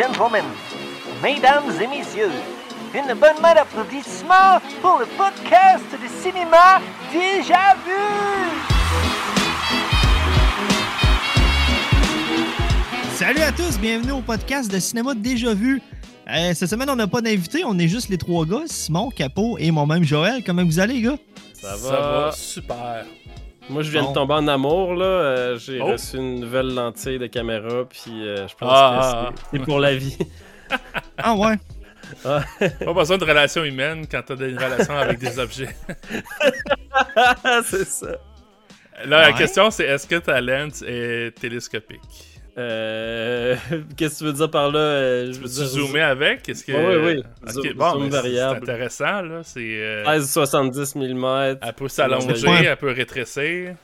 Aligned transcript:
gentlemen, 0.00 0.44
mesdames 1.22 1.70
et 1.78 1.86
messieurs, 1.86 2.30
une 2.94 3.12
bonne 3.14 3.38
main 3.42 3.54
d'applaudissements 3.54 4.58
pour 4.80 4.98
le 4.98 5.04
podcast 5.04 5.84
de 5.92 6.08
cinéma 6.22 6.80
déjà 7.12 7.74
vu. 7.84 7.92
Salut 13.12 13.42
à 13.42 13.52
tous, 13.52 13.78
bienvenue 13.78 14.12
au 14.12 14.22
podcast 14.22 14.72
de 14.72 14.78
cinéma 14.78 15.14
déjà 15.14 15.52
vu. 15.52 15.82
Euh, 16.30 16.54
cette 16.54 16.70
semaine, 16.70 16.88
on 16.88 16.96
n'a 16.96 17.06
pas 17.06 17.20
d'invité, 17.20 17.62
on 17.66 17.78
est 17.78 17.88
juste 17.88 18.08
les 18.08 18.16
trois 18.16 18.46
gars, 18.46 18.62
Simon, 18.66 19.10
Capot 19.10 19.58
et 19.58 19.70
moi-même 19.70 20.04
Joël. 20.04 20.42
Comment 20.46 20.64
vous 20.64 20.80
allez, 20.80 20.94
les 20.94 21.02
gars? 21.02 21.18
Ça 21.52 21.76
va. 21.76 21.76
Ça 21.76 22.00
va 22.00 22.32
super. 22.32 23.04
Moi, 23.70 23.82
je 23.82 23.90
viens 23.90 24.02
Bon. 24.02 24.08
de 24.10 24.14
tomber 24.14 24.34
en 24.34 24.48
amour, 24.48 24.94
là. 24.94 25.04
Euh, 25.06 25.58
J'ai 25.58 25.80
Oh. 25.80 25.86
reçu 25.86 26.16
une 26.16 26.40
nouvelle 26.40 26.74
lentille 26.74 27.18
de 27.18 27.26
caméra, 27.26 27.84
puis 27.88 28.26
euh, 28.26 28.46
je 28.48 28.54
pense 28.54 28.68
Ah, 28.72 29.30
que 29.32 29.38
c'est- 29.38 29.58
c'est 29.58 29.64
pour 29.64 29.78
la 29.78 29.94
vie. 29.94 30.16
Ah 31.18 31.34
ouais? 31.34 31.56
Pas 32.22 32.92
besoin 32.94 33.18
de 33.18 33.24
relations 33.24 33.64
humaines 33.64 34.06
quand 34.10 34.22
t'as 34.24 34.36
des 34.36 34.54
relations 34.56 34.96
avec 34.96 35.18
des 35.18 35.38
objets. 35.38 35.74
c'est 37.64 37.84
ça. 37.86 38.16
Là, 39.04 39.22
la 39.22 39.32
question, 39.32 39.70
c'est 39.70 39.84
est-ce 39.84 40.06
que 40.06 40.16
ta 40.16 40.40
lens 40.40 40.82
est 40.86 41.34
télescopique? 41.40 42.29
Euh, 42.58 43.56
Qu'est-ce 43.96 44.14
que 44.14 44.18
tu 44.18 44.24
veux 44.24 44.32
dire 44.32 44.50
par 44.50 44.70
là? 44.70 44.78
Euh, 44.78 45.26
je 45.26 45.38
veux 45.38 45.42
Peux-tu 45.42 45.54
dire, 45.54 45.66
zoomer 45.66 46.00
avec? 46.02 46.48
Est-ce 46.48 46.64
que... 46.64 46.72
Oui, 46.72 46.96
oui, 47.14 47.22
oui. 47.54 47.74
Bon, 47.74 48.02
c'est- 48.04 48.08
variable. 48.08 48.60
C'est 48.64 48.70
intéressant, 48.70 49.22
là. 49.22 49.40
C'est... 49.42 49.60
euh, 49.80 50.04
16-70 50.18 50.98
mm. 50.98 51.58
elle 51.62 51.72
peut 51.74 51.88
s'allonger, 51.88 52.46
Ouais. 52.48 52.64
elle 52.64 52.76
peut 52.76 52.90
rétrécir. 52.92 53.74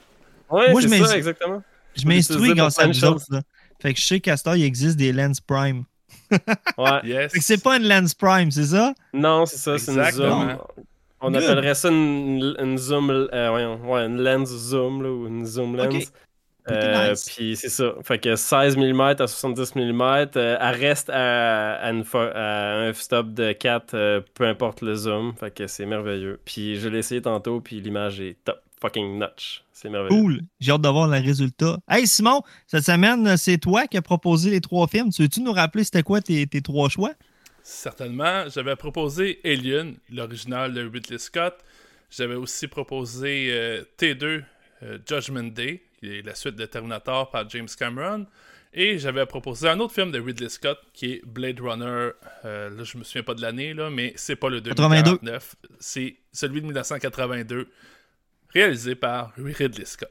Je 0.51 0.89
c'est 0.89 1.05
ça, 1.05 1.17
exactement. 1.17 1.63
Je 1.97 2.07
m'instruis 2.07 2.55
grâce 2.55 2.79
à 2.79 2.87
vous 2.87 3.05
autres. 3.05 3.19
choses. 3.21 3.27
là. 3.31 3.41
Fait 3.81 3.93
que 3.95 4.01
je 4.01 4.05
sais 4.07 4.21
qu'à 4.21 4.37
ce 4.37 4.43
temps, 4.45 4.55
il 4.55 4.65
existe 4.65 4.97
des 4.97 5.13
lens 5.13 5.41
prime. 5.41 5.85
Ouais. 6.79 7.01
Yes. 7.05 7.33
Fait 7.33 7.39
que 7.39 7.45
c'est 7.45 7.63
pas 7.63 7.77
une 7.77 7.87
lens 7.89 8.13
prime, 8.15 8.51
c'est 8.51 8.67
ça? 8.67 8.93
Non, 9.13 9.47
c'est 9.47 9.59
ça, 9.59 9.79
c'est 9.79 9.93
une 9.93 10.05
zoom. 10.13 10.59
On 11.21 11.31
Good. 11.31 11.43
appellerait 11.43 11.75
ça 11.75 11.89
une, 11.89 12.55
une 12.61 12.77
zoom, 12.77 13.11
euh, 13.11 13.49
voyons, 13.51 13.81
ouais, 13.91 14.03
une 14.07 14.21
lens 14.23 14.49
zoom, 14.49 15.03
là, 15.03 15.11
ou 15.11 15.27
une 15.29 15.47
zoom 15.47 15.77
lens. 15.77 15.95
Ok. 15.95 16.09
Euh, 16.71 17.11
nice. 17.11 17.31
Puis 17.37 17.57
c'est 17.57 17.69
ça. 17.69 17.95
Fait 18.03 18.19
que 18.19 18.35
16 18.37 18.77
mm 18.77 19.01
à 19.01 19.27
70 19.27 19.75
mm, 19.77 20.01
euh, 20.37 20.57
elle 20.61 20.77
reste 20.81 21.11
à, 21.11 21.75
à 21.77 21.91
une 21.93 22.03
fo- 22.03 22.33
à 22.35 22.75
un 22.87 22.93
f-stop 22.93 23.33
de 23.35 23.53
4, 23.53 23.95
euh, 23.95 24.21
peu 24.35 24.47
importe 24.47 24.81
le 24.83 24.95
zoom. 24.95 25.35
Fait 25.39 25.55
que 25.55 25.67
c'est 25.67 25.87
merveilleux. 25.87 26.41
Puis 26.45 26.77
je 26.81 26.89
l'ai 26.89 26.99
essayé 26.99 27.23
tantôt, 27.23 27.61
puis 27.61 27.81
l'image 27.81 28.21
est 28.21 28.37
top 28.45 28.61
fucking 28.81 29.19
notch. 29.19 29.63
C'est 29.73 29.89
merveilleux. 29.91 30.21
Cool. 30.21 30.41
J'ai 30.61 30.73
hâte 30.73 30.81
de 30.83 30.89
voir 30.89 31.07
le 31.09 31.19
résultat. 31.19 31.79
Hey 31.89 32.07
Simon, 32.07 32.43
cette 32.67 32.85
semaine, 32.85 33.37
c'est 33.37 33.59
toi 33.59 33.87
qui 33.87 33.97
as 33.97 34.03
proposé 34.03 34.51
les 34.51 34.61
trois 34.61 34.87
films. 34.87 35.11
Tu 35.11 35.23
veux-tu 35.23 35.41
nous 35.43 35.53
rappeler 35.53 35.85
c'était 35.85 36.03
quoi 36.03 36.21
tes, 36.21 36.47
tes 36.47 36.63
trois 36.63 36.89
choix? 36.89 37.13
Certainement. 37.63 38.45
J'avais 38.49 38.77
proposé 38.77 39.41
Alien, 39.45 39.97
l'original 40.13 40.73
de 40.73 40.83
Ridley 40.89 41.19
Scott. 41.19 41.55
J'avais 42.11 42.37
aussi 42.37 42.69
proposé 42.69 43.49
euh, 43.51 43.83
T2, 43.99 44.43
euh, 44.83 44.99
Judgment 45.09 45.51
Day, 45.53 45.83
qui 46.07 46.19
est 46.19 46.23
la 46.23 46.35
suite 46.35 46.57
de 46.57 46.67
Terminator 46.67 47.31
par 47.31 47.49
James 47.51 47.69
Cameron. 47.79 48.27
Et 48.73 48.99
j'avais 48.99 49.25
proposé 49.27 49.69
un 49.69 49.81
autre 49.81 49.95
film 49.95 50.11
de 50.13 50.21
Ridley 50.21 50.49
Scott 50.51 50.79
qui 50.93 51.13
est 51.15 51.23
Blade 51.27 51.61
Runner. 51.61 52.11
euh, 52.45 52.71
là, 52.71 52.85
je 52.85 52.99
me 52.99 53.05
souviens 53.05 53.23
pas 53.23 53.35
de 53.35 53.41
l'année, 53.41 53.73
là, 53.75 53.89
mais 53.91 54.13
c'est 54.17 54.37
pas 54.37 54.51
le 54.51 54.61
2049. 54.61 55.57
C'est 55.81 56.17
celui 56.33 56.61
de 56.61 56.67
1982, 56.67 57.69
réalisé 58.51 58.95
par 58.95 59.33
Ridley 59.37 59.85
Scott. 59.87 60.11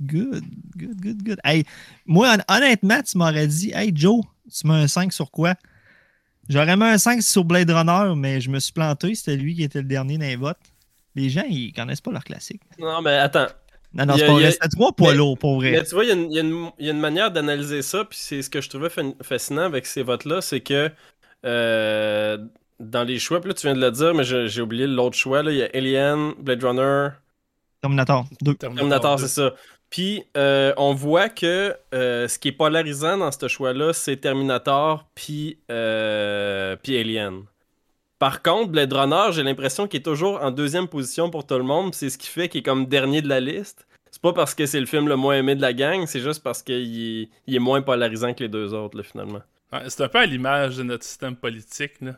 Good, 0.00 0.44
good, 0.76 1.00
good, 1.00 1.22
good. 1.24 1.40
Hey, 1.44 1.64
moi, 2.06 2.36
hon- 2.36 2.54
honnêtement, 2.56 3.02
tu 3.02 3.18
m'aurais 3.18 3.48
dit, 3.48 3.72
hey 3.74 3.90
Joe, 3.94 4.22
tu 4.52 4.66
mets 4.66 4.74
un 4.74 4.86
5 4.88 5.12
sur 5.12 5.30
quoi? 5.30 5.54
J'aurais 6.48 6.76
mis 6.76 6.84
un 6.84 6.98
5 6.98 7.22
sur 7.22 7.44
Blade 7.44 7.70
Runner, 7.70 8.14
mais 8.16 8.40
je 8.40 8.48
me 8.50 8.58
suis 8.60 8.72
planté. 8.72 9.14
C'était 9.14 9.36
lui 9.36 9.54
qui 9.54 9.62
était 9.64 9.80
le 9.80 9.88
dernier 9.88 10.16
dans 10.18 10.24
les 10.26 10.36
votes. 10.36 10.58
Les 11.14 11.30
gens, 11.30 11.44
ils 11.48 11.72
connaissent 11.72 12.00
pas 12.00 12.12
leur 12.12 12.22
classique. 12.24 12.62
Non, 12.78 13.02
mais 13.02 13.14
attends. 13.16 13.48
Non, 13.94 14.04
non, 14.06 14.14
Il 14.14 14.16
y 14.16 14.18
c'est 14.20 14.24
a- 14.24 14.28
pas 14.28 14.32
vrai. 14.34 14.50
C'était 14.50 14.68
trois 14.68 14.92
poids 14.92 15.14
lourds, 15.14 15.38
pour 15.38 15.56
vrai. 15.56 15.70
Mais 15.72 15.82
tu 15.84 15.94
vois, 15.94 16.04
il 16.04 16.08
y 16.08 16.10
a 16.10 16.14
une- 16.14 16.30
il 16.30 16.34
y, 16.36 16.38
a 16.38 16.42
une- 16.42 16.70
il 16.78 16.86
y 16.86 16.88
a 16.88 16.92
une 16.92 17.00
manière 17.00 17.30
d'analyser 17.30 17.82
ça, 17.82 18.04
puis 18.04 18.18
c'est 18.20 18.42
ce 18.42 18.50
que 18.50 18.60
je 18.60 18.68
trouvais 18.68 18.90
fa- 18.90 19.02
fascinant 19.22 19.62
avec 19.62 19.86
ces 19.86 20.02
votes-là, 20.02 20.40
c'est 20.42 20.60
que 20.60 20.90
euh, 21.46 22.38
dans 22.80 23.04
les 23.04 23.18
choix, 23.18 23.40
puis 23.40 23.48
là 23.48 23.54
tu 23.54 23.66
viens 23.66 23.74
de 23.74 23.80
le 23.80 23.90
dire, 23.90 24.14
mais 24.14 24.24
j'ai 24.24 24.60
oublié 24.60 24.86
l'autre 24.86 25.16
choix, 25.16 25.42
là, 25.42 25.50
il 25.52 25.56
y 25.58 25.62
a 25.62 25.68
Alien, 25.74 26.32
Blade 26.38 26.62
Runner, 26.64 27.08
Terminator 27.80 28.24
2. 28.42 28.54
Terminator, 28.54 29.16
2. 29.16 29.22
c'est 29.22 29.28
ça. 29.40 29.54
Puis 29.88 30.22
euh, 30.36 30.72
on 30.76 30.92
voit 30.94 31.28
que 31.30 31.74
euh, 31.94 32.28
ce 32.28 32.38
qui 32.38 32.48
est 32.48 32.52
polarisant 32.52 33.16
dans 33.16 33.30
ce 33.32 33.48
choix-là, 33.48 33.92
c'est 33.94 34.16
Terminator 34.16 35.06
puis 35.14 35.58
euh, 35.70 36.76
puis 36.82 36.98
Alien. 36.98 37.42
Par 38.18 38.42
contre, 38.42 38.72
Blade 38.72 38.92
Runner, 38.92 39.32
j'ai 39.32 39.42
l'impression 39.42 39.86
qu'il 39.86 40.00
est 40.00 40.02
toujours 40.02 40.42
en 40.42 40.50
deuxième 40.50 40.88
position 40.88 41.30
pour 41.30 41.46
tout 41.46 41.56
le 41.56 41.62
monde. 41.62 41.94
C'est 41.94 42.10
ce 42.10 42.18
qui 42.18 42.26
fait 42.26 42.48
qu'il 42.48 42.60
est 42.60 42.64
comme 42.64 42.86
dernier 42.86 43.22
de 43.22 43.28
la 43.28 43.40
liste. 43.40 43.86
C'est 44.10 44.22
pas 44.22 44.32
parce 44.32 44.54
que 44.54 44.66
c'est 44.66 44.80
le 44.80 44.86
film 44.86 45.06
le 45.06 45.16
moins 45.16 45.36
aimé 45.36 45.54
de 45.54 45.60
la 45.60 45.72
gang, 45.72 46.06
c'est 46.06 46.20
juste 46.20 46.42
parce 46.42 46.62
qu'il 46.62 47.22
est, 47.22 47.28
il 47.46 47.54
est 47.54 47.60
moins 47.60 47.82
polarisant 47.82 48.34
que 48.34 48.42
les 48.42 48.48
deux 48.48 48.74
autres, 48.74 48.96
là, 48.96 49.02
finalement. 49.02 49.42
Ouais, 49.72 49.80
c'est 49.88 50.02
un 50.02 50.08
peu 50.08 50.18
à 50.18 50.26
l'image 50.26 50.78
de 50.78 50.82
notre 50.82 51.04
système 51.04 51.36
politique. 51.36 51.92
Là. 52.00 52.14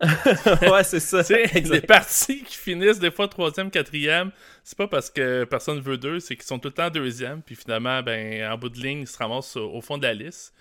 ouais, 0.70 0.84
c'est 0.84 1.00
ça. 1.00 1.22
Les 1.54 1.80
partis 1.80 2.42
qui 2.42 2.56
finissent 2.56 2.98
des 2.98 3.10
fois 3.10 3.28
troisième, 3.28 3.70
quatrième, 3.70 4.30
c'est 4.64 4.76
pas 4.76 4.88
parce 4.88 5.10
que 5.10 5.44
personne 5.44 5.80
veut 5.80 5.96
d'eux, 5.96 6.20
c'est 6.20 6.36
qu'ils 6.36 6.44
sont 6.44 6.58
tout 6.58 6.68
le 6.68 6.74
temps 6.74 6.90
deuxième, 6.90 7.42
puis 7.42 7.54
finalement, 7.54 8.02
ben, 8.02 8.50
en 8.50 8.58
bout 8.58 8.68
de 8.68 8.78
ligne, 8.78 9.00
ils 9.00 9.08
se 9.08 9.16
ramassent 9.16 9.56
au, 9.56 9.70
au 9.72 9.80
fond 9.80 9.96
de 9.96 10.02
la 10.02 10.14
liste. 10.14 10.52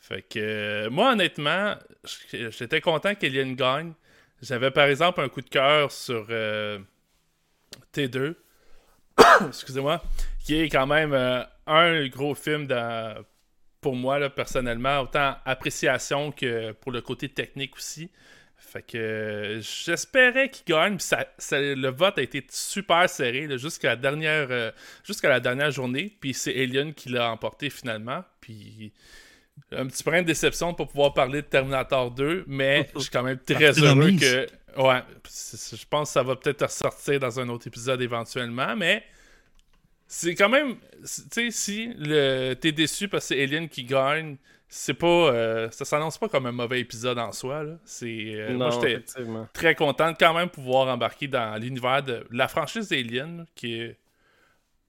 Fait 0.00 0.22
que, 0.22 0.38
euh, 0.38 0.90
moi, 0.90 1.12
honnêtement, 1.12 1.74
j'étais 2.32 2.80
content 2.80 3.14
qu'Alien 3.14 3.54
gagne. 3.54 3.92
J'avais, 4.42 4.70
par 4.70 4.86
exemple, 4.86 5.20
un 5.20 5.28
coup 5.28 5.40
de 5.40 5.48
cœur 5.48 5.90
sur 5.90 6.26
euh, 6.30 6.78
T2, 7.94 8.34
excusez-moi, 9.48 10.02
qui 10.44 10.60
est 10.60 10.68
quand 10.68 10.86
même 10.86 11.12
euh, 11.12 11.42
un 11.66 12.06
gros 12.08 12.34
film 12.34 12.68
pour 13.80 13.96
moi, 13.96 14.28
personnellement, 14.30 15.00
autant 15.00 15.36
appréciation 15.44 16.32
que 16.32 16.72
pour 16.72 16.92
le 16.92 17.00
côté 17.00 17.28
technique 17.28 17.76
aussi. 17.76 18.10
Fait 18.58 18.82
que 18.82 19.60
j'espérais 19.60 20.48
qu'il 20.48 20.64
gagne. 20.66 20.98
le 21.52 21.88
vote 21.88 22.18
a 22.18 22.22
été 22.22 22.44
super 22.48 23.08
serré 23.08 23.46
jusqu'à 23.58 23.90
la 23.90 23.96
dernière 23.96 24.48
euh, 24.50 24.70
la 25.22 25.40
dernière 25.40 25.70
journée. 25.70 26.16
Puis 26.20 26.34
c'est 26.34 26.60
Alien 26.62 26.94
qui 26.94 27.10
l'a 27.10 27.30
emporté 27.30 27.70
finalement. 27.70 28.24
Puis 28.40 28.92
un 29.72 29.86
petit 29.86 30.04
brin 30.04 30.22
de 30.22 30.26
déception 30.26 30.72
de 30.72 30.76
pas 30.76 30.86
pouvoir 30.86 31.12
parler 31.14 31.42
de 31.42 31.46
Terminator 31.46 32.10
2, 32.10 32.44
mais 32.46 32.88
je 32.94 33.00
suis 33.00 33.10
quand 33.10 33.22
même 33.22 33.38
très 33.38 33.72
heureux 33.78 34.12
que. 34.12 34.46
Ouais, 34.80 35.00
je 35.24 35.84
pense 35.88 36.10
que 36.10 36.12
ça 36.12 36.22
va 36.22 36.36
peut-être 36.36 36.64
ressortir 36.66 37.18
dans 37.18 37.40
un 37.40 37.48
autre 37.48 37.66
épisode 37.66 38.00
éventuellement, 38.02 38.76
mais 38.76 39.02
c'est 40.06 40.34
quand 40.34 40.48
même. 40.50 40.76
Tu 41.02 41.22
sais, 41.30 41.50
si 41.50 41.92
le, 41.98 42.54
t'es 42.54 42.72
déçu 42.72 43.08
parce 43.08 43.28
que 43.28 43.34
c'est 43.34 43.42
Alien 43.42 43.68
qui 43.68 43.84
gagne, 43.84 44.36
c'est 44.68 44.94
pas. 44.94 45.06
euh, 45.06 45.70
ça 45.70 45.84
s'annonce 45.84 46.18
pas 46.18 46.28
comme 46.28 46.46
un 46.46 46.52
mauvais 46.52 46.80
épisode 46.80 47.18
en 47.18 47.32
soi. 47.32 47.62
Là. 47.64 47.72
C'est, 47.84 48.34
euh, 48.34 48.54
moi, 48.54 48.66
Non, 48.66 48.70
j'étais 48.70 48.92
effectivement. 48.92 49.48
très 49.52 49.74
content 49.74 50.12
de 50.12 50.16
quand 50.18 50.34
même 50.34 50.50
pouvoir 50.50 50.88
embarquer 50.88 51.26
dans 51.28 51.60
l'univers 51.60 52.02
de 52.02 52.26
la 52.30 52.46
franchise 52.48 52.92
Alien, 52.92 53.38
là, 53.38 53.44
qui 53.54 53.80
est. 53.80 53.96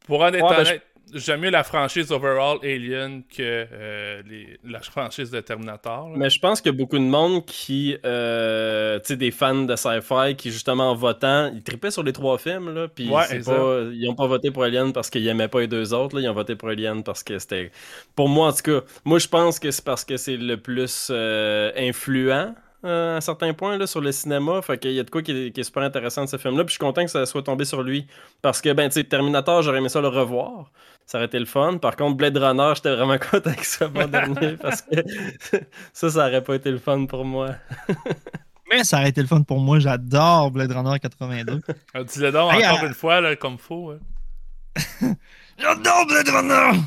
Pour 0.06 0.22
en 0.22 0.34
être 0.34 0.44
Ouais, 0.44 0.64
ben, 0.64 0.80
j'aime 1.14 1.42
mieux 1.42 1.50
la 1.50 1.64
franchise 1.64 2.12
overall 2.12 2.58
Alien 2.64 3.24
que 3.24 3.38
euh, 3.72 4.22
les- 4.30 4.58
la 4.64 4.80
franchise 4.82 5.32
de 5.32 5.40
Terminator. 5.40 6.10
là. 6.10 6.16
Mais 6.18 6.30
je 6.30 6.40
pense 6.40 6.62
qu'il 6.62 6.72
y 6.72 6.76
a 6.76 6.78
beaucoup 6.78 6.98
de 6.98 7.04
monde 7.04 7.46
qui, 7.46 7.98
euh, 8.06 9.00
tu 9.00 9.06
sais, 9.08 9.16
des 9.18 9.32
fans 9.32 9.64
de 9.64 9.76
sci-fi 9.76 10.36
qui, 10.38 10.52
justement, 10.52 10.92
en 10.92 10.96
votant, 10.96 11.52
ils 11.54 11.64
tripaient 11.64 11.92
sur 11.92 12.04
les 12.04 12.14
trois 12.14 12.38
films, 12.38 12.74
là, 12.74 12.88
puis 12.88 13.10
Ouais, 13.10 13.40
pas, 13.44 13.82
ils 13.94 14.08
ont 14.10 14.16
pas 14.16 14.28
voté 14.28 14.52
pour 14.52 14.64
Alien 14.64 14.94
parce 14.94 15.10
qu'ils 15.10 15.28
aimaient 15.28 15.48
pas 15.48 15.62
les 15.62 15.68
deux 15.68 15.94
autres, 15.94 16.16
là, 16.16 16.22
ils 16.22 16.30
ont 16.30 16.34
voté 16.34 16.56
pour 16.56 16.70
Alien 16.70 17.04
parce 17.04 17.24
que 17.24 17.40
c'était... 17.40 17.72
Pour 18.16 18.30
moi, 18.30 18.48
en 18.50 18.54
tout 18.54 18.64
cas, 18.64 18.82
moi, 19.06 19.20
je 19.20 19.28
pense 19.28 19.60
que 19.60 19.72
c'est 19.72 19.84
parce 19.86 20.04
que 20.06 20.18
c'est 20.18 20.38
le 20.38 20.58
plus 20.58 21.10
euh, 21.12 21.72
influent, 21.78 22.54
euh, 22.86 23.16
à 23.16 23.18
un 23.18 23.22
certain 23.22 23.54
point, 23.54 23.78
là, 23.78 23.88
sur 23.88 24.02
le 24.02 24.12
cinéma, 24.12 24.62
fait 24.62 24.78
qu'il 24.78 24.92
y 24.92 25.00
a 25.00 25.04
de 25.04 25.10
quoi 25.10 25.22
qui 25.24 25.32
est, 25.32 25.52
qui 25.52 25.62
est 25.62 25.64
super 25.64 25.82
intéressant 25.84 26.24
de 26.26 26.30
ce 26.30 26.38
film-là, 26.38 26.64
puis 26.64 26.70
je 26.74 26.74
suis 26.78 26.80
content 26.80 27.04
que 27.04 27.10
ça 27.12 27.26
soit 27.26 27.42
tombé 27.42 27.66
sur 27.66 27.82
lui, 27.82 28.06
parce 28.42 28.62
que, 28.62 28.72
ben, 28.72 28.88
tu 28.90 28.94
sais, 28.96 29.04
Terminator, 29.04 29.62
j'aurais 29.64 29.80
aimé 29.80 29.90
ça 29.90 30.00
le 30.00 30.08
revoir, 30.10 30.72
ça 31.08 31.18
aurait 31.18 31.26
été 31.26 31.40
le 31.40 31.46
fun. 31.46 31.78
Par 31.78 31.96
contre, 31.96 32.18
Blade 32.18 32.38
Runner, 32.38 32.74
j'étais 32.76 32.94
vraiment 32.96 33.18
content 33.32 33.54
qu'il 33.54 33.64
soit 33.64 33.90
pas 33.90 34.06
dernier 34.06 34.58
parce 34.58 34.82
que 34.84 34.98
ça, 35.94 36.10
ça 36.12 36.28
aurait 36.28 36.44
pas 36.44 36.54
été 36.56 36.70
le 36.70 36.78
fun 36.78 37.06
pour 37.06 37.26
moi. 37.26 37.56
Mais 38.70 38.84
ça 38.84 38.98
aurait 39.00 39.10
été 39.10 39.22
le 39.22 39.28
fun 39.28 39.42
pour 39.44 39.60
moi. 39.60 39.80
J'adore 39.80 40.52
Blade 40.52 40.72
Runner 40.74 41.00
82. 41.00 41.62
Euh, 41.96 42.04
Dis-le 42.04 42.32
donc 42.34 42.54
Hey, 42.54 42.68
encore 42.68 42.84
euh, 42.84 42.88
une 42.88 42.94
fois, 42.94 43.22
là, 43.22 43.36
comme 43.38 43.58
faut. 43.58 43.92
hein. 43.92 45.16
J'adore 45.58 46.06
Blade 46.06 46.30
Runner! 46.30 46.80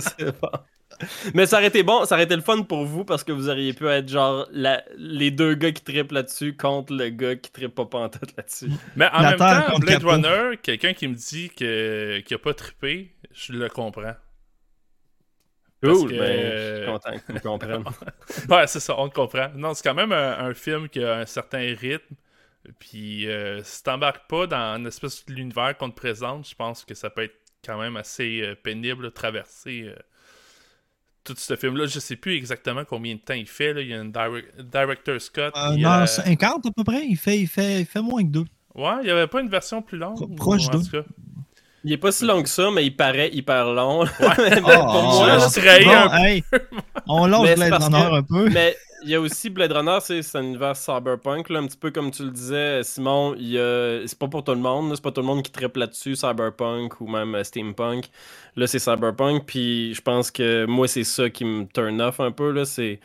C'est 0.00 0.40
bon. 0.40 0.50
Mais 1.34 1.46
ça 1.46 1.56
aurait 1.58 1.66
été 1.68 1.82
bon, 1.82 2.04
ça 2.04 2.14
aurait 2.14 2.24
été 2.24 2.36
le 2.36 2.42
fun 2.42 2.62
pour 2.62 2.84
vous 2.84 3.04
parce 3.04 3.24
que 3.24 3.32
vous 3.32 3.48
auriez 3.48 3.72
pu 3.72 3.86
être 3.88 4.08
genre 4.08 4.46
la- 4.52 4.82
les 4.96 5.30
deux 5.30 5.54
gars 5.54 5.72
qui 5.72 5.82
trippent 5.82 6.12
là-dessus 6.12 6.56
contre 6.56 6.92
le 6.94 7.08
gars 7.10 7.36
qui 7.36 7.50
trippe 7.50 7.74
pas 7.74 7.84
pantoute 7.86 8.36
là-dessus. 8.36 8.70
Mais 8.96 9.08
en 9.12 9.20
La 9.22 9.30
même 9.30 9.38
temps, 9.38 9.78
Blade. 9.78 10.02
Runner, 10.04 10.56
quelqu'un 10.62 10.92
qui 10.94 11.08
me 11.08 11.14
dit 11.14 11.50
que, 11.50 12.20
qu'il 12.20 12.34
a 12.34 12.38
pas 12.38 12.54
trippé, 12.54 13.12
je 13.32 13.52
le 13.52 13.68
comprends. 13.68 14.14
Parce 15.82 15.98
Cool, 15.98 16.10
que- 16.10 16.18
ben, 16.18 16.56
je 16.56 16.76
suis 16.76 16.86
content 16.92 17.18
que 17.26 17.32
tu 17.34 17.40
comprennes. 17.40 17.84
Ouais, 18.48 18.66
c'est 18.66 18.80
ça, 18.80 18.94
on 18.98 19.08
te 19.08 19.14
comprend. 19.14 19.48
Non, 19.54 19.74
c'est 19.74 19.82
quand 19.86 19.94
même 19.94 20.12
un, 20.12 20.38
un 20.38 20.54
film 20.54 20.88
qui 20.88 21.02
a 21.04 21.16
un 21.18 21.26
certain 21.26 21.74
rythme. 21.78 22.14
Puis 22.80 23.28
euh, 23.28 23.62
si 23.62 23.82
t'embarques 23.84 24.26
pas 24.28 24.46
dans 24.48 24.76
une 24.78 24.86
espèce 24.88 25.24
de 25.26 25.34
l'univers 25.34 25.76
qu'on 25.76 25.90
te 25.90 25.94
présente, 25.94 26.48
je 26.48 26.54
pense 26.54 26.84
que 26.84 26.94
ça 26.94 27.10
peut 27.10 27.22
être 27.24 27.36
quand 27.64 27.78
même 27.78 27.96
assez 27.96 28.40
euh, 28.42 28.54
pénible 28.56 29.04
de 29.04 29.08
traverser 29.10 29.82
euh, 29.84 29.94
tout 31.26 31.34
ce 31.36 31.56
film-là. 31.56 31.86
Je 31.86 31.98
sais 31.98 32.16
plus 32.16 32.34
exactement 32.36 32.82
combien 32.88 33.14
de 33.14 33.20
temps 33.20 33.34
il 33.34 33.46
fait. 33.46 33.72
Là. 33.74 33.80
Il 33.82 33.88
y 33.88 33.94
a 33.94 33.98
une 34.00 34.12
direct- 34.12 34.60
director 34.60 35.20
Scott. 35.20 35.54
Euh, 35.56 35.84
a- 35.84 36.00
heure 36.00 36.08
50 36.08 36.66
à 36.66 36.70
peu 36.70 36.84
près. 36.84 37.04
Il 37.06 37.16
fait, 37.16 37.38
il 37.38 37.46
fait, 37.48 37.80
il 37.80 37.86
fait 37.86 38.00
moins 38.02 38.22
que 38.22 38.28
deux. 38.28 38.44
Ouais, 38.74 38.92
il 39.02 39.08
y 39.08 39.10
avait 39.10 39.26
pas 39.26 39.40
une 39.40 39.48
version 39.48 39.82
plus 39.82 39.98
longue. 39.98 40.36
Proche 40.36 40.68
d'eux. 40.70 40.80
Il 41.84 41.92
est 41.92 41.98
pas 41.98 42.10
si 42.10 42.24
long 42.24 42.42
que 42.42 42.48
ça, 42.48 42.68
mais 42.72 42.84
il 42.84 42.96
paraît 42.96 43.30
hyper 43.32 43.66
long. 43.72 44.04
Ah, 44.20 44.34
pour 44.60 44.62
moi, 45.02 45.28
ah, 45.30 45.38
je 45.38 45.60
trahis 45.60 45.84
bon, 45.84 45.92
un 45.92 46.24
hey, 46.24 46.42
on 47.06 47.26
lance 47.28 47.48
un 47.48 48.22
peu. 48.22 48.48
Mais 48.50 48.76
il 49.06 49.10
y 49.10 49.14
a 49.14 49.20
aussi 49.20 49.50
Blade 49.50 49.70
Runner, 49.70 49.98
c'est 50.00 50.34
un 50.36 50.42
univers 50.42 50.74
cyberpunk, 50.74 51.48
là, 51.48 51.60
un 51.60 51.66
petit 51.68 51.76
peu 51.76 51.92
comme 51.92 52.10
tu 52.10 52.24
le 52.24 52.32
disais, 52.32 52.82
Simon. 52.82 53.34
a- 53.34 54.02
C'est 54.04 54.18
pas 54.18 54.26
pour 54.26 54.42
tout 54.42 54.50
le 54.50 54.58
monde, 54.58 54.92
c'est 54.96 55.02
pas 55.02 55.12
tout 55.12 55.20
le 55.20 55.26
monde 55.28 55.44
qui 55.44 55.52
tripe 55.52 55.76
là-dessus, 55.76 56.16
cyberpunk 56.16 57.00
ou 57.00 57.06
même 57.06 57.36
euh, 57.36 57.44
steampunk. 57.44 58.10
Là, 58.56 58.66
c'est 58.66 58.80
cyberpunk, 58.80 59.44
puis 59.46 59.94
je 59.94 60.02
pense 60.02 60.32
que 60.32 60.66
moi, 60.66 60.88
c'est 60.88 61.04
ça 61.04 61.30
qui 61.30 61.44
me 61.44 61.66
turn 61.66 62.00
off 62.00 62.18
un 62.18 62.32
peu. 62.32 62.50
là, 62.50 62.64
C'est 62.64 62.98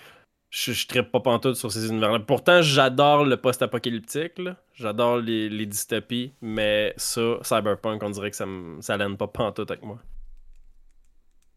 je, 0.50 0.71
je 0.74 0.88
trippe 0.88 1.12
pas 1.12 1.19
pantoute 1.19 1.56
sur 1.56 1.71
ces 1.71 1.88
univers-là. 1.88 2.19
Pourtant, 2.21 2.63
j'adore 2.63 3.24
le 3.24 3.38
post-apocalyptique, 3.38 4.42
j'adore 4.74 5.18
les, 5.18 5.65
dystopies, 5.68 6.33
mais 6.42 6.95
ça, 6.97 7.38
cyberpunk, 7.44 8.01
on 8.01 8.09
dirait 8.09 8.31
que 8.31 8.38
ça 8.38 8.97
l'aime 8.97 9.18
pas 9.18 9.27
pantoute 9.27 9.69
avec 9.69 9.83
moi. 9.83 10.00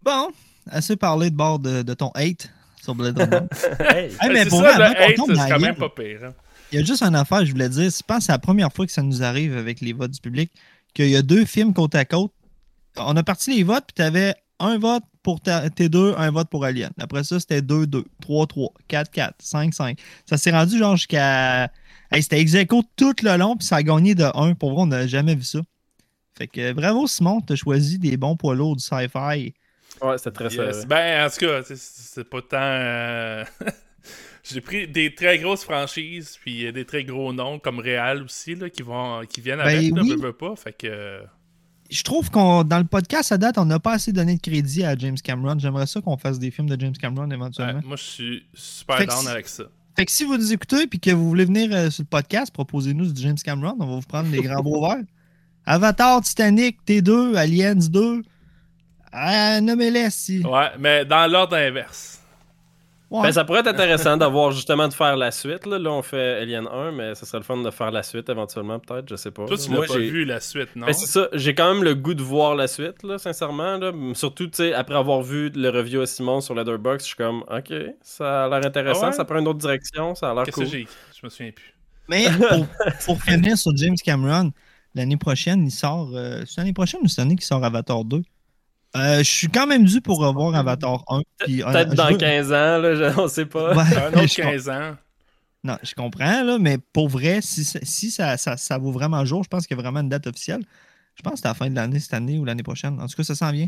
Bon, 0.03 0.29
assez 0.67 0.97
parlé 0.97 1.31
de 1.31 1.35
bord 1.37 1.59
de, 1.61 1.81
de 1.81 1.95
ton 1.95 2.11
hate 2.15 2.51
sur 2.85 2.95
Blade 2.95 3.19
Runner. 3.19 3.47
Hey, 3.81 4.11
Hey, 4.21 4.33
mais 4.33 4.47
pour 4.47 4.61
ça, 4.63 4.73
vrai, 4.77 4.91
le 4.91 5.03
hate, 5.03 5.15
c'est 5.27 5.53
quand 5.53 5.61
même 5.61 5.75
pas 5.75 5.89
pire. 5.89 6.21
hein. 6.25 6.35
Il 6.73 6.79
y 6.81 6.83
a 6.83 6.85
juste 6.85 7.03
une 7.03 7.15
affaire, 7.15 7.45
je 7.45 7.53
voulais 7.53 7.69
dire. 7.69 7.91
Je 7.91 8.03
pense 8.07 8.19
que 8.19 8.25
c'est 8.25 8.33
la 8.33 8.39
première 8.39 8.73
fois 8.73 8.85
que 8.87 8.93
ça 8.93 9.03
nous 9.03 9.23
arrive 9.23 9.57
avec 9.57 9.81
les 9.81 9.93
votes 9.93 10.11
du 10.11 10.21
public, 10.21 10.51
qu'il 10.93 11.09
y 11.09 11.17
a 11.17 11.23
deux 11.23 11.45
films 11.45 11.73
côte 11.73 11.95
à 11.95 12.05
côte. 12.05 12.33
On 12.97 13.17
a 13.17 13.23
parti 13.23 13.55
les 13.57 13.63
votes, 13.65 13.85
puis 13.87 13.95
tu 13.97 14.03
avais 14.03 14.35
un 14.61 14.79
vote 14.79 15.03
pour 15.23 15.41
ta- 15.41 15.69
T2, 15.69 16.15
un 16.17 16.31
vote 16.31 16.49
pour 16.49 16.65
Alien. 16.65 16.91
Après 17.01 17.25
ça, 17.25 17.39
c'était 17.41 17.61
2-2, 17.61 18.05
3-3, 18.23 18.69
4-4, 18.89 19.33
5-5. 19.43 19.99
Ça 20.27 20.37
s'est 20.37 20.51
rendu 20.51 20.79
genre 20.79 20.97
jusqu'à. 20.97 21.71
Hey, 22.11 22.23
c'était 22.23 22.41
ex 22.41 22.55
tout 22.97 23.15
le 23.23 23.37
long, 23.37 23.57
puis 23.57 23.67
ça 23.67 23.77
a 23.77 23.83
gagné 23.83 24.15
de 24.15 24.25
1. 24.35 24.55
Pour 24.55 24.73
vrai, 24.73 24.83
on 24.83 24.87
n'a 24.87 25.07
jamais 25.07 25.35
vu 25.35 25.43
ça. 25.45 25.61
Fait 26.37 26.47
que 26.49 26.73
bravo, 26.73 27.07
Simon, 27.07 27.41
tu 27.41 27.53
as 27.53 27.57
choisi 27.57 27.99
des 27.99 28.17
bons 28.17 28.37
poids 28.37 28.55
lourds 28.57 28.77
du 28.77 28.83
sci-fi. 28.83 29.55
Ouais, 30.03 30.19
c'était 30.19 30.31
très 30.33 30.45
Yes. 30.45 30.55
serré. 30.75 30.87
Ben, 30.87 31.27
en 31.27 31.31
tout 31.31 31.37
cas, 31.47 31.63
c'est- 31.77 32.25
pas 32.25 32.43
tant. 32.43 32.57
euh, 32.61 33.45
J'ai 34.45 34.61
pris 34.61 34.87
des 34.87 35.15
très 35.15 35.39
grosses 35.39 35.65
franchises, 35.65 36.37
puis 36.41 36.71
des 36.71 36.85
très 36.85 37.03
gros 37.05 37.33
noms, 37.33 37.59
comme 37.59 37.79
Real 37.79 38.23
aussi, 38.23 38.55
là, 38.55 38.69
qui, 38.69 38.83
vont, 38.83 39.23
qui 39.27 39.41
viennent 39.41 39.59
Ben 39.59 39.79
avec, 39.79 39.91
là, 39.95 40.03
oui. 40.03 40.11
veux, 40.11 40.17
veux 40.27 40.33
pas. 40.35 40.55
Fait 40.57 40.73
que. 40.73 41.21
Je 41.91 42.03
trouve 42.03 42.31
qu'on 42.31 42.63
dans 42.65 42.79
le 42.79 42.85
podcast 42.85 43.33
à 43.33 43.39
date, 43.39 43.57
on 43.59 43.65
n'a 43.65 43.79
pas 43.79 43.93
assez 43.95 44.13
donné 44.13 44.37
de 44.37 44.41
crédit 44.41 44.85
à 44.85 44.97
James 44.97 45.17
Cameron. 45.23 45.59
J'aimerais 45.59 45.87
ça 45.87 46.01
qu'on 46.03 46.17
fasse 46.19 46.39
des 46.39 46.51
films 46.51 46.69
de 46.69 46.79
James 46.81 46.93
Cameron 46.97 47.31
éventuellement. 47.31 47.81
ouais, 47.81 47.87
moi, 47.87 47.97
je 47.97 48.03
suis 48.03 48.47
super 48.53 48.99
Fait 48.99 49.07
down 49.07 49.21
si- 49.23 49.29
avec 49.29 49.49
ça. 49.49 49.65
Fait 49.97 50.05
que 50.05 50.11
si 50.13 50.25
vous 50.25 50.37
nous 50.37 50.53
écoutez 50.53 50.83
et 50.93 50.99
que 50.99 51.11
vous 51.13 51.29
voulez 51.29 51.45
venir 51.45 51.71
euh, 51.73 51.89
sur 51.89 52.03
le 52.03 52.09
podcast, 52.09 52.53
proposez-nous 52.53 53.13
du 53.13 53.23
James 53.23 53.37
Cameron. 53.43 53.77
On 53.79 53.87
va 53.87 53.95
vous 53.95 54.01
prendre 54.03 54.29
les 54.31 54.41
grands 54.43 54.61
beaux 54.63 54.83
verres. 54.87 55.05
Avatar, 55.67 56.21
Titanic, 56.21 56.79
T2, 56.87 57.37
Aliens 57.37 57.75
2. 57.77 58.23
Ah, 59.17 59.61
nommez-les 59.61 60.11
si. 60.11 60.43
Ouais, 60.45 60.71
mais 60.79 61.05
dans 61.05 61.31
l'ordre 61.31 61.57
inverse. 61.57 62.21
Ouais. 63.11 63.23
Ben, 63.23 63.33
ça 63.33 63.45
pourrait 63.45 63.61
être 63.61 63.69
intéressant 63.69 64.17
d'avoir 64.17 64.51
justement 64.51 64.89
de 64.89 64.93
faire 64.95 65.15
la 65.17 65.31
suite. 65.31 65.67
Là, 65.67 65.79
Là, 65.79 65.93
on 65.93 66.03
fait 66.03 66.41
Alien 66.43 66.67
1, 66.67 66.91
mais 66.91 67.15
ce 67.15 67.25
serait 67.25 67.39
le 67.39 67.45
fun 67.45 67.59
de 67.59 67.71
faire 67.71 67.93
la 67.93 68.03
suite 68.03 68.29
éventuellement, 68.29 68.81
peut-être, 68.81 69.09
je 69.09 69.15
sais 69.15 69.31
pas. 69.31 69.45
Toi, 69.47 69.57
tu 69.57 69.71
Moi, 69.71 69.83
l'as 69.83 69.87
pas 69.87 70.01
j'ai- 70.01 70.11
vu 70.11 70.25
la 70.25 70.41
suite, 70.41 70.75
non? 70.75 70.87
Ben, 70.87 70.93
c'est 70.93 71.07
ça, 71.07 71.29
j'ai 71.33 71.55
quand 71.55 71.73
même 71.73 71.85
le 71.85 71.95
goût 71.95 72.15
de 72.15 72.23
voir 72.23 72.57
la 72.57 72.67
suite, 72.67 73.05
là, 73.05 73.19
sincèrement. 73.19 73.77
Là. 73.77 73.93
Surtout, 74.15 74.47
tu 74.49 74.57
sais, 74.57 74.73
après 74.73 74.97
avoir 74.97 75.23
vu 75.23 75.49
le 75.55 75.69
review 75.69 76.01
à 76.01 76.07
Simon 76.07 76.41
sur 76.41 76.57
Letterboxd, 76.57 77.03
je 77.03 77.07
suis 77.07 77.17
comme, 77.17 77.43
ok, 77.49 77.73
ça 78.03 78.47
a 78.47 78.49
l'air 78.49 78.67
intéressant, 78.67 79.03
Ah 79.05 79.07
ouais? 79.11 79.13
ça 79.13 79.25
prend 79.25 79.39
une 79.39 79.47
autre 79.49 79.61
direction, 79.61 80.17
ça 80.17 80.33
a 80.33 80.35
l'air 80.35 80.43
Qu'est-ce 80.45 80.57
cool. 80.57 80.65
que 80.65 80.71
j'ai 80.73 80.89
Je 81.21 81.25
me 81.25 81.29
souviens 81.31 81.53
plus. 81.53 81.73
Mais 82.09 82.27
pour, 82.49 82.67
pour 83.05 83.23
finir 83.23 83.57
sur 83.57 83.77
James 83.77 83.95
Cameron, 84.05 84.51
l'année 84.95 85.19
prochaine, 85.19 85.65
il 85.67 85.71
sort. 85.71 86.11
euh, 86.15 86.43
c'est 86.47 86.57
l'année 86.63 86.73
prochaine 86.73 87.01
ou 87.05 87.07
cette 87.09 87.21
année 87.21 87.37
qu'il 87.37 87.45
sort 87.45 87.63
Avatar 87.65 88.05
2 88.05 88.23
Euh, 88.97 89.19
Je 89.19 89.23
suis 89.31 89.49
quand 89.49 89.67
même 89.67 89.85
dû 89.85 90.01
pour 90.01 90.19
revoir 90.21 90.55
Avatar 90.55 91.05
1. 91.09 91.23
puis, 91.39 91.63
euh, 91.63 91.71
Peut-être 91.73 91.95
dans 91.95 92.11
veux- 92.11 92.17
15 92.17 92.53
ans, 92.53 92.79
là, 92.79 92.95
je- 93.15 93.21
on 93.21 93.29
sait 93.29 93.47
pas. 93.47 93.75
Ouais, 93.75 93.97
Un 93.97 94.13
autre 94.13 94.27
je 94.27 94.37
com- 94.43 94.51
15 94.51 94.69
ans. 94.69 94.97
Non, 95.65 95.79
je 95.83 95.95
comprends, 95.95 96.43
là, 96.45 96.59
mais 96.59 96.79
pour 96.93 97.09
vrai, 97.09 97.41
si, 97.43 97.65
ça- 97.65 97.79
si 97.83 98.11
ça, 98.11 98.37
ça, 98.37 98.57
ça 98.57 98.79
vaut 98.79 98.93
vraiment 98.93 99.25
jour, 99.25 99.43
je 99.43 99.49
pense 99.49 99.67
qu'il 99.67 99.77
y 99.77 99.81
a 99.81 99.83
vraiment 99.83 100.01
une 100.01 100.09
date 100.11 100.27
officielle. 100.27 100.63
Je 101.17 101.23
pense 101.23 101.35
que 101.35 101.39
c'est 101.41 101.47
à 101.47 101.51
la 101.51 101.55
fin 101.55 101.71
de 101.71 101.75
l'année, 101.75 102.01
cette 102.01 102.15
année 102.15 102.39
ou 102.39 102.45
l'année 102.45 102.63
prochaine. 102.63 103.01
En 103.01 103.07
tout 103.07 103.17
cas, 103.17 103.25
ça 103.25 103.35
s'en 103.35 103.51
vient. 103.51 103.67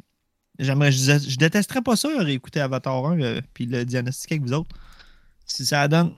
J'aimerais, 0.59 0.91
je, 0.93 0.99
je 1.19 1.37
détesterais 1.37 1.83
pas 1.83 1.97
ça, 1.97 2.09
réécouter 2.19 2.61
Avatar 2.61 3.05
1 3.07 3.21
euh, 3.21 3.41
puis 3.55 3.67
le 3.67 3.85
diagnostiquer 3.85 4.35
avec 4.37 4.47
vous 4.47 4.53
autres. 4.55 4.75
Si 5.47 5.65
ça 5.67 5.87
donne, 5.89 6.13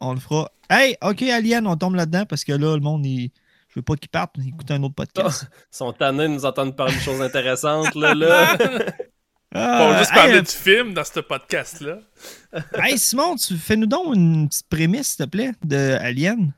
on 0.00 0.12
le 0.14 0.20
fera. 0.20 0.50
Hey, 0.68 0.96
ok, 1.02 1.22
Alien, 1.22 1.66
on 1.66 1.76
tombe 1.76 1.94
là-dedans 1.94 2.24
parce 2.26 2.44
que 2.44 2.52
là, 2.52 2.74
le 2.74 2.80
monde, 2.80 3.04
il, 3.06 3.30
je 3.72 3.80
veux 3.80 3.84
pas 3.84 3.96
qu'il 3.96 4.10
parte, 4.10 4.36
écouter 4.46 4.74
un 4.74 4.82
autre 4.82 4.94
podcast. 4.94 5.46
Ils 5.72 5.76
sont 5.76 5.92
tannés 5.94 6.24
de 6.24 6.34
nous 6.34 6.44
entendre 6.44 6.74
parler 6.74 6.94
de 6.94 7.00
choses 7.00 7.22
intéressantes, 7.22 7.94
là. 7.94 8.14
là. 8.14 8.56
Ah, 9.54 9.80
On 9.82 9.90
va 9.90 9.98
juste 9.98 10.12
hey, 10.12 10.16
parler 10.16 10.38
euh, 10.38 10.40
du 10.40 10.50
film 10.50 10.94
dans 10.94 11.04
ce 11.04 11.20
podcast-là. 11.20 11.98
hey, 12.82 12.98
Simon, 12.98 13.36
tu 13.36 13.54
fais-nous 13.58 13.84
donc 13.84 14.14
une 14.14 14.48
petite 14.48 14.66
prémisse, 14.66 15.08
s'il 15.08 15.26
te 15.26 15.30
plaît, 15.30 15.52
de 15.62 15.98
Alien. 16.00 16.54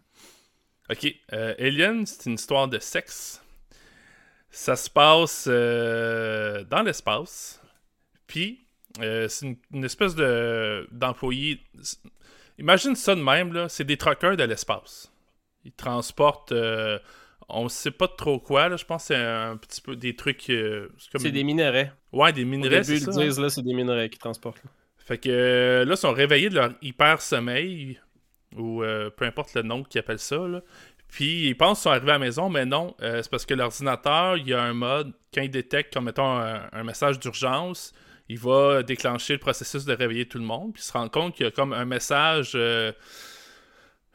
Ok, 0.88 1.12
euh, 1.32 1.54
Alien, 1.58 2.06
c'est 2.06 2.26
une 2.26 2.34
histoire 2.34 2.68
de 2.68 2.78
sexe. 2.78 3.42
Ça 4.48 4.76
se 4.76 4.88
passe 4.88 5.46
euh, 5.48 6.62
dans 6.70 6.82
l'espace. 6.82 7.60
Puis, 8.28 8.64
euh, 9.00 9.26
c'est 9.26 9.46
une, 9.46 9.56
une 9.72 9.84
espèce 9.84 10.14
de 10.14 10.86
d'employé. 10.92 11.60
Imagine 12.58 12.94
ça 12.94 13.16
de 13.16 13.22
même, 13.22 13.52
là. 13.52 13.68
C'est 13.68 13.82
des 13.82 13.96
truckers 13.96 14.36
de 14.36 14.44
l'espace. 14.44 15.10
Ils 15.64 15.72
transportent. 15.72 16.52
euh, 16.52 16.98
on 17.48 17.68
sait 17.68 17.90
pas 17.90 18.08
trop 18.08 18.38
quoi, 18.40 18.68
là. 18.70 18.76
Je 18.76 18.84
pense 18.84 19.02
que 19.02 19.14
c'est 19.14 19.16
un 19.22 19.56
petit 19.56 19.80
peu 19.80 19.96
des 19.96 20.16
trucs. 20.16 20.48
euh, 20.50 20.88
c'est 20.98 21.12
comme- 21.12 21.30
des 21.30 21.44
minerais. 21.44 21.92
Ouais, 22.12 22.32
des 22.32 22.44
Au 22.44 22.46
minerais, 22.46 22.80
début, 22.80 22.98
c'est 22.98 23.10
ils 23.10 23.10
hein? 23.20 23.22
disent, 23.24 23.38
là, 23.38 23.48
c'est 23.50 23.62
des 23.62 23.74
minerais 23.74 24.08
qui 24.08 24.18
transportent. 24.18 24.62
là. 24.64 24.70
Fait 24.98 25.18
que 25.18 25.28
euh, 25.28 25.84
là, 25.84 25.92
ils 25.94 25.96
sont 25.98 26.12
réveillés 26.12 26.48
de 26.48 26.54
leur 26.54 26.70
hyper 26.80 27.20
sommeil, 27.20 28.00
ou 28.56 28.82
euh, 28.82 29.10
peu 29.10 29.26
importe 29.26 29.52
le 29.54 29.62
nom 29.62 29.82
qu'ils 29.84 29.98
appellent 29.98 30.18
ça. 30.18 30.36
Là. 30.48 30.62
Puis 31.08 31.48
ils 31.48 31.54
pensent 31.54 31.78
qu'ils 31.80 31.82
sont 31.84 31.90
arrivés 31.90 32.10
à 32.10 32.14
la 32.14 32.18
maison, 32.20 32.48
mais 32.48 32.64
non, 32.64 32.96
euh, 33.02 33.20
c'est 33.22 33.30
parce 33.30 33.44
que 33.44 33.52
l'ordinateur, 33.54 34.38
il 34.38 34.48
y 34.48 34.54
a 34.54 34.62
un 34.62 34.72
mode, 34.72 35.12
quand 35.34 35.42
il 35.42 35.50
détecte, 35.50 35.92
comme 35.92 36.04
mettons, 36.06 36.26
un, 36.38 36.62
un 36.72 36.82
message 36.84 37.18
d'urgence, 37.18 37.92
il 38.30 38.38
va 38.38 38.82
déclencher 38.82 39.34
le 39.34 39.38
processus 39.40 39.84
de 39.84 39.92
réveiller 39.92 40.26
tout 40.26 40.38
le 40.38 40.44
monde, 40.44 40.72
puis 40.72 40.82
il 40.82 40.86
se 40.86 40.92
rend 40.92 41.08
compte 41.10 41.34
qu'il 41.34 41.44
y 41.44 41.48
a 41.48 41.52
comme 41.52 41.74
un 41.74 41.84
message. 41.84 42.56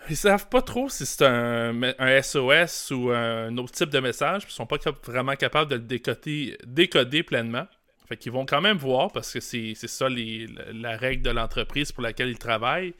Ils 0.09 0.17
savent 0.17 0.47
pas 0.47 0.61
trop 0.61 0.89
si 0.89 1.05
c'est 1.05 1.25
un, 1.25 1.83
un 1.83 2.21
SOS 2.21 2.91
ou 2.91 3.11
un 3.11 3.55
autre 3.57 3.73
type 3.73 3.89
de 3.89 3.99
message, 3.99 4.43
puis 4.43 4.51
ils 4.51 4.55
sont 4.55 4.65
pas 4.65 4.77
vraiment 5.03 5.35
capables 5.35 5.69
de 5.69 5.75
le 5.75 6.55
décoder, 6.65 7.23
pleinement. 7.23 7.67
Fait 8.07 8.17
qu'ils 8.17 8.31
vont 8.31 8.45
quand 8.45 8.61
même 8.61 8.77
voir 8.77 9.11
parce 9.11 9.31
que 9.31 9.39
c'est 9.39 9.75
ça 9.75 10.07
la 10.09 10.97
règle 10.97 11.21
de 11.21 11.29
l'entreprise 11.29 11.91
pour 11.91 12.01
laquelle 12.01 12.29
ils 12.29 12.39
travaillent. 12.39 12.95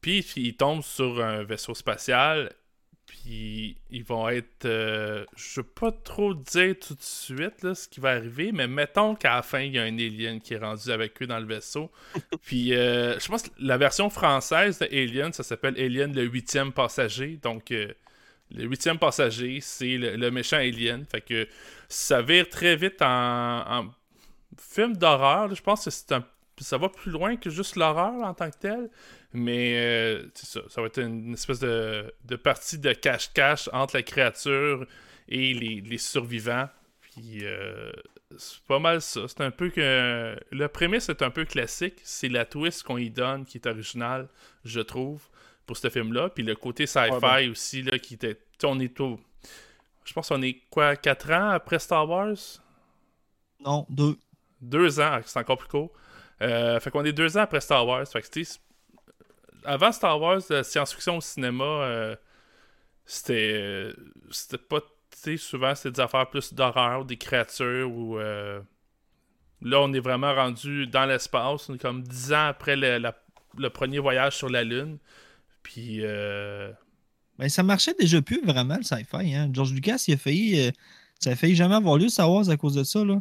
Puis 0.00 0.24
ils 0.36 0.56
tombent 0.56 0.82
sur 0.82 1.22
un 1.22 1.44
vaisseau 1.44 1.74
spatial. 1.74 2.50
Puis 3.08 3.76
ils 3.90 4.04
vont 4.04 4.28
être. 4.28 4.66
euh, 4.66 5.24
je 5.36 5.60
veux 5.60 5.66
pas 5.66 5.90
trop 5.92 6.34
dire 6.34 6.76
tout 6.78 6.94
de 6.94 7.02
suite 7.02 7.62
là, 7.62 7.74
ce 7.74 7.88
qui 7.88 8.00
va 8.00 8.10
arriver, 8.10 8.52
mais 8.52 8.68
mettons 8.68 9.14
qu'à 9.16 9.36
la 9.36 9.42
fin, 9.42 9.60
il 9.60 9.72
y 9.74 9.78
a 9.78 9.82
un 9.82 9.98
alien 9.98 10.40
qui 10.40 10.54
est 10.54 10.58
rendu 10.58 10.90
avec 10.90 11.20
eux 11.22 11.26
dans 11.26 11.38
le 11.40 11.46
vaisseau. 11.46 11.90
Puis 12.42 12.74
euh, 12.74 13.18
je 13.18 13.28
pense 13.28 13.42
que 13.42 13.50
la 13.58 13.78
version 13.78 14.10
française 14.10 14.78
de 14.78 14.86
Alien, 14.86 15.32
ça 15.32 15.42
s'appelle 15.42 15.74
Alien 15.78 16.14
le 16.14 16.24
huitième 16.24 16.72
passager. 16.72 17.38
Donc 17.42 17.70
euh, 17.72 17.92
le 18.54 18.64
huitième 18.64 18.98
passager, 18.98 19.60
c'est 19.60 19.96
le, 19.98 20.16
le 20.16 20.30
méchant 20.30 20.56
alien. 20.58 21.04
Fait 21.10 21.20
que 21.20 21.48
ça 21.88 22.22
vire 22.22 22.48
très 22.48 22.76
vite 22.76 23.02
en, 23.02 23.06
en 23.80 23.86
film 24.58 24.96
d'horreur. 24.96 25.54
Je 25.54 25.62
pense 25.62 25.84
que 25.84 25.90
c'est 25.90 26.12
un, 26.12 26.24
ça 26.60 26.78
va 26.78 26.88
plus 26.88 27.10
loin 27.10 27.36
que 27.36 27.50
juste 27.50 27.76
l'horreur 27.76 28.14
en 28.24 28.34
tant 28.34 28.50
que 28.50 28.56
tel. 28.58 28.90
Mais 29.32 29.76
euh, 29.76 30.26
c'est 30.34 30.46
ça. 30.46 30.60
Ça 30.68 30.80
va 30.80 30.86
être 30.86 31.00
une 31.00 31.34
espèce 31.34 31.60
de, 31.60 32.12
de 32.24 32.36
partie 32.36 32.78
de 32.78 32.92
cache-cache 32.92 33.68
entre 33.72 33.96
la 33.96 34.02
créature 34.02 34.86
et 35.28 35.52
les, 35.52 35.80
les 35.80 35.98
survivants. 35.98 36.68
Puis 37.00 37.40
euh, 37.42 37.92
c'est 38.36 38.60
pas 38.64 38.78
mal 38.78 39.00
ça. 39.00 39.22
C'est 39.28 39.40
un 39.42 39.50
peu 39.50 39.70
que. 39.70 40.36
Le 40.50 40.68
prémisse 40.68 41.08
est 41.08 41.22
un 41.22 41.30
peu 41.30 41.44
classique. 41.44 42.00
C'est 42.02 42.28
la 42.28 42.44
twist 42.44 42.82
qu'on 42.82 42.98
y 42.98 43.10
donne 43.10 43.44
qui 43.44 43.58
est 43.58 43.66
originale, 43.66 44.28
je 44.64 44.80
trouve, 44.80 45.22
pour 45.66 45.76
ce 45.76 45.90
film-là. 45.90 46.30
Puis 46.30 46.42
le 46.42 46.54
côté 46.54 46.86
sci-fi 46.86 47.20
ben. 47.20 47.50
aussi, 47.50 47.82
là, 47.82 47.98
qui 47.98 48.14
était. 48.14 48.38
On 48.64 48.78
est 48.80 48.98
au. 49.00 49.20
Je 50.04 50.14
pense 50.14 50.28
qu'on 50.28 50.40
est 50.40 50.62
quoi, 50.70 50.96
4 50.96 51.30
ans 51.32 51.50
après 51.50 51.78
Star 51.78 52.08
Wars? 52.08 52.36
Non, 53.60 53.84
deux. 53.90 54.16
deux 54.62 55.00
ans, 55.00 55.20
c'est 55.24 55.38
encore 55.38 55.58
plus 55.58 55.68
court. 55.68 55.92
Euh, 56.40 56.80
fait 56.80 56.90
qu'on 56.90 57.04
est 57.04 57.12
deux 57.12 57.36
ans 57.36 57.42
après 57.42 57.60
Star 57.60 57.86
Wars. 57.86 58.06
Fait 58.06 58.22
que, 58.22 58.40
avant 59.64 59.92
Star 59.92 60.20
Wars, 60.20 60.40
la 60.50 60.64
science-fiction 60.64 61.18
au 61.18 61.20
cinéma, 61.20 61.64
euh, 61.64 62.16
c'était 63.04 63.92
c'était 64.30 64.58
pas 64.58 64.80
souvent 65.36 65.74
c'était 65.74 65.90
des 65.90 66.00
affaires 66.00 66.30
plus 66.30 66.54
d'horreur, 66.54 67.04
des 67.04 67.16
créatures 67.16 67.90
ou 67.90 68.18
là 68.18 69.80
on 69.80 69.92
est 69.92 70.00
vraiment 70.00 70.34
rendu 70.34 70.86
dans 70.86 71.06
l'espace, 71.06 71.70
comme 71.80 72.02
dix 72.02 72.32
ans 72.32 72.46
après 72.46 72.76
le, 72.76 73.68
premier 73.70 73.98
voyage 73.98 74.36
sur 74.36 74.48
la 74.48 74.64
Lune. 74.64 74.98
Puis 75.62 76.02
ben, 76.02 77.48
ça 77.48 77.62
marchait 77.62 77.94
déjà 77.98 78.22
plus 78.22 78.40
vraiment 78.44 78.76
le 78.76 78.82
sci-fi. 78.82 79.34
Hein? 79.34 79.50
George 79.52 79.72
Lucas, 79.72 80.04
il 80.06 80.14
a 80.14 80.16
failli. 80.16 80.72
ça 81.18 81.30
a 81.30 81.36
failli 81.36 81.56
jamais 81.56 81.74
avoir 81.74 81.96
lieu 81.96 82.08
Star 82.08 82.30
Wars 82.30 82.48
à 82.48 82.56
cause 82.56 82.74
de 82.74 82.84
ça. 82.84 83.04
Là. 83.04 83.20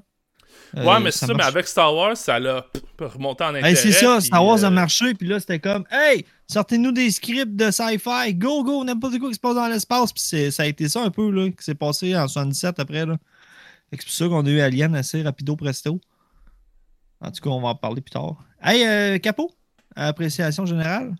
Ouais, 0.75 0.87
euh, 0.87 0.99
mais 0.99 1.11
c'est 1.11 1.25
ça, 1.25 1.33
mais 1.33 1.43
avec 1.43 1.67
Star 1.67 1.93
Wars, 1.93 2.17
ça 2.17 2.39
l'a 2.39 2.65
remonté 2.99 3.43
en 3.43 3.55
intérêt. 3.55 3.75
c'est 3.75 3.91
ça, 3.91 4.19
Star 4.21 4.45
Wars 4.45 4.63
a 4.63 4.67
euh, 4.67 4.71
marché, 4.71 5.13
puis 5.13 5.27
là, 5.27 5.39
c'était 5.39 5.59
comme 5.59 5.85
Hey, 5.91 6.25
sortez-nous 6.47 6.91
des 6.91 7.09
scripts 7.11 7.55
de 7.55 7.71
sci-fi, 7.71 8.33
go, 8.33 8.63
go, 8.63 8.83
n'importe 8.83 9.19
quoi 9.19 9.29
qui 9.29 9.35
se 9.35 9.39
passe 9.39 9.55
dans 9.55 9.67
l'espace. 9.67 10.11
Puis 10.13 10.51
ça 10.51 10.63
a 10.63 10.65
été 10.65 10.87
ça 10.89 11.01
un 11.03 11.09
peu, 11.09 11.29
là, 11.29 11.49
qui 11.49 11.63
s'est 11.63 11.75
passé 11.75 12.15
en 12.15 12.27
77 12.27 12.79
après, 12.79 13.05
là. 13.05 13.17
C'est 13.91 14.03
pour 14.03 14.11
ça 14.11 14.27
qu'on 14.27 14.45
a 14.45 14.49
eu 14.49 14.59
Alien 14.59 14.95
assez 14.95 15.21
rapido 15.21 15.55
presto. 15.55 16.01
En 17.21 17.31
tout 17.31 17.41
cas, 17.41 17.49
on 17.49 17.61
va 17.61 17.69
en 17.69 17.75
parler 17.75 18.01
plus 18.01 18.11
tard. 18.11 18.35
Hey, 18.61 18.85
euh, 18.85 19.17
Capot, 19.17 19.51
appréciation 19.95 20.65
générale? 20.65 21.15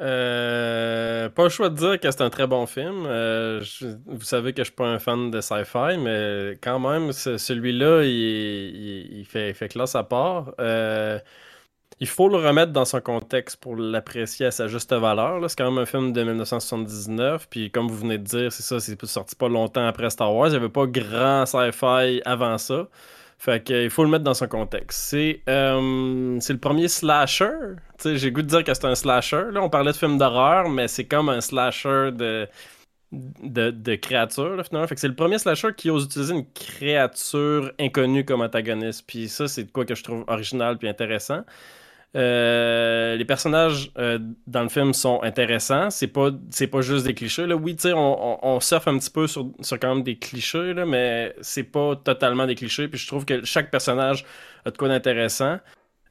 Euh, 0.00 1.28
pas 1.28 1.44
le 1.44 1.48
choix 1.50 1.68
de 1.68 1.74
dire 1.74 2.00
que 2.00 2.10
c'est 2.10 2.22
un 2.22 2.30
très 2.30 2.46
bon 2.46 2.66
film. 2.66 3.04
Euh, 3.06 3.62
vous 4.06 4.22
savez 4.22 4.52
que 4.54 4.62
je 4.62 4.64
suis 4.64 4.74
pas 4.74 4.86
un 4.86 4.98
fan 4.98 5.30
de 5.30 5.40
sci-fi, 5.40 5.98
mais 5.98 6.58
quand 6.62 6.78
même, 6.78 7.12
celui-là, 7.12 8.02
il, 8.04 9.24
fait, 9.28 9.52
fait, 9.52 9.68
classe 9.68 9.94
à 9.94 10.02
part. 10.04 10.54
Euh, 10.58 11.18
il 12.00 12.08
faut 12.08 12.28
le 12.28 12.36
remettre 12.38 12.72
dans 12.72 12.86
son 12.86 13.00
contexte 13.00 13.58
pour 13.58 13.76
l'apprécier 13.76 14.46
à 14.46 14.50
sa 14.50 14.68
juste 14.68 14.92
valeur. 14.92 15.38
C'est 15.50 15.58
quand 15.58 15.70
même 15.70 15.82
un 15.82 15.86
film 15.86 16.12
de 16.14 16.22
1979, 16.22 17.48
puis 17.50 17.70
comme 17.70 17.88
vous 17.88 17.98
venez 17.98 18.16
de 18.16 18.24
dire, 18.24 18.52
c'est 18.52 18.62
ça, 18.62 18.80
c'est 18.80 19.04
sorti 19.06 19.36
pas 19.36 19.48
longtemps 19.48 19.86
après 19.86 20.08
Star 20.08 20.34
Wars. 20.34 20.48
Il 20.48 20.52
n'y 20.52 20.56
avait 20.56 20.70
pas 20.70 20.86
grand 20.86 21.44
sci-fi 21.44 22.22
avant 22.24 22.56
ça. 22.56 22.88
Fait 23.40 23.64
qu'il 23.64 23.88
faut 23.88 24.04
le 24.04 24.10
mettre 24.10 24.24
dans 24.24 24.34
son 24.34 24.48
contexte. 24.48 25.00
C'est 25.00 25.40
euh, 25.48 26.38
le 26.38 26.56
premier 26.58 26.88
slasher. 26.88 27.48
J'ai 28.04 28.30
goût 28.32 28.42
de 28.42 28.46
dire 28.46 28.62
que 28.62 28.74
c'est 28.74 28.84
un 28.84 28.94
slasher. 28.94 29.44
Là, 29.50 29.62
on 29.62 29.70
parlait 29.70 29.92
de 29.92 29.96
film 29.96 30.18
d'horreur, 30.18 30.68
mais 30.68 30.88
c'est 30.88 31.06
comme 31.06 31.30
un 31.30 31.40
slasher 31.40 32.10
de, 32.12 32.46
de, 33.12 33.98
finalement. 34.62 34.86
Fait 34.86 34.94
que 34.94 35.00
c'est 35.00 35.08
le 35.08 35.14
premier 35.14 35.38
slasher 35.38 35.70
qui 35.74 35.88
ose 35.88 36.04
utiliser 36.04 36.34
une 36.34 36.52
créature 36.52 37.72
inconnue 37.80 38.26
comme 38.26 38.42
antagoniste. 38.42 39.04
Puis 39.06 39.30
ça, 39.30 39.48
c'est 39.48 39.72
quoi 39.72 39.86
que 39.86 39.94
je 39.94 40.04
trouve 40.04 40.22
original 40.28 40.76
puis 40.76 40.86
intéressant. 40.86 41.40
Euh, 42.16 43.14
les 43.14 43.24
personnages 43.24 43.92
euh, 43.96 44.18
dans 44.46 44.62
le 44.62 44.68
film 44.68 44.92
sont 44.92 45.22
intéressants. 45.22 45.90
C'est 45.90 46.08
pas, 46.08 46.30
c'est 46.50 46.66
pas 46.66 46.80
juste 46.80 47.06
des 47.06 47.14
clichés. 47.14 47.46
Là. 47.46 47.54
Oui, 47.54 47.76
on, 47.84 48.38
on, 48.42 48.60
surfe 48.60 48.88
un 48.88 48.98
petit 48.98 49.10
peu 49.10 49.26
sur, 49.26 49.50
sur 49.60 49.78
quand 49.78 49.94
même 49.94 50.02
des 50.02 50.16
clichés, 50.18 50.74
là, 50.74 50.86
mais 50.86 51.34
c'est 51.40 51.64
pas 51.64 51.94
totalement 51.96 52.46
des 52.46 52.56
clichés. 52.56 52.88
Puis 52.88 52.98
je 52.98 53.06
trouve 53.06 53.24
que 53.24 53.44
chaque 53.44 53.70
personnage 53.70 54.24
a 54.64 54.70
de 54.70 54.76
quoi 54.76 54.88
d'intéressant. 54.88 55.58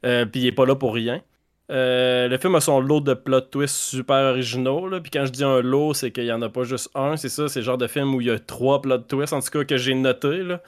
Euh, 0.06 0.26
puis 0.26 0.42
il 0.42 0.48
est 0.48 0.54
pas 0.54 0.66
là 0.66 0.76
pour 0.76 0.94
rien. 0.94 1.22
le 1.70 2.38
film 2.40 2.56
a 2.56 2.62
son 2.62 2.80
lot 2.80 3.02
de 3.02 3.14
plot 3.14 3.42
twists 3.42 3.76
super 3.76 4.32
originaux. 4.32 4.88
Là. 4.88 5.02
Puis 5.02 5.12
quand 5.12 5.26
je 5.26 5.32
dis 5.32 5.44
un 5.44 5.62
lot, 5.62 5.94
c'est 5.94 6.12
qu'il 6.12 6.26
y 6.26 6.32
en 6.32 6.42
a 6.42 6.50
pas 6.50 6.64
juste 6.64 6.90
un. 6.96 7.18
C'est 7.18 7.30
ça, 7.30 7.50
c'est 7.50 7.60
le 7.60 7.66
genre 7.66 7.78
de 7.78 7.88
film 7.88 8.16
où 8.16 8.22
il 8.22 8.28
y 8.28 8.32
a 8.32 8.40
trois 8.40 8.82
plot 8.82 9.00
twists, 9.00 9.34
en 9.34 9.42
tout 9.42 9.52
cas, 9.52 9.66
que 9.66 9.78
j'ai 9.78 9.96
noté. 9.96 10.44
Là. 10.44 10.62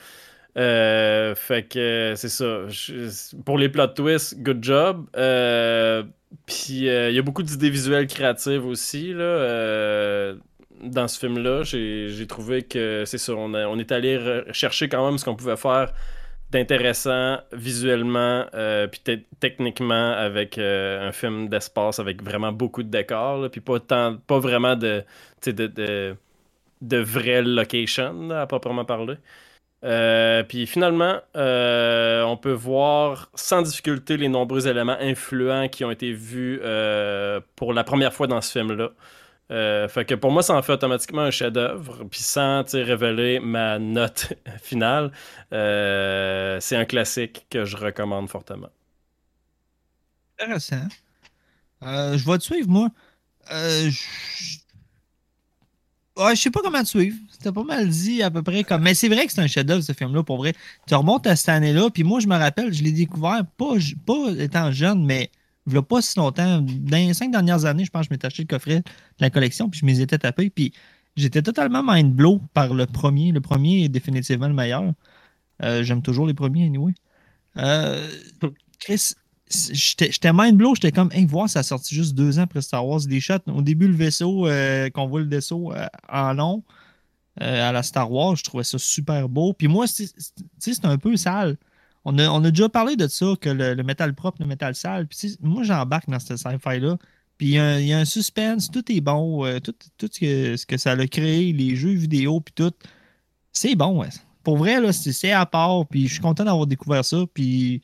Euh, 0.58 1.34
fait 1.36 1.64
que 1.64 2.14
c'est 2.16 2.30
ça. 2.30 2.66
pour 3.46 3.58
les 3.58 3.70
plot 3.70 3.88
twists, 3.88 4.42
good 4.42 4.64
job. 4.64 5.08
Euh, 5.16 6.04
puis 6.46 6.90
euh, 6.90 7.10
il 7.10 7.16
y 7.16 7.20
a 7.20 7.22
beaucoup 7.22 7.44
d'idées 7.44 7.70
visuelles 7.70 8.08
créatives 8.08 8.66
aussi 8.66 9.14
là, 9.14 10.34
dans 10.84 11.08
ce 11.08 11.20
film-là. 11.20 11.64
J'ai 11.64 12.28
trouvé 12.28 12.64
que 12.64 13.04
c'est 13.06 13.18
ça. 13.18 13.34
On, 13.34 13.54
on, 13.54 13.80
est 13.80 13.92
allé 13.92 14.44
chercher 14.52 14.90
quand 14.90 15.06
même 15.06 15.18
ce 15.18 15.26
qu'on 15.26 15.36
pouvait 15.36 15.58
faire 15.58 15.94
d'intéressant 16.52 17.38
visuellement 17.54 18.46
puis 18.92 19.26
techniquement 19.40 20.12
avec 20.12 20.58
un 20.58 21.12
film 21.14 21.48
d'espace 21.48 22.00
avec 22.00 22.22
vraiment 22.22 22.52
beaucoup 22.52 22.84
de 22.84 22.90
décors. 22.90 23.50
Puis 23.50 23.62
pas, 23.62 23.80
tant, 23.80 24.18
pas 24.18 24.40
vraiment 24.40 24.76
de, 24.76 25.04
de, 25.46 25.68
de, 25.68 26.16
de 26.82 26.98
vraies 26.98 27.42
locations 27.42 28.32
à 28.32 28.46
proprement 28.48 28.84
parler. 28.84 29.16
Euh, 29.84 30.44
puis 30.44 30.68
finalement, 30.68 31.20
euh, 31.36 32.22
on 32.24 32.38
peut 32.38 32.52
voir 32.52 33.30
sans 33.34 33.64
difficulté 33.64 34.18
les 34.18 34.30
nombreux 34.30 34.68
éléments 34.68 34.98
influents 35.00 35.68
qui 35.70 35.84
ont 35.84 35.92
été 35.92 36.14
vus 36.14 36.60
euh, 36.64 37.42
pour 37.56 37.74
la 37.74 37.84
première 37.84 38.14
fois 38.14 38.28
dans 38.28 38.42
ce 38.42 38.52
film-là. 38.52 38.90
fait 39.88 40.06
que 40.06 40.16
pour 40.16 40.32
moi, 40.32 40.44
ça 40.44 40.56
en 40.56 40.62
fait 40.62 40.74
automatiquement 40.74 41.24
un 41.24 41.32
chef-d'œuvre. 41.32 42.04
Puis 42.10 42.22
sans 42.22 42.64
révéler 42.74 43.40
ma 43.40 43.80
note 43.80 44.34
finale, 44.62 45.12
c'est 45.52 46.76
un 46.76 46.86
classique 46.86 47.48
que 47.50 47.66
je 47.66 47.78
recommande 47.78 48.30
fortement. 48.30 48.70
Intéressant. 50.40 50.88
je 51.82 52.32
vais 52.32 52.38
te 52.38 52.44
suivre, 52.44 52.70
moi. 52.70 52.90
Je 53.50 54.62
Ouais, 56.22 56.36
je 56.36 56.42
sais 56.42 56.52
pas 56.52 56.60
comment 56.62 56.82
te 56.84 56.88
suivre. 56.88 57.18
C'était 57.32 57.52
pas 57.52 57.64
mal 57.64 57.90
dit 57.90 58.22
à 58.22 58.30
peu 58.30 58.44
près 58.44 58.64
comme. 58.64 58.84
Mais 58.84 58.94
c'est 58.94 59.08
vrai 59.08 59.26
que 59.26 59.34
c'est 59.34 59.42
un 59.42 59.48
chef-d'œuvre 59.48 59.82
ce 59.82 59.94
film-là, 59.94 60.24
pour 60.24 60.38
vrai. 60.38 60.54
Tu 60.88 60.94
remontes 60.94 61.26
à 61.26 61.36
cette 61.36 61.50
année-là, 61.50 61.90
puis 61.90 62.04
moi 62.04 62.20
je 62.20 62.28
me 62.28 62.36
rappelle, 62.38 62.72
je 62.74 62.84
l'ai 62.84 62.92
découvert 62.92 63.44
pas, 63.58 63.76
pas 64.06 64.32
étant 64.38 64.72
jeune, 64.72 65.04
mais 65.04 65.32
il 65.68 65.78
a 65.78 65.82
pas 65.82 66.02
si 66.02 66.18
longtemps. 66.20 66.62
Dans 66.62 66.98
les 66.98 67.14
cinq 67.14 67.32
dernières 67.32 67.66
années, 67.66 67.86
je 67.86 67.92
pense 67.92 68.04
que 68.04 68.10
je 68.10 68.14
m'étais 68.14 68.28
acheté 68.28 68.44
le 68.44 68.48
coffret 68.48 68.80
de 68.80 68.84
la 69.20 69.30
collection, 69.30 69.70
puis 69.70 69.80
je 69.80 69.86
m'y 69.86 70.00
étais 70.00 70.18
tapé, 70.18 70.50
puis 70.50 70.74
j'étais 71.16 71.42
totalement 71.42 71.82
mind 71.84 72.14
blow 72.14 72.42
par 72.54 72.74
le 72.74 72.86
premier. 72.86 73.32
Le 73.32 73.42
premier 73.42 73.86
est 73.86 73.90
définitivement 73.90 74.48
le 74.48 74.54
meilleur. 74.54 74.84
Euh, 75.64 75.84
j'aime 75.84 76.02
toujours 76.02 76.28
les 76.28 76.34
premiers, 76.34 76.66
anyway. 76.66 76.94
Euh, 77.58 78.08
Chris, 78.80 79.14
j'étais 79.52 80.32
mind 80.34 80.58
blow, 80.58 80.76
j'étais 80.76 80.92
comme, 80.92 81.12
hey, 81.12 81.26
voir, 81.26 81.50
ça 81.50 81.60
a 81.60 81.64
sorti 81.64 81.96
juste 81.96 82.16
deux 82.16 82.40
ans 82.40 82.44
après 82.44 82.62
Star 82.62 82.86
Wars. 82.86 83.02
Des 83.02 83.20
shots, 83.20 83.48
au 83.48 83.62
début, 83.62 83.88
le 83.88 83.96
vaisseau, 83.96 84.48
euh, 84.48 84.90
qu'on 84.90 85.08
voit 85.08 85.22
le 85.22 85.28
vaisseau 85.28 85.74
euh, 85.74 85.86
en 86.10 86.34
long 86.34 86.64
euh, 87.42 87.70
à 87.70 87.72
la 87.72 87.84
Star 87.84 88.12
Wars, 88.12 88.36
je 88.36 88.44
trouvais 88.44 88.64
ça 88.64 88.78
super 88.78 89.30
beau. 89.30 89.54
Puis 89.54 89.68
moi, 89.68 89.86
c'est 89.88 90.86
un 90.86 90.98
peu 90.98 91.16
sale. 91.18 91.58
On 92.04 92.18
a, 92.18 92.30
on 92.30 92.44
a, 92.44 92.52
déjà 92.52 92.68
parlé 92.70 92.96
de 92.96 93.08
ça, 93.08 93.34
que 93.40 93.50
le, 93.50 93.84
métal 93.84 94.16
propre, 94.16 94.42
le 94.42 94.48
métal 94.48 94.76
sale. 94.76 95.08
Puis 95.08 95.38
moi, 95.42 95.64
j'embarque 95.64 96.10
dans 96.10 96.20
cette 96.20 96.38
sci-fi-là. 96.38 96.98
Puis 97.38 97.56
il 97.56 97.88
y, 97.88 97.94
a 97.94 97.98
un 97.98 98.06
suspense, 98.06 98.70
tout 98.70 98.92
est 98.92 99.02
bon, 99.02 99.44
tout, 99.62 99.74
tout 99.98 100.10
ce, 100.12 100.20
que, 100.20 100.58
ce, 100.58 100.66
que, 100.66 100.78
ça 100.78 100.92
a 100.92 101.08
créé, 101.08 101.54
les 101.54 101.76
jeux 101.76 101.94
vidéo, 101.94 102.40
puis 102.40 102.54
tout. 102.54 102.74
C'est 103.52 103.76
bon, 103.76 104.00
ouais. 104.02 104.10
Pour 104.44 104.58
vrai, 104.58 104.80
là, 104.80 104.94
c'est 104.94 105.32
à 105.32 105.46
part, 105.46 105.88
puis 105.88 106.08
je 106.08 106.14
suis 106.14 106.22
content 106.22 106.44
d'avoir 106.44 106.68
découvert 106.68 107.04
ça. 107.04 107.18
Puis 107.34 107.82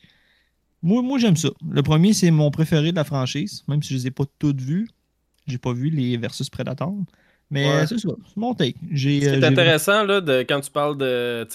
moi, 0.82 1.02
moi 1.02 1.18
j'aime 1.18 1.36
ça. 1.36 1.50
Le 1.70 1.82
premier, 1.82 2.12
c'est 2.12 2.30
mon 2.30 2.50
préféré 2.50 2.90
de 2.90 2.96
la 2.96 3.04
franchise, 3.04 3.64
même 3.68 3.82
si 3.82 3.90
je 3.90 3.94
ne 3.94 4.00
les 4.00 4.06
ai 4.08 4.10
pas 4.10 4.24
toutes 4.38 4.60
vues. 4.60 4.88
J'ai 5.46 5.58
pas 5.58 5.72
vu 5.72 5.90
les 5.90 6.16
versus 6.16 6.50
Predator. 6.50 6.94
Mais 7.50 7.86
c'est 7.86 7.98
ça, 7.98 8.10
c'est 8.26 8.36
mon 8.36 8.54
take. 8.54 8.76
Ce 8.94 9.02
qui 9.02 9.24
est 9.24 9.42
euh, 9.42 9.48
intéressant 9.48 10.04
là, 10.04 10.20
de, 10.20 10.40
quand 10.40 10.60
tu 10.60 10.70
parles 10.70 10.98
de, 10.98 11.46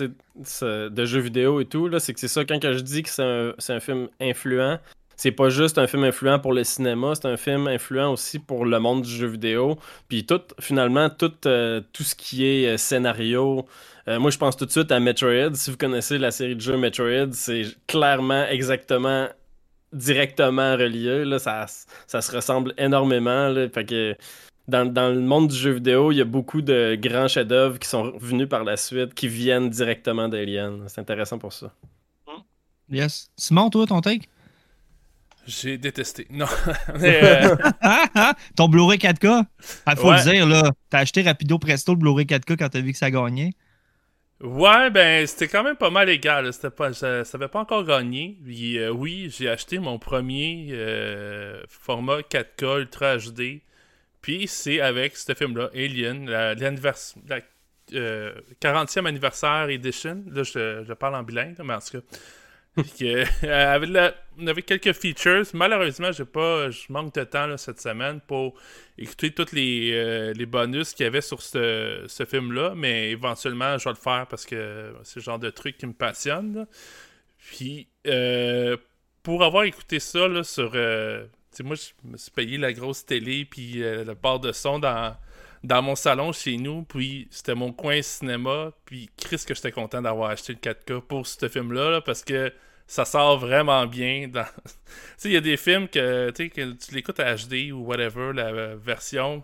de 0.90 1.06
jeux 1.06 1.20
vidéo 1.20 1.62
et 1.62 1.66
tout, 1.66 1.88
c'est 2.00 2.14
que 2.14 2.20
c'est 2.20 2.28
ça, 2.28 2.44
quand 2.46 2.60
je 2.60 2.80
dis 2.80 3.04
que 3.04 3.10
c'est 3.10 3.22
un, 3.24 3.54
un, 3.70 3.80
film 3.80 4.08
influent, 4.20 4.80
c'est 5.16 5.32
pas 5.32 5.50
juste 5.50 5.78
un 5.78 5.88
film 5.88 6.04
influent 6.04 6.40
pour 6.40 6.54
le 6.54 6.64
cinéma, 6.64 7.14
c'est 7.16 7.28
un 7.28 7.38
film 7.38 7.68
influent 7.68 8.12
aussi 8.12 8.40
pour 8.40 8.66
le 8.66 8.80
monde 8.80 9.04
du 9.04 9.10
jeu 9.10 9.28
vidéo. 9.28 9.78
Puis 10.08 10.26
tout, 10.26 10.42
finalement, 10.60 11.10
tout, 11.10 11.34
euh, 11.46 11.82
ce 11.94 12.16
qui 12.16 12.46
est 12.46 12.68
euh, 12.68 12.78
scénario. 12.78 13.66
Euh, 14.08 14.20
moi, 14.20 14.32
je 14.32 14.38
pense 14.38 14.58
tout 14.58 14.66
de 14.66 14.72
suite 14.72 14.92
à 14.92 15.00
Metroid. 15.00 15.54
Si 15.54 15.72
vous 15.72 15.78
connaissez 15.78 16.18
la 16.18 16.32
série 16.32 16.56
de 16.56 16.62
jeux 16.62 16.78
Metroid, 16.78 17.32
c'est 17.32 17.64
clairement, 17.88 18.46
exactement, 18.48 19.28
directement 19.94 20.74
relié. 20.74 21.26
Là, 21.26 21.40
ça, 21.40 21.66
ça 22.08 22.22
se 22.22 22.36
ressemble 22.36 22.74
énormément. 22.78 23.54
Fait 23.74 23.86
que 23.86 24.16
dans, 24.68 24.86
dans, 24.92 25.10
le 25.10 25.20
monde 25.20 25.50
du 25.50 25.56
jeu 25.56 25.72
vidéo, 25.72 26.12
il 26.12 26.18
y 26.18 26.22
a 26.22 26.26
beaucoup 26.26 26.62
de 26.62 26.98
grands 27.00 27.28
chefs-d'œuvre 27.28 27.80
qui 27.80 27.88
sont 27.88 28.14
venus 28.18 28.50
par 28.50 28.64
la 28.64 28.78
suite, 28.78 29.14
qui 29.14 29.28
viennent 29.28 29.70
directement 29.70 30.28
d'Alien. 30.28 30.84
C'est 30.88 31.02
intéressant 31.02 31.38
pour 31.38 31.54
ça. 31.54 31.72
Yes. 32.90 33.32
Simon, 33.38 33.70
toi, 33.70 33.88
ton 33.88 34.02
take? 34.02 34.28
J'ai 35.46 35.78
détesté. 35.78 36.28
Non. 36.30 36.46
Euh, 36.96 37.56
Ton 38.56 38.70
Blu-ray 38.70 38.98
4K? 38.98 39.44
Il 39.88 39.96
faut 39.98 40.12
le 40.12 40.24
dire, 40.24 40.48
là. 40.48 40.72
T'as 40.90 41.00
acheté 41.00 41.22
rapido 41.22 41.60
presto 41.60 41.94
le 41.94 41.98
Blu-ray 42.00 42.26
4K 42.26 42.56
quand 42.58 42.70
t'as 42.70 42.82
vu 42.82 42.92
que 42.92 42.98
ça 42.98 43.12
gagnait? 43.12 43.52
Ouais, 44.42 44.90
ben, 44.90 45.26
c'était 45.26 45.48
quand 45.48 45.64
même 45.64 45.76
pas 45.76 45.90
mal 45.90 46.10
égal. 46.10 46.52
C'était 46.54 46.70
pas, 46.70 46.94
ça, 46.94 47.24
ça 47.24 47.38
avait 47.38 47.48
pas 47.48 47.60
encore 47.60 47.86
gagné. 47.86 48.38
Puis, 48.44 48.78
euh, 48.78 48.92
oui, 48.92 49.30
j'ai 49.36 49.50
acheté 49.50 49.80
mon 49.80 50.00
premier 50.00 50.68
euh, 50.72 51.62
format 51.68 52.20
4K 52.20 52.82
Ultra 52.82 53.18
HD. 53.18 53.62
Puis, 54.22 54.48
c'est 54.48 54.82
avec 54.82 55.16
ce 55.18 55.34
film-là, 55.34 55.70
Alien, 55.74 56.30
la, 56.30 56.56
la 56.56 57.40
40e 57.92 59.06
anniversaire 59.06 59.70
edition. 59.70 60.24
Là, 60.30 60.44
je, 60.44 60.84
je 60.88 60.94
parle 60.94 61.16
en 61.16 61.24
bilingue, 61.24 61.56
mais 61.64 61.74
en 61.74 61.80
tout 61.80 62.00
cas. 62.00 62.06
Que, 62.76 63.24
euh, 63.46 63.74
avec 63.76 63.90
la- 63.90 64.16
avait 64.48 64.62
quelques 64.64 64.94
features. 64.94 65.44
Malheureusement, 65.54 66.12
j'ai 66.12 66.26
pas, 66.26 66.70
je 66.72 66.82
manque 66.90 67.14
de 67.14 67.24
temps 67.24 67.56
cette 67.58 67.80
semaine 67.80 68.20
pour 68.22 68.56
écouter 68.98 69.32
tous 69.32 69.52
les, 69.52 69.92
euh, 69.94 70.34
les 70.34 70.46
bonus 70.48 70.94
qu'il 70.94 71.04
y 71.04 71.08
avait 71.08 71.22
sur 71.22 71.42
ce, 71.42 72.06
ce 72.08 72.26
film-là, 72.26 72.74
mais 72.76 73.12
éventuellement, 73.12 73.78
je 73.78 73.84
vais 73.86 73.92
le 73.92 73.96
faire 73.96 74.26
parce 74.28 74.46
que 74.46 74.94
c'est 75.04 75.18
le 75.18 75.22
genre 75.24 75.40
de 75.40 75.50
truc 75.52 75.78
qui 75.78 75.86
me 75.86 75.94
passionne. 75.94 76.66
Puis, 77.38 77.88
euh, 78.08 78.78
pour 79.22 79.44
avoir 79.44 79.64
écouté 79.64 80.00
ça 80.00 80.28
là, 80.28 80.44
sur. 80.44 80.72
euh, 80.76 81.26
moi, 81.64 81.76
je 81.76 82.10
me 82.10 82.18
suis 82.18 82.32
payé 82.32 82.58
la 82.58 82.74
grosse 82.74 83.06
télé 83.06 83.46
puis 83.46 83.84
euh, 83.84 84.04
le 84.04 84.16
port 84.16 84.40
de 84.40 84.52
son 84.52 84.80
dans, 84.80 85.16
dans 85.64 85.82
mon 85.82 85.96
salon 85.96 86.32
chez 86.34 86.58
nous, 86.58 86.84
puis 86.84 87.28
c'était 87.32 87.56
mon 87.56 87.72
coin 87.72 88.02
cinéma, 88.02 88.72
puis 88.86 89.10
Chris 89.18 89.44
que 89.48 89.56
j'étais 89.56 89.72
content 89.72 90.02
d'avoir 90.02 90.30
acheté 90.32 90.54
le 90.54 90.60
4K 90.60 91.02
pour 91.02 91.26
ce 91.26 91.48
film-là, 91.48 91.90
là, 91.90 92.02
parce 92.02 92.24
que 92.24 92.52
ça 92.86 93.06
sort 93.06 93.40
vraiment 93.40 93.86
bien. 93.86 94.28
Dans... 94.28 94.44
tu 94.66 94.72
sais, 95.18 95.30
il 95.30 95.34
y 95.34 95.38
a 95.38 95.42
des 95.42 95.58
films 95.58 95.88
que, 95.88 96.32
que 96.32 96.72
tu 96.74 96.96
l'écoutes 96.96 97.20
à 97.20 97.36
HD 97.36 97.72
ou 97.72 97.86
whatever, 97.86 98.34
la 98.34 98.76
version, 98.76 99.44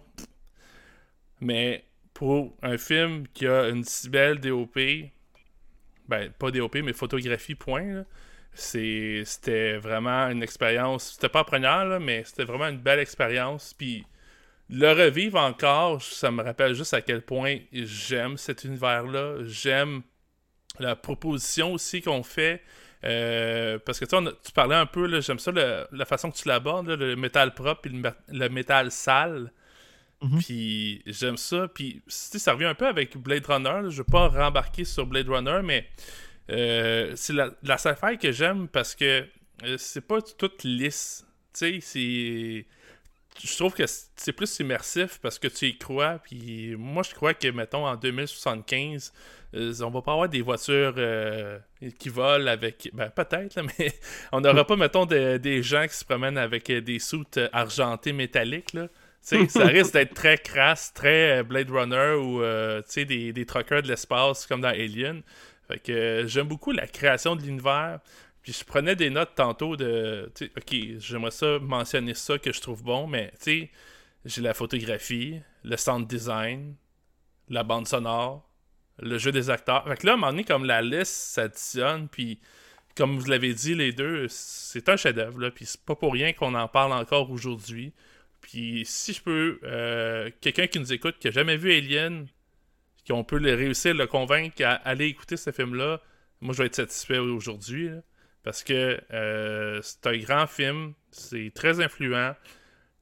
mais 1.42 1.86
pour 2.14 2.58
un 2.62 2.78
film 2.78 3.26
qui 3.34 3.48
a 3.48 3.70
une 3.70 3.84
si 3.86 4.10
belle 4.10 4.40
DOP, 4.40 4.78
ben, 6.08 6.32
pas 6.38 6.52
DOP, 6.52 6.76
mais 6.84 6.92
photographie, 6.92 7.56
point, 7.56 8.04
c'était 8.54 9.78
vraiment 9.78 10.28
une 10.30 10.44
expérience. 10.44 11.14
C'était 11.14 11.30
pas 11.30 11.44
première, 11.46 12.00
mais 12.00 12.24
c'était 12.26 12.44
vraiment 12.44 12.68
une 12.68 12.80
belle 12.80 13.00
expérience. 13.00 13.74
Puis 13.74 14.06
le 14.70 14.92
revivre 14.92 15.40
encore, 15.40 16.02
ça 16.02 16.32
me 16.32 16.44
rappelle 16.44 16.76
juste 16.76 16.94
à 16.94 17.02
quel 17.02 17.22
point 17.22 17.58
j'aime 17.72 18.38
cet 18.38 18.64
univers-là. 18.64 19.38
J'aime 19.46 20.02
la 20.80 20.96
proposition 20.96 21.74
aussi 21.74 22.02
qu'on 22.02 22.24
fait. 22.24 22.62
Euh, 23.06 23.80
parce 23.80 23.98
que 24.00 24.06
tu 24.06 24.14
a- 24.16 24.34
tu 24.44 24.52
parlais 24.52 24.76
un 24.76 24.86
peu, 24.86 25.22
j'aime 25.22 25.40
ça, 25.40 25.52
le- 25.52 25.88
la 25.92 26.06
façon 26.06 26.30
que 26.32 26.38
tu 26.38 26.48
l'abordes, 26.48 26.90
le 26.90 27.16
métal 27.16 27.54
propre 27.54 27.88
et 27.88 27.90
le, 28.28 28.50
métal 28.50 28.92
sale. 28.92 29.52
Mhm. 30.22 30.40
Puis 30.40 31.02
j'aime 31.06 31.38
ça. 31.38 31.68
Puis 31.74 31.96
tu 31.96 32.02
sais, 32.10 32.40
ça 32.40 32.52
revient 32.54 32.66
un 32.66 32.76
peu 32.76 32.88
avec 32.88 33.16
Blade 33.18 33.46
Runner. 33.46 33.70
là. 33.84 33.90
Je 33.90 33.98
vais 34.02 34.12
pas 34.12 34.28
rembarquer 34.28 34.84
sur 34.84 35.06
Blade 35.06 35.30
Runner, 35.30 35.62
mais 35.64 35.88
euh, 36.50 37.14
c'est 37.16 37.32
la, 37.34 37.52
la 37.64 37.78
sci-fi 37.78 38.18
que 38.18 38.32
j'aime 38.34 38.68
parce 38.68 38.96
que 38.96 39.26
euh, 39.64 39.78
c'est 39.78 40.06
pas 40.06 40.22
tout 40.22 40.52
lisse. 40.66 41.26
Tu 41.54 41.60
sais, 41.60 41.80
c'est. 41.82 42.66
Je 43.42 43.56
trouve 43.56 43.74
que 43.74 43.84
c'est 44.16 44.34
plus 44.34 44.60
immersif 44.60 45.20
parce 45.22 45.40
que 45.40 45.48
tu 45.48 45.68
y 45.68 45.78
crois. 45.78 46.20
Puis 46.20 46.76
moi, 46.78 47.04
je 47.04 47.14
crois 47.16 47.34
que, 47.34 47.48
mettons, 47.50 47.86
en 47.88 47.96
2075, 47.96 49.14
euh, 49.56 49.74
on 49.82 49.90
va 49.90 50.02
pas 50.02 50.12
avoir 50.14 50.30
des 50.30 50.42
voitures 50.42 50.94
euh, 50.98 51.58
qui 51.98 52.10
volent 52.10 52.48
avec. 52.48 52.90
Ben, 52.94 53.10
peut-être, 53.10 53.62
mais 53.80 53.94
on 54.32 54.42
n'aura 54.42 54.66
pas, 54.66 54.76
mettons, 54.76 55.06
de- 55.06 55.38
des 55.38 55.64
gens 55.64 55.88
qui 55.88 55.96
se 55.96 56.04
promènent 56.06 56.38
avec 56.38 56.70
euh, 56.70 56.82
des 56.82 57.00
soutes 57.00 57.40
argentées 57.54 58.14
métalliques, 58.14 58.74
là. 58.74 58.88
Ça 59.22 59.38
risque 59.66 59.94
d'être 59.94 60.14
très 60.14 60.38
crasse, 60.38 60.94
très 60.94 61.40
euh, 61.40 61.44
Blade 61.44 61.70
Runner 61.70 62.14
ou 62.16 62.42
euh, 62.42 62.82
des, 62.96 63.34
des 63.34 63.46
truckers 63.46 63.84
de 63.84 63.88
l'espace 63.88 64.46
comme 64.48 64.62
dans 64.62 64.70
Alien. 64.70 65.22
Fait 65.68 65.80
que 65.80 65.92
euh, 65.92 66.28
j'aime 66.28 66.48
beaucoup 66.48 66.72
la 66.72 66.88
création 66.88 67.36
de 67.36 67.42
l'univers. 67.44 68.00
Puis 68.50 68.58
je 68.62 68.66
prenais 68.66 68.96
des 68.96 69.12
notes 69.12 69.36
tantôt 69.36 69.76
de. 69.76 70.32
Ok, 70.58 70.76
j'aimerais 70.98 71.30
ça 71.30 71.60
mentionner 71.60 72.16
ça 72.16 72.40
que 72.40 72.52
je 72.52 72.60
trouve 72.60 72.82
bon, 72.82 73.06
mais 73.06 73.30
tu 73.34 73.38
sais, 73.44 73.70
j'ai 74.26 74.42
la 74.42 74.56
photographie, 74.56 75.40
le 75.64 75.78
sound 75.78 76.08
design, 76.08 76.74
la 77.48 77.62
bande 77.62 77.88
sonore, 77.88 78.50
le 78.98 79.20
jeu 79.20 79.32
des 79.32 79.52
acteurs. 79.52 79.88
Fait 79.88 79.98
que 79.98 80.08
là, 80.08 80.14
à 80.14 80.16
un 80.16 80.18
moment 80.18 80.32
donné, 80.32 80.46
comme 80.46 80.66
la 80.66 80.82
liste 80.82 81.14
s'additionne, 81.14 82.08
puis 82.08 82.40
comme 82.96 83.20
vous 83.20 83.30
l'avez 83.30 83.54
dit, 83.54 83.76
les 83.76 83.94
deux, 83.94 84.26
c'est 84.30 84.90
un 84.90 84.98
chef-d'œuvre. 84.98 85.50
Puis 85.50 85.68
c'est 85.68 85.86
pas 85.86 85.96
pour 85.96 86.14
rien 86.14 86.34
qu'on 86.34 86.56
en 86.56 86.68
parle 86.68 86.94
encore 86.94 87.30
aujourd'hui. 87.30 87.94
Puis 88.42 88.82
si 88.84 89.14
je 89.14 89.22
peux, 89.22 89.60
euh, 89.64 90.32
quelqu'un 90.42 90.66
qui 90.66 90.80
nous 90.80 90.92
écoute, 90.92 91.18
qui 91.20 91.28
a 91.28 91.32
jamais 91.32 91.56
vu 91.56 91.72
Alien, 91.72 92.26
qu'on 93.08 93.24
peut 93.24 93.38
le 93.38 93.54
réussir 93.54 93.94
le 93.94 94.08
convaincre 94.08 94.64
à 94.66 94.72
aller 94.72 95.06
écouter 95.06 95.38
ce 95.38 95.52
film-là, 95.52 96.02
moi 96.42 96.56
je 96.56 96.64
vais 96.64 96.66
être 96.66 96.78
satisfait 96.78 97.20
aujourd'hui. 97.20 97.92
Parce 98.44 98.64
que 98.64 99.00
euh, 99.14 99.80
c'est 99.82 100.08
un 100.08 100.18
grand 100.18 100.48
film, 100.48 100.94
c'est 101.12 101.52
très 101.54 101.82
influent. 101.82 102.34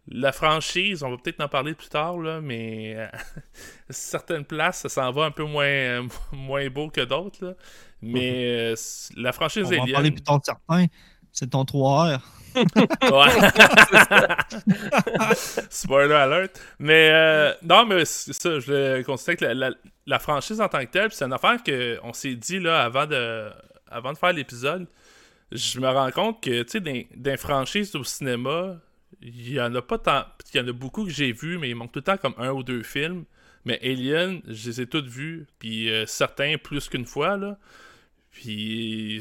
La 0.10 0.32
franchise, 0.32 1.04
on 1.04 1.10
va 1.12 1.17
peut-être 1.17 1.41
en 1.41 1.50
parler 1.50 1.73
plus 1.73 1.89
tard, 1.89 2.17
là, 2.17 2.39
mais 2.41 2.95
euh, 2.97 3.08
certaines 3.89 4.45
places, 4.45 4.80
ça 4.84 4.89
s'en 4.89 5.12
va 5.12 5.26
un 5.26 5.32
peu 5.32 5.43
moins, 5.43 5.65
euh, 5.65 6.04
moins 6.32 6.67
beau 6.69 6.89
que 6.89 7.02
d'autres. 7.02 7.58
Mais 8.02 8.73
c- 8.76 9.13
la 9.17 9.32
franchise 9.34 9.65
On 9.65 9.69
va 9.69 9.78
en 9.78 9.82
Alien. 9.84 9.93
parler 9.95 10.12
plus 10.12 10.23
tard 10.23 10.39
de 10.39 10.45
certains. 10.45 10.86
C'est 11.32 11.50
ton 11.50 11.63
3R. 11.63 12.19
Ouais. 12.58 13.30
Spoiler 15.69 16.13
alert. 16.13 16.60
Mais 16.80 17.10
euh, 17.12 17.54
non, 17.63 17.86
mais 17.86 18.06
ça, 18.06 18.60
je 18.60 18.71
le 18.97 19.04
considère 19.04 19.38
que 19.38 19.45
la, 19.45 19.54
la- 19.54 19.76
la 20.06 20.19
franchise 20.19 20.60
en 20.62 20.67
tant 20.67 20.80
que 20.80 20.91
telle, 20.91 21.12
c'est 21.12 21.26
une 21.26 21.34
affaire 21.34 21.58
qu'on 21.63 22.13
s'est 22.13 22.36
dit 22.36 22.60
là 22.60 22.84
avant 22.84 23.06
de, 23.06 23.50
avant 23.91 24.13
de 24.13 24.17
faire 24.17 24.34
l'épisode. 24.34 24.88
Je 25.51 25.79
me 25.79 25.88
rends 25.88 26.12
compte 26.12 26.43
que, 26.43 26.63
tu 26.63 26.79
sais, 26.79 27.07
les 27.15 27.38
franchises 27.38 27.95
au 27.95 28.03
cinéma, 28.03 28.79
il 29.21 29.53
y 29.53 29.62
en 29.62 29.73
a 29.75 29.81
pas 29.81 29.97
tant. 29.97 30.25
Il 30.53 30.57
y 30.57 30.60
en 30.60 30.67
a 30.67 30.73
beaucoup 30.73 31.05
que 31.05 31.12
j'ai 31.12 31.31
vus, 31.31 31.57
mais 31.57 31.69
il 31.69 31.75
manque 31.75 31.91
tout 31.91 31.99
le 31.99 32.03
temps 32.03 32.17
comme 32.17 32.36
un 32.38 32.51
ou 32.51 32.63
deux 32.63 32.83
films. 32.83 33.25
Mais 33.65 33.79
Alien, 33.83 34.41
je 34.47 34.69
les 34.69 34.81
ai 34.81 34.88
toutes 34.88 35.07
vus, 35.07 35.45
puis 35.60 35.89
euh, 35.89 36.05
certains 36.05 36.57
plus 36.57 36.88
qu'une 36.89 37.05
fois, 37.05 37.38
là. 37.38 37.57
Puis 38.31 39.19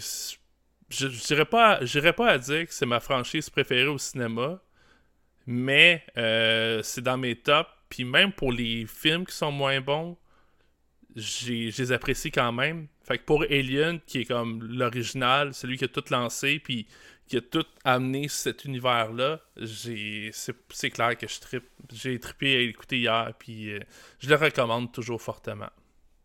je 0.91 1.07
dirais 1.09 1.45
pas, 1.45 1.85
j'irais 1.85 2.13
pas 2.13 2.29
à 2.31 2.39
dire 2.39 2.67
que 2.67 2.73
c'est 2.73 2.87
ma 2.87 3.01
franchise 3.01 3.51
préférée 3.51 3.89
au 3.89 3.99
cinéma, 3.99 4.61
mais 5.47 6.05
euh, 6.17 6.83
c'est 6.83 7.01
dans 7.03 7.17
mes 7.19 7.37
tops. 7.37 7.71
Puis 7.89 8.05
même 8.05 8.33
pour 8.33 8.53
les 8.53 8.87
films 8.87 9.27
qui 9.27 9.35
sont 9.35 9.53
moins 9.53 9.81
bons, 9.81 10.17
j'ai- 11.17 11.71
je 11.71 11.83
les 11.83 11.93
apprécie 11.93 12.31
quand 12.31 12.53
même. 12.53 12.87
Fait 13.03 13.19
que 13.19 13.25
pour 13.25 13.43
Alien, 13.43 13.99
qui 14.07 14.21
est 14.21 14.25
comme 14.27 14.63
l'original, 14.63 15.55
celui 15.55 15.77
qui 15.79 15.85
a 15.85 15.89
tout 15.89 16.05
lancé, 16.11 16.59
puis 16.63 16.87
qui 17.27 17.37
a 17.39 17.41
tout 17.41 17.65
amené 17.85 18.29
cet 18.29 18.65
univers-là, 18.65 19.41
j'ai- 19.57 20.31
c'est 20.33 20.55
c'est 20.71 20.91
clair 20.91 21.17
que 21.19 21.27
je 21.27 21.41
trippe. 21.41 21.69
J'ai 21.93 22.21
trippé 22.21 22.55
à 22.55 22.59
l'écouter 22.61 22.99
hier, 22.99 23.33
puis 23.39 23.73
euh, 23.73 23.81
je 24.21 24.29
le 24.29 24.37
recommande 24.37 24.93
toujours 24.93 25.21
fortement. 25.21 25.71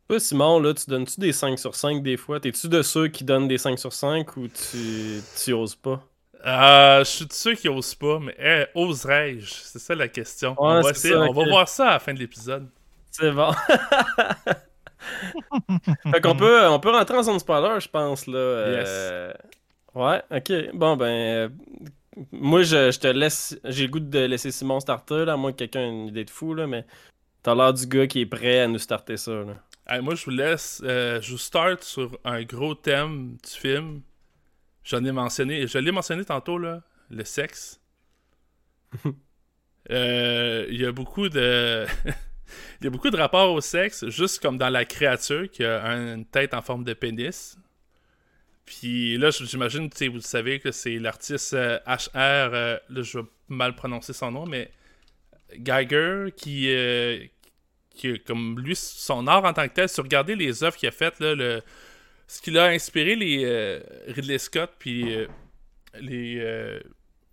Toi, 0.07 0.19
Simon, 0.19 0.59
là, 0.59 0.73
tu 0.73 0.89
donnes-tu 0.89 1.19
des 1.21 1.31
5 1.31 1.57
sur 1.57 1.73
5 1.73 2.03
des 2.03 2.17
fois? 2.17 2.39
T'es-tu 2.39 2.67
de 2.67 2.81
ceux 2.81 3.07
qui 3.07 3.23
donnent 3.23 3.47
des 3.47 3.57
5 3.57 3.79
sur 3.79 3.93
5 3.93 4.35
ou 4.37 4.47
tu, 4.49 5.21
tu 5.43 5.53
oses 5.53 5.75
pas? 5.75 6.05
Euh, 6.45 6.99
je 6.99 7.09
suis 7.09 7.25
de 7.27 7.33
ceux 7.33 7.53
qui 7.55 7.69
osent 7.69 7.95
pas, 7.95 8.19
mais 8.19 8.35
eh, 8.39 8.65
oserais-je? 8.75 9.45
C'est 9.53 9.79
ça 9.79 9.93
la 9.95 10.07
question. 10.07 10.55
on 10.57 10.81
va, 10.81 10.89
essayer- 10.89 11.13
ça, 11.13 11.19
on 11.21 11.31
va 11.33 11.45
voir 11.45 11.69
ça 11.69 11.87
à 11.89 11.91
la 11.93 11.99
fin 11.99 12.13
de 12.13 12.19
l'épisode. 12.19 12.67
C'est 13.11 13.31
bon. 13.31 13.51
fait 16.11 16.21
qu'on 16.21 16.35
peut, 16.35 16.67
on 16.67 16.79
peut 16.79 16.91
rentrer 16.91 17.17
en 17.17 17.23
zone 17.23 17.39
spoiler, 17.39 17.79
je 17.79 17.87
pense, 17.89 18.27
là. 18.27 18.37
Euh, 18.37 19.33
Ouais, 19.93 20.21
ok. 20.31 20.73
Bon, 20.73 20.95
ben... 20.95 21.05
euh, 21.05 21.49
Moi, 22.31 22.63
je, 22.63 22.91
je 22.91 22.99
te 22.99 23.07
laisse... 23.07 23.59
J'ai 23.65 23.85
le 23.87 23.91
goût 23.91 23.99
de 23.99 24.19
laisser 24.19 24.51
Simon 24.51 24.79
starter, 24.79 25.25
là, 25.25 25.33
à 25.33 25.37
moins 25.37 25.51
que 25.51 25.57
quelqu'un 25.57 25.81
ait 25.81 25.89
une 25.89 26.07
idée 26.07 26.23
de 26.25 26.29
fou, 26.29 26.53
là, 26.53 26.65
mais... 26.67 26.85
T'as 27.43 27.55
l'air 27.55 27.73
du 27.73 27.87
gars 27.87 28.07
qui 28.07 28.21
est 28.21 28.25
prêt 28.25 28.59
à 28.61 28.67
nous 28.67 28.77
starter 28.79 29.17
ça, 29.17 29.31
là. 29.31 30.01
Moi, 30.01 30.15
je 30.15 30.23
vous 30.23 30.31
laisse. 30.31 30.81
euh, 30.85 31.19
je 31.21 31.31
vous 31.31 31.37
start 31.37 31.83
sur 31.83 32.17
un 32.23 32.43
gros 32.43 32.75
thème 32.75 33.35
du 33.43 33.49
film. 33.59 34.01
J'en 34.83 35.03
ai 35.03 35.11
mentionné. 35.11 35.67
Je 35.67 35.77
l'ai 35.79 35.91
mentionné 35.91 36.23
tantôt, 36.23 36.57
là. 36.57 36.81
Le 37.09 37.25
sexe. 37.25 37.81
Il 39.89 40.67
y 40.79 40.85
a 40.85 40.91
beaucoup 40.93 41.27
de. 41.27 41.85
Il 42.79 42.85
y 42.85 42.87
a 42.87 42.89
beaucoup 42.89 43.09
de 43.09 43.17
rapports 43.17 43.53
au 43.53 43.61
sexe, 43.61 44.07
juste 44.09 44.39
comme 44.41 44.57
dans 44.57 44.69
la 44.69 44.85
créature 44.85 45.49
qui 45.49 45.63
a 45.63 45.83
un- 45.83 46.15
une 46.15 46.25
tête 46.25 46.53
en 46.53 46.61
forme 46.61 46.83
de 46.83 46.93
pénis. 46.93 47.57
Puis 48.65 49.17
là, 49.17 49.31
j'imagine, 49.31 49.89
vous 50.11 50.21
savez 50.21 50.59
que 50.59 50.71
c'est 50.71 50.97
l'artiste 50.97 51.53
euh, 51.53 51.77
HR, 51.85 52.09
euh, 52.15 52.77
là, 52.89 53.01
je 53.01 53.19
vais 53.19 53.25
mal 53.49 53.75
prononcer 53.75 54.13
son 54.13 54.31
nom, 54.31 54.45
mais 54.45 54.71
Geiger, 55.57 56.27
qui, 56.37 56.67
euh, 56.73 57.19
qui, 57.95 58.17
comme 58.21 58.59
lui, 58.59 58.75
son 58.75 59.27
art 59.27 59.43
en 59.43 59.53
tant 59.53 59.67
que 59.67 59.73
tel, 59.73 59.89
si 59.89 59.97
vous 59.97 60.03
regardez 60.03 60.35
les 60.35 60.63
œuvres 60.63 60.77
qu'il 60.77 60.87
a 60.87 60.91
faites, 60.91 61.19
là, 61.19 61.35
le, 61.35 61.61
ce 62.27 62.41
qui 62.41 62.57
a 62.57 62.65
inspiré 62.67 63.15
les 63.15 63.43
euh, 63.43 63.81
Ridley 64.07 64.37
Scott, 64.37 64.71
puis 64.79 65.13
euh, 65.15 65.27
les, 65.99 66.37
euh, 66.39 66.79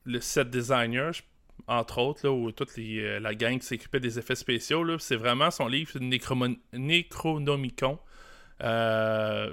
le 0.05 0.21
set 0.21 0.51
designer, 0.51 1.13
je- 1.13 1.23
entre 1.69 1.99
autres, 1.99 2.29
ou 2.29 2.51
toute 2.51 2.71
euh, 2.79 3.21
la 3.21 3.35
gang 3.35 3.59
qui 3.59 3.67
s'occupait 3.67 4.01
des 4.01 4.19
effets 4.19 4.35
spéciaux, 4.35 4.99
c'est 4.99 5.17
vraiment 5.17 5.51
son 5.51 5.69
livre 5.69 5.99
Necronomicon. 6.73 7.99
Euh, 8.63 9.53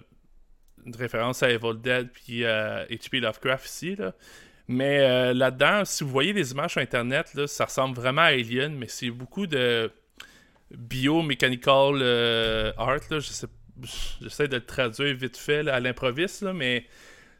une 0.85 0.95
référence 0.95 1.43
à 1.43 1.49
Evil 1.49 1.79
Dead 1.81 2.09
puis 2.11 2.41
H.P. 2.41 3.19
Lovecraft 3.19 3.65
ici. 3.65 3.95
Là. 3.95 4.13
Mais 4.67 4.99
euh, 5.01 5.33
là-dedans, 5.33 5.85
si 5.85 6.03
vous 6.03 6.09
voyez 6.09 6.33
les 6.33 6.51
images 6.51 6.71
sur 6.71 6.81
Internet, 6.81 7.47
ça 7.47 7.65
ressemble 7.65 7.95
vraiment 7.95 8.21
à 8.21 8.25
Alien, 8.25 8.75
mais 8.75 8.87
c'est 8.87 9.11
beaucoup 9.11 9.45
de 9.45 9.91
biomechanical 10.71 11.99
euh, 12.01 12.71
art. 12.77 12.99
Là. 13.11 13.19
J'essaie 13.19 14.47
de 14.47 14.55
le 14.55 14.65
traduire 14.65 15.15
vite 15.15 15.37
fait 15.37 15.67
à 15.67 15.79
l'improviste, 15.79 16.43
mais 16.43 16.85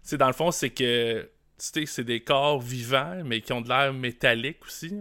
c'est 0.04 0.18
dans 0.18 0.28
le 0.28 0.34
fond, 0.34 0.52
c'est 0.52 0.70
que 0.70 1.28
c'est 1.58 2.04
des 2.04 2.20
corps 2.22 2.60
vivants, 2.62 3.22
mais 3.24 3.42
qui 3.42 3.54
ont 3.54 3.62
de 3.62 3.70
l'air 3.70 3.94
métallique 3.94 4.58
aussi. 4.66 4.94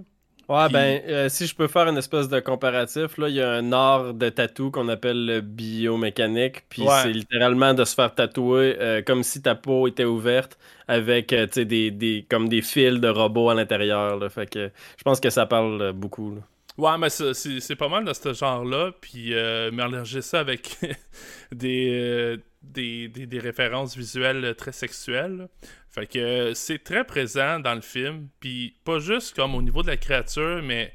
Ouais, 0.47 0.65
Puis- 0.67 0.73
ben, 0.75 1.03
euh, 1.09 1.29
si 1.31 1.47
je 1.47 1.55
peux 1.55 1.69
faire 1.69 1.89
une 1.89 1.97
espèce 1.97 2.29
de 2.29 2.39
comparatif, 2.39 3.17
là, 3.17 3.31
il 3.31 3.35
y 3.37 3.41
a 3.41 3.51
un 3.53 3.73
art 3.73 4.13
de 4.13 4.29
tatou 4.29 4.71
qu'on 4.71 4.89
appelle 4.89 5.25
le 5.25 5.41
biomécanique, 5.41 6.65
puis 6.69 6.83
Ouais. 6.83 7.01
c'est 7.03 7.13
littéralement 7.13 7.73
de 7.73 7.83
se 7.85 7.95
faire 7.95 8.15
tatouer 8.15 8.77
euh, 8.79 9.01
comme 9.03 9.23
si 9.23 9.41
ta 9.41 9.55
peau 9.55 9.89
était 9.89 10.05
ouverte 10.05 10.59
avec, 10.87 11.33
euh, 11.33 11.47
tu 11.47 11.53
sais, 11.55 11.65
des, 11.65 11.91
des, 11.91 12.27
comme 12.29 12.51
des 12.51 12.61
fils 12.61 13.01
de 13.01 13.09
robots 13.09 13.49
à 13.49 13.55
l'intérieur. 13.55 14.21
Fait 14.31 14.49
que 14.49 14.71
je 14.99 15.03
pense 15.03 15.19
que 15.19 15.31
ça 15.31 15.47
parle 15.47 15.81
euh, 15.81 15.93
beaucoup, 15.93 16.35
là. 16.35 16.43
Ouais, 16.77 16.99
mais 16.99 17.09
c'est- 17.09 17.77
pas 17.77 17.89
mal 17.89 18.05
de 18.05 18.13
ce 18.13 18.33
genre-là. 18.35 18.91
Puis 19.01 19.33
mélanger 19.73 20.21
ça 20.23 20.41
avec 20.41 20.77
des, 21.53 21.89
euh, 21.93 22.37
des, 22.73 23.09
des, 23.09 23.27
des 23.27 23.39
références 23.39 23.97
visuelles 23.97 24.55
très 24.57 24.73
sexuelles. 24.73 25.49
Fait 25.91 26.07
que 26.07 26.53
c'est 26.55 26.79
très 26.83 27.05
présent 27.05 27.61
dans 27.61 27.75
le 27.75 27.81
film. 27.81 28.29
Puis 28.41 28.77
pas 28.85 28.99
juste 28.99 29.35
comme 29.37 29.55
au 29.55 29.63
niveau 29.63 29.83
de 29.83 29.89
la 29.89 29.97
créature, 29.97 30.63
mais 30.63 30.93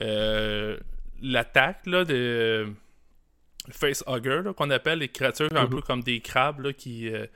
euh, 0.00 0.76
l'attaque 1.20 1.86
là, 1.86 2.04
de 2.04 2.72
facehugger 3.70 4.42
qu'on 4.56 4.70
appelle 4.70 4.98
les 5.00 5.08
créatures 5.08 5.48
un 5.54 5.64
Mhm. 5.64 5.70
peu 5.70 5.80
comme 5.82 6.02
des 6.02 6.20
crabes 6.20 6.60
là, 6.60 6.72
qui. 6.72 7.08
euh, 7.12 7.26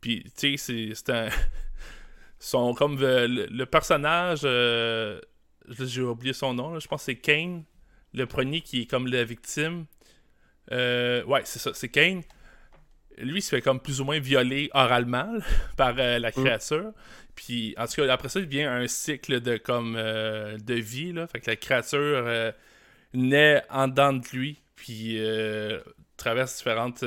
puis 0.00 0.22
tu 0.36 0.56
sais, 0.56 0.56
c'est- 0.56 0.94
c'est 0.94 1.10
un. 1.10 1.28
sont 2.38 2.74
comme 2.74 3.02
euh, 3.02 3.26
le, 3.26 3.46
le 3.46 3.66
personnage. 3.66 4.40
euh, 4.44 5.20
j'ai 5.68 6.02
oublié 6.02 6.34
son 6.34 6.52
nom, 6.54 6.74
là. 6.74 6.78
je 6.78 6.86
pense 6.86 7.00
que 7.00 7.06
c'est 7.06 7.16
Kane, 7.16 7.64
le 8.12 8.26
premier 8.26 8.60
qui 8.60 8.82
est 8.82 8.86
comme 8.86 9.06
la 9.06 9.24
victime. 9.24 9.86
Ouais, 10.70 11.40
c'est 11.44 11.58
ça, 11.58 11.72
c'est 11.74 11.88
Kane. 11.88 12.22
Lui, 13.18 13.38
il 13.38 13.42
se 13.42 13.50
fait 13.50 13.62
comme 13.62 13.80
plus 13.80 14.00
ou 14.00 14.04
moins 14.04 14.18
violer 14.18 14.70
oralement 14.74 15.32
par 15.76 15.94
euh, 15.98 16.18
la 16.18 16.32
créature. 16.32 16.92
Puis, 17.34 17.74
en 17.78 17.86
tout 17.86 17.94
cas, 17.96 18.12
après 18.12 18.28
ça, 18.28 18.40
il 18.40 18.46
devient 18.46 18.64
un 18.64 18.86
cycle 18.86 19.40
de 19.40 19.56
comme 19.56 19.96
euh, 19.96 20.56
de 20.58 20.74
vie. 20.74 21.12
Là. 21.12 21.26
Fait 21.26 21.40
que 21.40 21.50
la 21.50 21.56
créature 21.56 21.98
euh, 22.00 22.52
naît 23.12 23.62
en 23.70 23.88
dedans 23.88 24.12
de 24.12 24.26
lui, 24.32 24.60
puis 24.76 25.18
traverse 26.16 26.56
différentes 26.58 27.04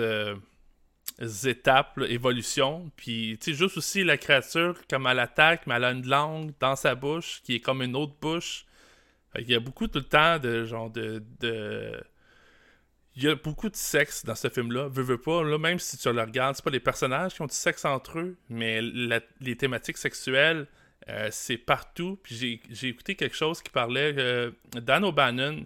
étapes, 1.45 1.97
là, 1.97 2.07
évolutions. 2.07 2.91
Puis, 2.95 3.37
tu 3.41 3.51
sais, 3.51 3.57
juste 3.57 3.77
aussi 3.77 4.03
la 4.03 4.17
créature, 4.17 4.77
comme 4.89 5.07
elle 5.07 5.19
attaque, 5.19 5.67
mais 5.67 5.75
elle 5.75 5.85
a 5.85 5.91
une 5.91 6.07
langue 6.07 6.51
dans 6.59 6.75
sa 6.75 6.95
bouche 6.95 7.41
qui 7.43 7.55
est 7.55 7.59
comme 7.59 7.81
une 7.81 7.95
autre 7.95 8.15
bouche. 8.19 8.65
Fait 9.33 9.43
qu'il 9.43 9.51
y 9.51 9.55
a 9.55 9.59
beaucoup 9.59 9.87
tout 9.87 9.99
le 9.99 10.05
temps 10.05 10.39
de 10.39 10.65
genre 10.65 10.89
de. 10.89 11.23
de... 11.39 12.01
Il 13.17 13.23
y 13.23 13.27
a 13.29 13.33
beaucoup 13.35 13.67
de 13.67 13.75
sexe 13.75 14.23
dans 14.23 14.35
ce 14.35 14.47
film-là. 14.47 14.89
Veux, 14.89 15.01
veux 15.01 15.17
pas. 15.17 15.43
Là, 15.43 15.57
même 15.57 15.79
si 15.79 15.97
tu 15.97 16.11
le 16.13 16.21
regardes, 16.21 16.55
c'est 16.55 16.63
pas 16.63 16.69
les 16.69 16.79
personnages 16.79 17.33
qui 17.33 17.41
ont 17.41 17.47
du 17.47 17.55
sexe 17.55 17.83
entre 17.83 18.19
eux, 18.19 18.37
mais 18.47 18.79
les 18.81 19.55
thématiques 19.57 19.97
sexuelles, 19.97 20.67
euh, 21.09 21.29
c'est 21.31 21.57
partout. 21.57 22.19
Puis 22.21 22.61
j'ai- 22.69 22.87
écouté 22.89 23.15
quelque 23.15 23.35
chose 23.35 23.63
qui 23.63 23.71
parlait. 23.71 24.13
euh, 24.17 24.51
Dan 24.75 25.03
O'Bannon, 25.03 25.65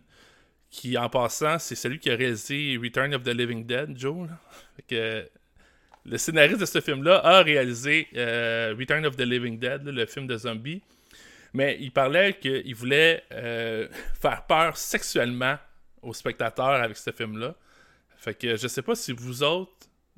qui 0.70 0.98
en 0.98 1.10
passant, 1.10 1.60
c'est 1.60 1.76
celui 1.76 2.00
qui 2.00 2.10
a 2.10 2.16
réalisé 2.16 2.80
Return 2.82 3.14
of 3.14 3.24
the 3.24 3.30
Living 3.36 3.66
Dead, 3.66 3.98
Joe. 4.00 4.30
Fait 4.78 4.84
que, 4.88 5.30
le 6.06 6.18
scénariste 6.18 6.62
de 6.62 6.66
ce 6.66 6.80
film-là 6.80 7.18
a 7.24 7.44
réalisé 7.44 8.08
euh, 8.16 8.74
Return 8.80 9.06
of 9.06 9.18
the 9.18 9.22
Living 9.22 9.60
Dead, 9.60 9.84
le 9.84 10.06
film 10.06 10.26
de 10.26 10.38
zombies. 10.38 10.82
Mais 11.54 11.78
il 11.82 11.92
parlait 11.92 12.34
qu'il 12.36 12.74
voulait 12.76 13.24
euh, 13.34 13.90
faire 14.22 14.46
peur 14.46 14.78
sexuellement 14.78 15.58
aux 16.02 16.14
spectateurs 16.14 16.82
avec 16.82 16.98
ce 16.98 17.12
film-là. 17.12 17.56
Fait 18.18 18.34
que 18.34 18.56
je 18.56 18.68
sais 18.68 18.82
pas 18.82 18.96
si 18.96 19.12
vous 19.12 19.44
autres, 19.44 19.72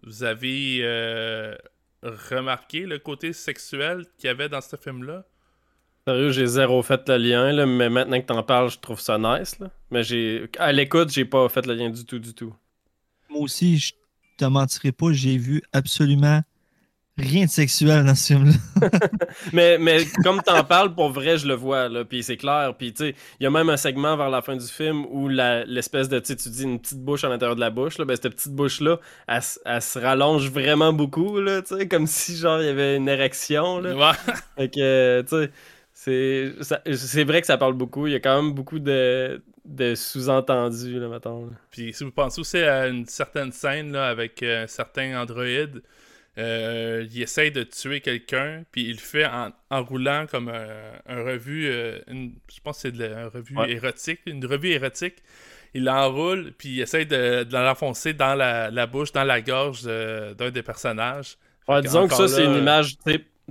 vous 0.04 0.24
avez 0.24 0.80
euh, 0.82 1.56
remarqué 2.02 2.82
le 2.86 3.00
côté 3.00 3.34
sexuel 3.34 4.06
qu'il 4.18 4.28
y 4.28 4.32
avait 4.32 4.50
dans 4.50 4.62
ce 4.62 4.76
film-là. 4.76 5.26
Sérieux, 6.06 6.32
j'ai 6.32 6.48
zéro 6.48 6.84
fait 6.84 7.08
le 7.08 7.18
lien, 7.18 7.54
là, 7.54 7.66
mais 7.66 7.90
maintenant 7.90 8.20
que 8.20 8.26
t'en 8.26 8.44
parles, 8.44 8.70
je 8.70 8.78
trouve 8.78 9.00
ça 9.00 9.18
nice, 9.18 9.58
là. 9.60 9.70
Mais 9.90 10.04
j'ai... 10.04 10.50
À 10.60 10.74
l'écoute, 10.74 11.10
j'ai 11.10 11.24
pas 11.24 11.48
fait 11.48 11.66
le 11.66 11.76
lien 11.76 11.90
du 11.90 12.06
tout, 12.06 12.20
du 12.20 12.34
tout. 12.34 12.54
Moi 13.30 13.42
aussi, 13.42 13.78
je 13.78 13.94
te 14.38 14.44
mentirai 14.44 14.92
pas, 14.92 15.14
j'ai 15.14 15.38
vu 15.38 15.62
absolument 15.72 16.42
rien 17.18 17.46
de 17.46 17.50
sexuel 17.50 18.06
dans 18.06 18.16
ce 18.16 18.34
film-là. 18.34 18.90
Mais, 19.54 19.78
mais 19.78 20.06
comme 20.24 20.42
t'en 20.42 20.64
parles, 20.64 20.94
pour 20.94 21.10
vrai, 21.10 21.38
je 21.38 21.48
le 21.48 21.54
vois, 21.54 21.88
là, 21.90 22.04
puis 22.06 22.24
c'est 22.24 22.38
clair. 22.38 22.74
Puis, 22.78 22.94
tu 22.94 23.06
sais, 23.06 23.16
il 23.40 23.44
y 23.44 23.48
a 23.48 23.50
même 23.50 23.70
un 23.70 23.78
segment 23.78 24.16
vers 24.18 24.30
la 24.30 24.42
fin 24.42 24.56
du 24.56 24.66
film 24.66 25.06
où 25.10 25.28
la- 25.30 25.64
l'espèce 25.66 26.10
de, 26.10 26.20
tu 26.20 26.28
sais, 26.28 26.36
tu 26.36 26.50
dis 26.50 26.64
une 26.64 26.80
petite 26.80 27.00
bouche 27.00 27.24
à 27.24 27.30
l'intérieur 27.30 27.56
de 27.56 27.62
la 27.62 27.70
bouche, 27.70 27.98
là, 27.98 28.06
ben 28.06 28.16
cette 28.16 28.34
petite 28.34 28.54
bouche-là, 28.54 29.00
elle, 29.28 29.42
se 29.82 30.00
rallonge 30.00 30.50
vraiment 30.50 30.92
beaucoup, 30.94 31.40
là, 31.40 31.62
tu 31.62 31.78
sais, 31.78 31.88
comme 31.88 32.08
si, 32.08 32.36
genre, 32.36 32.62
il 32.62 32.66
y 32.66 32.70
avait 32.70 32.98
une 32.98 33.08
érection, 33.10 33.80
là. 33.80 33.96
Ouais. 33.96 34.34
Fait 34.58 34.70
que, 34.70 35.22
tu 35.22 35.28
sais, 35.30 35.52
c'est, 35.94 37.24
vrai 37.24 37.42
que 37.42 37.48
ça 37.48 37.58
parle 37.58 37.74
beaucoup. 37.74 38.08
Il 38.08 38.14
y 38.14 38.16
a 38.16 38.20
quand 38.20 38.42
même 38.42 38.54
beaucoup 38.54 38.80
de, 38.80 39.42
de 39.66 39.96
sous-entendus, 39.96 41.00
là, 41.00 41.08
mettons. 41.08 41.46
là. 41.46 41.52
Puis 41.72 41.94
si 41.94 42.04
vous 42.04 42.12
pensez 42.12 42.42
aussi 42.42 42.58
à 42.58 42.88
une 42.88 43.06
certaine 43.06 43.52
scène 43.52 43.92
là, 43.94 44.08
avec 44.08 44.42
euh, 44.44 44.64
un 44.64 44.68
certain 44.68 45.22
androïde, 45.22 45.82
euh, 46.38 47.06
il 47.12 47.22
essaye 47.22 47.52
de 47.52 47.64
tuer 47.64 48.02
quelqu'un, 48.02 48.64
puis 48.72 48.84
il 48.86 48.94
le 48.94 48.98
fait 48.98 49.26
en, 49.26 49.52
en 49.70 49.84
roulant 49.84 50.26
comme 50.30 50.50
un, 50.50 50.68
un 51.08 51.24
revue, 51.24 51.68
euh, 51.68 52.00
une- 52.08 52.34
je 52.54 52.60
pense 52.62 52.78
que 52.78 52.82
c'est 52.84 52.92
de 52.92 53.04
la- 53.04 53.26
un 53.26 53.30
revue 53.30 53.56
Ouais. 53.58 53.72
érotique, 53.72 54.20
une 54.26 54.46
revue 54.46 54.70
érotique. 54.70 55.16
Il 55.76 55.86
l'enroule, 55.86 56.54
puis 56.58 56.70
il 56.70 56.82
essaye 56.82 57.06
de, 57.06 57.44
de 57.44 57.54
l'enfoncer 57.58 58.14
dans 58.14 58.36
la, 58.36 58.70
la 58.72 58.86
bouche, 58.88 59.12
dans 59.12 59.24
la 59.24 59.42
gorge 59.42 59.84
de- 59.84 60.34
d'un 60.34 60.50
des 60.52 60.64
personnages. 60.64 61.38
Ouais, 61.68 61.82
disons 61.82 62.08
que 62.08 62.14
ça, 62.16 62.28
c'est 62.28 62.46
une 62.46 62.52
euh, 62.56 62.60
image, 62.60 62.98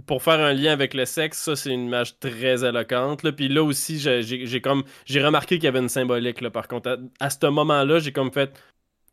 pour 0.06 0.22
faire 0.22 0.40
un 0.40 0.52
lien 0.52 0.72
avec 0.72 0.94
le 0.94 1.04
sexe, 1.04 1.38
ça, 1.38 1.54
c'est 1.56 1.70
une 1.70 1.86
image 1.86 2.18
très 2.18 2.64
éloquente. 2.64 3.22
Là. 3.24 3.32
Puis 3.32 3.48
là 3.48 3.62
aussi, 3.62 3.98
j'ai 3.98 4.22
j'ai- 4.22 4.46
j'ai 4.46 4.60
comme 4.60 4.84
j'ai 5.04 5.22
remarqué 5.22 5.56
qu'il 5.56 5.64
y 5.64 5.68
avait 5.68 5.80
une 5.80 5.88
symbolique. 5.88 6.40
Là, 6.40 6.50
par 6.50 6.66
contre, 6.68 6.90
à, 7.20 7.24
à 7.26 7.30
ce 7.30 7.46
moment-là, 7.46 7.98
j'ai 7.98 8.12
comme 8.12 8.32
fait, 8.32 8.50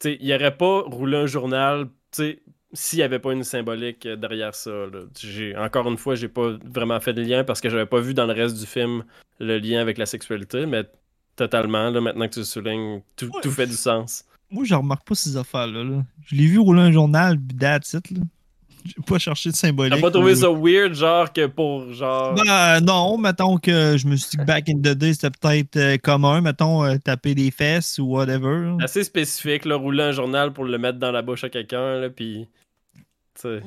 il 0.05 0.19
n'y 0.25 0.33
aurait 0.33 0.55
pas 0.55 0.81
roulé 0.81 1.17
un 1.17 1.25
journal, 1.25 1.85
tu 1.85 1.91
sais, 2.23 2.39
s'il 2.73 2.97
n'y 2.99 3.03
avait 3.03 3.19
pas 3.19 3.33
une 3.33 3.43
symbolique 3.43 4.05
euh, 4.05 4.15
derrière 4.15 4.53
ça. 4.55 4.71
J'ai- 5.19 5.55
Encore 5.57 5.87
une 5.89 5.97
fois, 5.97 6.15
j'ai 6.15 6.27
pas 6.27 6.51
vraiment 6.65 6.99
fait 6.99 7.13
de 7.13 7.21
lien 7.21 7.43
parce 7.43 7.61
que 7.61 7.69
j'avais 7.69 7.85
pas 7.85 7.99
vu 7.99 8.13
dans 8.13 8.25
le 8.25 8.33
reste 8.33 8.59
du 8.59 8.65
film 8.65 9.03
le 9.39 9.57
lien 9.57 9.81
avec 9.81 9.97
la 9.97 10.05
sexualité, 10.05 10.65
mais 10.65 10.83
totalement, 11.35 11.89
là, 11.89 12.01
maintenant 12.01 12.27
que 12.27 12.33
tu 12.33 12.39
le 12.39 12.45
soulignes, 12.45 13.01
tout, 13.15 13.25
Ouais. 13.27 13.41
tout 13.41 13.51
fait 13.51 13.67
du 13.67 13.73
sens. 13.73 14.25
Moi, 14.51 14.65
je 14.65 14.73
remarque 14.75 15.07
pas 15.07 15.15
ces 15.15 15.37
affaires-là. 15.37 15.83
là. 15.83 16.03
Je 16.25 16.35
l'ai 16.35 16.45
vu 16.47 16.59
rouler 16.59 16.81
un 16.81 16.91
journal, 16.91 17.39
puis 17.39 17.55
that's 17.57 17.93
it, 17.93 18.09
là. 18.11 18.21
J'ai 18.85 19.01
pas 19.05 19.19
cherché 19.19 19.51
de 19.51 19.55
symbolique. 19.55 19.93
T'as 19.93 20.01
pas 20.01 20.11
trouvé 20.11 20.33
ou- 20.33 20.35
ça 20.35 20.49
weird, 20.49 20.93
genre, 20.93 21.31
que 21.31 21.47
pour, 21.47 21.91
genre... 21.93 22.33
Ben, 22.35 22.79
non, 22.81 23.17
mettons 23.17 23.57
que 23.57 23.97
je 23.97 24.07
me 24.07 24.15
suis 24.15 24.31
dit 24.31 24.37
que 24.37 24.43
back 24.43 24.69
in 24.69 24.77
the 24.77 24.95
day, 24.95 25.13
c'était 25.13 25.29
peut-être 25.29 25.77
euh, 25.77 25.97
commun, 25.97 26.41
mettons, 26.41 26.83
euh, 26.83 26.97
taper 26.97 27.35
des 27.35 27.51
fesses 27.51 27.99
ou 27.99 28.05
whatever. 28.05 28.75
assez 28.81 29.03
spécifique, 29.03 29.65
là, 29.65 29.75
rouler 29.75 30.03
un 30.03 30.11
journal 30.11 30.53
pour 30.53 30.65
le 30.65 30.77
mettre 30.77 30.99
dans 30.99 31.11
la 31.11 31.21
bouche 31.21 31.43
à 31.43 31.49
quelqu'un, 31.49 31.99
là, 31.99 32.09
puis... 32.09 32.47
Ouais, 33.45 33.61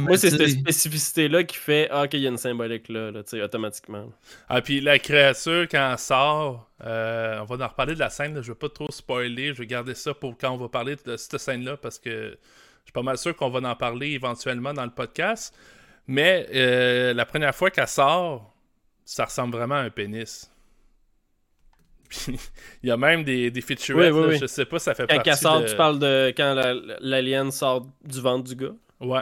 Moi, 0.00 0.16
c'est 0.16 0.30
cette 0.30 0.48
spécificité-là 0.48 1.44
qui 1.44 1.56
fait 1.56 1.88
ah, 1.90 2.08
qu'il 2.08 2.20
y 2.20 2.26
a 2.26 2.30
une 2.30 2.36
symbolique 2.36 2.88
là, 2.88 3.10
là 3.10 3.22
tu 3.22 3.30
sais, 3.30 3.42
automatiquement. 3.42 4.06
Ah, 4.48 4.60
puis 4.60 4.80
la 4.80 4.98
créature, 4.98 5.66
quand 5.70 5.90
elle 5.92 5.98
sort, 5.98 6.68
euh, 6.84 7.38
on 7.40 7.44
va 7.44 7.64
en 7.64 7.68
reparler 7.68 7.94
de 7.94 8.00
la 8.00 8.10
scène, 8.10 8.34
là, 8.34 8.42
je 8.42 8.48
veux 8.48 8.58
pas 8.58 8.68
trop 8.68 8.90
spoiler, 8.90 9.54
je 9.54 9.60
vais 9.60 9.66
garder 9.66 9.94
ça 9.94 10.14
pour 10.14 10.36
quand 10.36 10.50
on 10.50 10.56
va 10.56 10.68
parler 10.68 10.96
de 11.04 11.16
cette 11.16 11.38
scène-là, 11.38 11.76
parce 11.76 11.98
que 11.98 12.36
je 12.84 12.88
suis 12.88 12.92
pas 12.92 13.02
mal 13.02 13.18
sûr 13.18 13.34
qu'on 13.34 13.50
va 13.50 13.68
en 13.68 13.74
parler 13.76 14.10
éventuellement 14.10 14.72
dans 14.74 14.84
le 14.84 14.90
podcast. 14.90 15.56
Mais 16.06 16.46
euh, 16.54 17.14
la 17.14 17.24
première 17.24 17.54
fois 17.54 17.70
qu'elle 17.70 17.88
sort, 17.88 18.52
ça 19.04 19.24
ressemble 19.24 19.56
vraiment 19.56 19.76
à 19.76 19.80
un 19.80 19.90
pénis. 19.90 20.50
Puis 22.08 22.38
il 22.82 22.88
y 22.88 22.92
a 22.92 22.96
même 22.96 23.24
des, 23.24 23.50
des 23.50 23.60
featurettes, 23.62 24.12
Oui, 24.12 24.18
oui, 24.20 24.26
là, 24.26 24.32
oui. 24.34 24.38
je 24.40 24.46
sais 24.46 24.64
pas, 24.66 24.78
ça 24.78 24.94
fait 24.94 25.06
Quand 25.06 25.14
partie 25.16 25.30
elle 25.30 25.36
sort, 25.36 25.62
de... 25.62 25.68
tu 25.68 25.76
parles 25.76 25.98
de 25.98 26.32
quand 26.36 26.54
la- 26.54 26.74
l'alien 27.00 27.50
sort 27.50 27.86
du 28.04 28.20
ventre 28.20 28.44
du 28.44 28.54
gars? 28.56 28.74
Ouais. 29.00 29.20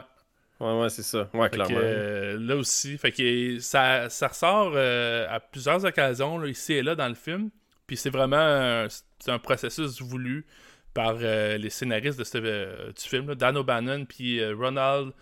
Ouais, 0.61 0.81
ouais, 0.81 0.91
c'est 0.91 1.03
ça. 1.03 1.29
Ouais, 1.35 1.45
Fait 1.45 1.51
que, 1.51 1.55
clairement. 1.57 1.77
euh, 1.83 2.37
là 2.39 2.57
aussi, 2.57 2.97
fait 2.99 3.11
que 3.11 3.59
ça, 3.59 4.09
ça 4.11 4.29
ressort 4.29 4.73
euh, 4.75 5.27
à 5.29 5.41
plusieurs 5.41 5.85
occasions, 5.85 6.39
là, 6.39 6.49
ici 6.49 6.75
et 6.75 6.83
là, 6.83 6.95
dans 6.95 7.09
le 7.09 7.15
film. 7.15 7.51
Puis 7.87 7.97
c'est 7.97 8.11
vraiment 8.11 8.87
un 9.27 9.39
processus 9.39 10.01
voulu 10.01 10.47
par 10.95 11.17
euh, 11.21 11.57
les 11.57 11.71
scénaristes 11.71 12.19
de 12.19 12.25
ce, 12.25 12.39
euh, 12.39 12.93
du 12.93 13.03
film, 13.03 13.29
là, 13.29 13.35
Dan 13.35 13.57
O'Bannon 13.57 14.05
puis 14.05 14.41
euh, 14.41 14.55
Ronald 14.55 15.13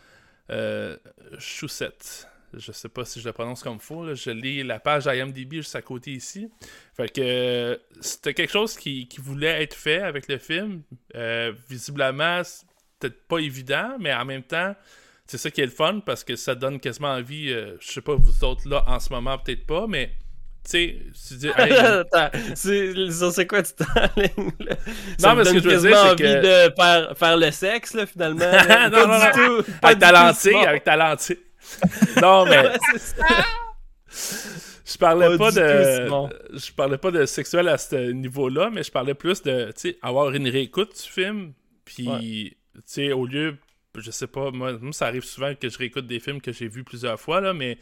Choussette. 1.39 2.27
Je 2.53 2.73
sais 2.73 2.89
pas 2.89 3.05
si 3.05 3.21
je 3.21 3.27
le 3.27 3.33
prononce 3.33 3.63
comme 3.63 3.79
faut. 3.79 4.05
là. 4.05 4.15
Je 4.15 4.31
lis 4.31 4.65
la 4.65 4.81
page 4.81 5.07
IMDb 5.07 5.55
juste 5.55 5.77
à 5.77 5.83
côté 5.83 6.11
ici. 6.11 6.51
Fait 6.97 7.09
que 7.09 7.81
c'était 8.01 8.35
quelque 8.35 8.51
chose 8.51 8.77
qui, 8.77 9.09
voulait 9.19 9.63
être 9.63 9.77
fait 9.77 10.01
avec 10.01 10.27
le 10.27 10.39
film. 10.39 10.83
Visiblement, 11.69 12.43
c'est 12.43 12.67
peut-être 12.99 13.29
pas 13.29 13.39
évident, 13.39 13.97
mais 14.01 14.13
en 14.13 14.25
même 14.25 14.43
temps, 14.43 14.75
c'est 15.27 15.39
ça 15.39 15.53
qui 15.53 15.61
est 15.61 15.67
le 15.67 15.71
fun 15.71 16.01
parce 16.01 16.25
que 16.25 16.35
ça 16.35 16.57
donne 16.57 16.81
quasiment 16.81 17.13
envie. 17.13 17.51
je 17.51 17.77
sais 17.81 18.01
pas, 18.01 18.17
vous 18.17 18.43
autres 18.43 18.69
là 18.69 18.83
en 18.89 18.99
ce 18.99 19.13
moment, 19.13 19.39
peut-être 19.39 19.67
pas, 19.67 19.87
mais 19.87 20.11
sais, 20.65 20.97
tu 21.29 21.35
dis, 21.35 21.49
hey, 21.57 21.73
Attends, 21.73 22.31
c'est 22.55 23.47
quoi 23.47 23.63
tu 23.63 23.73
t'enlignes, 23.73 24.53
là? 24.61 24.77
Ça 25.19 25.29
Non, 25.29 25.37
mais 25.37 25.45
ce 25.45 25.53
que 25.53 25.61
je 25.61 25.69
veux 25.69 25.89
dire, 25.89 25.99
envie 25.99 26.17
c'est 26.19 26.41
de 26.41 26.75
faire, 26.77 27.17
faire 27.17 27.37
le 27.37 27.51
sexe, 27.51 27.95
là, 27.95 28.07
finalement. 28.07 28.41
là. 28.41 28.89
non, 28.91 29.05
du 29.05 29.09
non. 29.09 29.63
tout. 29.63 29.71
Avec 29.83 29.99
ta 29.99 30.13
lentille, 30.13 30.65
avec 30.67 30.85
ta 30.85 30.97
lentille. 30.97 31.39
Non, 32.21 32.45
mais 32.47 32.73
je 34.87 34.99
parlais 34.99 35.37
Pas 35.37 35.39
pas 35.39 35.51
du 35.51 35.57
tout, 35.57 35.63
de. 35.63 36.59
Je 36.59 36.73
parlais 36.73 36.99
pas 36.99 37.11
de 37.11 37.27
sexuel 37.27 37.69
à 37.69 37.79
ce 37.79 38.11
niveau-là, 38.11 38.71
mais 38.73 38.83
je 38.83 38.91
parlais 38.91 39.15
plus 39.15 39.43
de, 39.43 39.67
tu 39.67 39.73
sais, 39.77 39.99
avoir 40.03 40.31
une 40.33 40.49
réécoute 40.49 40.95
du 40.97 41.11
film, 41.11 41.53
puis, 41.85 42.57
tu 42.75 42.83
sais, 42.85 43.13
au 43.13 43.27
lieu, 43.27 43.57
je 43.97 44.11
sais 44.11 44.27
pas, 44.27 44.51
moi, 44.51 44.79
ça 44.93 45.07
arrive 45.07 45.25
souvent 45.25 45.55
que 45.55 45.69
je 45.69 45.79
réécoute 45.79 46.07
des 46.07 46.21
films 46.21 46.41
que 46.41 46.53
j'ai 46.53 46.69
vus 46.69 46.85
plusieurs 46.85 47.21
fois, 47.21 47.41
là, 47.41 47.53
mais, 47.53 47.79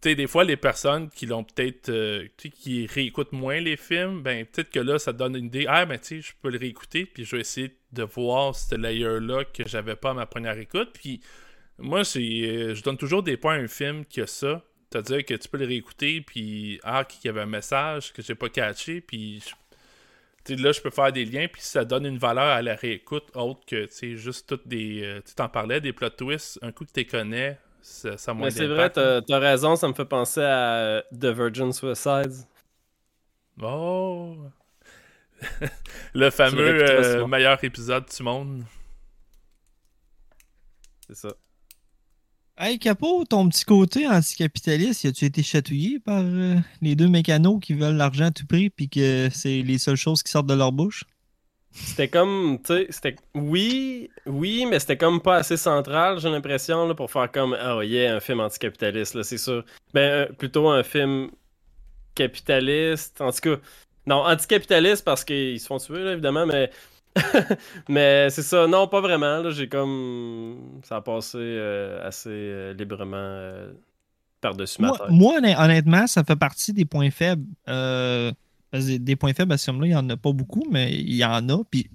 tu 0.00 0.10
sais, 0.10 0.14
des 0.14 0.26
fois, 0.26 0.44
les 0.44 0.56
personnes 0.56 1.08
qui 1.10 1.26
l'ont 1.26 1.44
peut-être, 1.44 1.88
euh, 1.88 2.26
qui 2.36 2.86
réécoutent 2.86 3.32
moins 3.32 3.60
les 3.60 3.76
films, 3.76 4.22
ben, 4.22 4.46
peut-être 4.46 4.70
que 4.70 4.80
là, 4.80 4.98
ça 4.98 5.12
donne 5.12 5.34
une 5.36 5.46
idée, 5.46 5.66
ah, 5.68 5.86
ben, 5.86 5.98
tu 5.98 6.06
sais, 6.06 6.20
je 6.20 6.32
peux 6.40 6.50
le 6.50 6.58
réécouter, 6.58 7.04
puis 7.06 7.24
je 7.24 7.34
vais 7.36 7.40
essayer 7.42 7.76
de 7.92 8.02
voir 8.04 8.54
ce 8.54 8.74
layer-là 8.74 9.44
que 9.44 9.66
j'avais 9.66 9.96
pas 9.96 10.10
à 10.10 10.14
ma 10.14 10.26
première 10.26 10.58
écoute, 10.58 10.90
puis 10.92 11.20
moi, 11.78 12.00
euh, 12.00 12.74
je 12.74 12.82
donne 12.82 12.96
toujours 12.96 13.22
des 13.22 13.36
points 13.36 13.54
à 13.54 13.58
un 13.58 13.68
film 13.68 14.04
qui 14.04 14.20
a 14.20 14.26
ça. 14.26 14.64
C'est-à-dire 14.90 15.24
que 15.26 15.34
tu 15.34 15.48
peux 15.48 15.58
le 15.58 15.66
réécouter, 15.66 16.22
puis 16.22 16.80
ah, 16.82 17.04
qu'il 17.04 17.26
y 17.26 17.28
avait 17.28 17.42
un 17.42 17.46
message 17.46 18.12
que 18.12 18.22
j'ai 18.22 18.34
pas 18.34 18.48
catché, 18.48 19.00
puis 19.02 19.40
je- 19.40 19.54
tu 20.44 20.56
sais, 20.56 20.62
là, 20.62 20.72
je 20.72 20.80
peux 20.80 20.90
faire 20.90 21.12
des 21.12 21.24
liens, 21.26 21.46
puis 21.52 21.60
ça 21.60 21.84
donne 21.84 22.06
une 22.06 22.18
valeur 22.18 22.44
à 22.46 22.62
la 22.62 22.74
réécoute 22.74 23.24
autre 23.34 23.60
que, 23.66 23.84
tu 23.84 23.92
sais, 23.92 24.16
juste 24.16 24.48
toutes 24.48 24.66
des... 24.66 25.02
euh, 25.02 25.20
tu 25.26 25.34
t'en 25.34 25.48
parlais, 25.48 25.80
des 25.80 25.92
plot 25.92 26.08
twists, 26.10 26.58
un 26.62 26.72
coup 26.72 26.84
que 26.86 26.92
tu 26.92 27.04
connais, 27.04 27.58
ça, 27.80 28.16
ça 28.16 28.30
a 28.30 28.34
moins 28.34 28.46
Mais 28.46 28.50
c'est 28.50 28.66
vrai, 28.66 28.90
t'as 28.90 29.22
t'as 29.22 29.38
raison, 29.38 29.76
ça 29.76 29.88
me 29.88 29.94
fait 29.94 30.04
penser 30.04 30.42
à 30.42 31.02
The 31.12 31.26
Virgin 31.26 31.72
Suicides. 31.72 32.46
Oh! 33.62 34.36
le 36.14 36.30
fameux 36.30 36.82
euh, 36.82 37.14
Simon. 37.14 37.28
meilleur 37.28 37.62
épisode 37.62 38.04
du 38.14 38.22
monde. 38.22 38.64
C'est 41.06 41.16
ça. 41.16 41.28
Hey, 42.60 42.78
Capo, 42.80 43.24
ton 43.24 43.48
petit 43.48 43.64
côté 43.64 44.08
anticapitaliste, 44.08 45.04
as-tu 45.04 45.26
été 45.26 45.44
chatouillé 45.44 46.00
par 46.00 46.22
euh, 46.24 46.56
les 46.82 46.96
deux 46.96 47.06
mécanos 47.06 47.60
qui 47.60 47.74
veulent 47.74 47.94
l'argent 47.96 48.26
à 48.26 48.30
tout 48.32 48.46
prix 48.46 48.68
puis 48.68 48.88
que 48.88 49.28
c'est 49.32 49.62
les 49.62 49.78
seules 49.78 49.96
choses 49.96 50.24
qui 50.24 50.32
sortent 50.32 50.48
de 50.48 50.54
leur 50.54 50.72
bouche? 50.72 51.04
C'était 51.70 52.08
comme, 52.08 52.58
tu 52.64 52.74
sais, 52.74 52.86
c'était. 52.90 53.16
Oui, 53.34 54.10
oui, 54.26 54.66
mais 54.66 54.78
c'était 54.80 54.96
comme 54.96 55.20
pas 55.20 55.36
assez 55.36 55.56
central, 55.56 56.18
j'ai 56.18 56.30
l'impression, 56.30 56.88
là, 56.88 56.94
pour 56.94 57.10
faire 57.10 57.30
comme. 57.30 57.56
Oh 57.64 57.82
yeah, 57.82 58.16
un 58.16 58.20
film 58.20 58.40
anticapitaliste, 58.40 59.14
là, 59.14 59.22
c'est 59.22 59.38
sûr. 59.38 59.64
Ben, 59.94 60.00
euh, 60.00 60.26
plutôt 60.32 60.68
un 60.68 60.82
film 60.82 61.30
capitaliste. 62.14 63.20
En 63.20 63.30
tout 63.30 63.40
cas, 63.40 63.56
non, 64.06 64.24
anticapitaliste 64.26 65.04
parce 65.04 65.24
qu'ils 65.24 65.60
se 65.60 65.66
font 65.66 65.78
tuer, 65.78 66.02
là, 66.04 66.12
évidemment, 66.12 66.46
mais. 66.46 66.70
mais 67.88 68.30
c'est 68.30 68.42
ça, 68.42 68.66
non, 68.66 68.86
pas 68.86 69.00
vraiment, 69.00 69.38
là, 69.38 69.50
j'ai 69.50 69.68
comme. 69.68 70.80
Ça 70.84 70.96
a 70.96 71.00
passé 71.00 71.38
euh, 71.40 72.06
assez 72.06 72.30
euh, 72.30 72.72
librement 72.74 73.68
par-dessus 74.40 74.80
ma 74.82 74.88
Moi, 74.88 74.98
tête. 74.98 75.06
moi, 75.10 75.34
honn- 75.40 75.56
honnêtement, 75.64 76.06
ça 76.06 76.22
fait 76.24 76.36
partie 76.36 76.72
des 76.72 76.84
points 76.84 77.10
faibles. 77.10 77.44
Euh, 77.68 78.32
parce 78.70 78.86
que 78.86 78.96
des 78.96 79.16
points 79.16 79.34
faibles 79.34 79.52
à 79.52 79.58
ce 79.58 79.70
film-là, 79.70 79.86
il 79.86 79.90
n'y 79.90 79.96
en 79.96 80.08
a 80.10 80.16
pas 80.16 80.32
beaucoup, 80.32 80.66
mais 80.70 80.92
il 80.92 81.16
y 81.16 81.24
en 81.24 81.48
a. 81.48 81.64
Puis 81.70 81.88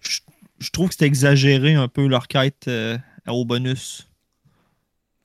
je, 0.00 0.20
je 0.58 0.70
trouve 0.70 0.88
que 0.88 0.94
c'est 0.98 1.06
exagéré 1.06 1.74
un 1.74 1.88
peu 1.88 2.06
leur 2.06 2.28
quête 2.28 2.66
euh, 2.68 2.96
au 3.26 3.44
bonus. 3.44 4.08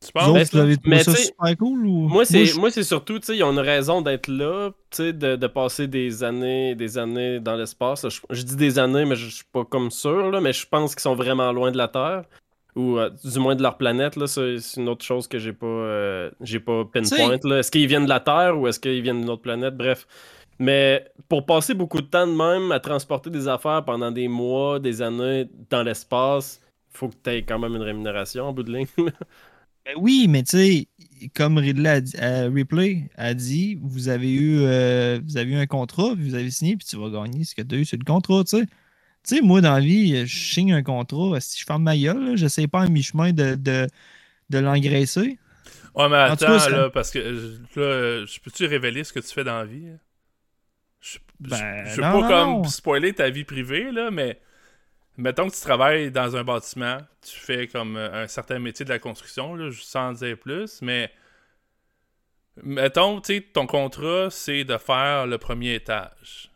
Tu 0.04 0.12
penses? 0.14 0.30
autres, 0.30 0.62
vous 0.62 0.76
mais 0.86 1.04
ça 1.04 1.14
super 1.16 1.56
cool? 1.58 1.86
Ou... 1.86 2.08
Moi, 2.08 2.26
c'est 2.26 2.46
je- 2.46 2.60
moi, 2.60 2.72
c'est 2.72 2.82
surtout, 2.82 3.20
tu 3.20 3.28
sais, 3.28 3.38
ils 3.38 3.44
ont 3.44 3.52
une 3.52 3.60
raison 3.60 4.02
d'être 4.02 4.28
là, 4.30 4.72
tu 4.90 4.98
sais, 4.98 5.14
de, 5.14 5.36
de 5.36 5.48
passer 5.48 5.88
des 5.88 6.24
années, 6.24 6.74
des 6.74 6.98
années 6.98 7.40
dans 7.40 7.56
l'espace. 7.56 8.10
Je, 8.10 8.20
je 8.32 8.42
dis 8.42 8.56
des 8.56 8.80
années, 8.80 9.06
mais 9.06 9.16
je, 9.16 9.26
je 9.26 9.36
suis 9.36 9.46
pas 9.52 9.64
comme 9.64 9.92
sûr, 9.92 10.32
là, 10.32 10.42
mais 10.42 10.54
je 10.54 10.66
pense 10.66 10.96
qu'ils 10.96 11.02
sont 11.04 11.14
vraiment 11.14 11.52
loin 11.52 11.70
de 11.70 11.78
la 11.78 11.88
Terre. 11.88 12.24
Ou 12.76 12.98
euh, 12.98 13.12
du 13.24 13.38
moins 13.38 13.56
de 13.56 13.62
leur 13.62 13.78
planète, 13.78 14.16
là. 14.16 14.26
C'est 14.26 14.58
une 14.78 14.90
autre 14.90 15.06
chose 15.06 15.28
que 15.28 15.38
j'ai 15.38 15.54
pas, 15.54 15.68
euh, 15.68 16.32
j'ai 16.42 16.60
pas 16.60 16.84
pinpoint, 16.86 17.38
là. 17.44 17.60
Est-ce 17.60 17.70
qu'ils 17.70 17.86
viennent 17.86 18.06
de 18.06 18.10
la 18.10 18.22
Terre 18.22 18.58
ou 18.58 18.68
est-ce 18.68 18.80
qu'ils 18.80 19.04
viennent 19.04 19.20
d'une 19.20 19.30
autre 19.30 19.44
planète? 19.44 19.78
Bref. 19.78 20.08
Mais 20.62 21.12
pour 21.28 21.48
passer 21.48 21.74
beaucoup 21.74 22.02
de 22.02 22.06
temps 22.06 22.28
de 22.28 22.34
même 22.34 22.72
à 22.72 22.80
transporter 22.80 23.32
des 23.32 23.48
affaires 23.48 23.84
pendant 23.84 24.12
des 24.12 24.28
mois, 24.28 24.80
des 24.80 25.02
années 25.02 25.50
dans 25.72 25.82
l'espace, 25.82 26.62
faut 26.92 27.10
que 27.10 27.16
tu 27.24 27.30
aies 27.32 27.42
quand 27.42 27.58
même 27.58 27.76
une 27.76 27.82
rémunération 27.82 28.46
en 28.46 28.54
bout 28.54 28.64
de 28.64 28.72
ligne. 28.72 28.88
Ben 29.84 29.96
oui, 29.98 30.28
mais 30.30 30.44
tu 30.44 30.58
sais, 30.58 30.88
comme 31.36 31.58
Ridley 31.58 31.90
a 31.90 32.02
dit, 32.02 32.14
euh, 32.22 32.52
Ripley 32.54 33.10
a 33.16 33.34
dit, 33.34 33.80
vous 33.82 34.10
avez 34.10 34.32
eu 34.32 34.60
euh, 34.60 35.20
vous 35.26 35.38
avez 35.38 35.54
eu 35.54 35.56
un 35.56 35.66
contrat, 35.66 36.14
puis 36.14 36.30
vous 36.30 36.36
avez 36.36 36.52
signé, 36.52 36.78
puis 36.78 36.86
tu 36.86 36.98
vas 36.98 37.10
gagner 37.10 37.44
ce 37.44 37.56
que 37.56 37.64
tu 37.64 37.74
as 37.74 37.78
eu 37.80 37.86
sur 37.86 37.98
le 37.98 38.06
contrat, 38.06 38.44
tu 38.44 38.60
sais. 38.60 38.66
Tu 38.68 39.38
sais, 39.38 39.42
moi, 39.42 39.60
dans 39.62 39.74
la 39.74 39.80
vie, 39.80 40.28
je 40.28 40.54
signe 40.54 40.72
un 40.74 40.84
contrat, 40.84 41.40
si 41.40 41.60
je 41.60 41.66
ferme 41.66 41.82
ma 41.82 41.98
gueule, 41.98 42.38
j'essaie 42.38 42.68
pas 42.68 42.82
à 42.82 42.88
mi-chemin 42.88 43.34
de, 43.34 43.56
de, 43.56 43.88
de 44.52 44.58
l'engraisser. 44.60 45.40
Ouais, 45.96 46.10
mais 46.10 46.18
attends, 46.18 46.46
cas, 46.46 46.70
là, 46.70 46.90
parce 46.92 47.10
que 47.10 47.18
euh, 47.18 47.58
là, 47.76 48.26
je 48.28 48.40
peux-tu 48.40 48.68
révéler 48.68 49.04
ce 49.04 49.12
que 49.12 49.20
tu 49.20 49.34
fais 49.34 49.44
dans 49.44 49.58
la 49.58 49.66
vie? 49.66 49.88
hein? 49.88 49.98
Je, 51.02 51.18
je- 51.44 51.50
Ben, 51.50 51.86
je 51.86 51.96
veux 51.98 52.02
non, 52.02 52.12
pas 52.22 52.22
non, 52.22 52.28
comme 52.28 52.62
non. 52.62 52.64
spoiler 52.66 53.14
ta 53.14 53.30
vie 53.30 53.44
privée, 53.44 53.92
là, 53.92 54.12
mais 54.12 54.40
mettons 55.18 55.50
que 55.50 55.56
tu 55.56 55.62
travailles 55.62 56.12
dans 56.12 56.36
un 56.38 56.44
bâtiment, 56.44 57.00
tu 57.22 57.38
fais 57.40 57.68
comme 57.68 57.98
euh, 57.98 58.24
un 58.24 58.28
certain 58.28 58.60
métier 58.60 58.86
de 58.86 58.92
la 58.92 59.00
construction, 59.00 59.56
là, 59.56 59.72
sans 59.74 60.14
dire 60.14 60.38
plus, 60.38 60.82
mais 60.82 61.12
mettons, 62.64 63.22
tu 63.22 63.36
sais, 63.36 63.42
ton 63.42 63.66
contrat, 63.68 64.30
c'est 64.30 64.64
de 64.64 64.78
faire 64.78 65.28
le 65.28 65.38
premier 65.38 65.76
étage. 65.76 66.50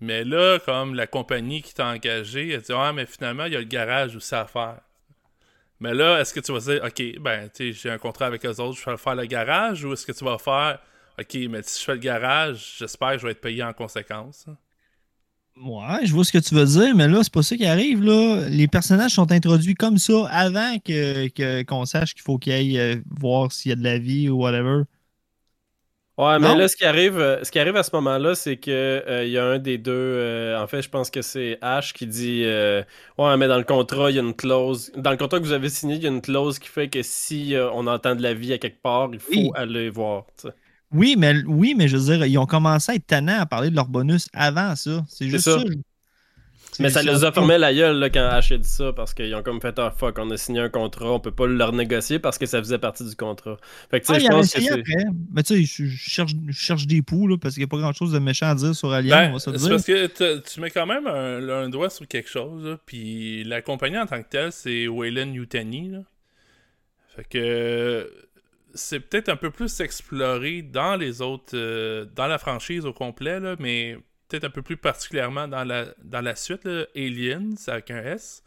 Mais 0.00 0.24
là, 0.24 0.58
comme 0.60 0.94
la 0.94 1.06
compagnie 1.06 1.62
qui 1.62 1.74
t'a 1.74 1.86
engagé, 1.88 2.50
elle 2.52 2.62
dit 2.62 2.72
Ah, 2.74 2.92
mais 2.92 3.06
finalement, 3.06 3.46
il 3.46 3.52
y 3.54 3.56
a 3.56 3.60
le 3.60 3.64
garage 3.66 4.16
aussi 4.16 4.34
à 4.34 4.46
faire. 4.46 4.80
Mais 5.80 5.94
là, 5.94 6.20
est-ce 6.20 6.32
que 6.34 6.40
tu 6.40 6.52
vas 6.52 6.60
dire, 6.60 6.82
OK, 6.84 7.20
ben, 7.20 7.48
tu 7.50 7.72
sais, 7.72 7.80
j'ai 7.80 7.90
un 7.90 7.98
contrat 7.98 8.26
avec 8.26 8.44
eux 8.46 8.60
autres, 8.60 8.78
je 8.78 8.90
vais 8.90 8.96
faire 8.96 9.14
le 9.14 9.26
garage, 9.26 9.84
ou 9.84 9.92
est-ce 9.92 10.06
que 10.06 10.12
tu 10.12 10.24
vas 10.24 10.38
faire, 10.38 10.78
OK, 11.18 11.34
mais 11.50 11.62
si 11.62 11.80
je 11.80 11.84
fais 11.84 11.92
le 11.94 11.98
garage, 11.98 12.76
j'espère 12.78 13.12
que 13.12 13.18
je 13.18 13.26
vais 13.26 13.32
être 13.32 13.40
payé 13.40 13.62
en 13.62 13.72
conséquence. 13.72 14.46
hein? 14.48 14.56
Ouais, 15.56 16.04
je 16.04 16.12
vois 16.12 16.22
ce 16.24 16.32
que 16.32 16.38
tu 16.38 16.54
veux 16.54 16.66
dire, 16.66 16.94
mais 16.94 17.08
là, 17.08 17.22
c'est 17.24 17.32
pas 17.32 17.42
ça 17.42 17.56
qui 17.56 17.64
arrive, 17.64 18.02
là. 18.02 18.46
Les 18.50 18.68
personnages 18.68 19.12
sont 19.12 19.32
introduits 19.32 19.74
comme 19.74 19.96
ça 19.96 20.26
avant 20.28 20.78
que, 20.84 21.28
que- 21.28 21.62
qu'on 21.62 21.86
sache 21.86 22.12
qu'il 22.14 22.22
faut 22.22 22.36
qu'ils 22.38 22.52
aillent 22.52 22.78
euh, 22.78 22.96
voir 23.10 23.50
s'il 23.52 23.70
y 23.70 23.72
a 23.72 23.76
de 23.76 23.82
la 23.82 23.98
vie 23.98 24.28
ou 24.28 24.36
whatever. 24.42 24.82
Ouais, 26.18 26.38
mais 26.38 26.48
Non. 26.48 26.54
là, 26.54 26.66
ce 26.66 26.76
qui 26.76 26.86
arrive, 26.86 27.18
euh, 27.18 27.44
ce 27.44 27.50
qui 27.50 27.58
arrive 27.58 27.76
à 27.76 27.82
ce 27.82 27.90
moment-là, 27.96 28.34
c'est 28.34 28.56
que 28.56 28.70
euh, 28.70 29.24
il 29.26 29.32
y 29.32 29.36
a 29.38 29.44
un 29.44 29.58
des 29.58 29.76
deux. 29.76 29.92
euh, 29.92 30.58
en 30.58 30.66
fait, 30.66 30.80
je 30.80 30.88
pense 30.88 31.10
que 31.10 31.20
c'est 31.20 31.58
Ash 31.60 31.92
qui 31.92 32.06
dit 32.06 32.42
euh, 32.44 32.82
Ouais, 33.18 33.36
mais 33.36 33.46
dans 33.48 33.58
le 33.58 33.64
contrat, 33.64 34.10
il 34.10 34.16
y 34.16 34.18
a 34.18 34.22
une 34.22 34.34
clause. 34.34 34.90
Dans 34.96 35.10
le 35.10 35.18
contrat 35.18 35.38
que 35.40 35.44
vous 35.44 35.52
avez 35.52 35.68
signé, 35.68 35.96
il 35.96 36.02
y 36.02 36.06
a 36.06 36.08
une 36.08 36.22
clause 36.22 36.58
qui 36.58 36.68
fait 36.70 36.88
que 36.88 37.02
si 37.02 37.54
euh, 37.54 37.70
on 37.72 37.86
entend 37.86 38.14
de 38.14 38.22
la 38.22 38.32
vie 38.32 38.54
à 38.54 38.58
quelque 38.58 38.80
part, 38.80 39.10
il 39.12 39.20
faut 39.20 39.50
Oui. 39.50 39.52
aller 39.54 39.90
voir. 39.90 40.24
tu 40.38 40.48
sais. 40.48 40.54
Oui, 40.96 41.14
mais 41.18 41.34
oui, 41.46 41.74
mais 41.76 41.88
je 41.88 41.96
veux 41.96 42.16
dire, 42.16 42.26
ils 42.26 42.38
ont 42.38 42.46
commencé 42.46 42.92
à 42.92 42.94
être 42.94 43.06
tannants 43.06 43.40
à 43.40 43.46
parler 43.46 43.70
de 43.70 43.76
leur 43.76 43.86
bonus 43.88 44.28
avant 44.32 44.74
ça. 44.76 45.04
C'est 45.08 45.28
juste 45.28 45.44
ça. 45.44 45.58
Mais 46.78 46.90
ça 46.90 47.02
les 47.02 47.24
a 47.24 47.32
fermé 47.32 47.56
la 47.56 47.72
gueule 47.72 47.96
là, 47.98 48.10
quand 48.10 48.20
Ash 48.28 48.52
a 48.52 48.58
dit 48.58 48.68
ça 48.68 48.92
parce 48.92 49.14
qu'ils 49.14 49.34
ont 49.34 49.42
comme 49.42 49.62
fait 49.62 49.78
Ah 49.78 49.90
fuck, 49.96 50.18
on 50.18 50.30
a 50.30 50.36
signé 50.36 50.60
un 50.60 50.68
contrat, 50.68 51.10
on 51.10 51.20
peut 51.20 51.30
pas 51.30 51.46
le 51.46 51.64
renégocier 51.64 52.18
parce 52.18 52.36
que 52.36 52.44
ça 52.44 52.58
faisait 52.58 52.76
partie 52.78 53.02
du 53.08 53.16
contrat. 53.16 53.56
Fait 53.90 53.98
que 54.00 54.04
tu 54.06 54.12
Ah, 54.12 54.16
sais, 54.16 54.20
il 54.20 54.26
je 54.26 54.30
pense 54.30 54.52
que 54.52 54.60
c'est. 54.60 55.04
Mais 55.32 55.42
tu 55.42 55.64
sais, 55.66 55.84
je, 55.86 55.96
cherche, 55.96 56.32
je 56.48 56.52
cherche 56.52 56.86
des 56.86 57.00
poux, 57.00 57.28
là, 57.28 57.36
parce 57.40 57.54
qu'il 57.54 57.62
n'y 57.62 57.64
a 57.64 57.68
pas 57.68 57.78
grand-chose 57.78 58.12
de 58.12 58.18
méchant 58.18 58.48
à 58.50 58.54
dire 58.54 58.74
sur 58.74 58.92
Alien, 58.92 59.10
Ben, 59.18 59.30
on 59.30 59.32
va 59.34 59.38
se 59.38 59.50
le 59.50 59.56
c'est 59.56 59.62
dire. 59.64 59.70
parce 59.70 59.84
que 59.86 60.06
t'as- 60.08 60.38
tu 60.40 60.60
mets 60.60 60.70
quand 60.70 60.84
même 60.86 61.06
un, 61.06 61.48
un 61.48 61.68
doigt 61.70 61.88
sur 61.88 62.06
quelque 62.06 62.28
chose, 62.28 62.62
là, 62.62 62.78
puis 62.84 63.42
la 63.44 63.62
compagnie 63.62 63.96
en 63.96 64.04
tant 64.06 64.22
que 64.22 64.28
telle, 64.28 64.52
c'est 64.52 64.86
Wayland 64.86 65.32
Yutani. 65.32 65.92
là. 65.92 65.98
Fait 67.16 67.24
que 67.26 68.10
c'est 68.76 69.00
peut-être 69.00 69.28
un 69.28 69.36
peu 69.36 69.50
plus 69.50 69.80
exploré 69.80 70.62
dans 70.62 70.96
les 70.96 71.20
autres, 71.22 71.56
euh, 71.56 72.04
dans 72.14 72.26
la 72.26 72.38
franchise 72.38 72.86
au 72.86 72.92
complet, 72.92 73.40
là, 73.40 73.56
mais 73.58 73.98
peut-être 74.28 74.44
un 74.44 74.50
peu 74.50 74.62
plus 74.62 74.76
particulièrement 74.76 75.48
dans 75.48 75.64
la, 75.64 75.86
dans 76.04 76.20
la 76.20 76.36
suite, 76.36 76.64
là, 76.64 76.86
Aliens, 76.94 77.54
avec 77.66 77.90
un 77.90 78.02
S. 78.04 78.42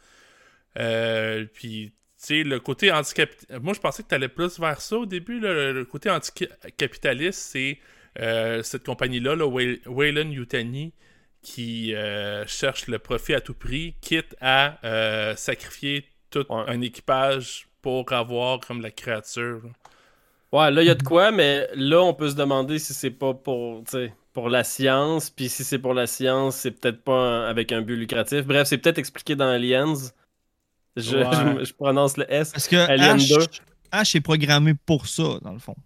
Euh, 0.78 1.44
puis, 1.52 1.92
tu 1.92 2.26
sais, 2.26 2.42
le 2.44 2.60
côté 2.60 2.92
anticapitaliste. 2.92 3.62
Moi, 3.62 3.74
je 3.74 3.80
pensais 3.80 4.02
que 4.02 4.08
tu 4.08 4.14
allais 4.14 4.28
plus 4.28 4.58
vers 4.58 4.80
ça 4.80 4.96
au 4.98 5.06
début. 5.06 5.40
là. 5.40 5.72
Le, 5.72 5.84
côté 5.84 6.10
anticapitaliste, 6.10 7.40
c'est 7.40 7.78
euh, 8.18 8.62
cette 8.62 8.84
compagnie-là, 8.84 9.36
là, 9.36 9.46
Way- 9.46 9.80
Wayland 9.86 10.30
Yutani, 10.30 10.92
qui 11.42 11.94
cherche 12.46 12.86
le 12.86 12.98
profit 12.98 13.34
à 13.34 13.40
tout 13.40 13.54
prix, 13.54 13.94
quitte 14.02 14.36
à 14.40 14.78
sacrifier 15.36 16.04
tout 16.30 16.44
Ouais. 16.50 16.64
un 16.68 16.80
équipage 16.82 17.66
pour 17.82 18.12
avoir 18.12 18.60
comme 18.60 18.82
la 18.82 18.90
créature. 18.90 19.62
Ouais, 20.52 20.70
là, 20.70 20.82
il 20.82 20.86
y 20.86 20.90
a 20.90 20.94
de 20.96 21.02
quoi, 21.02 21.30
mais 21.30 21.68
là, 21.74 22.02
on 22.02 22.12
peut 22.12 22.28
se 22.30 22.34
demander 22.34 22.78
si 22.80 22.92
c'est 22.92 23.10
pas 23.12 23.34
pour, 23.34 23.84
pour 24.32 24.48
la 24.48 24.64
science, 24.64 25.30
puis 25.30 25.48
si 25.48 25.62
c'est 25.62 25.78
pour 25.78 25.94
la 25.94 26.08
science, 26.08 26.56
c'est 26.56 26.72
peut-être 26.72 27.02
pas 27.04 27.12
un- 27.14 27.48
avec 27.48 27.70
un 27.70 27.82
but 27.82 27.96
lucratif. 27.96 28.44
Bref, 28.46 28.66
c'est 28.66 28.78
peut-être 28.78 28.98
expliqué 28.98 29.36
dans 29.36 29.46
Aliens. 29.48 29.94
Je, 30.96 31.18
Ouais. 31.18 31.60
je- 31.60 31.64
je 31.66 31.74
prononce 31.74 32.16
le 32.16 32.32
S. 32.32 32.50
Parce 32.50 32.66
que 32.66 32.76
Alien 32.76 33.16
Ash, 33.16 33.28
2. 33.28 33.46
Ash 33.92 34.14
est 34.16 34.20
programmé 34.20 34.74
pour 34.74 35.06
ça, 35.06 35.38
dans 35.42 35.52
le 35.52 35.58
fond. 35.60 35.76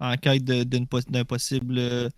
en 0.00 0.16
quête 0.16 0.44
d'un 0.44 0.84
possible. 1.24 1.76
euh, 1.76 2.08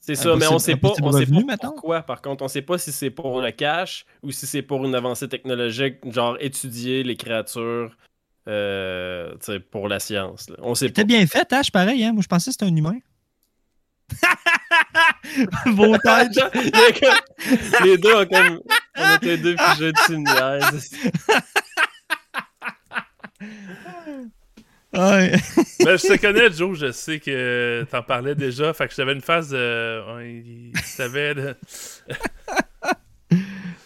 C'est 0.00 0.16
ça, 0.16 0.34
mais 0.36 0.46
on 0.48 0.58
sait 0.58 0.76
pas, 0.76 0.88
on 1.02 1.12
sait 1.12 1.18
revenu, 1.18 1.44
pas 1.44 1.52
mettons? 1.52 1.70
pourquoi. 1.72 2.02
Par 2.02 2.20
contre, 2.20 2.42
on 2.44 2.48
sait 2.48 2.62
pas 2.62 2.78
si 2.78 2.90
c'est 2.90 3.10
pour 3.10 3.40
le 3.40 3.50
cash 3.52 4.04
ou 4.22 4.30
si 4.32 4.46
c'est 4.46 4.62
pour 4.62 4.84
une 4.84 4.94
avancée 4.94 5.28
technologique, 5.28 5.96
genre 6.10 6.36
étudier 6.40 7.02
les 7.04 7.16
créatures 7.16 7.96
euh, 8.50 9.34
pour 9.70 9.88
la 9.88 9.98
science. 10.00 10.48
là. 10.50 10.56
On 10.60 10.74
sait 10.74 10.86
pas. 10.86 10.88
C'était 10.88 11.04
bien 11.04 11.26
fait, 11.26 11.50
Ash, 11.52 11.70
pareil, 11.70 12.04
hein? 12.04 12.12
Moi, 12.12 12.22
je 12.22 12.28
pensais 12.28 12.50
que 12.50 12.56
c'était 12.58 12.66
un 12.70 12.76
humain. 12.76 12.98
Beau 15.66 15.96
tête. 16.04 16.38
Il 16.54 16.66
y 16.66 16.70
a 16.74 16.92
comme- 16.92 17.86
les 17.86 17.96
deux 17.98 18.14
ont 18.14 18.26
comme. 18.26 18.60
On 18.96 19.14
était 19.16 19.38
deux 19.38 19.56
une 20.10 20.24
niaise. 20.24 20.90
Ouais. 24.92 25.32
Mais 25.84 25.96
je 25.98 26.12
te 26.14 26.20
connais, 26.20 26.50
Joe, 26.50 26.76
je 26.76 26.90
sais 26.90 27.20
que 27.20 27.86
t'en 27.90 28.02
parlais 28.02 28.34
déjà. 28.34 28.72
Fait 28.74 28.88
que 28.88 28.94
j'avais 28.94 29.12
une 29.12 29.20
phase 29.20 29.50
de. 29.50 30.16
ouais, 30.16 30.42
il 30.44 30.72
savait. 30.82 31.34
de- 31.36 31.56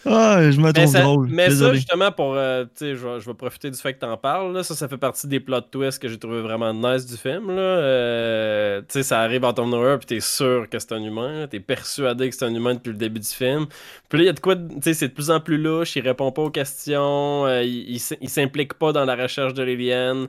Ah, 0.07 0.51
je 0.51 0.59
me 0.59 0.71
trouve 0.71 0.85
ça, 0.87 1.01
drôle. 1.01 1.27
mais 1.31 1.49
ça, 1.49 1.73
justement, 1.73 2.11
pour. 2.11 2.35
euh, 2.35 2.63
tu 2.65 2.69
sais, 2.75 2.95
je, 2.95 3.07
vais- 3.07 3.33
profiter 3.33 3.71
du 3.71 3.77
fait 3.77 3.93
que 3.93 3.99
t'en 3.99 4.15
parles. 4.17 4.53
là. 4.53 4.61
Ça, 4.63 4.75
ça 4.75 4.87
fait 4.87 4.97
partie 4.97 5.27
des 5.27 5.39
plot 5.39 5.61
twists 5.61 5.99
que 5.99 6.07
j'ai 6.07 6.19
trouvé 6.19 6.41
vraiment 6.41 6.73
nice 6.73 7.05
du 7.05 7.17
film. 7.17 7.47
Euh, 7.49 8.81
tu 8.81 8.85
sais, 8.89 9.03
ça 9.03 9.21
arrive 9.21 9.43
en 9.45 9.49
of 9.49 9.67
nowhere, 9.67 9.97
puis 9.97 10.05
t'es 10.05 10.19
sûr 10.19 10.67
que 10.69 10.77
c'est 10.79 10.91
un 10.91 11.01
humain. 11.03 11.47
T'es 11.49 11.59
persuadé 11.59 12.29
que 12.29 12.35
c'est 12.35 12.45
un 12.45 12.53
humain 12.53 12.75
depuis 12.75 12.91
le 12.91 12.97
début 12.97 13.19
du 13.19 13.27
film. 13.27 13.65
Puis 14.09 14.19
là, 14.19 14.23
il 14.23 14.27
y 14.27 14.29
a 14.29 14.33
de 14.33 14.39
quoi. 14.39 14.55
Tu 14.55 14.63
sais, 14.83 14.93
c'est 14.93 15.07
de 15.07 15.13
plus 15.13 15.31
en 15.31 15.39
plus 15.39 15.57
louche. 15.57 15.95
Il 15.95 16.01
répond 16.07 16.31
pas 16.31 16.43
aux 16.43 16.51
questions. 16.51 17.45
euh, 17.47 17.63
il, 17.63 17.89
il 17.89 17.95
s- 17.95 18.15
il 18.21 18.29
s'implique 18.29 18.75
pas 18.75 18.91
dans 18.91 19.05
la 19.05 19.15
recherche 19.15 19.53
de 19.55 19.63
l'alien. 19.63 20.27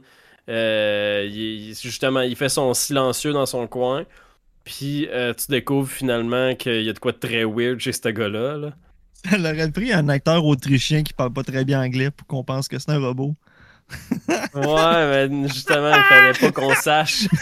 Il- 0.49 1.75
justement, 1.81 2.21
il 2.21 2.37
fait 2.37 2.49
son 2.49 2.73
silencieux 2.75 3.33
dans 3.33 3.47
son 3.47 3.67
coin. 3.67 4.05
Puis 4.65 5.09
tu 5.39 5.47
découvres 5.51 5.89
finalement 5.91 6.55
qu'il 6.55 6.83
y 6.83 6.89
a 6.89 6.93
de 6.93 6.99
quoi 6.99 7.13
de 7.13 7.19
très 7.19 7.45
weird 7.45 7.79
chez 7.79 7.93
ce 7.93 8.09
gars-là. 8.09 8.57
là. 8.57 8.71
Elle 9.33 9.47
aurait 9.47 9.71
pris 9.71 9.93
un 9.93 10.09
acteur 10.09 10.45
autrichien 10.45 11.03
qui 11.03 11.13
parle 11.13 11.33
pas 11.33 11.43
très 11.43 11.65
bien 11.65 11.83
anglais 11.83 12.11
pour 12.11 12.27
qu'on 12.27 12.45
pense 12.45 12.69
que 12.69 12.79
c'est 12.79 12.91
un 12.91 12.99
robot. 12.99 13.35
Ouais, 14.55 15.29
mais 15.29 15.49
justement, 15.49 15.93
il 15.95 16.03
fallait 16.03 16.39
pas 16.39 16.53
qu'on 16.53 16.75
sache. 16.75 17.27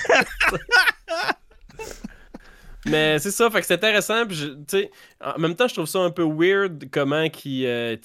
mais 2.87 3.18
c'est 3.18 3.31
ça, 3.31 3.51
fait 3.51 3.61
que 3.61 3.66
c'est 3.66 3.75
intéressant. 3.75 4.27
Puis 4.27 4.37
je- 4.37 4.87
en 5.25 5.38
même 5.38 5.55
temps, 5.55 5.68
je 5.68 5.75
trouve 5.75 5.87
ça 5.87 6.01
un 6.01 6.11
peu 6.11 6.25
weird 6.25 6.85
comment 6.90 7.29
qu'il 7.31 7.64
euh, 7.66 7.97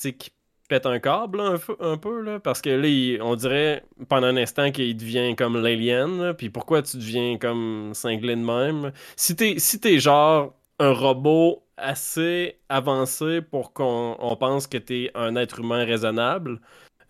pète 0.69 0.85
un 0.85 0.99
câble 0.99 1.39
là, 1.39 1.45
un, 1.49 1.57
peu- 1.57 1.75
un 1.81 1.97
peu, 1.97 2.21
là, 2.21 2.39
parce 2.39 2.61
que 2.61 2.69
là, 2.69 2.87
il- 2.87 3.21
on 3.21 3.35
dirait 3.35 3.83
pendant 4.07 4.27
un 4.27 4.37
instant 4.37 4.71
qu'il 4.71 4.95
devient 4.95 5.35
comme 5.35 5.61
l'alien. 5.61 6.33
Puis 6.37 6.49
pourquoi 6.49 6.81
tu 6.81 6.97
deviens 6.97 7.37
comme 7.37 7.91
cinglé 7.93 8.35
de 8.35 8.41
même? 8.41 8.91
Si 9.17 9.35
t'es 9.35 9.55
si 9.57 9.79
t'es 9.79 9.99
genre 9.99 10.53
un 10.79 10.91
robot 10.93 11.63
assez 11.77 12.57
avancé 12.69 13.41
pour 13.41 13.73
qu'on 13.73 14.15
on 14.19 14.35
pense 14.35 14.67
que 14.67 14.77
t'es 14.77 15.11
un 15.15 15.35
être 15.35 15.59
humain 15.59 15.85
raisonnable. 15.85 16.59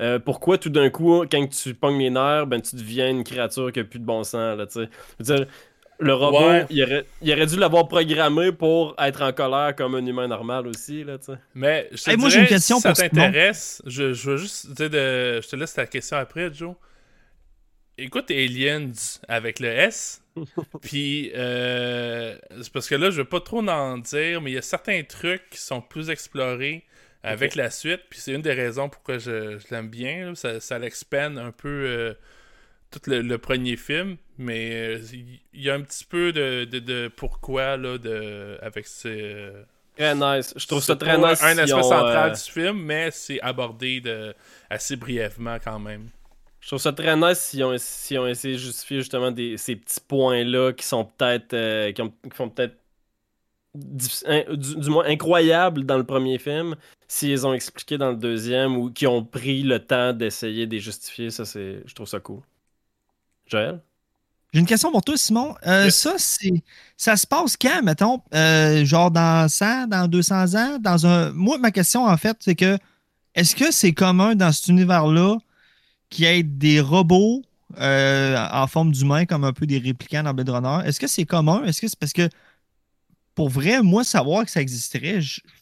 Euh, 0.02 0.20
pourquoi 0.20 0.58
tout 0.58 0.70
d'un 0.70 0.90
coup, 0.90 1.26
quand 1.32 1.48
tu 1.50 1.74
pognes 1.76 2.00
les 2.00 2.10
nerfs, 2.10 2.48
ben 2.48 2.62
tu 2.62 2.76
deviens 2.78 3.10
une 3.10 3.24
créature 3.24 3.72
qui 3.72 3.80
a 3.82 3.84
plus 3.84 4.00
de 4.00 4.06
bon 4.06 4.24
sens, 4.24 4.58
là, 4.58 4.66
tu 4.68 4.74
sais. 4.84 4.90
Je 5.20 5.26
veux 5.26 5.38
dire, 5.38 5.48
le 6.00 6.14
robot, 6.14 6.38
Ouais. 6.40 6.66
il, 6.70 6.82
aurait, 6.84 7.06
il 7.22 7.32
aurait 7.34 7.46
dû 7.48 7.58
l'avoir 7.58 7.88
programmé 7.90 8.52
pour 8.54 8.96
être 9.00 9.22
en 9.22 9.34
colère 9.34 9.76
comme 9.76 9.96
un 9.96 10.06
humain 10.06 10.28
normal 10.28 10.68
aussi, 10.68 11.04
là, 11.04 11.18
tu 11.18 11.26
sais. 11.26 11.40
Mais 11.54 11.90
je 11.92 12.06
te 12.06 12.12
Hey, 12.12 12.18
moi, 12.18 12.30
j'ai 12.30 12.40
dirais, 12.40 12.42
une 12.42 12.48
question 12.48 12.80
si 12.80 12.82
ça 12.82 12.94
t'intéresse, 12.94 13.82
je, 13.86 14.14
je 14.14 14.30
veux 14.32 14.38
juste 14.38 14.72
de... 14.82 15.42
Je 15.42 15.48
te 15.48 15.56
laisse 15.56 15.74
ta 15.74 15.86
question 15.86 16.18
après, 16.18 16.54
Joe. 16.54 16.76
Écoute 18.02 18.32
Aliens 18.32 18.94
avec 19.28 19.60
le 19.60 19.68
S. 19.68 20.24
Puis, 20.82 21.32
euh, 21.36 22.38
c'est 22.62 22.72
parce 22.72 22.88
que 22.88 22.96
là, 22.96 23.10
je 23.10 23.18
veux 23.18 23.28
pas 23.28 23.42
trop 23.42 23.60
en 23.68 23.98
dire, 23.98 24.42
mais 24.42 24.52
il 24.52 24.54
y 24.54 24.58
a 24.58 24.62
certains 24.62 25.04
trucs 25.04 25.50
qui 25.50 25.60
sont 25.60 25.82
plus 25.82 26.10
explorés 26.10 26.86
avec 27.24 27.56
la 27.56 27.70
suite. 27.70 28.02
Puis 28.10 28.20
c'est 28.22 28.32
une 28.32 28.42
des 28.42 28.54
raisons 28.54 28.88
pourquoi 28.88 29.18
je, 29.18 29.58
je 29.60 29.66
l'aime 29.72 29.90
bien. 29.90 30.28
là. 30.28 30.36
Ça, 30.36 30.60
ça 30.62 30.80
l'expand 30.80 31.36
un 31.38 31.52
peu 31.52 31.68
euh, 31.68 32.14
tout 32.92 33.02
le, 33.08 33.22
le 33.22 33.38
premier 33.38 33.76
film. 33.76 34.16
Mais 34.38 34.72
euh, 34.74 35.02
il 35.54 35.62
y 35.62 35.70
a 35.70 35.74
un 35.74 35.82
petit 35.82 36.06
peu 36.06 36.32
de, 36.32 36.64
de, 36.64 36.80
de 36.80 37.12
pourquoi 37.14 37.76
là, 37.76 37.98
de, 37.98 38.58
avec 38.62 38.88
ces. 38.88 39.50
Très 39.98 40.16
nice. 40.16 40.54
Je 40.56 40.66
trouve 40.66 40.82
ça 40.82 40.96
très 40.96 41.18
nice. 41.18 41.44
un 41.44 41.54
si 41.56 41.60
aspect 41.60 41.74
on, 41.74 41.84
central 41.84 42.32
du 42.32 42.40
film, 42.40 42.82
mais 42.82 43.12
c'est 43.12 43.42
abordé 43.42 44.00
de, 44.00 44.34
assez 44.70 44.96
brièvement 44.96 45.58
quand 45.62 45.80
même. 45.80 46.08
Je 46.62 46.68
trouve 46.68 46.80
ça 46.80 46.94
très 46.94 47.16
nice 47.16 47.40
si 47.40 47.64
on, 47.64 47.74
si 47.78 48.18
on 48.18 48.28
essayé 48.28 48.56
de 48.56 48.60
justifier 48.60 49.00
justement 49.00 49.32
des, 49.32 49.58
ces 49.58 49.76
petits 49.76 50.02
points-là 50.08 50.74
qui 50.74 50.86
sont 50.86 51.06
peut-être. 51.06 51.54
euh, 51.54 51.92
qui, 51.94 52.02
ont- 52.02 52.10
qui 52.24 52.30
font 52.36 52.50
peut-être. 52.50 52.78
Du, 53.76 54.08
du 54.78 54.90
moins 54.90 55.06
incroyables 55.06 55.86
dans 55.86 55.98
le 55.98 56.04
premier 56.04 56.40
film, 56.40 56.76
s'ils 57.08 57.46
ont 57.46 57.54
expliqué 57.54 58.00
dans 58.00 58.10
le 58.10 58.18
deuxième 58.18 58.76
ou 58.76 58.92
qui 58.92 59.06
ont 59.06 59.24
pris 59.24 59.62
le 59.62 59.80
temps 59.86 60.12
d'essayer 60.12 60.66
de 60.66 60.72
les 60.74 60.80
justifier, 60.80 61.30
ça 61.30 61.46
c'est. 61.46 61.84
Je 61.86 61.94
trouve 61.94 62.08
ça 62.08 62.20
cool. 62.20 62.42
Joël? 63.46 63.82
J'ai 64.54 64.60
une 64.62 64.66
question 64.66 64.92
pour 64.92 65.04
toi, 65.04 65.16
Simon. 65.18 65.56
Euh, 65.68 65.86
Yes. 65.86 65.96
Ça, 65.96 66.16
c'est. 66.18 66.64
Ça 66.98 67.16
se 67.16 67.28
passe 67.28 67.56
quand, 67.56 67.84
mettons? 67.84 68.22
Euh, 68.34 68.84
genre 68.86 69.12
dans 69.12 69.48
100, 69.48 69.88
dans 69.88 70.08
200 70.08 70.56
ans? 70.56 70.78
Dans 70.80 71.06
un. 71.06 71.32
Moi, 71.34 71.58
ma 71.60 71.72
question, 71.72 72.06
en 72.06 72.18
fait, 72.18 72.38
c'est 72.40 72.56
que 72.56 72.78
est-ce 73.36 73.56
que 73.56 73.72
c'est 73.72 73.94
commun 73.94 74.36
dans 74.36 74.52
cet 74.52 74.70
univers-là 74.70 75.38
qu'il 76.10 76.26
y 76.26 76.28
ait 76.28 76.44
des 76.44 76.80
robots 76.82 77.42
euh, 77.78 78.48
en 78.52 78.68
forme 78.68 78.92
d'humains, 78.92 79.26
comme 79.26 79.44
un 79.44 79.54
peu 79.54 79.66
des 79.66 79.78
réplicants 79.78 80.24
dans 80.24 80.34
Blade 80.34 80.50
Runner? 80.50 80.88
Est-ce 80.88 81.00
que 81.00 81.08
c'est 81.08 81.26
commun? 81.26 81.64
Est-ce 81.64 81.82
que 81.82 81.88
c'est 81.88 82.00
parce 82.00 82.14
que 82.14 82.30
pour 83.36 83.48
vrai, 83.48 83.82
moi, 83.82 84.04
savoir 84.04 84.44
que 84.44 84.52
ça 84.52 84.60
existerait, 84.60 85.20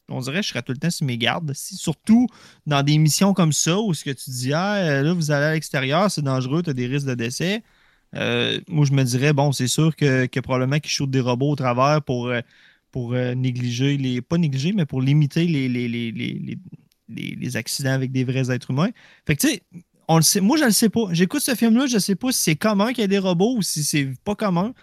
on 0.09 0.19
dirait 0.21 0.37
que 0.37 0.43
je 0.43 0.49
serais 0.49 0.63
tout 0.63 0.71
le 0.71 0.79
temps 0.79 0.89
sur 0.89 1.05
mes 1.05 1.17
gardes. 1.17 1.53
Surtout 1.53 2.27
dans 2.65 2.81
des 2.81 2.97
missions 2.97 3.33
comme 3.35 3.53
ça, 3.53 3.79
où 3.79 3.93
ce 3.93 4.03
que 4.03 4.09
tu 4.09 4.31
dis, 4.31 4.51
ah, 4.51 5.03
là, 5.03 5.13
vous 5.13 5.29
allez 5.29 5.45
à 5.45 5.53
l'extérieur, 5.53 6.09
c'est 6.09 6.23
dangereux, 6.23 6.63
tu 6.63 6.71
as 6.71 6.73
des 6.73 6.87
risques 6.87 7.05
de 7.05 7.13
décès. 7.13 7.61
Euh, 8.15 8.59
moi, 8.67 8.83
je 8.85 8.93
me 8.93 9.03
dirais, 9.03 9.31
bon, 9.31 9.51
c'est 9.51 9.67
sûr 9.67 9.95
que, 9.95 10.25
probablement 10.39 10.79
qu'ils 10.79 10.89
shootent 10.89 11.11
des 11.11 11.19
robots 11.19 11.51
au 11.51 11.55
travers 11.55 12.01
pour, 12.01 12.27
euh, 12.27 12.41
pour 12.91 13.13
négliger 13.13 13.97
les. 13.97 14.21
Pas 14.21 14.39
négliger, 14.39 14.71
mais 14.73 14.87
pour 14.87 15.01
limiter 15.01 15.45
les, 15.45 15.69
les, 15.69 15.87
les, 15.87 16.11
les- 16.11 16.57
les- 17.09 17.35
les 17.35 17.57
accidents 17.57 17.91
avec 17.91 18.11
des 18.11 18.23
vrais 18.23 18.51
êtres 18.51 18.71
humains. 18.71 18.89
Fait 19.25 19.35
que, 19.35 19.41
tu 19.41 19.47
sais, 19.49 19.61
on 20.07 20.17
le 20.17 20.21
sait. 20.21 20.41
Moi, 20.41 20.57
je 20.57 20.65
le 20.65 20.71
sais 20.71 20.89
pas. 20.89 21.05
J'écoute 21.11 21.41
ce 21.41 21.55
film-là, 21.55 21.87
je 21.87 21.97
sais 21.97 22.15
pas 22.15 22.31
si 22.31 22.41
c'est 22.41 22.55
commun 22.55 22.89
qu'il 22.89 22.99
y 22.99 23.03
ait 23.03 23.07
des 23.07 23.19
robots 23.19 23.55
ou 23.57 23.61
si 23.61 23.83
c'est 23.83 24.13
pas 24.23 24.35
commun. 24.35 24.73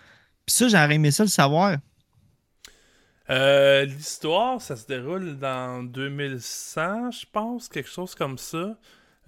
Puis 0.46 0.56
ça, 0.56 0.68
j'aurais 0.68 0.94
aimé 0.94 1.10
ça 1.10 1.24
le 1.24 1.28
savoir. 1.30 1.76
Euh, 3.30 3.84
L'histoire, 3.86 4.60
ça 4.60 4.76
se 4.76 4.86
déroule 4.86 5.38
dans 5.38 5.82
2100, 5.82 7.10
je 7.10 7.26
pense, 7.32 7.68
quelque 7.68 7.88
chose 7.88 8.14
comme 8.14 8.36
ça. 8.36 8.76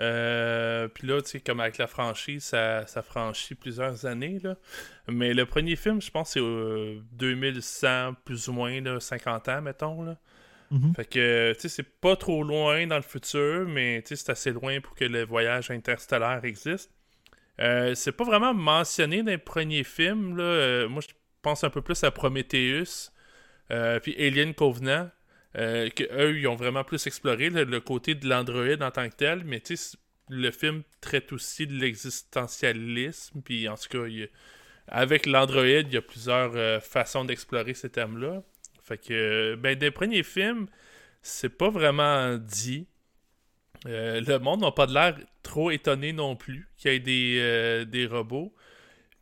Euh, 0.01 0.89
Puis 0.89 1.09
là, 1.09 1.23
tu 1.23 1.31
sais, 1.31 1.41
comme 1.41 1.61
avec 1.61 1.79
la 1.79 1.87
franchise, 1.87 2.45
ça, 2.45 2.85
franchit 3.03 3.55
plusieurs 3.55 4.05
années. 4.05 4.39
Là. 4.43 4.57
Mais 5.09 5.33
le 5.33 5.47
premier 5.47 5.77
film, 5.77 6.03
je 6.03 6.11
pense, 6.11 6.31
c'est 6.33 6.41
euh, 6.41 7.01
2100, 7.13 8.15
plus 8.25 8.49
ou 8.49 8.53
moins, 8.53 8.81
là, 8.83 9.01
50 9.01 9.49
ans, 9.49 9.63
mettons. 9.63 10.03
Là. 10.03 10.19
Mhm. 10.71 10.95
Fait 10.95 11.05
que, 11.05 11.55
c'est 11.59 12.01
pas 12.01 12.17
trop 12.17 12.43
loin 12.43 12.87
dans 12.87 12.97
le 12.97 13.03
futur, 13.03 13.67
mais 13.69 14.03
c'est 14.05 14.31
assez 14.31 14.51
loin 14.51 14.81
pour 14.81 14.95
que 14.95 15.05
le 15.05 15.25
voyage 15.25 15.71
interstellaire 15.71 16.45
existe. 16.45 16.91
Euh, 17.61 17.95
c'est 17.95 18.13
pas 18.13 18.25
vraiment 18.25 18.55
mentionné 18.55 19.23
dans 19.23 19.31
les 19.31 19.39
premiers 19.39 19.85
films. 19.85 20.37
Là. 20.37 20.45
Euh, 20.45 20.89
moi, 20.89 21.03
je 21.07 21.15
pense 21.43 21.65
un 21.65 21.71
peu 21.71 21.81
plus 21.81 22.03
à 22.05 22.11
Prometheus, 22.11 23.11
euh, 23.71 24.01
puis 24.01 24.15
Alien 24.19 24.55
Covenant, 24.55 25.11
que 25.55 26.05
eux, 26.13 26.39
ils 26.39 26.47
ont 26.49 26.57
vraiment 26.57 26.85
plus 26.85 27.07
exploré 27.07 27.49
le, 27.49 27.81
côté 27.81 28.15
de 28.15 28.29
l'androïde 28.29 28.83
en 28.83 28.91
tant 28.91 29.09
que 29.09 29.15
tel, 29.15 29.43
mais 29.45 29.63
le 30.29 30.51
film 30.51 30.83
traite 31.01 31.33
aussi 31.33 31.67
de 31.67 31.73
l'existentialisme, 31.73 33.41
puis 33.41 33.67
en 33.67 33.75
tout 33.77 33.89
cas, 33.89 34.05
avec 34.89 35.25
l'androïde, 35.25 35.87
il 35.89 35.95
y 35.95 35.97
a 35.97 36.03
plusieurs 36.03 36.83
façons 36.83 37.25
d'explorer 37.25 37.73
ces 37.73 37.89
thèmes-là. 37.89 38.43
Fait 38.87 38.99
que, 38.99 39.57
ben, 39.57 39.77
des 39.77 39.91
premiers 39.91 40.23
films, 40.23 40.69
c'est 41.21 41.49
pas 41.49 41.71
vraiment 41.71 42.37
dit. 42.37 42.87
Euh, 43.87 44.21
le 44.21 44.39
monde 44.39 44.61
n'a 44.61 44.71
pas 44.71 44.87
de 44.87 44.95
l'air 44.95 45.17
trop 45.43 45.73
étonné 45.73 46.13
non 46.13 46.37
plus 46.37 46.69
qu'il 46.77 46.93
y 46.93 46.95
ait 46.95 47.01
des, 47.01 47.39
euh, 47.41 47.85
des 47.85 48.07
robots. 48.07 48.55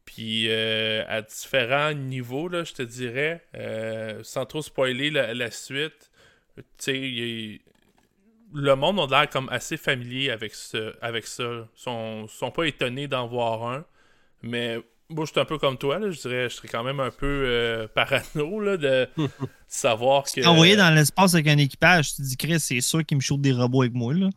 Puis 0.05 0.51
euh, 0.51 1.03
à 1.09 1.23
différents 1.23 1.95
niveaux, 1.95 2.49
là, 2.49 2.65
je 2.65 2.75
te 2.75 2.83
dirais, 2.83 3.43
euh, 3.57 4.21
sans 4.23 4.45
trop 4.45 4.61
spoiler 4.61 5.11
la, 5.11 5.51
suite, 5.51 6.11
tu 6.79 7.63
le 8.53 8.75
monde 8.77 9.01
a 9.01 9.21
l'air 9.21 9.31
comme 9.31 9.49
assez 9.49 9.79
familier 9.79 10.31
avec, 10.31 10.55
ce, 10.55 10.95
avec 11.01 11.27
ça. 11.27 11.43
Ils 11.45 11.69
sont, 11.75 12.29
sont 12.29 12.51
pas 12.51 12.65
étonnés 12.65 13.09
d'en 13.09 13.27
voir 13.27 13.67
un. 13.67 13.87
Mais 14.43 14.79
moi, 15.11 15.27
je 15.27 15.33
suis 15.33 15.41
un 15.41 15.45
peu 15.45 15.59
comme 15.59 15.77
toi, 15.77 15.99
là, 15.99 16.11
je 16.11 16.19
dirais, 16.19 16.49
je 16.49 16.55
serais 16.55 16.69
quand 16.69 16.83
même 16.83 16.99
un 16.99 17.11
peu 17.11 17.27
euh, 17.27 17.87
parano 17.89 18.59
là, 18.59 18.79
de 18.79 19.07
savoir 19.69 20.25
que. 20.25 20.47
Envoyé 20.47 20.77
dans 20.77 20.95
l'espace 20.95 21.35
avec 21.35 21.47
un 21.49 21.59
équipage, 21.59 22.11
tu 22.11 22.17
te 22.17 22.23
dis, 22.23 22.37
Chris, 22.39 22.59
c'est 22.59 22.81
sûr 22.81 23.05
qu'il 23.05 23.19
me 23.19 23.21
shoot 23.21 23.39
des 23.39 23.53
robots 23.53 23.83
avec 23.83 23.93
moi. 23.93 24.15
Là. 24.15 24.31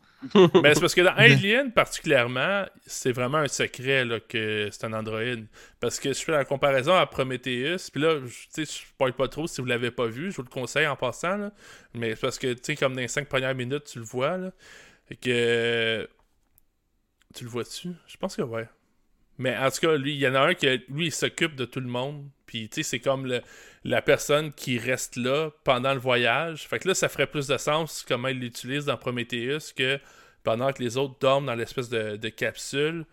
Mais 0.62 0.74
c'est 0.74 0.82
parce 0.82 0.94
que 0.94 1.02
dans 1.02 1.16
Alien, 1.16 1.72
particulièrement, 1.72 2.66
c'est 2.86 3.14
vraiment 3.14 3.38
un 3.38 3.48
secret 3.48 4.04
là, 4.04 4.20
que 4.20 4.68
c'est 4.72 4.84
un 4.86 4.94
androïde. 4.94 5.48
Parce 5.80 6.00
que 6.00 6.12
je 6.12 6.20
fais 6.20 6.34
la 6.34 6.44
comparaison 6.44 6.96
à 6.96 7.06
Prometheus, 7.06 7.90
puis 7.92 8.02
là, 8.02 8.20
je 8.26 8.64
je 8.64 8.80
parle 8.98 9.14
pas 9.14 9.30
trop 9.30 9.48
si 9.48 9.62
vous 9.62 9.68
l'avez 9.68 9.92
pas 9.92 10.08
vu, 10.08 10.32
je 10.32 10.36
vous 10.38 10.44
le 10.44 10.50
conseille 10.50 10.88
en 10.88 10.98
passant, 10.98 11.38
là. 11.38 11.52
mais 11.94 12.16
c'est 12.16 12.22
parce 12.22 12.40
que, 12.40 12.52
tu 12.54 12.60
sais, 12.64 12.76
comme 12.76 12.94
dans 12.94 13.02
les 13.02 13.08
cinq 13.08 13.30
premières 13.30 13.56
minutes, 13.56 13.86
tu 13.86 14.00
le 14.00 14.06
vois, 14.06 14.38
là, 14.38 14.52
et 15.10 15.16
que... 15.16 16.10
Tu 17.36 17.44
le 17.44 17.50
vois-tu? 17.50 17.90
Je 18.08 18.18
pense 18.18 18.36
que 18.36 18.42
ouais. 18.42 18.68
Mais 19.38 19.56
en 19.56 19.70
tout 19.70 19.82
cas, 19.82 19.96
lui, 19.96 20.14
il 20.14 20.20
y 20.20 20.28
en 20.28 20.36
a 20.36 20.40
un 20.42 20.54
qui, 20.54 20.68
lui, 20.90 21.08
il 21.08 21.12
s'occupe 21.12 21.56
de 21.56 21.66
tout 21.66 21.80
le 21.80 21.88
monde. 21.88 22.28
Puis, 22.46 22.70
tu 22.70 22.76
sais, 22.76 22.90
c'est 22.90 23.00
comme 23.00 23.26
le, 23.26 23.42
la 23.84 24.02
personne 24.02 24.52
qui 24.52 24.80
reste 24.80 25.16
là 25.16 25.52
pendant 25.64 25.94
le 25.94 26.00
voyage. 26.00 26.68
Fait 26.68 26.80
que 26.80 26.88
là, 26.88 26.96
ça 26.96 27.10
ferait 27.10 27.28
plus 27.28 27.48
de 27.48 27.58
sens 27.58 28.04
comment 28.08 28.28
il 28.30 28.40
l'utilise 28.40 28.86
dans 28.86 28.98
Prometheus 28.98 29.74
que 29.76 30.00
pendant 30.44 30.72
que 30.72 30.82
les 30.82 30.98
autres 30.98 31.16
dorment 31.20 31.46
dans 31.46 31.56
l'espèce 31.56 31.90
de, 31.90 32.30
capsule. 32.30 33.06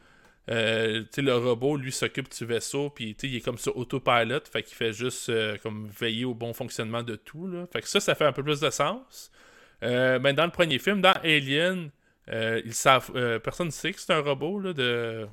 Euh, 0.50 1.02
tu 1.02 1.06
sais, 1.12 1.22
le 1.22 1.36
robot, 1.36 1.76
lui, 1.76 1.92
s'occupe 1.92 2.30
du 2.30 2.44
vaisseau, 2.44 2.90
puis 2.90 3.16
il 3.22 3.36
est 3.36 3.40
comme 3.40 3.58
sur 3.58 3.76
autopilot, 3.76 4.40
fait 4.52 4.62
qu'il 4.62 4.76
fait 4.76 4.92
juste 4.92 5.30
euh, 5.30 5.56
comme 5.62 5.88
veiller 5.88 6.26
au 6.26 6.34
bon 6.34 6.52
fonctionnement 6.52 7.02
de 7.02 7.16
tout. 7.16 7.46
Là. 7.46 7.66
Fait 7.72 7.80
que 7.80 7.88
ça, 7.88 8.00
ça 8.00 8.14
fait 8.14 8.26
un 8.26 8.32
peu 8.32 8.42
plus 8.42 8.60
de 8.60 8.70
sens. 8.70 9.30
Euh, 9.82 10.18
mais 10.20 10.32
dans 10.32 10.44
le 10.44 10.50
premier 10.50 10.78
film, 10.78 11.00
dans 11.00 11.14
Alien, 11.22 11.90
personne 12.26 13.66
ne 13.66 13.72
sait 13.72 13.92
que 13.92 14.00
c'est 14.00 14.12
un 14.12 14.20
robot 14.20 14.60
là, 14.60 14.72
de 14.72 15.26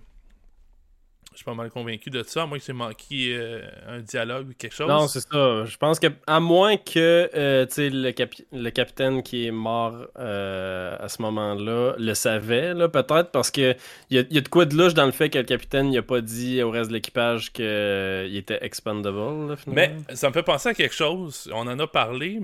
je 1.32 1.38
suis 1.38 1.46
pas 1.46 1.54
mal 1.54 1.70
convaincu 1.70 2.10
de 2.10 2.24
ça, 2.24 2.44
à 2.44 2.46
moins 2.46 2.58
que 2.60 2.66
j'ai 2.66 2.74
manqué 2.74 3.34
euh, 3.34 3.62
un 3.88 4.00
dialogue 4.02 4.50
ou 4.50 4.54
quelque 4.54 4.76
chose. 4.76 4.90
Non, 4.90 5.08
c'est 5.08 5.22
ça. 5.22 5.64
Je 5.64 5.78
pense 5.78 5.98
que, 5.98 6.08
à 6.28 6.42
moins 6.42 6.76
que 6.76 7.30
euh, 7.34 7.66
le, 7.78 8.14
le 8.52 8.70
capitaine 8.70 9.24
qui 9.24 9.48
est 9.48 9.52
mort 9.52 10.08
euh, 10.20 10.98
à 11.00 11.08
ce 11.08 11.22
moment-là 11.22 11.94
le 11.98 12.14
savait, 12.16 12.74
peut-être, 12.90 13.32
parce 13.32 13.50
qu'il 13.50 13.78
y 14.10 14.18
a, 14.18 14.24
y 14.30 14.38
a 14.38 14.42
de 14.42 14.50
quoi 14.50 14.66
de 14.66 14.76
louche 14.76 14.94
dans 14.94 15.06
le 15.06 15.14
fait 15.14 15.30
que 15.30 15.38
le 15.38 15.46
capitaine 15.46 15.92
n'a 15.92 16.02
pas 16.02 16.20
dit 16.20 16.62
au 16.62 16.70
reste 16.70 16.90
de 16.90 16.96
l'équipage 16.96 17.54
qu'il 17.54 18.36
était 18.36 18.60
expendable. 18.62 19.56
Mais 19.68 19.96
ça 20.14 20.28
me 20.28 20.34
fait 20.34 20.44
penser 20.44 20.70
à 20.70 20.74
quelque 20.74 20.96
chose. 20.96 21.50
On 21.54 21.66
en 21.66 21.80
a 21.80 21.88
parlé 21.88 22.42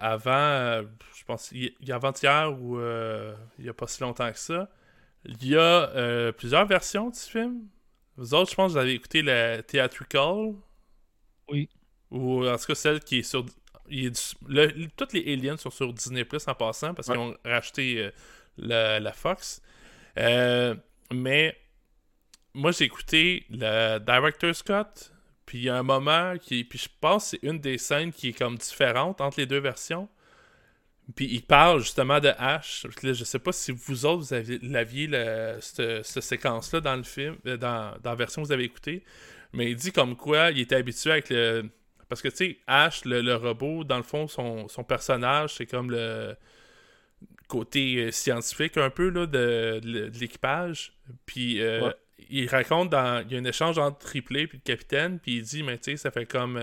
avant, 0.00 0.82
je 1.14 1.24
pense, 1.26 1.52
avant-hier 1.90 2.50
ou 2.58 2.78
il 3.58 3.64
n'y 3.64 3.68
a 3.68 3.74
pas 3.74 3.86
si 3.86 4.00
longtemps 4.00 4.32
que 4.32 4.38
ça. 4.38 4.70
Il 5.26 5.48
y 5.48 5.56
a 5.56 6.32
plusieurs 6.32 6.66
versions 6.66 7.10
du 7.10 7.20
film. 7.20 7.60
Vous 8.16 8.34
autres, 8.34 8.50
je 8.50 8.56
pense 8.56 8.68
que 8.68 8.72
vous 8.72 8.78
avez 8.78 8.92
écouté 8.92 9.22
la 9.22 9.62
Theatrical? 9.62 10.54
Oui. 11.48 11.68
Ou 12.10 12.46
en 12.46 12.56
tout 12.56 12.66
cas 12.66 12.74
celle 12.74 13.00
qui 13.00 13.18
est 13.18 13.22
sur. 13.22 13.44
toutes 14.96 15.12
les 15.12 15.32
Aliens 15.32 15.56
sont 15.56 15.70
sur 15.70 15.92
Disney 15.92 16.24
Plus 16.24 16.46
en 16.48 16.54
passant 16.54 16.94
parce 16.94 17.08
qu'ils 17.08 17.18
ont 17.18 17.36
racheté 17.44 18.10
euh, 18.58 19.00
la, 19.00 19.12
Fox. 19.12 19.60
Euh, 20.18 20.74
mais 21.12 21.56
moi 22.54 22.72
j'ai 22.72 22.84
écouté 22.84 23.44
le 23.50 23.98
Director 23.98 24.54
Scott. 24.54 25.12
Puis 25.44 25.58
il 25.58 25.64
y 25.64 25.68
a 25.68 25.76
un 25.76 25.82
moment 25.82 26.36
qui. 26.38 26.64
Puis 26.64 26.78
je 26.78 26.88
pense 27.00 27.24
que 27.24 27.30
c'est 27.30 27.46
une 27.46 27.60
des 27.60 27.78
scènes 27.78 28.12
qui 28.12 28.30
est 28.30 28.38
comme 28.38 28.56
différente 28.56 29.20
entre 29.20 29.38
les 29.38 29.46
deux 29.46 29.60
versions. 29.60 30.08
Puis 31.14 31.26
il 31.26 31.42
parle 31.42 31.80
justement 31.80 32.18
de 32.18 32.32
Ash. 32.36 32.86
je 33.02 33.12
sais 33.12 33.38
pas 33.38 33.52
si 33.52 33.70
vous 33.70 34.06
autres, 34.06 34.22
vous 34.22 34.34
avez, 34.34 34.58
l'aviez 34.62 35.08
cette, 35.60 36.02
séquence-là 36.02 36.80
dans 36.80 36.96
le 36.96 37.04
film, 37.04 37.36
euh, 37.46 37.56
dans, 37.56 37.94
la 38.04 38.14
version 38.16 38.42
que 38.42 38.48
vous 38.48 38.52
avez 38.52 38.64
écoutée. 38.64 39.04
Mais 39.52 39.70
il 39.70 39.76
dit 39.76 39.92
comme 39.92 40.16
quoi 40.16 40.50
il 40.50 40.60
était 40.60 40.74
habitué 40.74 41.12
avec 41.12 41.30
le. 41.30 41.68
Parce 42.08 42.22
que 42.22 42.28
tu 42.28 42.36
sais, 42.36 42.58
Ash, 42.66 43.04
le, 43.04 43.34
robot, 43.34 43.84
dans 43.84 43.96
le 43.96 44.02
fond, 44.02 44.26
son, 44.26 44.66
personnage, 44.86 45.54
c'est 45.54 45.66
comme 45.66 45.90
le 45.90 46.36
côté 47.48 47.96
euh, 47.96 48.10
scientifique 48.10 48.76
un 48.76 48.90
peu 48.90 49.08
là, 49.08 49.26
de, 49.26 49.80
l'équipage. 50.18 50.92
Puis 51.24 51.62
euh, 51.62 51.88
il 52.30 52.48
raconte 52.48 52.90
dans. 52.90 53.24
Il 53.24 53.32
y 53.32 53.36
a 53.36 53.40
un 53.40 53.44
échange 53.44 53.78
entre 53.78 53.98
Triplé 53.98 54.42
et 54.42 54.50
le 54.52 54.58
capitaine. 54.58 55.20
Puis 55.20 55.36
il 55.36 55.42
dit, 55.42 55.62
mais 55.62 55.78
tu 55.78 55.92
sais, 55.92 55.96
ça 55.96 56.10
fait 56.10 56.26
comme. 56.26 56.60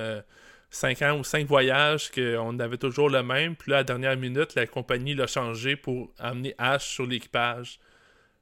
5 0.73 1.01
ans 1.03 1.19
ou 1.19 1.23
5 1.23 1.45
voyages 1.45 2.09
qu'on 2.09 2.57
avait 2.57 2.77
toujours 2.77 3.07
le 3.07 3.21
même. 3.21 3.55
Puis 3.55 3.69
là, 3.69 3.77
à 3.77 3.79
la 3.81 3.83
dernière 3.83 4.17
minute, 4.17 4.55
la 4.55 4.65
compagnie 4.65 5.13
l'a 5.13 5.27
changé 5.27 5.75
pour 5.75 6.11
amener 6.17 6.55
Ash 6.57 6.87
sur 6.87 7.05
l'équipage. 7.05 7.79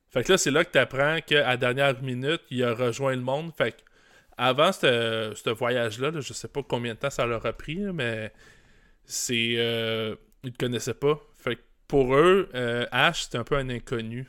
Fait 0.09 0.23
que 0.23 0.31
là, 0.31 0.37
c'est 0.37 0.49
là 0.49 0.63
que 0.63 0.71
tu 0.71 0.77
apprends 0.77 1.19
qu'à 1.25 1.47
la 1.47 1.57
dernière 1.57 2.01
minute, 2.01 2.41
il 2.49 2.63
a 2.63 2.73
rejoint 2.73 3.15
le 3.15 3.21
monde. 3.21 3.51
Fait 3.57 3.73
que 3.73 3.77
avant 4.37 4.71
ce 4.71 5.49
voyage-là, 5.49 6.11
je 6.19 6.33
sais 6.33 6.47
pas 6.47 6.63
combien 6.63 6.93
de 6.93 6.99
temps 6.99 7.09
ça 7.09 7.25
leur 7.25 7.45
a 7.45 7.51
pris, 7.51 7.77
mais 7.77 8.31
c'est. 9.03 9.55
Euh, 9.57 10.15
ils 10.43 10.51
ne 10.51 10.55
connaissaient 10.55 10.93
pas. 10.93 11.19
Fait 11.37 11.57
que 11.57 11.61
pour 11.87 12.15
eux, 12.15 12.49
euh, 12.55 12.85
Ash, 12.91 13.23
c'était 13.23 13.39
un 13.39 13.43
peu 13.43 13.57
un 13.57 13.69
inconnu. 13.69 14.25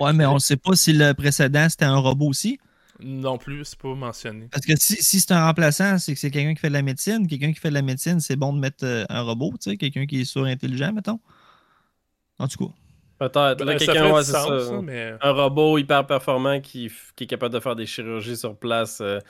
ouais, 0.00 0.12
mais 0.12 0.26
on 0.26 0.40
sait 0.40 0.56
pas 0.56 0.74
si 0.74 0.92
le 0.92 1.12
précédent, 1.12 1.68
c'était 1.68 1.84
un 1.84 1.96
robot 1.96 2.26
aussi. 2.26 2.58
Non 3.04 3.38
plus, 3.38 3.64
c'est 3.64 3.78
pas 3.78 3.94
mentionné. 3.94 4.48
Parce 4.50 4.66
que 4.66 4.74
si, 4.76 5.20
c'est 5.20 5.32
un 5.32 5.46
remplaçant, 5.46 5.98
c'est 5.98 6.14
que 6.14 6.20
c'est 6.20 6.30
quelqu'un 6.30 6.54
qui 6.54 6.60
fait 6.60 6.68
de 6.68 6.74
la 6.74 6.82
médecine. 6.82 7.26
Quelqu'un 7.26 7.52
qui 7.52 7.60
fait 7.60 7.70
de 7.70 7.74
la 7.74 7.82
médecine, 7.82 8.20
c'est 8.20 8.36
bon 8.36 8.52
de 8.52 8.58
mettre 8.58 8.84
euh, 8.84 9.04
un 9.08 9.22
robot, 9.22 9.52
tu 9.60 9.70
sais, 9.70 9.76
quelqu'un 9.76 10.06
qui 10.06 10.20
est 10.20 10.24
surintelligent, 10.24 10.92
mettons. 10.92 11.20
En 12.38 12.48
tout 12.48 12.66
cas. 12.66 12.74
Peut-être. 13.22 13.64
Ben, 13.64 13.78
quelqu'un, 13.78 14.12
ouais, 14.12 14.24
ça. 14.24 14.46
Un 15.20 15.30
robot 15.30 15.78
hyper 15.78 16.04
performant 16.06 16.60
qui, 16.60 16.90
qui, 17.14 17.24
est 17.24 17.26
capable 17.28 17.54
de 17.54 17.60
faire 17.60 17.76
des 17.76 17.86
chirurgies 17.86 18.36
sur 18.36 18.56
place, 18.56 19.00
euh, 19.00 19.20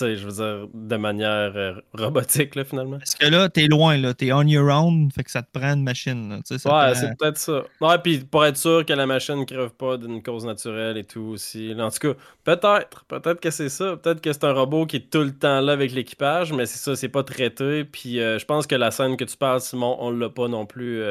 je 0.00 0.26
veux 0.26 0.32
dire, 0.32 0.68
de 0.74 0.96
manière 0.96 1.52
euh, 1.54 1.74
robotique, 1.94 2.56
là, 2.56 2.64
finalement. 2.64 2.98
Parce 2.98 3.14
que 3.14 3.26
là, 3.26 3.48
t'es 3.48 3.68
loin, 3.68 3.96
là. 3.96 4.12
T'es 4.12 4.32
on 4.32 4.42
your 4.42 4.68
own, 4.68 5.08
fait 5.12 5.22
que 5.22 5.30
ça 5.30 5.42
te 5.42 5.56
prend 5.56 5.74
une 5.74 5.84
machine, 5.84 6.30
là, 6.30 6.36
Ouais, 6.50 6.94
c'est 6.96 7.16
peut-être 7.16 7.38
ça. 7.38 7.62
Ouais, 7.80 7.98
puis 7.98 8.18
pour 8.18 8.44
être 8.44 8.56
sûr 8.56 8.84
que 8.84 8.92
la 8.92 9.06
machine 9.06 9.36
ne 9.36 9.44
crève 9.44 9.70
pas 9.70 9.96
d'une 9.96 10.20
cause 10.20 10.44
naturelle 10.44 10.96
et 10.96 11.04
tout 11.04 11.30
aussi. 11.32 11.72
en 11.78 11.90
tout 11.90 12.12
cas, 12.12 12.18
peut-être. 12.42 13.04
Peut-être 13.06 13.40
que 13.40 13.50
c'est 13.50 13.68
ça. 13.68 13.96
Peut-être 13.96 14.20
que 14.20 14.32
c'est 14.32 14.44
un 14.44 14.52
robot 14.52 14.86
qui 14.86 14.96
est 14.96 15.10
tout 15.10 15.22
le 15.22 15.32
temps 15.32 15.60
là 15.60 15.72
avec 15.72 15.92
l'équipage, 15.92 16.52
mais 16.52 16.66
c'est 16.66 16.78
ça, 16.78 16.96
c'est 16.96 17.08
pas 17.08 17.22
traité. 17.22 17.84
Puis 17.84 18.18
euh, 18.18 18.40
je 18.40 18.44
pense 18.46 18.66
que 18.66 18.74
la 18.74 18.90
scène 18.90 19.16
que 19.16 19.24
tu 19.24 19.36
parles, 19.36 19.60
Simon, 19.60 19.96
on 20.00 20.10
l'a 20.10 20.28
pas 20.28 20.48
non 20.48 20.66
plus 20.66 21.04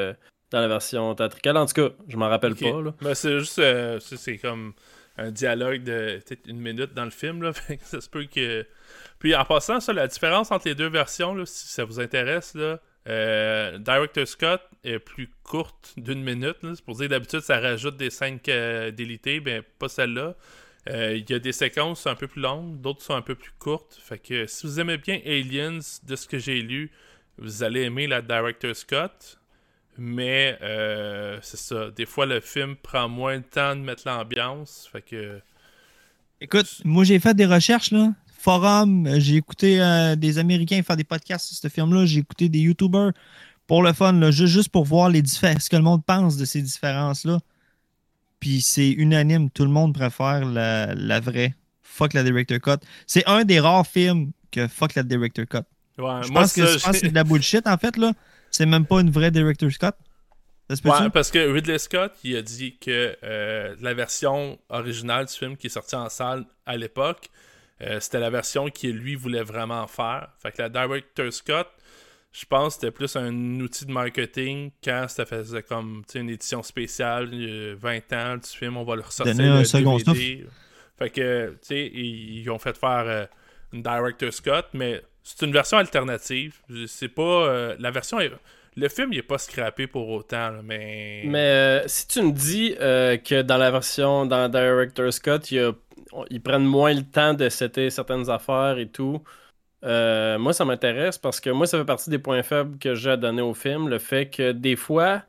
dans 0.52 0.60
la 0.60 0.68
version 0.68 1.16
théâtrale. 1.16 1.58
En 1.58 1.66
tout 1.66 1.74
cas, 1.74 1.90
je 2.08 2.18
m'en 2.18 2.30
rappelle 2.30 2.56
pas. 2.56 2.82
Mais 3.02 3.16
c'est 3.16 3.40
juste, 3.40 3.60
euh, 3.60 4.00
c'est 4.00 4.38
comme 4.38 4.74
un 5.18 5.32
dialogue 5.32 5.84
de 5.84 6.22
peut-être 6.26 6.48
une 6.48 6.60
minute 6.60 6.94
dans 6.94 7.06
le 7.06 7.12
film. 7.12 7.42
Là, 7.42 7.52
ça 7.84 8.02
se 8.02 8.10
peut 8.10 8.26
que. 8.26 8.66
Puis 9.20 9.36
en 9.36 9.46
passant, 9.46 9.80
ça, 9.80 9.94
la 9.94 10.08
différence 10.08 10.52
entre 10.52 10.68
les 10.68 10.76
deux 10.76 10.90
versions, 10.90 11.34
là, 11.34 11.46
si 11.46 11.68
ça 11.68 11.86
vous 11.86 12.00
intéresse, 12.00 12.54
là, 12.56 12.80
euh, 13.08 13.78
Director 13.78 14.28
Scott 14.28 14.62
est 14.84 15.00
plus 15.00 15.32
courte 15.44 15.94
d'une 15.98 16.24
minute. 16.24 16.58
C'est 16.62 16.86
pour 16.86 16.96
dire 16.96 17.10
d'habitude, 17.10 17.42
ça 17.42 17.60
rajoute 17.60 17.98
des 17.98 18.10
scènes 18.10 18.40
délitées, 18.94 19.40
ben 19.40 19.64
pas 19.80 19.90
celle-là. 19.90 20.36
Euh, 20.90 21.16
il 21.16 21.30
y 21.30 21.34
a 21.34 21.40
des 21.40 21.52
séquences 21.52 22.08
un 22.08 22.16
peu 22.16 22.28
plus 22.28 22.42
longues, 22.42 22.82
d'autres 22.82 23.04
sont 23.04 23.14
un 23.14 23.22
peu 23.22 23.36
plus 23.36 23.52
courtes. 23.60 24.00
Fait 24.02 24.18
que 24.18 24.48
si 24.48 24.66
vous 24.66 24.80
aimez 24.80 24.98
bien 24.98 25.20
Aliens, 25.26 25.80
de 26.04 26.16
ce 26.16 26.28
que 26.28 26.40
j'ai 26.40 26.62
lu, 26.62 26.92
vous 27.38 27.64
allez 27.64 27.82
aimer 27.82 28.08
la 28.08 28.22
Director 28.22 28.76
Scott. 28.76 29.41
Mais 29.98 30.58
euh, 30.62 31.38
c'est 31.42 31.60
ça. 31.60 31.92
Des 31.92 32.06
fois, 32.06 32.26
le 32.26 32.40
film 32.40 32.76
prend 32.76 33.10
moins 33.10 33.38
de 33.38 33.44
temps 33.44 33.76
de 33.76 33.82
mettre 33.82 34.04
l'ambiance. 34.06 34.88
Fait 34.92 35.02
que. 35.02 35.42
Écoute, 36.40 36.82
moi 36.86 37.04
j'ai 37.04 37.20
fait 37.20 37.36
des 37.36 37.46
recherches 37.46 37.92
là. 37.92 38.14
Forum, 38.40 39.08
j'ai 39.20 39.36
écouté 39.36 39.80
euh, 39.80 40.16
des 40.16 40.40
Américains 40.40 40.82
faire 40.82 40.98
des 40.98 41.04
podcasts 41.04 41.46
sur 41.46 41.58
ce 41.58 41.68
film-là. 41.68 42.06
J'ai 42.06 42.22
écouté 42.22 42.50
des 42.50 42.58
YouTubers 42.58 43.12
pour 43.68 43.84
le 43.84 43.94
fun, 43.94 44.14
là, 44.14 44.32
juste, 44.32 44.70
pour 44.70 44.84
voir 44.84 45.10
les 45.10 45.24
ce 45.26 45.70
que 45.70 45.76
le 45.76 45.84
monde 45.84 46.04
pense 46.04 46.38
de 46.38 46.46
ces 46.46 46.62
différences-là. 46.62 47.40
Puis 48.40 48.62
c'est 48.62 48.90
unanime, 48.90 49.52
tout 49.52 49.64
le 49.64 49.70
monde 49.70 49.94
préfère 49.94 50.44
la, 50.44 50.96
la 50.96 51.20
vraie. 51.20 51.54
Fuck 51.84 52.14
la 52.14 52.24
Director 52.24 52.60
Cut. 52.60 52.86
C'est 53.06 53.26
un 53.28 53.44
des 53.46 53.60
rares 53.60 53.86
films 53.86 54.32
que 54.50 54.68
fuck 54.68 54.96
la 54.96 55.04
Director 55.04 55.46
Cut. 55.46 55.60
Ouais, 56.00 56.22
je 56.24 56.32
pense 56.32 56.54
que, 56.54 56.78
c'est 56.78 57.10
de 57.10 57.16
la 57.16 57.24
bullshit 57.24 57.68
en 57.68 57.78
fait 57.78 57.96
là. 57.98 58.14
C'est 58.52 58.66
même 58.66 58.86
pas 58.86 59.02
une 59.02 59.10
vraie 59.10 59.32
Director 59.32 59.72
Scott? 59.72 59.96
Ouais, 60.86 61.10
parce 61.10 61.32
que 61.32 61.52
Ridley 61.52 61.78
Scott, 61.80 62.14
il 62.24 62.38
a 62.38 62.42
dit 62.42 62.78
que 62.78 63.18
euh, 63.24 63.76
la 63.82 63.94
version 63.94 64.58
originale 64.70 65.26
du 65.26 65.34
film 65.34 65.58
qui 65.58 65.68
est 65.68 65.72
sortie 65.72 65.96
en 65.96 66.08
salle 66.08 66.46
à 66.66 66.78
l'époque, 66.78 67.30
euh, 67.82 68.00
c'était 68.00 68.20
la 68.20 68.30
version 68.30 68.70
qu'il 68.70 68.96
lui 68.96 69.16
voulait 69.16 69.44
vraiment 69.44 69.86
faire. 69.88 70.30
Fait 70.42 70.52
que 70.52 70.62
la 70.62 70.70
Director 70.70 71.34
Scott, 71.34 71.68
je 72.32 72.46
pense 72.46 72.76
que 72.76 72.82
c'était 72.82 72.92
plus 72.92 73.16
un 73.18 73.60
outil 73.60 73.86
de 73.86 73.92
marketing 73.92 74.72
quand 74.84 75.08
ça 75.10 75.26
faisait 75.26 75.64
comme 75.64 76.04
une 76.16 76.30
édition 76.30 76.64
spéciale, 76.64 77.30
20 77.76 78.14
ans 78.14 78.38
du 78.38 78.48
film, 78.48 78.78
on 78.78 78.84
va 78.84 78.96
le 78.96 79.02
ressortir. 79.02 79.36
Donner 79.36 79.50
un 79.50 79.64
second. 79.66 79.98
Fait 80.98 81.10
que, 81.10 81.50
tu 81.50 81.58
sais, 81.68 81.88
ils, 81.88 82.50
ont 82.50 82.60
fait 82.60 82.78
faire 82.78 83.04
euh, 83.08 83.26
une 83.74 83.82
Director 83.82 84.32
Scott, 84.32 84.68
mais 84.74 85.02
c'est 85.24 85.46
une 85.46 85.52
version 85.52 85.78
alternative. 85.78 86.60
C'est 86.88 87.10
pas. 87.10 87.22
Euh, 87.22 87.76
la 87.80 87.92
version 87.92 88.18
Le 88.76 88.90
film, 88.90 89.14
il 89.14 89.20
est 89.20 89.24
pas 89.24 89.38
scrappé 89.38 89.88
pour 89.88 90.10
autant, 90.10 90.52
mais. 90.64 91.24
Mais 91.26 91.40
euh, 91.40 91.88
si 91.88 92.08
tu 92.08 92.22
me 92.22 92.32
dis 92.32 92.76
euh, 92.80 93.18
que 93.18 93.42
dans 93.42 93.58
la 93.58 93.72
version, 93.72 94.26
dans 94.26 94.50
Director 94.50 95.12
Scott, 95.14 95.52
il 95.52 95.74
ils 96.30 96.42
prennent 96.42 96.66
moins 96.66 96.94
le 96.94 97.04
temps 97.04 97.34
de 97.34 97.48
setter 97.48 97.90
certaines 97.90 98.30
affaires 98.30 98.78
et 98.78 98.88
tout. 98.88 99.24
Moi, 99.84 100.54
ça 100.54 100.66
m'intéresse 100.66 101.18
parce 101.18 101.40
que 101.40 101.50
moi, 101.50 101.66
ça 101.68 101.78
fait 101.78 101.86
partie 101.86 102.10
des 102.10 102.20
points 102.20 102.44
faibles 102.44 102.78
que 102.80 102.96
j'ai 102.96 103.12
à 103.12 103.18
donner 103.18 103.42
au 103.42 103.54
film. 103.54 103.88
Le 103.88 103.98
fait 103.98 104.30
que 104.30 104.52
des 104.52 104.76
fois, 104.76 105.22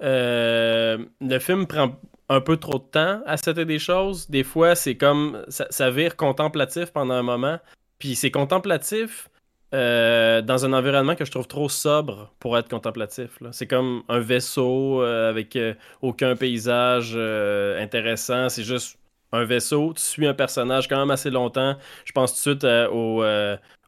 le 0.00 1.38
film 1.38 1.66
prend 1.68 1.96
un 2.28 2.40
peu 2.40 2.56
trop 2.56 2.78
de 2.78 2.84
temps 2.84 3.22
à 3.26 3.36
setter 3.36 3.64
des 3.64 3.78
choses. 3.78 4.28
Des 4.28 4.42
fois, 4.42 4.74
c'est 4.74 4.96
comme 4.96 5.44
ça, 5.48 5.66
ça, 5.70 5.90
vire 5.90 6.16
contemplatif 6.16 6.86
pendant 6.90 7.14
un 7.14 7.22
moment. 7.22 7.60
Puis 8.00 8.16
c'est 8.16 8.32
contemplatif 8.32 9.28
euh, 9.74 10.40
dans 10.40 10.64
un 10.64 10.72
environnement 10.72 11.14
que 11.16 11.24
je 11.24 11.30
trouve 11.30 11.48
trop 11.48 11.68
sobre 11.68 12.30
pour 12.38 12.56
être 12.56 12.68
contemplatif. 12.68 13.38
C'est 13.52 13.66
comme 13.66 14.02
un 14.08 14.20
vaisseau 14.20 15.02
avec 15.02 15.58
aucun 16.00 16.36
paysage 16.36 17.16
intéressant. 17.16 18.48
C'est 18.48 18.64
juste 18.64 18.98
un 19.34 19.44
vaisseau, 19.44 19.92
tu 19.94 20.02
suis 20.02 20.26
un 20.26 20.34
personnage 20.34 20.88
quand 20.88 20.98
même 20.98 21.10
assez 21.10 21.30
longtemps. 21.30 21.76
Je 22.04 22.12
pense 22.12 22.30
tout 22.42 22.54
de 22.54 22.60
suite 22.60 22.64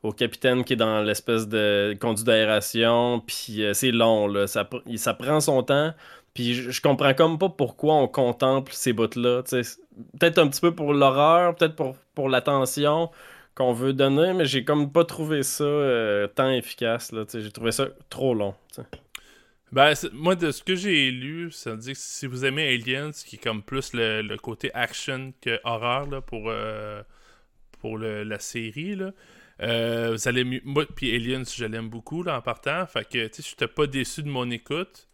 au, 0.03 0.13
capitaine 0.13 0.65
qui 0.65 0.75
est 0.75 0.77
dans 0.77 1.03
l'espèce 1.03 1.49
de 1.49 1.97
conduit 2.01 2.25
d'aération, 2.25 3.21
puis 3.27 3.65
euh, 3.65 3.75
c'est 3.75 3.91
long, 3.91 4.29
là. 4.29 4.47
Ça, 4.47 4.69
ça 4.97 5.15
prend 5.15 5.41
son 5.41 5.63
temps. 5.65 5.93
Puis 6.33 6.55
je, 6.55 6.81
comprends 6.83 7.15
comme 7.15 7.39
pas 7.39 7.49
pourquoi 7.49 7.95
on 7.95 8.07
contemple 8.07 8.73
ces 8.73 8.93
bouts-là. 8.93 9.43
Peut-être 10.21 10.39
un 10.39 10.49
petit 10.49 10.61
peu 10.61 10.75
pour 10.75 10.93
l'horreur, 10.93 11.57
peut-être 11.57 11.75
pour, 11.75 11.97
pour 12.15 12.29
l'attention 12.29 13.11
qu'on 13.57 13.73
veut 13.73 13.95
donner, 13.95 14.35
mais 14.35 14.45
j'ai 14.45 14.65
comme 14.65 14.93
pas 14.93 15.05
trouvé 15.05 15.43
ça 15.43 15.65
euh, 15.65 16.29
tant 16.29 16.51
efficace. 16.51 17.13
J'ai 17.33 17.51
trouvé 17.51 17.73
ça 17.73 17.89
trop 18.11 18.35
long. 18.35 18.55
Ben, 19.73 19.95
moi, 20.13 20.37
de 20.37 20.51
ce 20.53 20.63
que 20.63 20.77
j'ai 20.77 21.11
lu, 21.11 21.51
ça 21.51 21.73
veut 21.73 21.79
dire 21.79 21.95
que 21.95 21.99
si 22.01 22.27
vous 22.27 22.45
aimez 22.45 22.69
Aliens, 22.75 23.11
qui 23.11 23.37
est 23.37 23.43
comme 23.43 23.63
plus 23.63 23.95
le, 23.95 24.37
côté 24.37 24.73
action 24.75 25.33
que 25.41 25.59
horreur 25.65 26.07
là, 26.07 26.21
pour, 26.21 26.45
euh, 26.51 27.03
pour 27.81 27.99
la 27.99 28.39
série, 28.39 28.95
là, 28.95 29.13
euh, 29.63 30.11
vous 30.13 30.29
allez 30.29 30.61
Moi, 30.65 30.85
puis 30.95 31.15
Aliens, 31.15 31.45
je 31.45 31.65
l'aime 31.65 31.89
beaucoup 31.89 32.23
là, 32.23 32.37
en 32.37 32.43
partant. 32.43 32.87
Fait 32.87 33.09
que, 33.09 33.27
tu 33.29 33.43
sais, 33.43 33.67
pas 33.67 33.87
déçu 33.87 34.23
de 34.23 34.29
mon 34.29 34.51
écoute. 34.51 35.09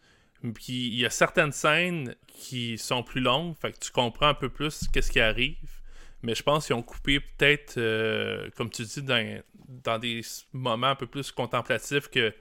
Puis 0.55 0.89
il 0.89 0.99
y 0.99 1.07
a 1.07 1.11
certaines 1.11 1.53
scènes 1.53 2.17
qui 2.27 2.77
sont 2.77 3.05
plus 3.05 3.21
longues. 3.21 3.55
Fait 3.61 3.73
que 3.73 3.79
tu 3.79 3.93
comprends 3.93 4.29
un 4.29 4.35
peu 4.35 4.49
plus 4.49 4.89
qu'est-ce 4.93 5.13
qui 5.13 5.21
arrive. 5.21 5.82
Mais 6.23 6.35
je 6.35 6.43
pense 6.43 6.67
qu'ils 6.67 6.77
ont 6.77 6.83
coupé 6.83 7.21
peut-être, 7.21 7.79
euh, 7.79 8.49
comme 8.57 8.71
tu 8.71 8.83
dis, 8.85 9.03
dans, 9.03 9.43
dans, 9.69 9.99
des 9.99 10.21
moments 10.53 10.89
un 10.89 10.95
peu 10.95 11.07
plus 11.07 11.33
contemplatifs 11.33 12.09
que 12.09 12.33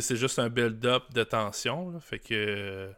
c'est 0.00 0.16
juste 0.16 0.38
un 0.38 0.48
build-up 0.48 1.04
de 1.12 1.24
tension. 1.24 1.98
Fait 2.00 2.18
que. 2.18 2.90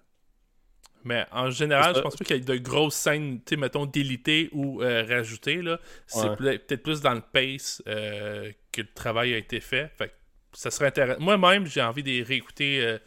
Mais 1.05 1.27
en 1.31 1.51
général, 1.51 1.95
je 1.95 2.01
pense 2.01 2.17
pas 2.17 2.25
qu'il 2.25 2.37
y 2.37 2.39
ait 2.41 2.43
de 2.43 2.57
grosses 2.57 2.97
scènes, 2.97 3.39
tu 3.39 3.55
sais, 3.55 3.57
mettons, 3.57 3.87
délitées 3.87 4.49
ou 4.53 4.83
euh, 4.83 5.05
rajoutées. 5.09 5.63
Là. 5.63 5.79
C'est 6.07 6.35
peut-être 6.37 6.83
plus 6.83 7.01
dans 7.01 7.15
le 7.15 7.21
pace 7.21 7.83
euh, 7.87 8.51
que 8.73 8.83
le 8.83 8.93
travail 8.93 9.33
a 9.33 9.37
été 9.39 9.61
fait. 9.61 9.91
Fait 9.97 10.13
ça 10.53 10.71
serait 10.71 10.87
intéressant. 10.87 11.21
Moi-même, 11.21 11.67
j'ai 11.67 11.83
envie 11.83 12.03
de 12.03 12.25
réécouter 12.25 12.85
euh, 12.85 12.99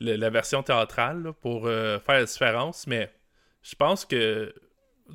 la 0.00 0.30
version 0.30 0.62
théâtrale 0.62 1.32
pour 1.40 1.64
faire 1.66 2.02
la 2.06 2.24
différence, 2.24 2.86
mais 2.86 3.12
je 3.62 3.74
pense 3.74 4.04
que 4.04 4.54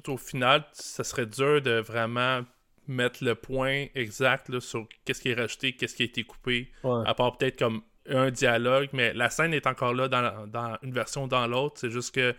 au 0.08 0.18
final, 0.18 0.64
ça 0.74 1.04
serait 1.04 1.26
dur 1.26 1.62
de 1.62 1.80
vraiment 1.80 2.42
mettre 2.88 3.24
le 3.24 3.36
point 3.36 3.88
exact 3.96 4.60
sur 4.60 4.88
qu'est-ce 5.06 5.22
qui 5.22 5.30
est 5.30 5.34
rajouté, 5.34 5.74
qu'est-ce 5.74 5.96
qui 5.96 6.04
a 6.04 6.06
été 6.06 6.24
coupé, 6.24 6.72
à 6.84 7.14
part 7.14 7.38
peut-être 7.38 7.60
comme 7.60 7.82
un 8.10 8.32
dialogue, 8.32 8.90
mais 8.94 9.14
la 9.14 9.30
scène 9.30 9.54
est 9.54 9.68
encore 9.68 9.94
là 9.94 10.08
dans, 10.08 10.78
une 10.82 10.94
version 10.94 11.26
ou 11.26 11.28
dans 11.28 11.46
l'autre. 11.48 11.78
C'est 11.80 11.90
juste 11.90 12.16
que 12.16 12.34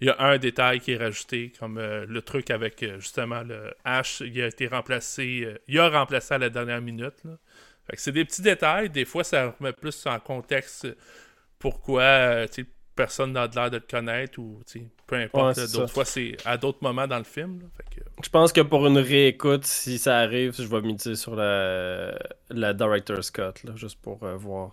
il 0.00 0.08
y 0.08 0.10
a 0.10 0.16
un 0.18 0.38
détail 0.38 0.80
qui 0.80 0.92
est 0.92 0.96
rajouté, 0.96 1.52
comme 1.58 1.78
euh, 1.78 2.04
le 2.06 2.20
truc 2.20 2.50
avec 2.50 2.82
euh, 2.82 2.98
justement 2.98 3.42
le 3.42 3.72
H, 3.86 4.26
il 4.26 4.42
a 4.42 4.48
été 4.48 4.66
remplacé, 4.66 5.42
euh, 5.44 5.56
il 5.68 5.78
a 5.78 5.88
remplacé 5.88 6.34
à 6.34 6.38
la 6.38 6.50
dernière 6.50 6.82
minute. 6.82 7.14
c'est 7.94 8.12
des 8.12 8.24
petits 8.24 8.42
détails, 8.42 8.90
des 8.90 9.04
fois 9.04 9.22
ça 9.22 9.54
remet 9.58 9.72
plus 9.72 10.04
en 10.06 10.18
contexte 10.18 10.88
pourquoi 11.60 12.46
personne 12.94 13.32
n'a 13.32 13.46
l'air 13.46 13.70
de 13.70 13.76
le 13.76 13.84
connaître 13.88 14.38
ou 14.38 14.60
peu 15.06 15.16
importe. 15.16 15.58
d'autres 15.72 15.92
fois 15.92 16.04
c'est 16.04 16.36
à 16.44 16.56
d'autres 16.56 16.78
moments 16.82 17.06
dans 17.06 17.18
le 17.18 17.24
film. 17.24 17.60
Je 18.22 18.28
pense 18.28 18.52
que 18.52 18.60
pour 18.60 18.86
une 18.86 18.98
réécoute, 18.98 19.64
si 19.64 19.98
ça 19.98 20.18
arrive, 20.18 20.54
je 20.56 20.66
vais 20.66 20.80
miser 20.80 21.16
sur 21.16 21.34
la, 21.34 22.16
la 22.50 22.72
Director's 22.72 23.30
Cut, 23.30 23.54
juste 23.76 23.98
pour 24.00 24.18
voir. 24.36 24.72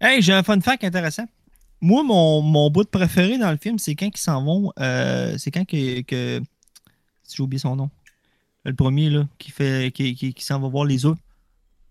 Hey, 0.00 0.22
j'ai 0.22 0.32
un 0.32 0.42
fun 0.42 0.60
fact 0.60 0.84
intéressant. 0.84 1.26
Moi, 1.80 2.02
mon, 2.02 2.40
mon 2.40 2.70
bout 2.70 2.84
de 2.84 2.88
préféré 2.88 3.38
dans 3.38 3.50
le 3.50 3.56
film, 3.56 3.78
c'est 3.78 3.94
quand 3.94 4.06
ils 4.06 4.16
s'en 4.16 4.44
vont. 4.44 4.72
Euh, 4.80 5.36
c'est 5.38 5.50
quand 5.50 5.64
que. 5.64 6.02
que 6.02 6.40
j'ai 7.30 7.42
oublié 7.42 7.58
son 7.58 7.76
nom. 7.76 7.90
Le 8.64 8.74
premier, 8.74 9.10
là, 9.10 9.26
qui 9.38 9.50
fait 9.50 9.92
qui, 9.94 10.14
qui, 10.14 10.34
qui 10.34 10.44
s'en 10.44 10.60
va 10.60 10.68
voir 10.68 10.84
les 10.84 11.04
œufs. 11.04 11.16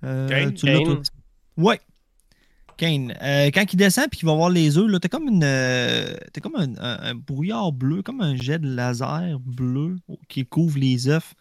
Euh, 0.03 0.27
Kane? 0.27 0.53
Tu 0.53 0.65
Kane? 0.65 1.01
Ouais. 1.57 1.79
Kane. 2.77 3.13
Euh, 3.21 3.47
quand 3.53 3.65
il 3.73 3.75
descend 3.75 4.05
et 4.05 4.15
qu'il 4.15 4.25
va 4.27 4.33
voir 4.33 4.49
les 4.49 4.77
œufs, 4.77 4.89
là, 4.89 4.99
t'as 4.99 5.09
comme 5.09 5.27
une. 5.27 5.43
Euh, 5.43 6.15
comme 6.41 6.55
un, 6.55 7.15
brouillard 7.15 7.71
bleu, 7.71 8.01
comme 8.01 8.21
un 8.21 8.35
jet 8.35 8.59
de 8.59 8.73
laser 8.73 9.39
bleu 9.39 9.97
qui 10.29 10.45
couvre 10.45 10.77
les 10.77 11.07
œufs. 11.09 11.33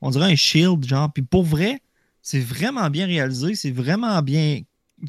On 0.00 0.10
dirait 0.10 0.32
un 0.32 0.36
shield, 0.36 0.86
genre. 0.86 1.12
Puis 1.12 1.22
pour 1.22 1.42
vrai, 1.42 1.80
c'est 2.22 2.40
vraiment 2.40 2.88
bien 2.90 3.06
réalisé. 3.06 3.54
C'est 3.54 3.70
vraiment 3.70 4.22
bien 4.22 4.60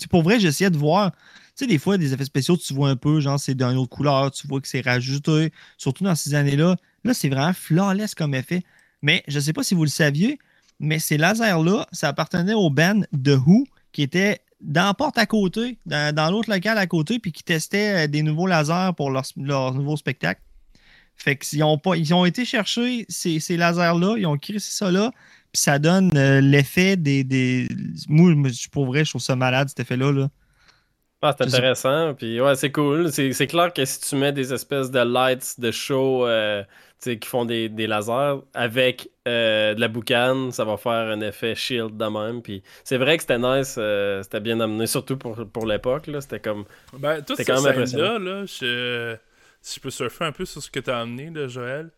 pour 0.09 0.21
vrai, 0.21 0.39
j'essayais 0.39 0.69
de 0.69 0.77
voir. 0.77 1.11
Tu 1.11 1.63
sais, 1.63 1.67
des 1.67 1.79
fois, 1.79 1.97
des 1.97 2.13
effets 2.13 2.25
spéciaux, 2.25 2.57
tu 2.57 2.73
vois 2.73 2.89
un 2.89 2.95
peu, 2.95 3.19
genre, 3.19 3.39
c'est 3.39 3.55
d'une 3.55 3.77
autre 3.77 3.89
couleur, 3.89 4.29
tu 4.31 4.47
vois 4.47 4.61
que 4.61 4.67
c'est 4.67 4.81
rajouté. 4.81 5.51
Surtout 5.77 6.03
dans 6.03 6.15
ces 6.15 6.35
années-là. 6.35 6.75
Là, 7.03 7.13
c'est 7.13 7.29
vraiment 7.29 7.53
flawless 7.53 8.13
comme 8.13 8.35
effet. 8.35 8.63
Mais 9.01 9.23
je 9.27 9.37
ne 9.37 9.41
sais 9.41 9.53
pas 9.53 9.63
si 9.63 9.73
vous 9.73 9.83
le 9.83 9.89
saviez, 9.89 10.39
mais 10.79 10.99
ces 10.99 11.17
lasers-là, 11.17 11.87
ça 11.91 12.09
appartenait 12.09 12.53
au 12.53 12.69
band 12.69 13.01
The 13.11 13.37
Who, 13.45 13.65
qui 13.91 14.01
était 14.03 14.41
dans 14.59 14.85
la 14.85 14.93
porte 14.93 15.17
à 15.17 15.25
côté, 15.25 15.77
dans, 15.85 16.31
l'autre 16.31 16.49
local 16.49 16.77
à 16.77 16.87
côté, 16.87 17.19
puis 17.19 17.31
qui 17.31 17.43
testait 17.43 18.05
euh, 18.05 18.07
des 18.07 18.21
nouveaux 18.21 18.47
lasers 18.47 18.93
pour 18.95 19.11
leur, 19.11 19.23
leur 19.37 19.73
nouveau 19.73 19.97
spectacle. 19.97 20.41
Fait 21.15 21.35
qu'ils 21.35 21.63
ont, 21.63 21.77
pas, 21.77 21.95
ils 21.95 22.13
ont 22.13 22.25
été 22.25 22.45
chercher 22.45 23.05
ces, 23.09 23.39
ces 23.39 23.57
lasers-là, 23.57 24.15
ils 24.17 24.27
ont 24.27 24.37
créé 24.37 24.59
ça 24.59 24.91
là, 24.91 25.11
puis 25.51 25.61
ça 25.61 25.79
donne 25.79 26.15
euh, 26.15 26.41
l'effet 26.41 26.95
des, 26.95 27.23
des. 27.23 27.67
Moi, 28.07 28.33
pour 28.71 28.85
vrai, 28.85 29.03
je 29.03 29.11
trouve 29.11 29.21
ça 29.21 29.35
malade, 29.35 29.69
cet 29.69 29.79
effet-là. 29.79 30.11
Là. 30.11 30.29
Ah, 31.21 31.33
c'est 31.35 31.47
intéressant. 31.47 32.13
Puis 32.13 32.39
ouais, 32.39 32.55
c'est 32.55 32.71
cool. 32.71 33.11
C'est 33.11 33.47
clair 33.47 33.73
que 33.73 33.83
si 33.85 33.99
tu 34.01 34.15
mets 34.15 34.31
des 34.31 34.53
espèces 34.53 34.91
de 34.91 34.99
lights 34.99 35.59
de 35.59 35.71
show 35.71 36.27
euh, 36.27 36.63
qui 36.99 37.27
font 37.27 37.45
des, 37.45 37.69
des, 37.69 37.87
lasers 37.87 38.39
avec 38.53 39.09
euh, 39.27 39.73
de 39.73 39.79
la 39.79 39.87
boucane, 39.87 40.51
ça 40.51 40.65
va 40.65 40.77
faire 40.77 40.91
un 40.91 41.21
effet 41.21 41.55
shield 41.55 41.95
de 41.97 42.05
même. 42.05 42.41
Puis 42.41 42.63
c'est 42.83 42.97
vrai 42.97 43.17
que 43.17 43.23
c'était 43.23 43.39
nice, 43.39 43.79
c'était 44.23 44.39
bien 44.39 44.59
amené, 44.59 44.87
surtout 44.87 45.17
pour, 45.17 45.35
pour 45.47 45.65
l'époque. 45.65 46.09
C'était 46.19 46.39
comme. 46.39 46.65
Ben, 46.93 47.21
tout 47.21 47.35
quand 47.45 47.61
même 47.61 47.83
là, 47.83 48.19
là 48.19 48.45
je... 48.45 49.15
si 49.61 49.75
je 49.75 49.79
peux 49.79 49.89
surfer 49.89 50.25
un 50.25 50.31
peu 50.31 50.45
sur 50.45 50.61
ce 50.61 50.69
que 50.69 50.79
tu 50.79 50.89
as 50.89 50.99
amené, 50.99 51.29
là, 51.29 51.47
Joël. 51.47 51.91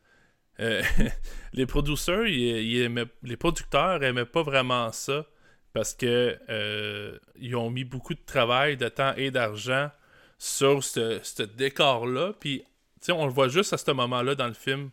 Euh, 0.60 0.82
les 1.54 1.66
producteurs, 1.66 2.24
les 2.24 3.38
producteurs 3.38 4.04
aimaient 4.04 4.26
pas 4.26 4.44
vraiment 4.44 4.92
ça 4.92 5.26
parce 5.74 5.94
que 5.94 6.38
euh, 6.50 7.18
ils 7.38 7.56
ont 7.56 7.70
mis 7.70 7.84
beaucoup 7.84 8.14
de 8.14 8.24
travail, 8.26 8.76
de 8.76 8.90
temps 8.90 9.14
et 9.16 9.32
d'argent 9.32 9.90
sur 10.38 10.84
ce, 10.84 11.44
décor-là. 11.44 12.34
Puis, 12.40 12.64
on 13.10 13.26
le 13.26 13.32
voit 13.32 13.48
juste 13.48 13.74
à 13.74 13.78
ce 13.78 13.92
moment-là 13.92 14.36
dans 14.36 14.48
le 14.48 14.54
film. 14.54 14.90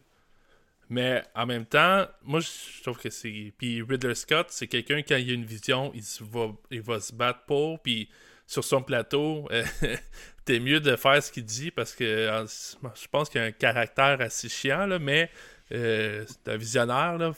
Mais 0.89 1.23
en 1.35 1.47
même 1.47 1.67
temps, 1.67 2.07
moi, 2.23 2.41
je 2.41 2.83
trouve 2.83 2.99
que 2.99 3.11
c'est. 3.11 3.53
Puis 3.59 3.83
Ridley 3.83 4.15
Scott, 4.15 4.47
c'est 4.51 4.69
quelqu'un, 4.69 5.03
quand 5.03 5.17
il 5.17 5.31
a 5.31 5.35
une 5.35 5.45
vision, 5.45 5.91
il, 5.95 6.03
va, 6.21 6.53
il 6.71 6.81
va 6.81 7.01
se 7.01 7.13
battre 7.13 7.41
pour. 7.47 7.81
Puis 7.81 8.09
sur 8.47 8.63
son 8.63 8.83
plateau, 8.83 9.49
t'es 10.45 10.61
mieux 10.61 10.81
de 10.81 10.95
faire 10.97 11.21
ce 11.23 11.33
qu'il 11.33 11.45
dit 11.45 11.71
parce 11.71 11.95
que 11.95 12.47
je 12.95 13.09
pense 13.11 13.29
qu'il 13.29 13.41
a 13.41 13.45
un 13.45 13.53
caractère 13.53 14.21
assez 14.21 14.49
chiant, 14.49 14.87
là, 14.87 14.99
mais 15.01 15.31
euh, 15.73 16.25
c'est 16.29 16.53
un 16.53 16.57
visionnaire, 16.57 17.19
là, 17.19 17.33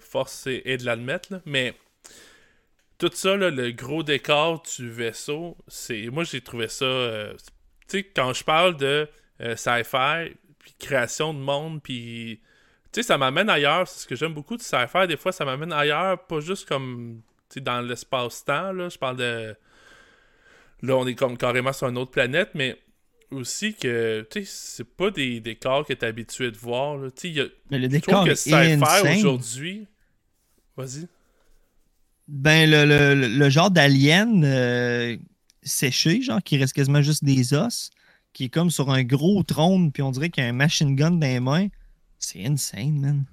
force 0.00 0.48
et, 0.48 0.76
de 0.76 0.84
l'admettre. 0.84 1.40
Mais 1.46 1.74
tout 2.98 3.10
ça, 3.14 3.36
le 3.36 3.70
gros 3.70 4.02
décor 4.02 4.62
du 4.76 4.90
vaisseau, 4.90 5.56
c'est 5.68 6.08
moi 6.08 6.24
j'ai 6.24 6.40
trouvé 6.40 6.66
ça. 6.66 6.84
Euh, 6.84 7.34
tu 7.88 7.98
sais, 7.98 8.02
quand 8.02 8.32
je 8.32 8.42
parle 8.42 8.76
de 8.76 9.08
euh, 9.40 9.56
sci-fi, 9.56 10.36
puis 10.58 10.74
création 10.78 11.34
de 11.34 11.38
monde, 11.38 11.82
puis. 11.82 12.40
Tu 12.90 13.02
sais, 13.02 13.06
ça 13.06 13.18
m'amène 13.18 13.50
ailleurs. 13.50 13.86
C'est 13.86 14.00
ce 14.00 14.06
que 14.06 14.16
j'aime 14.16 14.32
beaucoup 14.32 14.56
de 14.56 14.62
sci-fi. 14.62 15.06
Des 15.06 15.18
fois, 15.18 15.30
ça 15.30 15.44
m'amène 15.44 15.72
ailleurs, 15.72 16.24
pas 16.26 16.40
juste 16.40 16.66
comme 16.66 17.20
dans 17.56 17.80
l'espace-temps. 17.80 18.72
Là. 18.72 18.88
Je 18.88 18.98
parle 18.98 19.16
de. 19.16 19.54
Là, 20.82 20.96
on 20.96 21.06
est 21.06 21.14
comme 21.14 21.36
carrément 21.36 21.72
sur 21.72 21.88
une 21.88 21.98
autre 21.98 22.12
planète, 22.12 22.50
mais 22.54 22.78
aussi 23.30 23.74
que 23.74 24.26
tu 24.30 24.44
sais 24.44 24.50
c'est 24.50 24.88
pas 24.96 25.10
des 25.10 25.40
décors 25.40 25.84
que 25.84 25.92
t'es 25.92 26.06
habitué 26.06 26.50
de 26.50 26.56
voir 26.56 26.96
là. 26.96 27.10
Tu 27.10 27.34
sais, 27.34 27.50
mais 27.70 27.78
le 27.78 27.88
décor 27.88 28.24
que 28.24 28.34
faire 28.34 29.18
aujourd'hui. 29.18 29.86
Vas-y. 30.76 31.08
Ben 32.28 32.70
le, 32.70 32.84
le, 32.84 33.26
le 33.26 33.50
genre 33.50 33.70
d'alien 33.70 34.44
euh, 34.44 35.16
séché, 35.62 36.22
genre 36.22 36.42
qui 36.42 36.58
reste 36.58 36.74
quasiment 36.74 37.02
juste 37.02 37.24
des 37.24 37.54
os, 37.54 37.90
qui 38.38 38.44
est 38.44 38.48
comme 38.50 38.70
sur 38.70 38.88
un 38.90 39.02
gros 39.02 39.42
trône, 39.42 39.90
puis 39.90 40.00
on 40.00 40.12
dirait 40.12 40.30
qu'il 40.30 40.44
y 40.44 40.46
a 40.46 40.50
un 40.50 40.52
machine 40.52 40.94
gun 40.94 41.10
dans 41.10 41.26
les 41.26 41.40
mains. 41.40 41.66
C'est 42.20 42.46
insane, 42.46 42.92
man. 43.00 43.24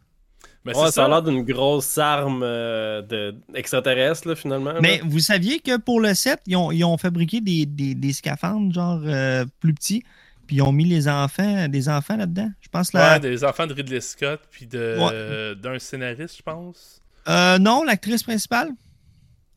Mais 0.64 0.76
Ouais, 0.76 0.86
c'est 0.88 0.93
ça 0.93 1.01
a 1.03 1.06
ça. 1.06 1.08
l'air 1.10 1.22
d'une 1.22 1.43
grosse 1.43 1.95
arme 1.99 2.41
euh, 2.41 3.03
de... 3.03 3.36
extraterrestre, 3.53 4.28
là, 4.30 4.36
finalement. 4.36 4.72
là. 4.72 4.80
Mais 4.82 5.01
vous 5.06 5.20
saviez 5.20 5.60
que 5.60 5.78
pour 5.78 5.99
le 6.01 6.16
set, 6.16 6.41
ils 6.47 6.56
ont, 6.56 6.72
ils 6.72 6.84
ont 6.84 6.97
fabriqué 6.97 7.39
des, 7.39 7.68
des, 7.68 7.93
des 7.93 8.14
scaphandres, 8.14 8.74
genre 8.74 8.99
euh, 9.06 9.45
plus 9.60 9.76
petits, 9.76 10.03
puis 10.47 10.56
ils 10.56 10.62
ont 10.64 10.72
mis 10.72 10.86
les 10.86 11.08
enfants, 11.08 11.68
des 11.68 11.88
enfants 11.88 12.18
là-dedans? 12.18 12.49
Je 12.62 12.70
pense 12.70 12.91
la... 12.91 13.14
Ouais, 13.14 13.20
des 13.20 13.43
enfants 13.43 13.68
de 13.68 13.74
Ridley 13.76 14.01
Scott, 14.01 14.41
puis 14.49 14.68
Ouais. 14.74 14.80
euh, 14.82 15.53
d'un 15.53 15.78
scénariste, 15.78 16.38
je 16.38 16.41
pense. 16.41 16.99
Euh, 17.28 17.60
non, 17.60 17.84
l'actrice 17.84 18.24
principale. 18.24 18.70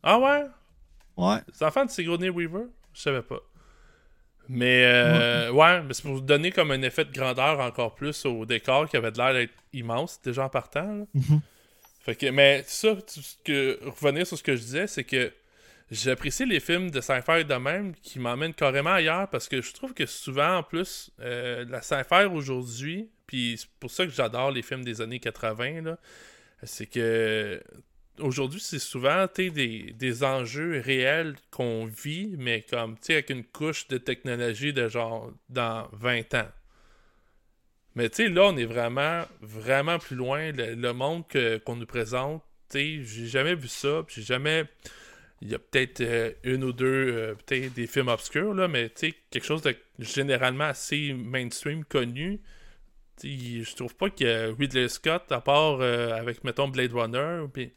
Ah 0.03 0.19
ouais? 0.19 0.45
Ouais. 1.17 1.39
Les 1.59 1.67
enfants 1.67 1.87
de 1.87 1.91
Sigourney 1.91 2.29
Weaver? 2.29 2.65
Je 2.93 3.01
savais 3.01 3.23
pas. 3.23 3.39
Mais 4.49 4.85
euh, 4.85 5.51
ouais, 5.51 5.83
mais 5.83 5.93
c'est 5.93 6.03
pour 6.03 6.23
donner 6.23 6.51
comme 6.51 6.71
un 6.71 6.83
effet 6.83 7.05
de 7.05 7.13
grandeur 7.13 7.61
encore 7.61 7.95
plus 7.95 8.25
au 8.25 8.47
décor 8.47 8.89
qui 8.89 8.97
avait 8.97 9.13
de 9.13 9.19
l'air 9.19 9.35
d'être 9.35 9.53
immense 9.73 10.21
déjà 10.23 10.45
en 10.45 10.49
partant. 10.49 10.99
là. 10.99 11.05
Mhm. 11.15 11.41
Fait 12.01 12.15
que, 12.17 12.27
mais 12.31 12.65
ça, 12.67 12.97
que, 13.45 13.79
revenir 13.85 14.27
sur 14.27 14.39
ce 14.39 14.43
que 14.43 14.57
je 14.57 14.63
disais, 14.63 14.87
c'est 14.87 15.05
que 15.05 15.31
j'apprécie 15.91 16.47
les 16.47 16.61
films 16.61 16.91
de 16.91 17.03
sci-fi 17.03 17.45
de 17.45 17.55
même 17.55 17.95
qui 17.97 18.19
m'emmènent 18.19 18.55
carrément 18.55 18.95
ailleurs 18.95 19.29
parce 19.29 19.47
que 19.47 19.61
je 19.61 19.73
trouve 19.75 19.93
que 19.93 20.07
souvent, 20.07 20.57
en 20.57 20.63
plus, 20.63 21.11
euh, 21.21 21.67
la 21.69 21.83
sci-fi 21.83 22.25
aujourd'hui, 22.25 23.11
puis 23.27 23.57
c'est 23.59 23.69
pour 23.79 23.91
ça 23.91 24.07
que 24.07 24.13
j'adore 24.13 24.51
les 24.51 24.63
films 24.63 24.85
des 24.85 25.03
années 25.03 25.21
80, 25.21 25.83
là, 25.83 25.99
c'est 26.63 26.87
que 26.87 27.63
aujourd'hui, 28.21 28.61
c'est 28.61 28.79
souvent 28.79 29.27
des, 29.37 29.51
des 29.51 30.25
enjeux 30.25 30.81
réels 30.81 31.37
qu'on 31.51 31.87
vit, 31.87 32.35
mais 32.39 32.65
comme 32.69 32.97
avec 33.09 33.31
une 33.31 33.45
couche 33.45 33.89
de 33.89 33.99
technologie 33.99 34.73
de 34.73 34.89
genre 34.89 35.33
dans 35.49 35.89
20 35.93 36.35
ans. 36.35 36.49
Mais 37.99 38.09
tu 38.11 38.23
sais, 38.23 38.29
là, 38.29 38.45
on 38.45 38.57
est 38.57 38.65
vraiment, 38.65 39.25
vraiment 39.41 39.99
plus 39.99 40.15
loin. 40.15 40.53
Le, 40.53 40.93
monde 40.93 41.25
qu'on 41.67 41.75
nous 41.75 41.85
présente, 41.85 42.45
tu 42.71 43.05
j'ai 43.05 43.27
jamais 43.27 43.57
vu 43.57 43.67
ça. 43.67 44.05
J'ai 44.07 44.23
jamais. 44.23 44.67
Il 45.41 45.49
y 45.49 45.55
a 45.57 45.59
peut-être 45.59 46.01
euh, 46.01 46.33
une 46.45 46.63
ou 46.63 46.73
deux, 46.73 46.87
euh, 46.87 47.35
peut-être 47.35 47.75
des 47.75 47.89
films 47.89 48.07
obscurs, 48.07 48.55
là, 48.55 48.69
mais 48.69 48.89
tu 48.91 49.15
quelque 49.31 49.45
chose 49.45 49.63
de 49.63 49.75
généralement 49.99 50.65
assez 50.65 51.13
mainstream, 51.13 51.85
connu. 51.85 52.41
Tu 53.21 53.63
sais, 53.63 53.65
je 53.65 53.77
trouve 53.77 53.97
pas 53.97 54.11
que 54.11 54.53
Ridley 54.57 54.89
Scott, 54.89 55.31
à 55.33 55.41
part 55.41 55.81
euh, 55.81 56.13
avec, 56.13 56.45
mettons, 56.45 56.69
Blade 56.69 56.93
Runner, 56.93 57.47
puis 57.53 57.73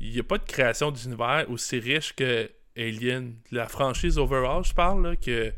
il 0.00 0.10
n'y 0.12 0.18
a 0.18 0.22
pas 0.22 0.38
de 0.38 0.44
création 0.44 0.90
d'univers 0.90 1.44
aussi 1.48 1.78
riche 1.78 2.14
que 2.14 2.50
Alien. 2.76 3.34
La 3.50 3.68
franchise 3.68 4.16
overall, 4.18 4.64
je 4.64 4.72
parle, 4.72 5.02
là, 5.06 5.16
que. 5.16 5.52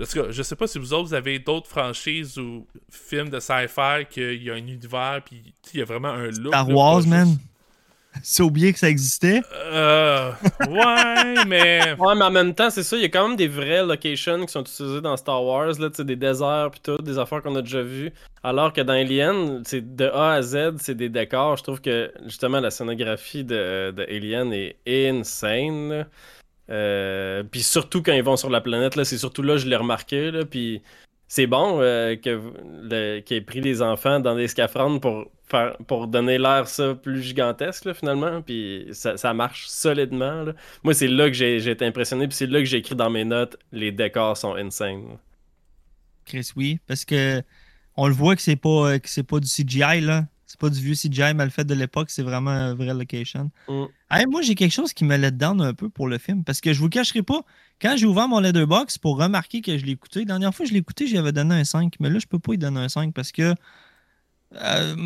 En 0.00 0.04
tout 0.04 0.22
cas, 0.22 0.30
je 0.30 0.42
sais 0.42 0.56
pas 0.56 0.66
si 0.66 0.78
vous 0.78 0.94
autres 0.94 1.08
vous 1.08 1.14
avez 1.14 1.38
d'autres 1.38 1.68
franchises 1.68 2.38
ou 2.38 2.66
films 2.90 3.28
de 3.28 3.38
sci-fi 3.38 4.06
qu'il 4.08 4.42
y 4.42 4.50
a 4.50 4.54
un 4.54 4.56
univers 4.56 5.20
puis 5.24 5.52
il 5.74 5.80
y 5.80 5.82
a 5.82 5.84
vraiment 5.84 6.08
un 6.08 6.28
look. 6.30 6.48
Star 6.54 6.68
là, 6.68 6.74
Wars, 6.74 7.02
pas 7.02 7.08
man. 7.08 7.28
juste- 7.28 7.40
C'est 8.22 8.42
oublié 8.42 8.72
que 8.72 8.78
ça 8.78 8.88
existait? 8.88 9.40
Euh, 9.54 10.32
ouais, 10.68 11.44
mais 11.46 11.94
Ouais, 11.98 12.14
mais 12.16 12.24
en 12.24 12.30
même 12.30 12.54
temps, 12.54 12.70
c'est 12.70 12.82
ça, 12.82 12.96
il 12.96 13.02
y 13.02 13.04
a 13.04 13.08
quand 13.08 13.28
même 13.28 13.36
des 13.36 13.48
vraies 13.48 13.84
locations 13.84 14.44
qui 14.44 14.52
sont 14.52 14.62
utilisées 14.62 15.00
dans 15.00 15.16
Star 15.16 15.42
Wars, 15.44 15.78
là, 15.78 15.90
tu 15.90 15.96
sais, 15.96 16.04
des 16.04 16.16
déserts 16.16 16.70
pis 16.72 16.80
tout, 16.80 16.98
des 16.98 17.18
affaires 17.18 17.42
qu'on 17.42 17.54
a 17.56 17.62
déjà 17.62 17.82
vues. 17.82 18.12
Alors 18.42 18.72
que 18.72 18.80
dans 18.80 18.94
Alien, 18.94 19.62
c'est 19.64 19.96
de 19.96 20.06
A 20.06 20.32
à 20.34 20.42
Z, 20.42 20.76
c'est 20.78 20.96
des 20.96 21.08
décors. 21.08 21.56
Je 21.56 21.62
trouve 21.62 21.80
que 21.80 22.12
justement 22.24 22.60
la 22.60 22.70
scénographie 22.70 23.44
de, 23.44 23.92
de 23.92 24.02
Alien 24.02 24.52
est 24.52 24.76
insane. 24.86 26.06
Euh, 26.70 27.42
puis 27.42 27.62
surtout 27.62 28.02
quand 28.02 28.12
ils 28.12 28.22
vont 28.22 28.36
sur 28.36 28.50
la 28.50 28.60
planète, 28.60 28.96
là, 28.96 29.04
c'est 29.04 29.18
surtout 29.18 29.42
là 29.42 29.54
que 29.54 29.60
je 29.60 29.68
l'ai 29.68 29.76
remarqué. 29.76 30.30
Là, 30.30 30.44
puis 30.44 30.82
c'est 31.30 31.46
bon 31.46 31.78
euh, 31.80 32.16
que 32.16 33.20
qu'il 33.20 33.36
ait 33.36 33.40
pris 33.40 33.60
des 33.60 33.82
enfants 33.82 34.18
dans 34.18 34.34
des 34.34 34.48
scaphandres 34.48 35.00
pour 35.00 35.30
pour 35.86 36.08
donner 36.08 36.38
l'air 36.38 36.66
ça 36.66 36.96
plus 36.96 37.22
gigantesque 37.22 37.92
finalement. 37.92 38.42
Puis 38.42 38.88
ça, 38.90 39.16
ça 39.16 39.32
marche 39.32 39.68
solidement. 39.68 40.46
Moi, 40.82 40.92
c'est 40.92 41.06
là 41.06 41.28
que 41.28 41.32
j'ai 41.32 41.68
été 41.68 41.86
impressionné. 41.86 42.26
Puis 42.26 42.36
c'est 42.36 42.46
là 42.46 42.58
que 42.58 42.64
j'ai 42.64 42.78
écrit 42.78 42.96
dans 42.96 43.10
mes 43.10 43.24
notes 43.24 43.56
les 43.70 43.92
décors 43.92 44.36
sont 44.36 44.54
insane. 44.56 45.18
Chris, 46.24 46.50
oui. 46.56 46.80
Parce 46.88 47.04
que 47.04 47.40
on 47.96 48.08
le 48.08 48.14
voit 48.14 48.34
que 48.34 48.42
c'est 48.42 48.56
pas, 48.56 48.98
que 48.98 49.08
c'est 49.08 49.22
pas 49.22 49.38
du 49.38 49.46
CGI, 49.46 50.00
là. 50.00 50.26
C'est 50.50 50.58
pas 50.58 50.68
du 50.68 50.80
vieux 50.80 50.94
CGI 50.96 51.32
mal 51.32 51.48
fait 51.52 51.64
de 51.64 51.74
l'époque, 51.74 52.10
c'est 52.10 52.24
vraiment 52.24 52.50
un 52.50 52.74
vrai 52.74 52.92
location. 52.92 53.52
Mm. 53.68 53.84
Hey, 54.10 54.26
moi, 54.26 54.42
j'ai 54.42 54.56
quelque 54.56 54.72
chose 54.72 54.92
qui 54.92 55.04
me 55.04 55.16
let 55.16 55.30
down 55.30 55.60
un 55.62 55.74
peu 55.74 55.88
pour 55.88 56.08
le 56.08 56.18
film. 56.18 56.42
Parce 56.42 56.60
que 56.60 56.72
je 56.72 56.80
vous 56.80 56.88
cacherai 56.88 57.22
pas, 57.22 57.44
quand 57.80 57.96
j'ai 57.96 58.06
ouvert 58.06 58.26
mon 58.26 58.40
letterbox 58.40 58.98
pour 58.98 59.16
remarquer 59.16 59.60
que 59.60 59.78
je 59.78 59.86
l'ai 59.86 59.92
écouté, 59.92 60.18
la 60.20 60.24
dernière 60.24 60.52
fois 60.52 60.64
que 60.64 60.70
je 60.70 60.72
l'ai 60.74 60.80
écouté, 60.80 61.06
j'avais 61.06 61.30
donné 61.30 61.54
un 61.54 61.62
5. 61.62 61.94
Mais 62.00 62.10
là, 62.10 62.18
je 62.18 62.26
peux 62.26 62.40
pas 62.40 62.54
y 62.54 62.58
donner 62.58 62.80
un 62.80 62.88
5 62.88 63.14
parce 63.14 63.30
que. 63.30 63.54
euh, 64.56 64.96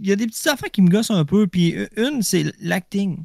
Il 0.00 0.06
y 0.08 0.12
a 0.12 0.16
des 0.16 0.26
petites 0.26 0.46
affaires 0.46 0.70
qui 0.70 0.80
me 0.80 0.88
gossent 0.88 1.10
un 1.10 1.26
peu. 1.26 1.46
Puis 1.46 1.76
une, 1.98 2.22
c'est 2.22 2.50
l'acting. 2.60 3.24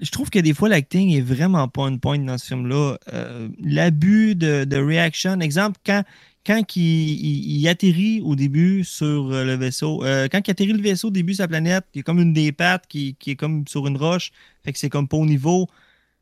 Je 0.00 0.10
trouve 0.10 0.28
que 0.28 0.40
des 0.40 0.54
fois, 0.54 0.68
l'acting 0.68 1.12
est 1.12 1.20
vraiment 1.20 1.68
pas 1.68 1.86
une 1.88 2.00
point 2.00 2.18
dans 2.18 2.36
ce 2.36 2.46
film-là. 2.46 2.98
Euh, 3.12 3.48
L'abus 3.62 4.34
de, 4.34 4.64
de 4.64 4.76
reaction. 4.76 5.38
Exemple, 5.38 5.78
quand, 5.86 6.02
quand 6.46 6.76
il, 6.76 6.82
il- 6.82 7.60
il 7.60 7.68
atterrit 7.68 8.20
au 8.24 8.34
début 8.36 8.84
sur 8.84 9.32
euh, 9.32 9.44
le 9.44 9.54
vaisseau, 9.56 10.02
euh, 10.04 10.28
quand 10.30 10.40
il 10.46 10.50
atterrit 10.50 10.72
le 10.72 10.82
vaisseau 10.82 11.08
au 11.08 11.10
début 11.10 11.32
de 11.32 11.38
sa 11.38 11.48
planète, 11.48 11.84
il 11.94 11.98
y 11.98 12.00
a 12.00 12.02
comme 12.02 12.20
une 12.20 12.32
des 12.32 12.52
pattes 12.52 12.84
qui, 12.88 13.16
qui 13.18 13.30
est 13.32 13.36
comme 13.36 13.64
sur 13.66 13.86
une 13.86 13.96
roche, 13.96 14.30
fait 14.64 14.72
que 14.72 14.78
c'est 14.78 14.90
comme 14.90 15.08
pas 15.08 15.16
au 15.16 15.26
niveau. 15.26 15.68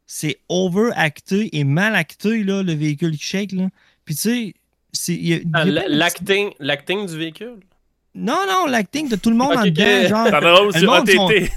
C'est 0.06 0.38
overacté 0.48 1.56
et 1.56 1.64
mal 1.64 1.94
acté, 1.94 2.42
là, 2.44 2.62
le 2.62 2.72
véhicule 2.74 3.16
qui 3.16 3.24
shake. 3.24 3.52
Là. 3.52 3.68
Puis 4.04 4.14
tu 4.14 4.54
sais, 4.92 5.42
Ah, 5.54 5.64
L'acting 5.64 6.50
l'acting 6.58 7.06
du 7.06 7.16
véhicule? 7.16 7.56
Non, 8.14 8.40
non, 8.46 8.66
l'acting 8.66 9.08
de 9.08 9.16
tout 9.16 9.30
le 9.30 9.36
monde 9.36 9.52
Ok, 9.52 9.58
en 9.60 9.64
dedans, 9.64 10.08
genre. 10.08 10.26
Le 10.30 10.86
monde 10.86 11.08
ATT. 11.08 11.50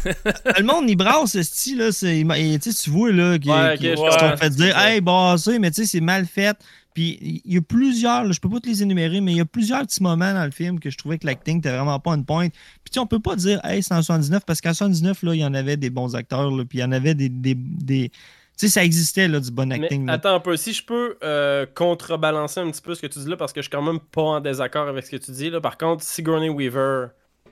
le 0.59 0.63
monde, 0.63 0.89
il 0.89 0.95
brasse 0.95 1.33
ce 1.33 1.43
style, 1.43 1.79
là. 1.79 1.89
tu 1.91 2.89
vois, 2.91 3.11
là, 3.11 3.37
qui, 3.37 3.49
Ouais, 3.49 3.73
ok, 3.73 3.77
qui- 3.77 3.83
je 3.87 3.89
qui 3.89 3.95
comprends. 3.95 4.19
sont 4.31 4.37
fait 4.37 4.49
dire, 4.51 4.77
hey, 4.79 5.01
brassé, 5.01 5.59
mais 5.59 5.69
tu 5.71 5.81
sais, 5.81 5.85
c'est 5.85 5.99
mal 5.99 6.25
fait. 6.25 6.55
Puis 6.95 7.41
il 7.45 7.53
y 7.53 7.57
a 7.57 7.61
plusieurs, 7.61 8.23
là, 8.23 8.31
je 8.31 8.39
peux 8.39 8.49
pas 8.49 8.59
te 8.61 8.67
les 8.67 8.81
énumérer, 8.81 9.19
mais 9.21 9.33
il 9.33 9.37
y 9.37 9.41
a 9.41 9.45
plusieurs 9.45 9.81
petits 9.81 10.01
moments 10.01 10.33
dans 10.33 10.45
le 10.45 10.49
film 10.51 10.79
que 10.79 10.89
je 10.89 10.97
trouvais 10.97 11.19
que 11.19 11.27
l'acting 11.27 11.57
était 11.59 11.69
vraiment 11.69 11.99
pas 11.99 12.13
une 12.15 12.25
pointe. 12.25 12.53
Puis 12.53 12.89
tu 12.89 12.93
sais, 12.93 12.99
on 12.99 13.05
peut 13.05 13.19
pas 13.19 13.35
dire, 13.35 13.59
hey, 13.65 13.83
c'est 13.83 13.93
en 13.93 14.01
79, 14.01 14.43
parce 14.45 14.61
qu'en 14.61 14.73
79, 14.73 15.21
là, 15.23 15.35
il 15.35 15.41
y 15.41 15.45
en 15.45 15.53
avait 15.53 15.75
des 15.77 15.89
bons 15.91 16.15
acteurs, 16.15 16.49
là, 16.49 16.63
puis 16.65 16.79
il 16.79 16.81
y 16.81 16.83
en 16.85 16.91
avait 16.93 17.13
des. 17.13 17.29
des, 17.29 17.53
des- 17.53 18.09
tu 18.09 18.15
sais, 18.55 18.67
ça 18.69 18.85
existait, 18.85 19.27
là, 19.27 19.41
du 19.41 19.51
bon 19.51 19.69
acting. 19.73 20.05
Mais 20.05 20.13
attends 20.13 20.35
un 20.35 20.39
peu, 20.39 20.55
si 20.55 20.71
je 20.71 20.85
peux 20.85 21.17
euh, 21.21 21.65
contrebalancer 21.75 22.61
un 22.61 22.71
petit 22.71 22.81
peu 22.81 22.95
ce 22.95 23.01
que 23.01 23.07
tu 23.07 23.19
dis 23.19 23.27
là, 23.27 23.35
parce 23.35 23.51
que 23.51 23.59
je 23.61 23.65
suis 23.65 23.69
quand 23.69 23.81
même 23.81 23.99
pas 23.99 24.21
en 24.21 24.39
désaccord 24.39 24.87
avec 24.87 25.05
ce 25.05 25.11
que 25.11 25.17
tu 25.17 25.31
dis 25.31 25.49
là. 25.49 25.59
Par 25.59 25.77
contre, 25.77 26.01
Sigourney 26.05 26.47
Weaver 26.47 27.07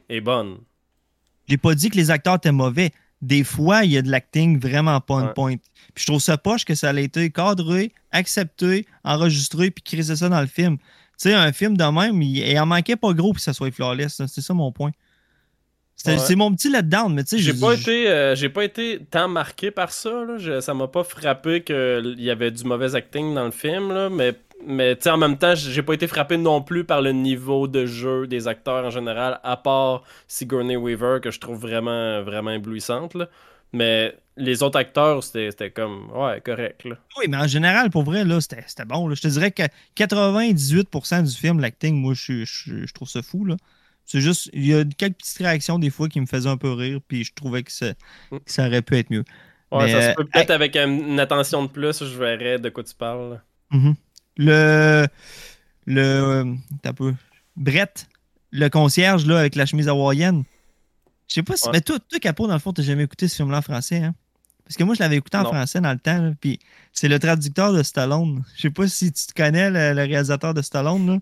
est 0.08 0.22
bonne. 0.22 0.60
J'ai 1.50 1.58
pas 1.58 1.76
dit 1.76 1.90
que 1.90 1.98
les 1.98 2.10
acteurs 2.10 2.36
étaient 2.36 2.54
mauvais. 2.54 2.92
Des 3.24 3.44
fois, 3.46 3.86
il 3.86 3.92
y 3.92 3.98
a 3.98 4.02
de 4.02 4.12
l'acting 4.12 4.60
vraiment 4.60 5.00
pas 5.00 5.16
une 5.22 5.28
Ouais. 5.28 5.34
pointe. 5.34 5.62
Puis 5.96 6.04
je 6.04 6.12
trouve 6.12 6.22
ça 6.22 6.38
poche 6.38 6.66
que 6.66 6.76
ça 6.76 6.90
a 6.90 7.00
été 7.00 7.30
cadré, 7.30 7.94
accepté, 8.12 8.86
enregistré, 9.04 9.72
puis 9.72 9.82
crisé 9.84 10.16
ça 10.16 10.28
dans 10.30 10.42
le 10.42 10.48
film. 10.48 10.78
Tu 10.78 11.30
sais, 11.30 11.34
un 11.34 11.54
film 11.54 11.78
de 11.78 11.84
même, 11.86 12.22
il, 12.22 12.38
il 12.40 12.60
en 12.60 12.66
manquait 12.66 12.96
pas 12.98 13.14
gros 13.14 13.30
pour 13.30 13.36
que 13.36 13.42
ça 13.42 13.54
soit 13.54 13.72
flawless. 13.72 14.22
C'est 14.28 14.42
ça 14.42 14.54
mon 14.54 14.72
point. 14.72 14.92
Ouais. 16.06 16.18
C'est 16.18 16.36
mon 16.36 16.54
petit 16.54 16.70
letdown, 16.70 17.14
mais 17.14 17.24
tu 17.24 17.38
sais, 17.38 17.40
J'ai 17.40 17.54
pas 17.54 17.76
été, 17.76 18.10
euh, 18.10 18.36
j'ai 18.36 18.50
pas 18.50 18.66
été 18.66 19.00
tant 19.10 19.30
marqué 19.30 19.72
par 19.72 19.94
ça. 19.94 20.10
Là. 20.10 20.38
Je- 20.38 20.60
ça 20.60 20.74
m'a 20.74 20.88
pas 20.88 21.04
frappé 21.06 21.62
qu'il 21.64 22.16
y 22.18 22.30
avait 22.30 22.52
du 22.52 22.64
mauvais 22.66 22.94
acting 22.96 23.34
dans 23.34 23.46
le 23.46 23.52
film, 23.52 23.94
là, 23.94 24.10
mais 24.10 24.34
mais 24.68 24.96
tu 24.96 25.10
en 25.10 25.18
même 25.18 25.38
temps, 25.38 25.56
j'ai 25.56 25.84
pas 25.84 25.94
été 25.94 26.08
frappé 26.08 26.38
non 26.38 26.62
plus 26.62 26.84
par 26.84 27.02
le 27.02 27.12
niveau 27.12 27.68
de 27.68 27.86
jeu 27.86 28.28
des 28.28 28.48
acteurs 28.48 28.86
en 28.86 28.90
général, 28.90 29.40
à 29.44 29.58
part 29.58 30.04
Sigourney 30.28 30.76
Weaver 30.78 31.20
que 31.22 31.32
je 31.32 31.40
trouve 31.40 31.58
vraiment 31.60 32.22
vraiment 32.24 32.52
éblouissante. 32.52 33.14
là. 33.16 33.28
Mais 33.76 34.16
les 34.38 34.62
autres 34.64 34.78
acteurs, 34.78 35.24
c'était 35.24 35.72
comme 35.72 36.10
ouais 36.12 36.42
correct. 36.42 36.84
Là. 36.86 36.96
Oui, 37.18 37.26
mais 37.28 37.38
en 37.38 37.48
général, 37.48 37.90
pour 37.90 38.04
vrai, 38.04 38.24
là, 38.24 38.40
c'était 38.42 38.86
bon. 38.86 39.08
là. 39.08 39.16
Je 39.16 39.22
te 39.22 39.28
dirais 39.28 39.52
que 39.52 39.64
98% 39.96 41.24
du 41.24 41.32
film, 41.36 41.60
l'acting, 41.60 41.96
moi, 41.96 42.14
je, 42.16 42.46
je- 42.46 42.86
je 42.86 42.94
trouve 42.94 43.10
ça 43.10 43.22
fou. 43.22 43.46
là. 43.46 43.56
C'est 44.06 44.20
juste, 44.22 44.50
il 44.54 44.66
y 44.68 44.74
a 44.76 44.84
quelques 44.84 45.18
petites 45.18 45.38
réactions 45.38 45.80
des 45.80 45.90
fois 45.90 46.10
qui 46.10 46.20
me 46.20 46.26
faisaient 46.26 46.50
un 46.50 46.58
peu 46.58 46.72
rire, 46.74 47.00
puis 47.08 47.24
je 47.24 47.34
trouvais 47.34 47.64
que 47.64 47.72
ça, 47.72 47.94
que 48.32 48.38
ça 48.46 48.68
aurait 48.68 48.82
pu 48.82 48.98
être 48.98 49.10
mieux. 49.10 49.24
Ouais, 49.72 49.86
Mais, 49.86 49.92
ça 49.92 49.98
euh, 49.98 50.10
se 50.12 50.16
peut 50.16 50.26
peut-être 50.26 50.52
avec 50.52 50.76
une 50.76 51.20
attention 51.20 51.64
de 51.64 51.70
plus, 51.70 52.04
je 52.04 52.18
verrais 52.18 52.60
de 52.60 52.70
quoi 52.70 52.84
tu 52.84 52.94
parles. 52.94 53.42
Le. 54.38 55.08
Le. 55.86 56.56
t'as 56.82 56.94
peu. 56.94 57.14
Brett, 57.56 58.08
le 58.52 58.70
concierge, 58.70 59.26
là, 59.26 59.40
avec 59.40 59.56
la 59.56 59.66
chemise 59.66 59.88
hawaïenne. 59.88 60.44
Je 61.28 61.36
sais 61.36 61.44
pas 61.44 61.56
si. 61.56 61.66
Ouais. 61.66 61.72
Mais 61.74 61.82
toi, 61.82 62.00
toi, 62.00 62.20
Capot, 62.20 62.48
dans 62.48 62.54
le 62.54 62.60
fond, 62.60 62.74
t'as 62.74 62.84
jamais 62.84 63.04
écouté 63.04 63.28
ce 63.28 63.36
film-là 63.36 63.60
en 63.60 63.62
français, 63.62 63.98
hein? 63.98 64.16
Parce 64.66 64.78
que 64.78 64.84
moi, 64.86 64.96
je 64.96 65.02
l'avais 65.02 65.18
écouté 65.18 65.38
en 65.38 65.44
Non. 65.44 65.50
français 65.50 65.82
dans 65.82 65.92
le 65.92 66.00
temps, 66.00 66.34
Puis 66.40 66.60
c'est 66.94 67.10
le 67.10 67.20
traducteur 67.20 67.74
de 67.74 67.84
Stallone. 67.84 68.44
Je 68.56 68.62
sais 68.62 68.70
pas 68.70 68.88
si 68.88 69.12
tu 69.12 69.26
te 69.28 69.34
connais, 69.34 69.70
le, 69.70 69.94
le 69.94 70.08
réalisateur 70.08 70.54
de 70.54 70.62
Stallone, 70.62 71.08
là. 71.08 71.20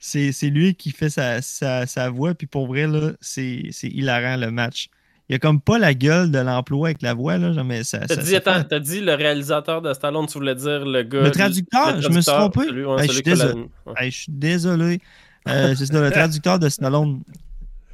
C'est 0.00 0.32
lui 0.48 0.74
qui 0.74 0.92
fait 0.92 1.10
sa, 1.10 1.42
sa, 1.42 1.86
sa 1.86 2.08
voix, 2.08 2.34
puis 2.34 2.46
pour 2.46 2.66
vrai, 2.66 2.86
là, 2.86 3.12
c'est 3.20 3.64
c'est 3.70 3.88
hilarant 3.88 4.36
le 4.38 4.50
match. 4.50 4.88
Il 5.30 5.34
a 5.34 5.38
comme 5.38 5.60
pas 5.60 5.78
la 5.78 5.94
gueule 5.94 6.32
de 6.32 6.38
l'emploi 6.40 6.88
avec 6.88 7.02
la 7.02 7.14
voix, 7.14 7.38
là, 7.38 7.62
mais 7.62 7.84
ça. 7.84 8.00
T'as 8.00 8.16
ça- 8.16 8.22
dit, 8.22 8.30
ça 8.30 8.36
attends, 8.38 8.64
t'as 8.68 8.80
dit 8.80 9.00
le 9.00 9.14
réalisateur 9.14 9.80
de 9.80 9.92
Stallone, 9.94 10.26
tu 10.26 10.34
voulais 10.38 10.56
dire 10.56 10.84
le 10.84 11.04
gars. 11.04 11.22
Le 11.22 11.30
traducteur, 11.30 12.02
je 12.02 12.08
me 12.08 12.20
suis 12.20 12.24
trompé. 12.32 12.64
Celui, 12.66 12.84
ouais, 12.84 13.06
je 13.06 13.12
suis 13.12 13.22
la- 13.22 13.30
désolé. 13.36 13.60
ouais. 13.86 13.92
Hey, 13.96 14.10
je 14.10 14.16
suis 14.18 14.32
désolé. 14.32 15.00
Euh, 15.48 15.74
c'est 15.76 15.86
ça, 15.86 16.00
le 16.00 16.10
traducteur 16.10 16.58
de 16.58 16.68
Stallone. 16.68 17.22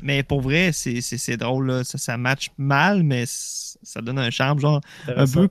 Mais 0.01 0.22
pour 0.22 0.41
vrai, 0.41 0.70
c'est- 0.72 1.03
c'est 1.03 1.18
c'est 1.18 1.37
drôle. 1.37 1.66
Là. 1.66 1.84
Ça, 1.84 1.99
ça 1.99 2.16
match 2.16 2.49
mal, 2.57 3.03
mais 3.03 3.24
ça 3.26 4.01
donne 4.01 4.18
un 4.18 4.30
charme. 4.30 4.59
Genre, 4.59 4.80
un 5.14 5.26
peu, 5.26 5.49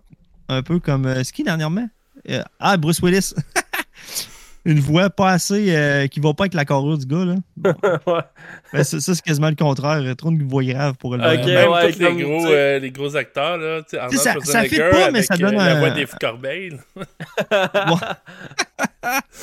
un 0.49 0.63
peu 0.63 0.79
comme. 0.79 1.05
euh, 1.05 1.23
c'est 1.23 1.33
qui 1.33 1.43
dernièrement? 1.43 1.87
Euh, 2.31 2.41
Ah, 2.59 2.77
Bruce 2.77 2.99
Willis. 3.01 3.33
Une 4.65 4.79
voix 4.79 5.09
pas 5.11 5.29
assez. 5.31 5.75
euh, 5.75 6.07
qui 6.07 6.19
va 6.19 6.33
pas 6.33 6.43
avec 6.45 6.55
la 6.55 6.65
carrure 6.65 6.97
du 6.97 7.05
gars. 7.05 7.25
Là. 7.25 7.35
Ouais. 8.07 8.21
Ben, 8.73 8.83
ça, 8.83 8.99
ça, 8.99 9.13
c'est 9.15 9.21
quasiment 9.23 9.49
le 9.49 9.55
contraire. 9.55 10.01
Trop 10.17 10.31
une 10.31 10.47
voix 10.47 10.63
grave 10.63 10.95
pour 10.97 11.15
le 11.15 11.23
Ok, 11.23 11.45
Même 11.45 11.71
ouais, 11.71 11.91
tous 11.93 11.99
les 11.99 12.23
gros, 12.23 12.45
euh, 12.47 12.79
les 12.79 12.91
gros 12.91 13.15
acteurs, 13.15 13.57
là, 13.57 13.81
tu 13.83 13.89
sais, 13.91 13.97
Arnold 13.97 14.19
ça- 14.19 14.33
ça 14.33 14.63
Schwarzenegger 14.63 14.69
fit 14.69 14.79
pas, 14.81 14.91
mais 15.11 15.19
avec, 15.19 15.23
ça 15.23 15.37
donne 15.37 15.55
euh, 15.55 15.65
la 15.65 15.75
voix 15.79 15.89
d'Eve 15.91 16.13
Corbeil. 16.19 16.77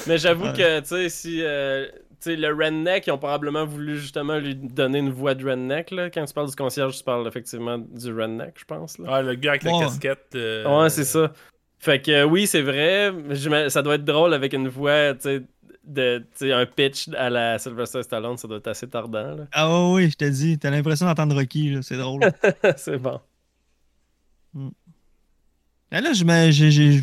Mais 0.06 0.18
j'avoue 0.18 0.46
Ouais. 0.46 0.52
que, 0.52 0.80
tu 0.80 0.86
sais, 0.86 1.08
si. 1.08 1.40
euh, 1.42 1.86
tu 2.20 2.30
sais, 2.30 2.36
le 2.36 2.54
redneck, 2.54 3.06
ils 3.08 3.10
ont 3.10 3.18
probablement 3.18 3.64
voulu 3.66 3.98
justement 3.98 4.38
lui 4.38 4.54
donner 4.54 4.98
une 4.98 5.10
voix 5.10 5.34
de 5.34 5.44
redneck. 5.48 5.90
Là. 5.90 6.08
Quand 6.10 6.24
tu 6.24 6.32
parles 6.32 6.48
du 6.50 6.54
concierge, 6.56 6.96
tu 6.96 7.02
parles 7.02 7.26
effectivement 7.26 7.78
du 7.78 8.12
redneck, 8.12 8.54
je 8.58 8.64
pense. 8.64 8.98
Là. 8.98 9.08
Ah, 9.10 9.22
le 9.22 9.34
gars 9.34 9.50
avec 9.50 9.64
la 9.64 9.72
casquette. 9.72 10.26
euh, 10.36 10.82
Ouais, 10.82 10.88
c'est 10.90 11.04
ça. 11.04 11.32
Fait 11.82 12.00
que 12.00 12.12
euh, 12.12 12.24
oui, 12.24 12.46
c'est 12.46 12.62
vrai. 12.62 13.12
Ça 13.68 13.82
doit 13.82 13.96
être 13.96 14.04
drôle 14.04 14.34
avec 14.34 14.52
une 14.52 14.68
voix, 14.68 15.14
tu 15.14 15.22
sais, 15.22 15.42
de, 15.84 16.24
un 16.52 16.64
pitch 16.64 17.08
à 17.16 17.28
la 17.28 17.58
Sylvester 17.58 18.04
Stallone, 18.04 18.36
ça 18.36 18.46
doit 18.46 18.58
être 18.58 18.68
assez 18.68 18.88
tardant. 18.88 19.34
Là. 19.34 19.44
Ah 19.50 19.88
oui, 19.90 20.08
je 20.08 20.16
te 20.16 20.24
dis. 20.24 20.56
T'as 20.60 20.70
l'impression 20.70 21.06
d'entendre 21.06 21.34
Rocky. 21.34 21.76
C'est 21.82 21.96
drôle. 21.96 22.20
c'est 22.76 22.98
bon. 22.98 23.20
Ah, 25.90 26.00
là, 26.00 26.12
je 26.12 26.50
j'ai- 26.50 27.00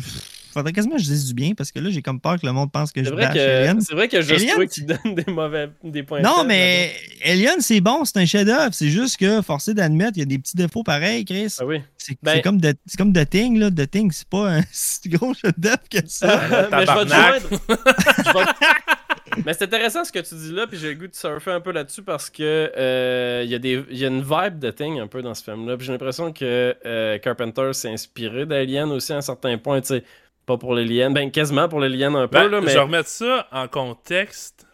Faudrait 0.52 0.72
quasiment 0.72 0.96
que 0.96 1.02
je 1.02 1.06
dise 1.06 1.26
du 1.26 1.34
bien 1.34 1.52
parce 1.54 1.70
que 1.72 1.78
là, 1.78 1.90
j'ai 1.90 2.02
comme 2.02 2.20
peur 2.20 2.40
que 2.40 2.46
le 2.46 2.52
monde 2.52 2.70
pense 2.72 2.92
que 2.92 3.02
C'est 3.02 3.08
je 3.10 3.14
vrai 3.14 3.28
que 3.32 3.80
c'est 3.80 3.94
vrai 3.94 4.08
que 4.08 4.20
juste 4.20 4.32
Alien, 4.40 4.54
toi 4.56 4.66
qui 4.66 4.82
donne 4.82 5.14
des 5.14 5.32
mauvais 5.32 5.70
des 5.84 6.02
points. 6.02 6.20
Non, 6.20 6.44
mais 6.44 6.92
Alien, 7.24 7.60
c'est 7.60 7.80
bon, 7.80 8.04
c'est 8.04 8.18
un 8.18 8.26
chef-d'œuvre. 8.26 8.72
C'est 8.72 8.88
juste 8.88 9.16
que, 9.18 9.42
forcé 9.42 9.74
d'admettre, 9.74 10.12
il 10.16 10.20
y 10.20 10.22
a 10.22 10.26
des 10.26 10.38
petits 10.38 10.56
défauts 10.56 10.82
pareils, 10.82 11.24
Chris. 11.24 11.54
Ah 11.60 11.64
oui. 11.66 11.80
C'est 11.96 12.16
Ben- 12.22 12.34
c'est 12.36 12.42
comme, 12.42 12.60
de, 12.60 12.74
comme 12.98 13.12
The 13.12 13.28
Thing, 13.28 13.58
là. 13.58 13.70
The 13.70 13.90
Thing, 13.90 14.10
c'est 14.12 14.28
pas 14.28 14.56
un 14.58 14.62
si 14.72 15.08
gros 15.08 15.34
chef-d'œuvre 15.34 15.88
que 15.90 15.98
ça. 16.06 16.40
mais 16.70 16.86
je 16.86 16.92
vais 16.92 17.04
te 17.04 17.14
joindre. 17.14 18.56
Je 19.38 19.42
Mais 19.46 19.52
c'est 19.54 19.64
intéressant 19.64 20.04
ce 20.04 20.10
que 20.10 20.18
tu 20.18 20.34
dis 20.34 20.52
là, 20.52 20.66
puis 20.66 20.76
j'ai 20.78 20.88
le 20.88 20.94
goût 20.94 21.06
de 21.06 21.14
surfer 21.14 21.52
un 21.52 21.60
peu 21.60 21.70
là-dessus 21.72 22.02
parce 22.02 22.28
que 22.30 22.72
euh, 22.76 23.42
il 23.44 23.50
y, 23.50 23.54
a 23.54 23.58
des- 23.58 23.84
il 23.90 23.96
y 23.98 24.04
a 24.04 24.08
une 24.08 24.22
vibe 24.22 24.58
de 24.58 24.70
Thing 24.72 24.98
un 24.98 25.06
peu 25.06 25.22
dans 25.22 25.34
ce 25.34 25.44
film-là. 25.44 25.76
Puis 25.76 25.86
j'ai 25.86 25.92
l'impression 25.92 26.32
que 26.32 26.76
euh, 26.84 27.18
Carpenter 27.18 27.70
s'est 27.72 27.90
inspiré 27.90 28.44
d'Alien 28.44 28.90
aussi 28.90 29.12
à 29.12 29.18
un 29.18 29.20
certain 29.20 29.56
point, 29.58 29.80
tu 29.80 29.88
sais. 29.88 30.04
Pas 30.50 30.58
pour 30.58 30.74
les 30.74 30.84
liens, 30.84 31.12
ben 31.12 31.30
quasiment 31.30 31.68
pour 31.68 31.78
les 31.78 31.88
liens 31.88 32.12
un 32.16 32.26
peu, 32.26 32.38
Ben, 32.38 32.48
là, 32.48 32.60
mais. 32.60 32.70
Je 32.70 32.74
vais 32.74 32.80
remettre 32.80 33.08
ça 33.08 33.46
en 33.52 33.68
contexte. 33.68 34.66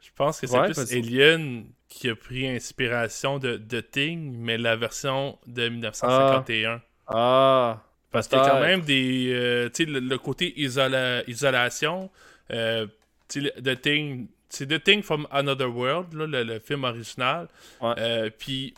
Je 0.00 0.08
pense 0.16 0.40
que 0.40 0.46
c'est 0.46 0.58
Ouais, 0.58 0.66
plus 0.70 0.76
vas-y. 0.78 0.98
Alien 0.98 1.64
qui 1.90 2.08
a 2.08 2.14
pris 2.16 2.48
inspiration 2.48 3.38
de, 3.38 3.58
de 3.58 3.80
Thing, 3.82 4.34
mais 4.38 4.56
la 4.56 4.76
version 4.76 5.38
de 5.46 5.68
1951. 5.68 6.80
Ah. 7.08 7.82
Parce 8.10 8.28
qu'il 8.28 8.38
y 8.38 8.40
a 8.40 8.48
quand 8.48 8.60
même 8.60 8.80
des. 8.80 9.30
euh, 9.34 9.68
tu 9.68 9.84
sais, 9.84 9.90
le, 9.90 10.00
le 10.00 10.18
côté 10.18 10.54
isola- 10.56 11.22
isolation. 11.28 12.10
euh, 12.50 12.86
tu 13.28 13.42
sais, 13.42 13.52
The 13.62 13.78
Thing. 13.80 14.28
C'est 14.48 14.66
The 14.66 14.82
Thing 14.82 15.02
from 15.02 15.28
Another 15.30 15.68
World, 15.70 16.14
là, 16.14 16.26
le, 16.26 16.42
le 16.44 16.58
film 16.60 16.84
original. 16.84 17.46
Euh, 17.82 18.30
Puis 18.38 18.72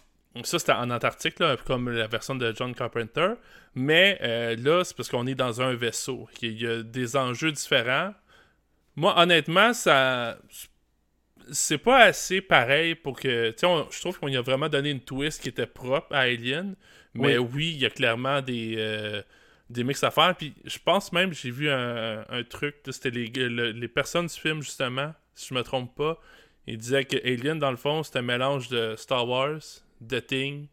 ça, 0.44 0.58
c'était 0.58 0.72
en 0.72 0.90
Antarctique, 0.90 1.38
là, 1.40 1.56
comme 1.66 1.90
la 1.90 2.06
version 2.06 2.34
de 2.34 2.52
John 2.56 2.74
Carpenter. 2.74 3.34
Mais 3.74 4.18
euh, 4.22 4.56
là, 4.56 4.82
c'est 4.84 4.96
parce 4.96 5.08
qu'on 5.08 5.26
est 5.26 5.34
dans 5.34 5.60
un 5.60 5.74
vaisseau. 5.74 6.28
Il 6.40 6.60
y 6.60 6.66
a 6.66 6.82
des 6.82 7.16
enjeux 7.16 7.52
différents. 7.52 8.14
Moi, 8.96 9.14
honnêtement, 9.18 9.72
ça. 9.72 10.38
C'est 11.50 11.78
pas 11.78 11.98
assez 12.04 12.40
pareil 12.40 12.94
pour 12.94 13.18
que. 13.18 13.50
Tu 13.50 13.58
sais, 13.58 13.66
on- 13.66 13.90
je 13.90 14.00
trouve 14.00 14.18
qu'on 14.18 14.28
y 14.28 14.36
a 14.36 14.42
vraiment 14.42 14.68
donné 14.68 14.90
une 14.90 15.00
twist 15.00 15.42
qui 15.42 15.48
était 15.48 15.66
propre 15.66 16.14
à 16.14 16.20
Alien. 16.20 16.76
Mais 17.14 17.36
oui, 17.36 17.72
il 17.74 17.78
y 17.78 17.84
a 17.86 17.90
clairement 17.90 18.40
des, 18.40 18.76
euh, 18.78 19.20
des 19.68 19.84
mix 19.84 20.02
à 20.02 20.10
faire. 20.10 20.34
Puis 20.36 20.54
je 20.64 20.78
pense 20.78 21.12
même, 21.12 21.34
j'ai 21.34 21.50
vu 21.50 21.68
un, 21.68 22.24
un 22.28 22.42
truc, 22.44 22.76
c'était 22.90 23.10
les, 23.10 23.26
le- 23.26 23.72
les 23.72 23.88
personnes 23.88 24.26
du 24.28 24.34
film, 24.34 24.62
justement, 24.62 25.12
si 25.34 25.48
je 25.48 25.54
me 25.54 25.62
trompe 25.62 25.94
pas. 25.94 26.18
Ils 26.66 26.78
disaient 26.78 27.04
que 27.04 27.16
Alien, 27.26 27.58
dans 27.58 27.70
le 27.70 27.76
fond, 27.76 28.02
c'était 28.02 28.20
un 28.20 28.22
mélange 28.22 28.68
de 28.68 28.94
Star 28.96 29.28
Wars, 29.28 29.60
The 30.08 30.26
Thing, 30.26 30.66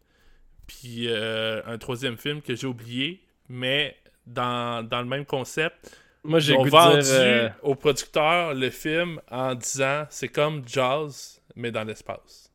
puis 0.68 1.06
euh, 1.08 1.62
un 1.66 1.78
troisième 1.78 2.18
film 2.18 2.42
que 2.42 2.56
j'ai 2.56 2.68
oublié, 2.68 3.22
mais 3.48 3.96
dans, 4.26 4.88
dans 4.88 5.00
le 5.00 5.08
même 5.08 5.26
concept. 5.26 5.98
Moi, 6.24 6.40
j'ai 6.40 6.56
vendu 6.56 7.00
dire. 7.02 7.12
euh, 7.14 7.50
au 7.64 7.76
producteur 7.76 8.54
le 8.54 8.70
film 8.70 9.22
en 9.32 9.56
disant 9.56 10.06
c'est 10.10 10.28
comme 10.28 10.64
Jaws, 10.68 11.40
mais 11.56 11.72
dans 11.72 11.84
l'espace. 11.84 12.52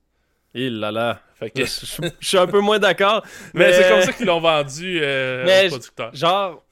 Il 0.52 0.78
là 0.78 0.92
là. 0.92 1.20
Fait 1.34 1.50
que- 1.50 1.64
Je, 1.64 2.10
suis 2.20 2.38
un 2.38 2.46
peu 2.46 2.60
moins 2.60 2.78
d'accord. 2.78 3.24
mais 3.54 3.72
c'est 3.72 3.88
comme 3.88 4.02
ça 4.02 4.12
qu'ils 4.12 4.26
l'ont 4.26 4.40
vendu 4.40 5.00
euh, 5.02 5.44
Mais 5.44 5.66
au 5.66 5.70
producteur. 5.70 6.14
Genre, 6.14 6.62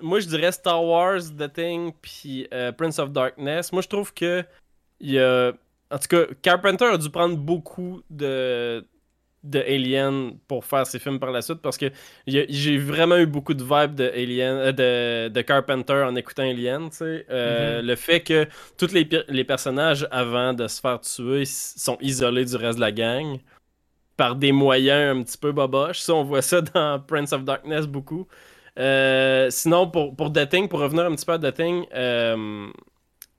moi 0.00 0.20
je 0.20 0.28
dirais 0.28 0.52
Star 0.52 0.84
Wars, 0.84 1.20
The 1.36 1.52
Thing, 1.52 1.92
puis 2.00 2.46
euh, 2.52 2.70
Prince 2.70 2.98
of 2.98 3.10
Darkness. 3.10 3.72
Moi 3.72 3.82
je 3.82 3.88
trouve 3.88 4.12
que 4.14 4.44
il 5.00 5.12
y 5.12 5.18
a. 5.18 5.52
En 5.90 5.98
tout 5.98 6.08
cas, 6.08 6.24
Carpenter 6.40 6.84
a 6.86 6.96
dû 6.96 7.10
prendre 7.10 7.36
beaucoup 7.36 8.02
de 8.08 8.86
de 9.44 9.58
Alien 9.60 10.38
pour 10.48 10.64
faire 10.64 10.86
ses 10.86 10.98
films 10.98 11.18
par 11.18 11.30
la 11.32 11.42
suite 11.42 11.60
parce 11.62 11.76
que 11.76 11.86
j'ai 12.26 12.78
vraiment 12.78 13.16
eu 13.16 13.26
beaucoup 13.26 13.54
de 13.54 13.62
vibes 13.62 13.94
de 13.94 14.08
Alien 14.08 14.56
euh, 14.56 14.72
de, 15.28 15.32
de 15.32 15.40
Carpenter 15.42 16.04
en 16.06 16.14
écoutant 16.14 16.42
Alien 16.44 16.90
tu 16.90 16.98
sais. 16.98 17.26
Euh, 17.30 17.82
le 17.82 17.96
fait 17.96 18.20
que 18.20 18.46
tous 18.78 18.92
les, 18.92 19.08
les 19.28 19.44
personnages 19.44 20.06
avant 20.10 20.52
de 20.52 20.68
se 20.68 20.80
faire 20.80 21.00
tuer 21.00 21.44
sont 21.44 21.98
isolés 22.00 22.44
du 22.44 22.56
reste 22.56 22.76
de 22.76 22.80
la 22.80 22.92
gang 22.92 23.38
par 24.16 24.36
des 24.36 24.52
moyens 24.52 25.16
un 25.18 25.22
petit 25.22 25.38
peu 25.38 25.52
boboches. 25.52 26.00
Ça 26.00 26.14
on 26.14 26.24
voit 26.24 26.42
ça 26.42 26.60
dans 26.74 27.00
Prince 27.00 27.32
of 27.32 27.44
Darkness 27.44 27.86
beaucoup. 27.86 28.26
Euh, 28.78 29.50
sinon, 29.50 29.88
pour, 29.90 30.16
pour 30.16 30.32
The 30.32 30.48
Thing, 30.48 30.68
pour 30.68 30.80
revenir 30.80 31.04
un 31.04 31.14
petit 31.14 31.26
peu 31.26 31.32
à 31.32 31.38
The 31.38 31.54
Thing, 31.54 31.84
euh, 31.94 32.68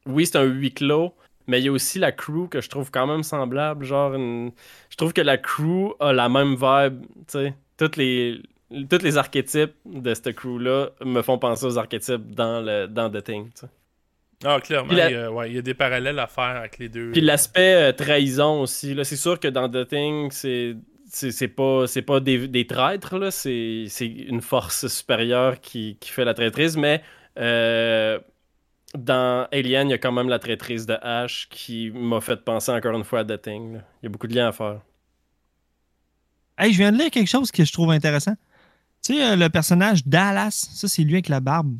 oui, 0.05 0.25
c'est 0.25 0.37
un 0.37 0.43
huis 0.43 0.73
clos, 0.73 1.15
mais 1.47 1.59
il 1.59 1.65
y 1.65 1.67
a 1.67 1.71
aussi 1.71 1.99
la 1.99 2.11
crew 2.11 2.47
que 2.49 2.61
je 2.61 2.69
trouve 2.69 2.91
quand 2.91 3.07
même 3.07 3.23
semblable. 3.23 3.85
Genre, 3.85 4.13
une- 4.15 4.51
je 4.89 4.95
trouve 4.97 5.13
que 5.13 5.21
la 5.21 5.37
crew 5.37 5.93
a 5.99 6.13
la 6.13 6.29
même 6.29 6.55
vibe. 6.55 7.01
Tu 7.27 7.39
sais, 7.39 7.53
toutes 7.77 7.97
les, 7.97 8.41
tous 8.89 9.01
les 9.03 9.17
archétypes 9.17 9.73
de 9.85 10.13
cette 10.13 10.33
crew-là 10.35 10.89
me 11.05 11.21
font 11.21 11.37
penser 11.37 11.65
aux 11.65 11.77
archétypes 11.77 12.33
dans, 12.35 12.61
le, 12.61 12.87
dans 12.87 13.09
The 13.09 13.23
Thing. 13.23 13.49
Ah, 14.45 14.59
clairement, 14.59 14.91
la- 14.93 15.09
il, 15.09 15.13
y 15.13 15.17
a, 15.17 15.31
ouais, 15.31 15.49
il 15.49 15.55
y 15.55 15.57
a 15.57 15.61
des 15.61 15.73
parallèles 15.73 16.19
à 16.19 16.27
faire 16.27 16.43
avec 16.57 16.77
les 16.77 16.89
deux. 16.89 17.11
Puis 17.11 17.21
l'aspect 17.21 17.75
euh, 17.75 17.91
trahison 17.93 18.61
aussi. 18.61 18.93
Là, 18.93 19.03
c'est 19.05 19.15
sûr 19.15 19.39
que 19.39 19.47
dans 19.47 19.69
The 19.69 19.87
Thing, 19.87 20.31
c'est. 20.31 20.75
C'est 21.15 21.29
c'est 21.29 21.47
pas, 21.47 21.85
c'est 21.85 22.01
pas 22.01 22.19
des, 22.19 22.47
des 22.47 22.65
traîtres, 22.65 23.19
là. 23.19 23.29
C'est, 23.29 23.85
c'est 23.87 24.07
une 24.07 24.41
force 24.41 24.87
supérieure 24.87 25.61
qui, 25.61 25.95
qui 25.99 26.09
fait 26.09 26.25
la 26.25 26.33
traîtrise, 26.33 26.75
mais 26.75 27.03
euh, 27.37 28.17
dans 28.97 29.47
Alien, 29.51 29.87
il 29.89 29.91
y 29.91 29.93
a 29.93 29.97
quand 29.97 30.11
même 30.11 30.29
la 30.29 30.39
traîtrise 30.39 30.85
de 30.85 30.93
Ash 31.01 31.47
qui 31.49 31.91
m'a 31.91 32.21
fait 32.21 32.37
penser 32.43 32.71
encore 32.71 32.95
une 32.95 33.03
fois 33.03 33.19
à 33.19 33.25
The 33.25 33.41
Thing. 33.41 33.73
là. 33.73 33.79
Il 34.01 34.05
y 34.05 34.07
a 34.07 34.09
beaucoup 34.09 34.27
de 34.27 34.35
liens 34.35 34.47
à 34.49 34.51
faire. 34.51 34.81
Hey, 36.57 36.71
je 36.71 36.77
viens 36.77 36.91
de 36.91 36.97
lire 36.97 37.09
quelque 37.09 37.29
chose 37.29 37.51
que 37.51 37.65
je 37.65 37.73
trouve 37.73 37.91
intéressant. 37.91 38.35
Tu 39.03 39.15
sais, 39.15 39.23
euh, 39.31 39.35
le 39.35 39.49
personnage 39.49 40.05
Dallas, 40.05 40.67
ça, 40.73 40.87
c'est 40.87 41.03
lui 41.03 41.13
avec 41.13 41.27
la 41.27 41.39
barbe. 41.39 41.75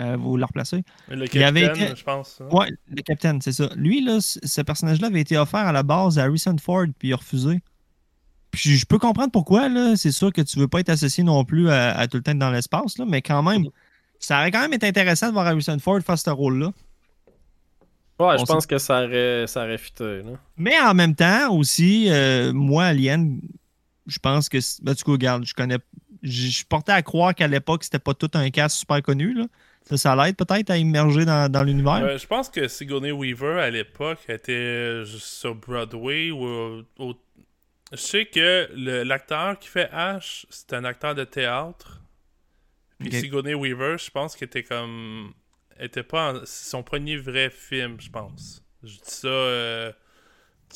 Euh, 0.00 0.16
vous 0.16 0.36
le 0.36 0.44
replacez. 0.44 0.82
le 1.08 1.26
il 1.34 1.42
avait 1.42 1.62
capitaine, 1.62 1.86
été- 1.88 1.96
je 1.96 2.04
pense. 2.04 2.40
hein. 2.40 2.48
Ouais, 2.50 2.68
le 2.88 3.02
capitaine, 3.02 3.40
c'est 3.42 3.52
ça. 3.52 3.68
Lui, 3.76 4.02
là, 4.04 4.18
ce 4.20 4.60
personnage-là 4.62 5.08
avait 5.08 5.20
été 5.20 5.36
offert 5.36 5.60
à 5.60 5.72
la 5.72 5.82
base 5.82 6.18
à 6.18 6.24
Harrison 6.24 6.56
Ford, 6.58 6.86
puis 6.98 7.08
il 7.08 7.12
a 7.12 7.16
refusé. 7.16 7.60
Puis 8.50 8.76
je 8.76 8.86
peux 8.86 8.98
comprendre 8.98 9.30
pourquoi, 9.30 9.68
là. 9.68 9.96
C'est 9.96 10.12
sûr 10.12 10.32
que 10.32 10.40
tu 10.42 10.58
veux 10.58 10.68
pas 10.68 10.80
être 10.80 10.88
associé 10.88 11.22
non 11.22 11.44
plus 11.44 11.70
à, 11.70 11.96
à 11.96 12.08
tout 12.08 12.16
le 12.16 12.22
temps 12.22 12.34
dans 12.34 12.50
l'espace, 12.50 12.98
là, 12.98 13.04
mais 13.06 13.22
quand 13.22 13.42
même, 13.42 13.66
ça 14.20 14.38
aurait 14.38 14.50
quand 14.52 14.60
même 14.60 14.72
été 14.74 14.86
intéressant 14.86 15.28
de 15.28 15.32
voir 15.32 15.46
Harrison 15.46 15.78
Ford 15.80 16.00
faire 16.00 16.18
ce 16.18 16.30
rôle-là. 16.30 16.66
Ouais, 18.18 18.34
On 18.34 18.38
je 18.38 18.44
pense 18.44 18.66
que 18.66 18.76
ça 18.78 19.04
aurait, 19.04 19.46
ça 19.46 19.64
aurait 19.64 19.78
fité, 19.78 20.18
là. 20.22 20.32
Mais 20.58 20.78
en 20.78 20.92
même 20.92 21.14
temps, 21.14 21.54
aussi, 21.54 22.06
euh, 22.10 22.52
moi, 22.52 22.84
Alien, 22.84 23.40
je 24.06 24.18
pense 24.18 24.48
que. 24.50 24.60
c'est- 24.60 24.82
Ben, 24.84 24.92
du 24.92 25.02
coup, 25.02 25.12
regarde, 25.12 25.44
je 25.46 25.54
connais. 25.54 25.78
Je 26.22 26.64
porté 26.66 26.92
à 26.92 27.00
croire 27.00 27.34
qu'à 27.34 27.48
l'époque, 27.48 27.82
c'était 27.82 27.98
pas 27.98 28.12
tout 28.12 28.30
un 28.34 28.50
cast 28.50 28.76
super 28.76 29.00
connu, 29.00 29.32
là. 29.32 29.46
Ça, 29.88 29.96
ça 29.96 30.14
l'aide 30.16 30.36
peut-être 30.36 30.68
à 30.68 30.76
immerger 30.76 31.24
dans, 31.24 31.50
dans 31.50 31.62
l'univers. 31.62 31.94
Euh, 32.04 32.18
je 32.18 32.26
pense 32.26 32.50
que 32.50 32.68
Sigourney 32.68 33.10
Weaver, 33.10 33.58
à 33.58 33.70
l'époque, 33.70 34.18
était 34.28 35.02
sur 35.06 35.54
Broadway 35.54 36.30
ou 36.30 36.44
au- 36.98 37.14
Je 37.92 37.96
sais 37.96 38.26
que 38.26 38.68
l'acteur 39.02 39.58
qui 39.58 39.68
fait 39.68 39.88
Ash, 39.92 40.44
c'est 40.50 40.74
un 40.74 40.84
acteur 40.84 41.14
de 41.14 41.24
théâtre. 41.24 41.99
Puis. 43.00 43.12
Sigourney 43.12 43.54
Weaver, 43.54 43.98
je 43.98 44.10
pense 44.10 44.36
qu'elle 44.36 44.46
était 44.46 44.62
comme... 44.62 45.32
elle 45.76 45.86
était 45.86 46.02
pas... 46.02 46.32
en- 46.34 46.42
son 46.44 46.82
premier 46.82 47.16
vrai 47.16 47.50
film, 47.50 47.96
je 48.00 48.10
pense. 48.10 48.62
Je 48.82 48.94
dis 48.94 49.00
ça... 49.04 49.28
euh, 49.28 49.92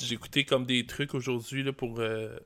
J'ai 0.00 0.14
écouté 0.14 0.44
comme 0.44 0.66
des 0.66 0.86
trucs 0.86 1.14
aujourd'hui 1.14 1.70
pour 1.72 2.00
euh, 2.00 2.36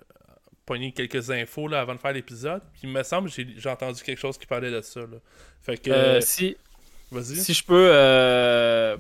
pogner 0.67 0.93
quelques 0.93 1.31
infos 1.31 1.69
là, 1.69 1.81
avant 1.81 1.95
de 1.95 2.01
faire 2.01 2.13
l'épisode. 2.13 2.63
Puis 2.73 2.83
il 2.85 2.91
me 2.91 3.03
semble 3.03 3.31
que 3.31 3.43
j'ai 3.57 3.69
entendu 3.71 4.03
quelque 4.03 4.19
chose 4.19 4.37
qui 4.37 4.47
parlait 4.47 4.71
de 4.71 4.81
ça. 4.81 5.01
Là. 5.01 5.19
Fait 5.63 5.79
que... 5.79 5.91
Euh, 5.91 6.21
si, 6.21 6.57
Vas-y. 7.11 7.37
Si 7.37 7.55
je 7.55 7.65
peux 7.65 7.89
euh, 7.91 8.99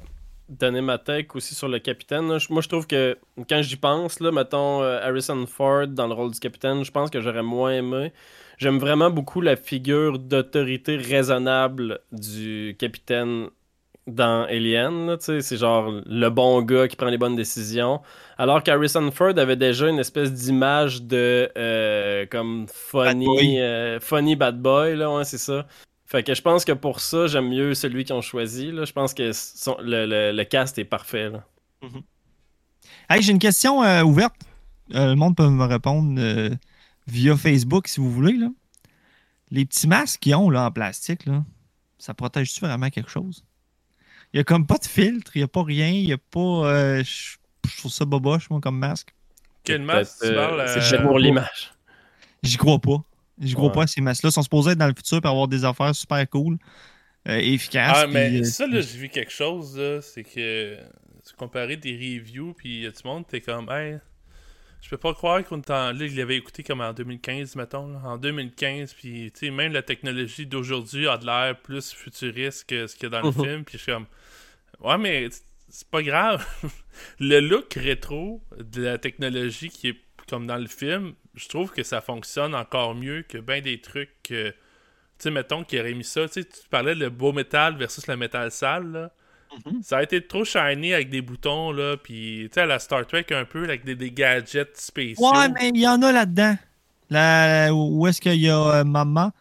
donner 0.49 0.81
ma 0.81 0.97
take 0.97 1.29
aussi 1.35 1.55
sur 1.55 1.69
le 1.69 1.79
capitaine. 1.79 2.27
là. 2.29 2.39
Moi, 2.49 2.63
je 2.63 2.69
trouve 2.69 2.87
que 2.87 3.19
quand 3.49 3.61
j'y 3.61 3.77
pense, 3.77 4.21
là, 4.21 4.33
mettons 4.33 4.83
euh, 4.83 4.99
Harrison 5.03 5.45
Ford 5.47 5.87
dans 5.89 6.07
le 6.07 6.15
rôle 6.15 6.31
du 6.33 6.41
capitaine, 6.41 6.83
je 6.85 6.91
pense 6.91 7.11
que 7.11 7.21
j'aurais 7.21 7.43
moins 7.43 7.73
aimé. 7.73 8.13
J'aime 8.59 8.79
vraiment 8.79 9.11
beaucoup 9.11 9.41
la 9.41 9.57
figure 9.57 10.19
d'autorité 10.19 10.97
raisonnable 10.97 12.01
du 12.13 12.77
capitaine 12.79 13.47
dans 14.09 14.45
Alien. 14.45 15.17
C'est 15.21 15.57
genre 15.57 15.93
le 16.07 16.29
bon 16.29 16.61
gars 16.63 16.89
qui 16.89 16.97
prend 16.97 17.07
les 17.09 17.19
bonnes 17.19 17.37
décisions. 17.37 18.01
Alors 18.37 18.63
qu'Harrison 18.65 19.11
Ford 19.13 19.39
avait 19.39 19.57
déjà 19.57 19.89
une 19.89 19.99
espèce 20.01 20.33
d'image 20.33 21.03
de 21.03 21.51
euh, 21.57 22.27
comme 22.27 22.67
funny 22.69 23.27
Bad 23.27 23.37
boy. 23.37 23.61
euh, 23.61 24.01
funny 24.01 24.35
bad 24.37 24.61
boy, 24.61 24.97
là, 24.97 25.15
ouais, 25.15 25.25
c'est 25.25 25.39
ça. 25.39 25.67
Fait 26.07 26.23
que 26.23 26.35
je 26.35 26.41
pense 26.43 26.65
que 26.65 26.73
pour 26.73 27.01
ça, 27.01 27.27
j'aime 27.27 27.49
mieux 27.51 27.75
celui 27.75 28.05
qu'ils 28.05 28.15
ont 28.17 28.23
choisi. 28.23 28.73
Là. 28.73 28.85
Je 28.87 28.93
pense 28.93 29.13
que 29.15 29.31
son- 29.33 29.77
le, 29.83 30.07
le- 30.07 30.33
le 30.33 30.45
cast 30.45 30.79
est 30.79 30.85
parfait. 30.85 31.29
Là. 31.31 31.45
Hey, 33.11 33.23
j'ai 33.23 33.33
une 33.33 33.39
question 33.39 33.83
euh, 33.85 34.03
ouverte. 34.03 34.35
Euh, 34.95 35.09
le 35.11 35.15
monde 35.17 35.37
peut 35.37 35.49
me 35.49 35.65
répondre 35.65 36.19
euh, 36.19 36.49
via 37.09 37.37
Facebook 37.37 37.89
si 37.89 38.01
vous 38.01 38.11
voulez. 38.11 38.35
Là. 38.35 38.49
Les 39.51 39.65
petits 39.65 39.87
masques 39.89 40.21
qu'ils 40.21 40.35
ont 40.35 40.51
là, 40.51 40.67
en 40.67 40.71
plastique, 40.71 41.27
là, 41.27 41.45
ça 41.99 42.15
protège-tu 42.15 42.61
vraiment 42.61 42.91
quelque 42.91 43.11
chose? 43.11 43.45
Il 44.33 44.37
n'y 44.37 44.41
a 44.41 44.45
comme 44.45 44.67
pas 44.67 44.77
de 44.79 44.85
filtre, 44.85 45.33
il 45.35 45.39
n'y 45.39 45.45
a 45.45 45.49
pas 45.49 45.63
rien, 45.63 45.89
il 45.89 46.05
n'y 46.07 46.13
a 46.13 46.19
pas. 46.19 46.39
euh, 46.71 47.03
je 47.05 47.37
je 47.71 47.77
trouve 47.79 47.93
ça 47.93 48.05
boboche, 48.07 48.49
moi, 48.51 48.61
comme 48.61 48.79
masque. 48.79 49.15
Quel 49.65 49.83
masque 49.83 50.21
tu 50.23 50.29
euh, 50.29 50.35
parles 50.35 50.65
C'est 50.69 50.79
euh, 50.79 50.81
juste 50.81 51.03
pour 51.03 51.19
l'image. 51.19 51.73
J'y 52.43 52.57
crois 52.57 52.79
pas. 52.79 53.03
J'y 53.41 53.53
crois 53.55 53.69
Ouais. 53.69 53.75
pas 53.75 53.83
à 53.83 53.87
ces 53.87 54.01
masques-là. 54.01 54.31
Ils 54.31 54.33
sont 54.33 54.43
supposés 54.43 54.71
être 54.71 54.79
dans 54.79 54.87
le 54.87 54.95
futur 54.97 55.21
pour 55.21 55.31
avoir 55.31 55.49
des 55.49 55.65
affaires 55.65 55.95
super 55.95 56.29
cool, 56.31 56.57
euh, 57.29 57.37
efficaces. 57.37 57.93
Ah, 57.95 58.07
mais 58.07 58.41
euh, 58.41 58.45
ça, 58.45 58.67
là, 58.67 58.81
j'ai 58.81 58.99
vu 58.99 59.09
quelque 59.11 59.31
chose, 59.33 59.77
là, 59.79 60.01
c'est 60.01 60.25
que 60.25 60.77
tu 61.27 61.35
comparais 61.37 61.77
des 61.77 61.95
reviews, 61.95 62.55
puis 62.55 62.77
il 62.79 62.83
y 62.85 62.87
a 62.87 62.91
du 62.91 63.01
monde, 63.05 63.27
t'es 63.27 63.41
comme, 63.43 63.69
hey, 63.71 63.99
je 64.81 64.89
peux 64.91 64.97
pas 64.97 65.13
croire 65.15 65.45
qu'on 65.45 65.61
là, 65.69 65.93
il 65.93 66.17
l'avait 66.17 66.37
écouté 66.37 66.63
comme 66.63 66.81
en 66.81 66.93
2015, 66.93 67.57
mettons, 67.57 67.89
là, 67.89 68.01
en 68.05 68.17
2015, 68.17 68.95
puis 68.95 69.31
tu 69.33 69.47
sais, 69.47 69.51
même 69.51 69.73
la 69.73 69.83
technologie 69.83 70.47
d'aujourd'hui 70.47 71.09
a 71.09 71.19
de 71.19 71.27
l'air 71.27 71.59
plus 71.61 71.93
futuriste 71.93 72.69
que 72.69 72.87
ce 72.87 72.95
qu'il 72.95 73.05
y 73.05 73.07
a 73.07 73.21
dans 73.21 73.29
le 73.29 73.35
Mhm. 73.37 73.45
film, 73.45 73.65
puis 73.65 73.79
je 73.79 73.83
suis 73.83 73.93
comme, 73.93 74.07
ouais, 74.81 74.99
mais 74.99 75.29
c'est 75.69 75.89
pas 75.89 76.03
grave. 76.03 76.47
le 77.21 77.41
look 77.41 77.75
rétro 77.75 78.43
de 78.59 78.83
la 78.83 78.99
technologie 78.99 79.69
qui 79.69 79.89
est 79.89 79.97
comme 80.29 80.47
dans 80.47 80.57
le 80.57 80.67
film, 80.67 81.15
je 81.35 81.49
trouve 81.49 81.73
que 81.73 81.83
ça 81.83 82.01
fonctionne 82.01 82.55
encore 82.55 82.95
mieux 82.95 83.23
que 83.23 83.39
bien 83.39 83.61
des 83.61 83.81
trucs 83.81 84.11
que. 84.23 84.51
Tu 84.51 85.25
sais, 85.25 85.31
mettons 85.33 85.65
qu'il 85.65 85.81
aurait 85.81 85.95
mis 85.95 86.05
ça. 86.05 86.29
Tu 86.29 86.45
parlais 86.71 86.95
de 86.95 87.01
le 87.01 87.11
beau 87.11 87.33
métal 87.33 87.77
versus 87.77 88.07
le 88.07 88.17
métal 88.17 88.51
sale, 88.53 88.93
là. 88.93 89.13
Mhm. 89.67 89.83
Ça 89.83 89.99
a 89.99 90.03
été 90.03 90.25
trop 90.27 90.45
shiny 90.45 90.93
avec 90.95 91.11
des 91.11 91.23
boutons, 91.23 91.73
là. 91.73 91.97
Puis, 91.97 92.45
tu 92.49 92.55
sais, 92.55 92.61
à 92.63 92.67
la 92.67 92.79
Star 92.79 93.07
Trek 93.07 93.27
un 93.31 93.45
peu, 93.45 93.65
avec 93.65 93.85
des, 93.85 93.95
des 93.95 94.11
gadgets 94.11 94.77
spéciaux. 94.77 95.31
Ouais, 95.31 95.49
mais 95.49 95.71
il 95.75 95.81
y 95.81 95.89
en 95.89 96.01
a 96.03 96.13
là-dedans. 96.13 96.57
Là, 97.11 97.73
où 97.73 98.07
est-ce 98.07 98.21
qu'il 98.21 98.35
y 98.41 98.51
a 98.51 98.59
euh, 98.59 98.85
maman? 98.85 99.33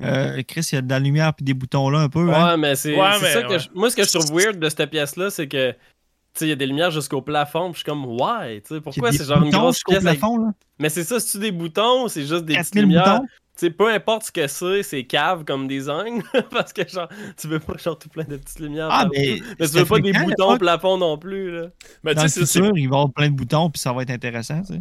Euh, 0.00 0.40
Chris, 0.46 0.68
il 0.70 0.74
y 0.76 0.78
a 0.78 0.82
de 0.82 0.88
la 0.90 1.00
lumière 1.00 1.32
et 1.40 1.42
des 1.42 1.54
boutons 1.54 1.90
là 1.90 1.98
un 2.00 2.08
peu. 2.08 2.32
hein? 2.32 2.50
Ouais, 2.52 2.56
mais 2.56 2.76
c'est 2.76 2.94
Ouais, 2.94 3.10
c'est 3.14 3.22
mais 3.22 3.32
ça 3.32 3.42
que 3.42 3.48
ouais. 3.54 3.58
je- 3.58 3.68
Moi, 3.74 3.90
ce 3.90 3.96
que 3.96 4.04
je 4.04 4.12
trouve 4.16 4.32
weird 4.40 4.58
de 4.60 4.68
cette 4.68 4.88
pièce-là, 4.90 5.30
c'est 5.30 5.48
que. 5.48 5.72
Tu 5.72 6.40
sais, 6.40 6.46
il 6.46 6.50
y 6.50 6.52
a 6.52 6.56
des 6.56 6.66
lumières 6.68 6.92
jusqu'au 6.92 7.20
plafond, 7.20 7.72
puis 7.72 7.72
je 7.72 7.78
suis 7.78 7.84
comme, 7.84 8.06
ouais, 8.06 8.60
tu 8.60 8.74
sais, 8.76 8.80
pourquoi 8.80 9.10
c'est 9.10 9.24
genre 9.24 9.42
une 9.42 9.50
grosse 9.50 9.82
pièce 9.82 10.06
avec- 10.06 10.20
plafond, 10.20 10.38
là? 10.38 10.52
Mais 10.78 10.88
c'est 10.88 11.02
ça, 11.02 11.18
c'est-tu 11.18 11.38
des 11.40 11.50
boutons 11.50 12.04
ou 12.04 12.08
c'est 12.08 12.20
juste 12.20 12.44
des 12.44 12.54
petites 12.54 12.74
4000 12.74 12.82
lumières? 12.84 13.14
boutons? 13.22 13.26
Sais, 13.58 13.70
peu 13.70 13.92
importe 13.92 14.22
ce 14.24 14.32
que 14.32 14.46
c'est, 14.46 14.82
c'est 14.84 15.04
cave 15.04 15.44
comme 15.44 15.66
design, 15.66 16.22
parce 16.50 16.72
que 16.72 16.86
genre, 16.88 17.08
tu 17.36 17.48
veux 17.48 17.58
pas 17.58 17.76
genre 17.76 17.98
tout 17.98 18.08
plein 18.08 18.22
de 18.24 18.36
petites 18.36 18.60
lumières. 18.60 18.88
Ah, 18.90 19.08
mais. 19.12 19.40
mais 19.58 19.66
tu 19.66 19.72
veux 19.78 19.84
pas 19.84 19.98
des 19.98 20.12
boutons 20.12 20.56
plafond 20.58 20.96
non 20.96 21.18
plus, 21.18 21.50
là. 21.50 21.66
Mais 22.04 22.14
tu 22.14 22.20
sais, 22.22 22.28
c'est- 22.28 22.60
futur, 22.60 22.76
il 22.76 22.88
va 22.88 22.96
y 22.96 22.98
avoir 22.98 23.12
plein 23.12 23.28
de 23.30 23.34
boutons 23.34 23.68
puis 23.68 23.80
ça 23.80 23.92
va 23.92 24.02
être 24.02 24.10
intéressant, 24.10 24.60
tu 24.62 24.74
sais. 24.74 24.80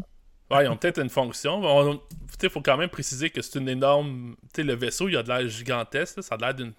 Ouais, 0.51 0.65
ils 0.65 0.69
ont 0.69 0.77
peut-être 0.77 1.01
une 1.01 1.09
fonction. 1.09 1.59
On- 1.63 1.99
sais, 2.39 2.49
faut 2.49 2.61
quand 2.61 2.77
même 2.77 2.89
préciser 2.89 3.29
que 3.29 3.41
c'est 3.41 3.59
une 3.59 3.69
énorme. 3.69 4.35
Tu 4.53 4.61
sais, 4.61 4.63
le 4.63 4.75
vaisseau, 4.75 5.09
il 5.09 5.17
a 5.17 5.23
de 5.23 5.27
l'air 5.27 5.47
gigantesque. 5.47 6.17
là. 6.17 6.23
Ça 6.23 6.35
a 6.35 6.37
l'air 6.37 6.53
d'une 6.53 6.73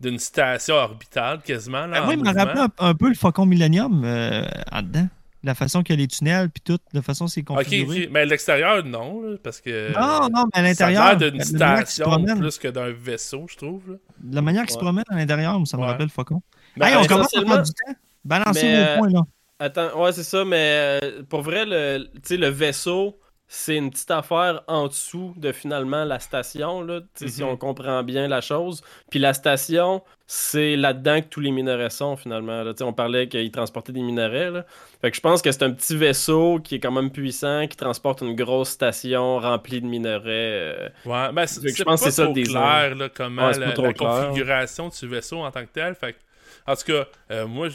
d'une 0.00 0.18
station 0.18 0.74
orbitale 0.74 1.40
quasiment. 1.42 1.86
Là, 1.86 2.00
Ben, 2.00 2.02
en 2.02 2.16
moi, 2.16 2.32
il 2.32 2.36
rappelé 2.38 2.60
un, 2.62 2.86
un 2.88 2.94
peu 2.94 3.08
le 3.08 3.14
Faucon 3.14 3.46
Millennium 3.46 4.02
euh, 4.04 4.44
en 4.72 4.82
dedans. 4.82 5.08
La 5.44 5.54
façon 5.54 5.82
qu'il 5.82 5.94
y 5.94 5.98
a 5.98 6.00
les 6.02 6.08
tunnels 6.08 6.48
puis 6.50 6.62
tout, 6.64 6.78
la 6.94 7.02
façon 7.02 7.26
c'est 7.28 7.42
Ok, 7.42 7.58
configuré. 7.58 8.04
ok. 8.06 8.08
mais 8.12 8.20
à 8.20 8.24
l'extérieur, 8.24 8.82
non. 8.84 9.20
là, 9.20 9.36
parce 9.42 9.60
que. 9.60 9.92
Non, 9.92 10.28
non, 10.34 10.46
mais 10.56 10.60
à 10.70 10.74
Ça 10.74 10.86
a 10.86 10.90
l'intérieur. 10.90 11.18
l'air 11.18 11.30
d'une 11.32 11.42
station 11.44 12.24
plus 12.38 12.58
que 12.58 12.68
d'un 12.68 12.90
vaisseau, 12.92 13.44
je 13.50 13.56
trouve. 13.56 13.82
là. 13.92 13.96
La 14.32 14.40
manière 14.42 14.62
qu'il 14.64 14.72
se 14.72 14.78
promène 14.78 15.04
à 15.10 15.16
l'intérieur, 15.16 15.60
ça 15.66 15.76
me 15.76 15.82
Ouais. 15.82 15.88
rappelle 15.88 16.06
le 16.06 16.10
Faucon. 16.10 16.40
Mais 16.76 16.88
hey, 16.90 16.96
on 16.96 17.02
euh, 17.02 17.06
commence 17.06 17.36
à 17.36 17.42
prendre 17.42 17.62
du 17.62 17.70
temps. 17.72 17.92
Balancez 18.24 18.62
Mais, 18.62 18.74
vos 18.84 18.90
euh, 18.90 18.96
points, 18.98 19.10
là. 19.10 19.20
Attends, 19.60 20.02
ouais, 20.02 20.12
c'est 20.12 20.22
ça, 20.24 20.44
mais 20.44 21.00
euh, 21.04 21.22
pour 21.28 21.42
vrai, 21.42 21.64
le, 21.66 22.08
le 22.30 22.48
vaisseau, 22.48 23.20
c'est 23.46 23.76
une 23.76 23.90
petite 23.90 24.10
affaire 24.10 24.62
en 24.68 24.88
dessous 24.88 25.34
de 25.36 25.52
finalement 25.52 26.04
la 26.04 26.18
station, 26.18 26.80
là, 26.82 27.00
si 27.14 27.42
Mhm. 27.42 27.48
on 27.50 27.56
comprend 27.56 28.02
bien 28.02 28.26
la 28.26 28.40
chose. 28.40 28.82
Puis 29.10 29.18
la 29.20 29.32
station, 29.34 30.02
c'est 30.26 30.74
là-dedans 30.76 31.20
que 31.20 31.26
tous 31.26 31.40
les 31.40 31.50
minerais 31.50 31.90
sont 31.90 32.16
finalement. 32.16 32.62
là. 32.62 32.72
On 32.80 32.92
parlait 32.94 33.28
qu'ils 33.28 33.50
transportaient 33.52 33.92
des 33.92 34.02
minerais. 34.02 34.50
Là. 34.50 34.64
Fait 35.02 35.10
que 35.10 35.16
je 35.16 35.20
pense 35.20 35.42
que 35.42 35.52
c'est 35.52 35.62
un 35.62 35.70
petit 35.70 35.96
vaisseau 35.96 36.58
qui 36.58 36.76
est 36.76 36.80
quand 36.80 36.90
même 36.90 37.10
puissant, 37.10 37.66
qui 37.68 37.76
transporte 37.76 38.22
une 38.22 38.34
grosse 38.34 38.70
station 38.70 39.38
remplie 39.38 39.80
de 39.82 39.86
minerais. 39.86 40.22
euh. 40.26 40.88
Ouais, 41.04 41.30
ben, 41.32 41.46
je 41.46 41.82
pense 41.84 42.00
c'est 42.02 42.10
ça 42.10 42.26
clair 42.26 42.94
là, 42.96 43.08
comment 43.14 43.48
Ouais, 43.48 43.58
la, 43.58 43.72
configuration 43.72 44.88
de 44.88 44.94
ce 44.94 45.06
vaisseau 45.06 45.40
en 45.44 45.50
tant 45.50 45.62
que 45.64 45.70
tel. 45.72 45.94
Fait 45.94 46.14
que- 46.14 46.18
en 46.66 46.76
tout 46.76 46.84
cas, 46.84 47.08
euh, 47.30 47.46
moi, 47.46 47.68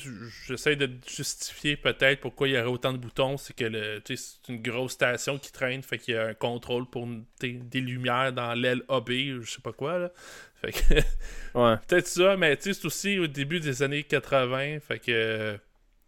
j'essaie 0.47 0.75
de 0.75 0.89
justifier 1.07 1.77
peut-être 1.77 2.21
pourquoi 2.21 2.47
il 2.47 2.55
y 2.55 2.57
aurait 2.57 2.67
autant 2.67 2.91
de 2.91 2.97
boutons. 2.97 3.37
C'est 3.37 3.55
que 3.55 3.65
le, 3.65 4.01
c'est 4.05 4.17
une 4.49 4.61
grosse 4.61 4.93
station 4.93 5.37
qui 5.37 5.51
traîne, 5.51 5.83
fait 5.83 5.99
qu'il 5.99 6.15
y 6.15 6.17
a 6.17 6.27
un 6.27 6.33
contrôle 6.33 6.89
pour 6.89 7.07
des 7.39 7.81
lumières 7.81 8.33
dans 8.33 8.53
l'aile 8.53 8.83
AB, 8.89 9.09
ou 9.09 9.41
je 9.41 9.51
sais 9.51 9.61
pas 9.61 9.73
quoi. 9.73 9.99
Là. 9.99 10.11
Fait 10.55 10.71
que 10.71 10.93
Ouais. 11.55 11.75
peut-être 11.87 12.07
ça, 12.07 12.35
mais 12.35 12.57
c'est 12.59 12.83
aussi 12.85 13.19
au 13.19 13.27
début 13.27 13.59
des 13.59 13.83
années 13.83 14.03
80. 14.03 14.79
Fait 14.79 14.99
que, 14.99 15.53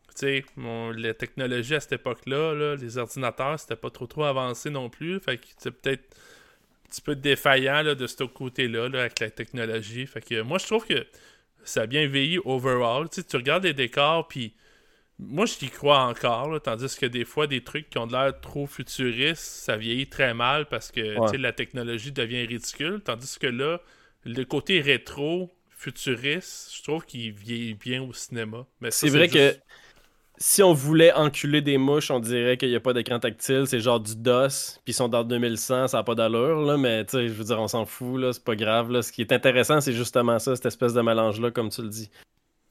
tu 0.09 0.15
sais, 0.15 0.45
la 0.57 1.13
technologie 1.13 1.75
à 1.75 1.79
cette 1.79 1.93
époque-là, 1.93 2.53
là, 2.53 2.75
les 2.75 2.97
ordinateurs, 2.97 3.59
c'était 3.59 3.75
pas 3.75 3.89
trop 3.89 4.07
trop 4.07 4.23
avancé 4.23 4.69
non 4.69 4.89
plus. 4.89 5.19
Fait 5.19 5.37
que 5.37 5.45
c'est 5.57 5.71
peut-être 5.71 6.03
un 6.85 6.89
petit 6.89 7.01
peu 7.01 7.15
défaillant 7.15 7.83
là, 7.83 7.95
de 7.95 8.07
ce 8.07 8.23
côté-là 8.23 8.89
là, 8.89 9.01
avec 9.01 9.19
la 9.19 9.29
technologie. 9.31 10.05
Fait 10.07 10.21
que 10.21 10.41
moi, 10.41 10.57
je 10.57 10.65
trouve 10.65 10.85
que 10.85 11.05
ça 11.63 11.81
a 11.83 11.85
bien 11.87 12.07
vieilli 12.07 12.39
overall. 12.45 13.09
Tu 13.09 13.21
sais, 13.21 13.27
tu 13.27 13.35
regardes 13.37 13.63
les 13.63 13.73
décors, 13.73 14.27
puis 14.27 14.53
moi, 15.19 15.45
j'y 15.45 15.69
crois 15.69 15.99
encore, 16.05 16.49
là, 16.49 16.59
tandis 16.59 16.95
que 16.97 17.05
des 17.05 17.25
fois, 17.25 17.45
des 17.47 17.63
trucs 17.63 17.89
qui 17.89 17.97
ont 17.99 18.07
de 18.07 18.13
l'air 18.13 18.39
trop 18.41 18.65
futuristes, 18.67 19.43
ça 19.43 19.77
vieillit 19.77 20.07
très 20.09 20.33
mal 20.33 20.67
parce 20.67 20.91
que 20.91 21.01
Ouais. 21.19 21.25
tu 21.27 21.31
sais, 21.33 21.37
la 21.37 21.53
technologie 21.53 22.11
devient 22.11 22.45
ridicule. 22.45 23.01
Tandis 23.03 23.37
que 23.39 23.47
là, 23.47 23.81
le 24.23 24.43
côté 24.45 24.81
rétro, 24.81 25.51
futuriste, 25.69 26.73
je 26.77 26.83
trouve 26.83 27.05
qu'il 27.05 27.31
vieillit 27.33 27.73
bien 27.73 28.03
au 28.03 28.13
cinéma. 28.13 28.65
Mais 28.81 28.91
C'est 28.91 29.09
vrai 29.09 29.27
que 29.27 29.55
si 30.41 30.63
on 30.63 30.73
voulait 30.73 31.13
enculer 31.13 31.61
des 31.61 31.77
mouches, 31.77 32.09
on 32.09 32.19
dirait 32.19 32.57
qu'il 32.57 32.69
n'y 32.69 32.75
a 32.75 32.79
pas 32.79 32.93
d'écran 32.93 33.19
tactile, 33.19 33.65
c'est 33.67 33.79
genre 33.79 33.99
du 33.99 34.15
DOS, 34.15 34.79
puis 34.83 34.87
ils 34.91 34.93
sont 34.93 35.07
dans 35.07 35.23
2100, 35.23 35.89
ça 35.89 35.97
n'a 35.97 36.03
pas 36.03 36.15
d'allure, 36.15 36.61
là, 36.61 36.77
mais 36.77 37.05
tu 37.05 37.11
sais, 37.11 37.27
je 37.27 37.33
veux 37.33 37.43
dire, 37.43 37.59
on 37.61 37.67
s'en 37.67 37.85
fout, 37.85 38.19
là, 38.19 38.33
c'est 38.33 38.43
pas 38.43 38.55
grave. 38.55 38.89
Là. 38.91 39.03
Ce 39.03 39.11
qui 39.11 39.21
est 39.21 39.31
intéressant, 39.31 39.81
c'est 39.81 39.93
justement 39.93 40.39
ça, 40.39 40.55
cette 40.55 40.65
espèce 40.65 40.93
de 40.95 41.01
mélange-là, 41.01 41.51
comme 41.51 41.69
tu 41.69 41.83
le 41.83 41.89
dis. 41.89 42.09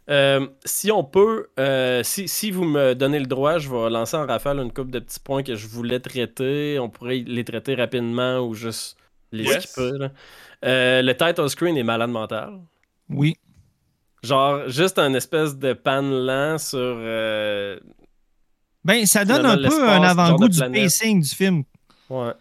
Euh, 0.09 0.49
si 0.64 0.91
on 0.91 1.05
peut, 1.05 1.47
euh, 1.61 2.03
si, 2.03 2.27
si 2.27 2.51
vous 2.51 2.64
me 2.64 2.95
donnez 2.95 3.21
le 3.21 3.27
droit, 3.27 3.59
je 3.59 3.71
vais 3.71 3.89
lancer 3.89 4.16
en 4.16 4.27
rafale 4.27 4.59
une 4.59 4.73
coupe 4.73 4.91
de 4.91 4.99
petits 4.99 5.21
points 5.21 5.45
que 5.45 5.55
je 5.55 5.68
voulais 5.68 6.01
traiter. 6.01 6.81
On 6.81 6.89
pourrait 6.91 7.23
les 7.25 7.45
traiter 7.45 7.77
rapidement 7.77 8.41
ou 8.41 8.55
juste 8.55 8.97
les 9.31 9.45
Yes. 9.45 9.62
skipper. 9.68 10.09
Euh, 10.64 11.03
le 11.03 11.16
title 11.16 11.49
screen 11.49 11.77
est 11.77 11.85
malade 11.85 12.11
mental. 12.11 12.59
Oui. 13.09 13.37
Genre, 14.23 14.68
juste 14.68 14.99
un 14.99 15.14
espèce 15.14 15.57
de 15.57 15.73
pan 15.73 16.03
lent 16.03 16.59
sur. 16.59 16.79
euh, 16.79 17.79
Ben, 18.85 19.07
ça 19.07 19.25
donne 19.25 19.47
un 19.47 19.57
peu 19.57 19.89
un 19.89 20.03
avant-goût 20.03 20.49
du 20.49 20.61
pacing 20.61 21.23
du 21.23 21.29
film. 21.29 21.62
Ouais. 22.11 22.33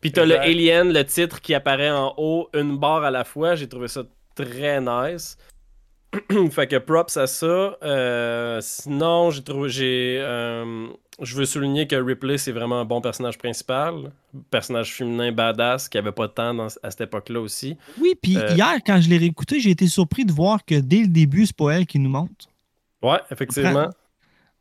Puis 0.00 0.12
t'as 0.12 0.24
le. 0.24 0.38
Alien, 0.38 0.92
le 0.92 1.04
titre 1.04 1.40
qui 1.40 1.54
apparaît 1.54 1.90
en 1.90 2.14
haut, 2.16 2.48
une 2.54 2.78
barre 2.78 3.04
à 3.04 3.10
la 3.10 3.24
fois. 3.24 3.54
J'ai 3.54 3.68
trouvé 3.68 3.86
ça 3.88 4.02
très 4.34 4.80
nice. 4.80 5.36
fait 6.50 6.66
que 6.66 6.76
props 6.76 7.16
à 7.16 7.26
ça. 7.26 7.76
Euh, 7.82 8.58
sinon, 8.60 9.30
j'ai 9.30 9.42
trouvé. 9.44 9.68
J'ai. 9.68 10.18
euh, 10.20 10.86
je 11.22 11.36
veux 11.36 11.44
souligner 11.44 11.86
que 11.86 11.96
Ripley, 11.96 12.38
c'est 12.38 12.52
vraiment 12.52 12.80
un 12.80 12.84
bon 12.84 13.00
personnage 13.00 13.38
principal. 13.38 14.12
Personnage 14.50 14.94
féminin 14.94 15.32
badass 15.32 15.88
qui 15.88 15.98
avait 15.98 16.12
pas 16.12 16.26
de 16.28 16.32
temps 16.32 16.54
dans- 16.54 16.66
à 16.82 16.90
cette 16.90 17.00
époque-là 17.02 17.40
aussi. 17.40 17.76
Oui, 18.00 18.14
puis 18.20 18.36
Euh, 18.36 18.54
hier, 18.54 18.76
quand 18.86 19.00
je 19.00 19.08
l'ai 19.08 19.18
réécouté, 19.18 19.60
j'ai 19.60 19.70
été 19.70 19.86
surpris 19.86 20.24
de 20.24 20.32
voir 20.32 20.64
que 20.64 20.74
dès 20.74 21.00
le 21.02 21.08
début, 21.08 21.46
c'est 21.46 21.56
pas 21.56 21.70
elle 21.72 21.86
qui 21.86 21.98
nous 21.98 22.10
montre. 22.10 22.46
Ouais, 23.02 23.18
effectivement. 23.30 23.90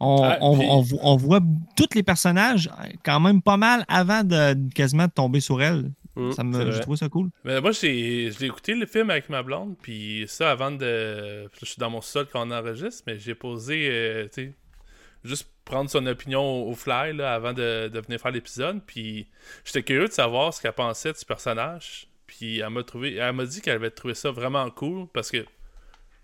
On, 0.01 0.21
Ah, 0.23 0.37
on- 0.41 0.57
puis- 0.57 0.67
on 0.69 0.81
vo- 0.81 0.99
on 1.01 1.15
voit 1.17 1.41
tous 1.75 1.93
les 1.93 2.03
personnages 2.03 2.67
euh, 2.67 2.87
quand 3.03 3.19
même 3.19 3.41
pas 3.41 3.57
mal 3.57 3.83
avant 3.89 4.23
de 4.23 4.55
quasiment 4.73 5.05
de 5.07 5.11
tomber 5.11 5.41
sur 5.41 5.61
elle. 5.61 5.91
Mm, 6.15 6.31
Ça 6.31 6.43
me, 6.43 6.63
vrai. 6.63 6.79
trouve 6.79 6.95
ça 6.95 7.09
cool. 7.09 7.29
Mais 7.43 7.59
moi, 7.61 7.71
j'ai 7.71 8.31
j'ai 8.31 8.45
écouté 8.45 8.75
le 8.75 8.85
film 8.85 9.09
avec 9.09 9.29
ma 9.29 9.43
blonde, 9.43 9.75
puis 9.81 10.23
ça, 10.27 10.51
avant 10.51 10.71
de... 10.71 11.49
Je 11.59 11.65
suis 11.65 11.75
dans 11.77 11.89
mon 11.89 12.01
sol 12.01 12.27
quand 12.31 12.47
on 12.47 12.51
enregistre, 12.51 13.03
mais 13.07 13.19
j'ai 13.19 13.35
posé, 13.35 13.89
euh, 13.91 14.27
juste 15.23 15.49
prendre 15.65 15.89
son 15.89 16.05
opinion 16.05 16.67
au, 16.67 16.73
fly, 16.75 17.13
là, 17.13 17.33
avant 17.33 17.53
de, 17.53 17.89
de 17.89 17.99
venir 17.99 18.19
faire 18.19 18.31
l'épisode, 18.31 18.81
puis 18.85 19.27
j'étais 19.65 19.83
curieux 19.83 20.07
de 20.07 20.13
savoir 20.13 20.53
ce 20.53 20.61
qu'elle 20.61 20.73
pensait 20.73 21.11
de 21.11 21.17
ce 21.17 21.25
personnage, 21.25 22.07
puis 22.25 22.59
elle 22.59 22.69
m'a 22.69 22.83
trouvé... 22.83 23.15
Elle 23.15 23.33
m'a 23.33 23.45
dit 23.45 23.61
qu'elle 23.61 23.75
avait 23.75 23.91
trouvé 23.91 24.13
ça 24.13 24.31
vraiment 24.31 24.69
cool, 24.71 25.07
parce 25.13 25.29
que, 25.31 25.37
tu 25.37 25.47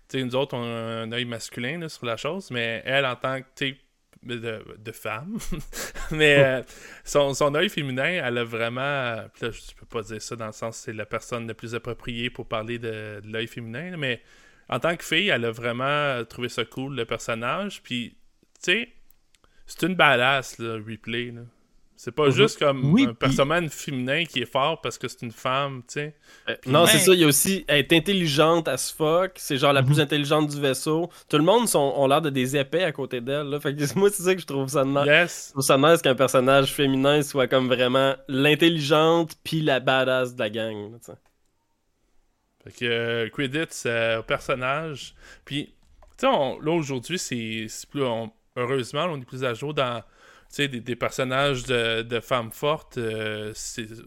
sais, 0.08 0.24
nous 0.24 0.34
autres, 0.34 0.56
on 0.56 0.62
a 0.62 1.02
un 1.02 1.12
œil 1.12 1.24
masculin, 1.24 1.88
sur 1.88 2.06
la 2.06 2.16
chose, 2.16 2.50
mais 2.50 2.82
elle, 2.84 3.06
en 3.06 3.16
tant 3.16 3.40
que, 3.40 3.74
de, 4.22 4.64
de 4.78 4.92
femme. 4.92 5.38
mais 6.10 6.38
euh, 6.38 6.62
son, 7.04 7.34
son 7.34 7.54
œil 7.54 7.68
féminin, 7.68 8.20
elle 8.24 8.38
a 8.38 8.44
vraiment. 8.44 9.16
puis 9.32 9.46
Là, 9.46 9.50
je 9.50 9.74
peux 9.74 9.86
pas 9.86 10.02
dire 10.02 10.20
ça 10.20 10.36
dans 10.36 10.46
le 10.46 10.52
sens 10.52 10.78
c'est 10.78 10.92
la 10.92 11.06
personne 11.06 11.46
la 11.46 11.54
plus 11.54 11.74
appropriée 11.74 12.30
pour 12.30 12.46
parler 12.46 12.78
de, 12.78 13.20
de 13.22 13.32
l'œil 13.32 13.46
féminin, 13.46 13.96
mais 13.96 14.20
en 14.68 14.80
tant 14.80 14.96
que 14.96 15.04
fille, 15.04 15.28
elle 15.28 15.44
a 15.44 15.50
vraiment 15.50 16.24
trouvé 16.24 16.48
ça 16.48 16.64
cool, 16.64 16.96
le 16.96 17.04
personnage. 17.04 17.82
Puis, 17.82 18.16
sais, 18.62 18.88
c'est 19.66 19.82
une 19.86 19.94
badass, 19.94 20.58
là, 20.58 20.74
Replay. 20.74 21.30
Là. 21.32 21.42
C'est 21.98 22.12
pas 22.12 22.26
Mhm. 22.26 22.30
juste 22.32 22.58
comme 22.58 22.92
Oui, 22.92 23.06
un 23.08 23.14
personnage 23.14 23.70
féminin 23.70 24.24
qui 24.26 24.40
est 24.42 24.44
fort 24.52 24.82
parce 24.82 24.98
que 24.98 25.08
c'est 25.08 25.22
une 25.22 25.32
femme, 25.32 25.80
tu 25.88 25.94
sais. 25.94 26.14
Euh, 26.48 26.54
non, 26.66 26.84
c'est 26.84 26.98
ça. 26.98 27.14
Il 27.14 27.20
y 27.20 27.24
a 27.24 27.26
aussi. 27.26 27.64
Elle 27.68 27.78
est 27.78 27.92
intelligente 27.94 28.68
as 28.68 28.92
fuck. 28.92 29.32
C'est 29.36 29.56
genre 29.56 29.72
la 29.72 29.80
Mhm. 29.80 29.86
plus 29.86 30.00
intelligente 30.00 30.50
du 30.50 30.60
vaisseau. 30.60 31.08
Tout 31.28 31.38
le 31.38 31.42
monde 31.42 31.66
sont, 31.68 31.94
ont 31.96 32.06
l'air 32.06 32.20
de 32.20 32.28
des 32.28 32.54
épais 32.54 32.84
à 32.84 32.92
côté 32.92 33.22
d'elle. 33.22 33.46
là. 33.48 33.58
Fait 33.60 33.74
que 33.74 33.78
moi, 33.98 34.10
c'est 34.10 34.22
ça 34.24 34.34
que 34.34 34.40
je 34.42 34.46
trouve 34.46 34.68
ça 34.68 34.84
nice. 34.84 35.06
Yes. 35.06 35.44
Je 35.48 35.52
trouve 35.52 35.64
ça 35.64 35.78
nice 35.78 36.02
qu'un 36.02 36.14
personnage 36.14 36.74
féminin 36.74 37.22
soit 37.22 37.46
comme 37.48 37.66
vraiment 37.68 38.14
l'intelligente 38.28 39.32
puis 39.42 39.62
la 39.62 39.80
badass 39.80 40.34
de 40.34 40.38
la 40.40 40.50
gang. 40.50 40.92
là, 40.92 40.98
tu. 41.02 41.10
Fait 42.64 42.78
que 42.78 42.84
euh, 42.84 43.28
credits 43.30 43.82
euh, 43.86 44.18
au 44.20 44.22
personnage. 44.22 45.14
Puis, 45.46 45.72
tu 46.18 46.26
sais, 46.26 46.26
là 46.26 46.72
aujourd'hui, 46.72 47.18
c'est 47.18 47.66
c'est 47.70 47.88
plus. 47.88 48.02
on- 48.04 48.30
heureusement, 48.56 49.04
on 49.04 49.20
est 49.20 49.24
plus 49.24 49.44
à 49.44 49.54
jour 49.54 49.74
dans. 49.74 50.02
Des, 50.56 50.68
des 50.68 50.96
personnages 50.96 51.64
de, 51.64 52.20
femmes 52.20 52.52
fortes, 52.52 52.98
euh, 52.98 53.52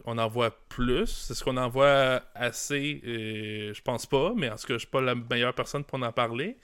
on 0.06 0.16
en 0.18 0.26
voit 0.26 0.50
plus. 0.68 1.06
C'est 1.06 1.34
ce 1.34 1.44
qu'on 1.44 1.58
en 1.58 1.68
voit 1.68 2.22
assez, 2.34 3.02
euh, 3.06 3.72
je 3.74 3.82
pense 3.82 4.06
pas, 4.06 4.32
mais 4.34 4.48
en 4.48 4.56
tout 4.56 4.66
cas, 4.66 4.74
je 4.74 4.78
suis 4.78 4.88
pas 4.88 5.02
la 5.02 5.14
meilleure 5.14 5.54
personne 5.54 5.84
pour 5.84 6.02
en 6.02 6.12
parler. 6.12 6.56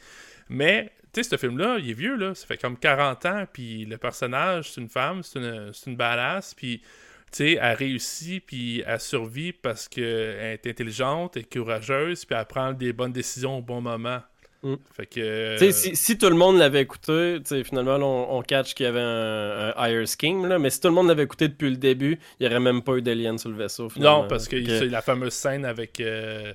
Mais, 0.49 0.93
tu 1.13 1.23
sais, 1.23 1.29
ce 1.29 1.37
film-là, 1.37 1.77
il 1.79 1.91
est 1.91 1.93
vieux, 1.93 2.17
là. 2.17 2.35
Ça 2.35 2.47
fait 2.47 2.57
comme 2.57 2.79
40 2.79 3.27
ans, 3.27 3.45
puis 3.53 3.85
le 3.85 3.99
personnage, 3.99 4.73
c'est 4.73 4.81
une 4.81 4.89
femme, 4.89 5.23
c'est 5.23 5.39
une, 5.39 5.73
une 5.87 5.97
badass, 5.97 6.55
puis, 6.55 6.81
tu 6.81 6.87
sais, 7.33 7.59
elle 7.61 7.77
réussit, 7.77 8.45
puis 8.45 8.83
elle 8.87 8.99
survit 8.99 9.53
parce 9.53 9.89
qu'elle 9.89 10.05
est 10.05 10.67
intelligente, 10.67 11.37
est 11.37 11.53
courageuse, 11.53 12.25
puis 12.25 12.37
elle 12.37 12.47
prend 12.47 12.73
des 12.73 12.93
bonnes 12.93 13.13
décisions 13.13 13.59
au 13.59 13.63
bon 13.63 13.81
moment. 13.81 14.23
Mm. 14.63 14.75
Fait 14.97 15.07
que... 15.07 15.53
Tu 15.59 15.59
sais, 15.59 15.73
si, 15.73 15.97
si 15.97 16.19
tout 16.19 16.29
le 16.29 16.35
monde 16.37 16.59
l'avait 16.59 16.83
écouté, 16.83 17.39
finalement, 17.65 17.99
là, 17.99 18.05
on, 18.05 18.39
on 18.39 18.43
catch 18.43 18.75
qu'il 18.75 18.85
y 18.85 18.89
avait 18.89 19.01
un, 19.01 19.73
un 19.77 19.89
higher 19.89 20.07
scheme, 20.07 20.47
là, 20.47 20.59
mais 20.59 20.71
si 20.71 20.81
tout 20.81 20.89
le 20.89 20.95
monde 20.95 21.09
l'avait 21.09 21.23
écouté 21.25 21.49
depuis 21.49 21.71
le 21.71 21.77
début, 21.77 22.19
il 22.41 22.47
n'y 22.47 22.53
aurait 22.53 22.61
même 22.61 22.83
pas 22.83 22.95
eu 22.97 23.03
d'alien 23.03 23.39
sur 23.39 23.51
le 23.51 23.57
vaisseau. 23.57 23.89
finalement. 23.89 24.23
Non, 24.23 24.29
parce 24.29 24.49
que 24.49 24.65
c'est 24.65 24.87
la 24.89 25.03
fameuse 25.03 25.35
scène 25.35 25.65
avec. 25.65 26.01
euh, 26.01 26.53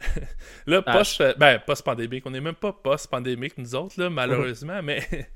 là, 0.66 0.82
Ah, 0.86 0.98
post, 0.98 1.22
ben, 1.38 1.60
post-pandémique. 1.64 2.24
On 2.26 2.30
n'est 2.30 2.40
même 2.40 2.54
pas 2.54 2.72
post-pandémique, 2.72 3.56
nous 3.58 3.74
autres, 3.74 4.00
là, 4.00 4.10
malheureusement, 4.10 4.82
mais. 4.82 5.02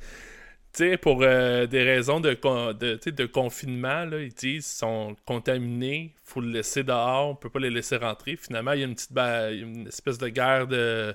Tu 0.73 0.91
sais, 0.91 0.99
pour 0.99 1.21
euh, 1.23 1.65
des 1.67 1.83
raisons 1.83 2.21
de, 2.21 2.35
de, 2.35 3.25
confinement, 3.27 4.05
là, 4.05 4.19
ils 4.21 4.29
disent 4.29 4.37
qu'ils 4.37 4.63
sont 4.63 5.17
contaminés, 5.25 6.13
il 6.15 6.21
faut 6.23 6.43
le 6.43 6.49
laisser 6.51 6.83
dehors, 6.85 7.31
on 7.31 7.35
peut 7.35 7.49
pas 7.49 7.61
les 7.61 7.71
laisser 7.71 7.97
rentrer. 7.97 8.37
Finalement, 8.37 8.73
il 8.73 8.81
y 8.81 8.83
a 8.83 8.87
une 8.87 8.95
petite 8.95 9.15
ba- 9.15 9.53
une 9.53 9.87
espèce 9.89 10.19
de 10.19 10.29
guerre 10.29 10.67
de, 10.67 11.15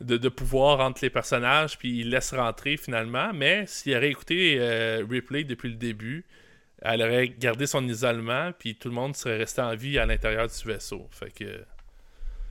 de, 0.00 0.16
de 0.16 0.28
pouvoir 0.28 0.80
entre 0.80 1.00
les 1.02 1.10
personnages, 1.10 1.78
puis 1.78 2.00
ils 2.00 2.10
laissent 2.10 2.34
rentrer 2.34 2.76
finalement. 2.76 3.32
Mais 3.34 3.64
s'il 3.66 3.96
aurait 3.96 4.10
écouté 4.10 4.56
euh, 4.58 5.04
Ripley 5.08 5.44
depuis 5.44 5.68
le 5.68 5.76
début, 5.76 6.24
elle 6.82 7.02
aurait 7.02 7.28
gardé 7.28 7.66
son 7.66 7.86
isolement, 7.86 8.52
puis 8.58 8.74
tout 8.74 8.88
le 8.88 8.94
monde 8.94 9.14
serait 9.14 9.36
resté 9.36 9.60
en 9.60 9.74
vie 9.74 9.98
à 9.98 10.06
l'intérieur 10.06 10.46
du 10.48 10.68
vaisseau. 10.68 11.06
Fait 11.10 11.30
que. 11.30 11.60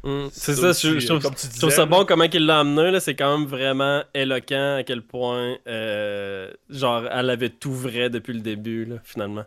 Mm, 0.03 0.29
C'est 0.31 0.53
Ça 0.53 0.69
aussi, 0.69 0.87
je, 0.87 0.99
je 0.99 1.07
trouve, 1.07 1.21
je 1.21 1.69
ça 1.69 1.85
bon 1.85 2.05
comment 2.05 2.25
il 2.25 2.45
l'a 2.45 2.59
amené, 2.59 2.91
là, 2.91 2.99
c'est 2.99 3.15
quand 3.15 3.37
même 3.37 3.47
vraiment 3.47 4.03
éloquent 4.13 4.77
à 4.77 4.83
quel 4.83 5.01
point, 5.01 5.57
euh, 5.67 6.51
genre, 6.69 7.05
elle 7.11 7.29
avait 7.29 7.49
tout 7.49 7.73
vrai 7.73 8.09
depuis 8.09 8.33
le 8.33 8.41
début, 8.41 8.85
là, 8.85 8.95
finalement. 9.03 9.45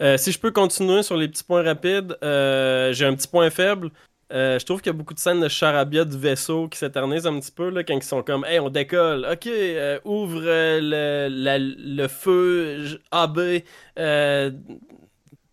Euh, 0.00 0.16
si 0.16 0.30
je 0.30 0.38
peux 0.38 0.52
continuer 0.52 1.02
sur 1.02 1.16
les 1.16 1.28
petits 1.28 1.42
points 1.42 1.62
rapides, 1.62 2.16
euh, 2.22 2.92
j'ai 2.92 3.04
un 3.04 3.14
petit 3.14 3.26
point 3.26 3.50
faible. 3.50 3.90
Euh, 4.32 4.58
je 4.58 4.64
trouve 4.66 4.80
qu'il 4.82 4.90
y 4.92 4.94
a 4.94 4.98
beaucoup 4.98 5.14
de 5.14 5.18
scènes 5.18 5.40
de 5.40 5.48
charabia 5.48 6.04
du 6.04 6.18
vaisseau 6.18 6.68
qui 6.68 6.78
s'éternisent 6.78 7.26
un 7.26 7.40
petit 7.40 7.52
peu 7.52 7.70
là, 7.70 7.82
quand 7.82 7.94
ils 7.94 8.02
sont 8.02 8.22
comme 8.22 8.44
Hey, 8.44 8.60
on 8.60 8.68
décolle, 8.68 9.26
ok, 9.30 9.46
euh, 9.46 9.98
ouvre 10.04 10.42
euh, 10.44 11.28
le, 11.30 11.74
le 11.78 12.08
feu 12.08 13.00
AB, 13.10 13.62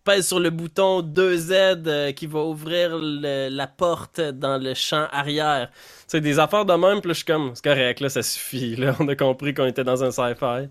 pèse 0.06 0.28
sur 0.28 0.40
le 0.40 0.50
bouton 0.50 1.02
2Z 1.02 1.82
euh, 1.86 2.12
qui 2.12 2.26
va 2.26 2.40
ouvrir 2.44 2.96
la 2.96 3.66
porte 3.66 4.20
dans 4.20 4.56
le 4.56 4.72
champ 4.72 5.08
arrière. 5.10 5.68
C'est 6.06 6.20
des 6.20 6.38
affaires 6.38 6.64
de 6.64 6.72
même, 6.74 7.00
puis 7.00 7.10
je 7.10 7.14
suis 7.16 7.24
comme, 7.24 7.50
c'est 7.54 7.64
correct, 7.64 8.00
là, 8.00 8.08
ça 8.08 8.22
suffit, 8.22 8.76
là, 8.76 8.94
on 9.00 9.08
a 9.08 9.16
compris 9.16 9.52
qu'on 9.52 9.66
était 9.66 9.84
dans 9.84 10.04
un 10.04 10.12
sci-fi. 10.12 10.68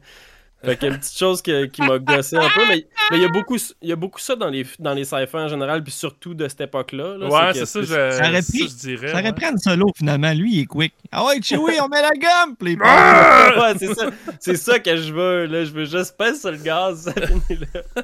Fait 0.63 0.77
qu'il 0.77 0.87
y 0.87 0.91
a 0.91 0.93
une 0.95 0.99
petite 0.99 1.17
chose 1.17 1.41
que- 1.43 1.65
qui 1.65 1.81
m'a 1.83 1.99
gossé 1.99 2.37
un 2.37 2.49
peu, 2.49 2.61
mais 2.67 2.87
mais 3.11 3.17
il 3.17 3.21
y 3.21 3.25
a 3.25 3.29
beaucoup, 3.29 3.57
il 3.83 3.89
y 3.89 3.91
a 3.91 3.95
beaucoup 3.95 4.19
ça 4.19 4.35
dans 4.35 4.49
les, 4.49 4.65
dans 4.79 4.93
les 4.93 5.03
sci-fi 5.03 5.35
en 5.37 5.47
général, 5.47 5.83
puis 5.83 5.91
surtout 5.91 6.33
de 6.33 6.47
cette 6.47 6.61
époque-là. 6.61 7.17
là, 7.19 7.27
ouais, 7.27 7.51
que 7.53 7.59
c'est 7.59 7.65
ça, 7.67 7.81
je, 7.81 7.85
Ça 8.17 8.29
aurait 8.29 8.41
ça, 8.41 8.51
pris- 8.51 8.67
je 8.69 8.75
dirais. 8.75 9.07
Ça 9.09 9.13
aurait 9.13 9.23
ouais. 9.25 9.33
pris 9.33 9.45
Han 9.45 9.57
Solo, 9.57 9.91
finalement. 9.95 10.33
Lui, 10.33 10.55
il 10.55 10.59
est 10.61 10.65
quick. 10.65 10.93
Ah 11.11 11.23
ouais, 11.25 11.39
Chewie, 11.41 11.79
on 11.83 11.87
met 11.87 12.01
la 12.01 12.09
gomme! 12.09 12.55
Puis. 12.57 12.77
Ah! 12.83 13.51
ouais, 13.59 13.77
c'est 13.77 13.93
ça. 13.93 14.09
C'est 14.39 14.55
ça 14.57 14.79
que 14.79 14.95
je 14.95 15.13
veux, 15.13 15.45
là. 15.45 15.65
Je 15.65 15.71
veux 15.71 15.85
juste 15.85 16.17
pèse 16.17 16.41
sur 16.41 16.51
le 16.51 16.57
gaz, 16.57 17.01
ça 17.03 17.13
finit 17.13 17.59
là. 17.73 18.03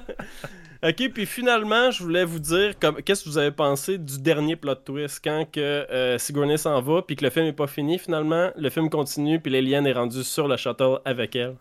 ok, 0.89 1.09
puis 1.13 1.25
finalement, 1.25 1.89
je 1.89 2.03
voulais 2.03 2.25
vous 2.25 2.39
dire 2.39 2.73
qu'est-ce 3.03 3.23
que 3.23 3.29
vous 3.29 3.37
avez 3.39 3.51
pensé 3.51 3.97
du 3.97 4.19
dernier 4.19 4.55
plot 4.55 4.75
twist 4.75 5.19
quand 5.23 5.45
que 5.51 5.59
euh, 5.59 6.17
Sigourney 6.19 6.57
s'en 6.59 6.79
va, 6.81 7.01
puis 7.01 7.15
que 7.15 7.23
le 7.23 7.31
film 7.31 7.45
est 7.47 7.53
pas 7.53 7.67
fini 7.67 7.97
finalement. 7.97 8.51
Le 8.55 8.69
film 8.69 8.89
continue, 8.89 9.39
puis 9.39 9.51
l'alien 9.51 9.87
est 9.87 9.93
rendu 9.93 10.23
sur 10.23 10.47
le 10.47 10.57
shuttle 10.57 10.99
avec 11.05 11.35
elle. 11.35 11.55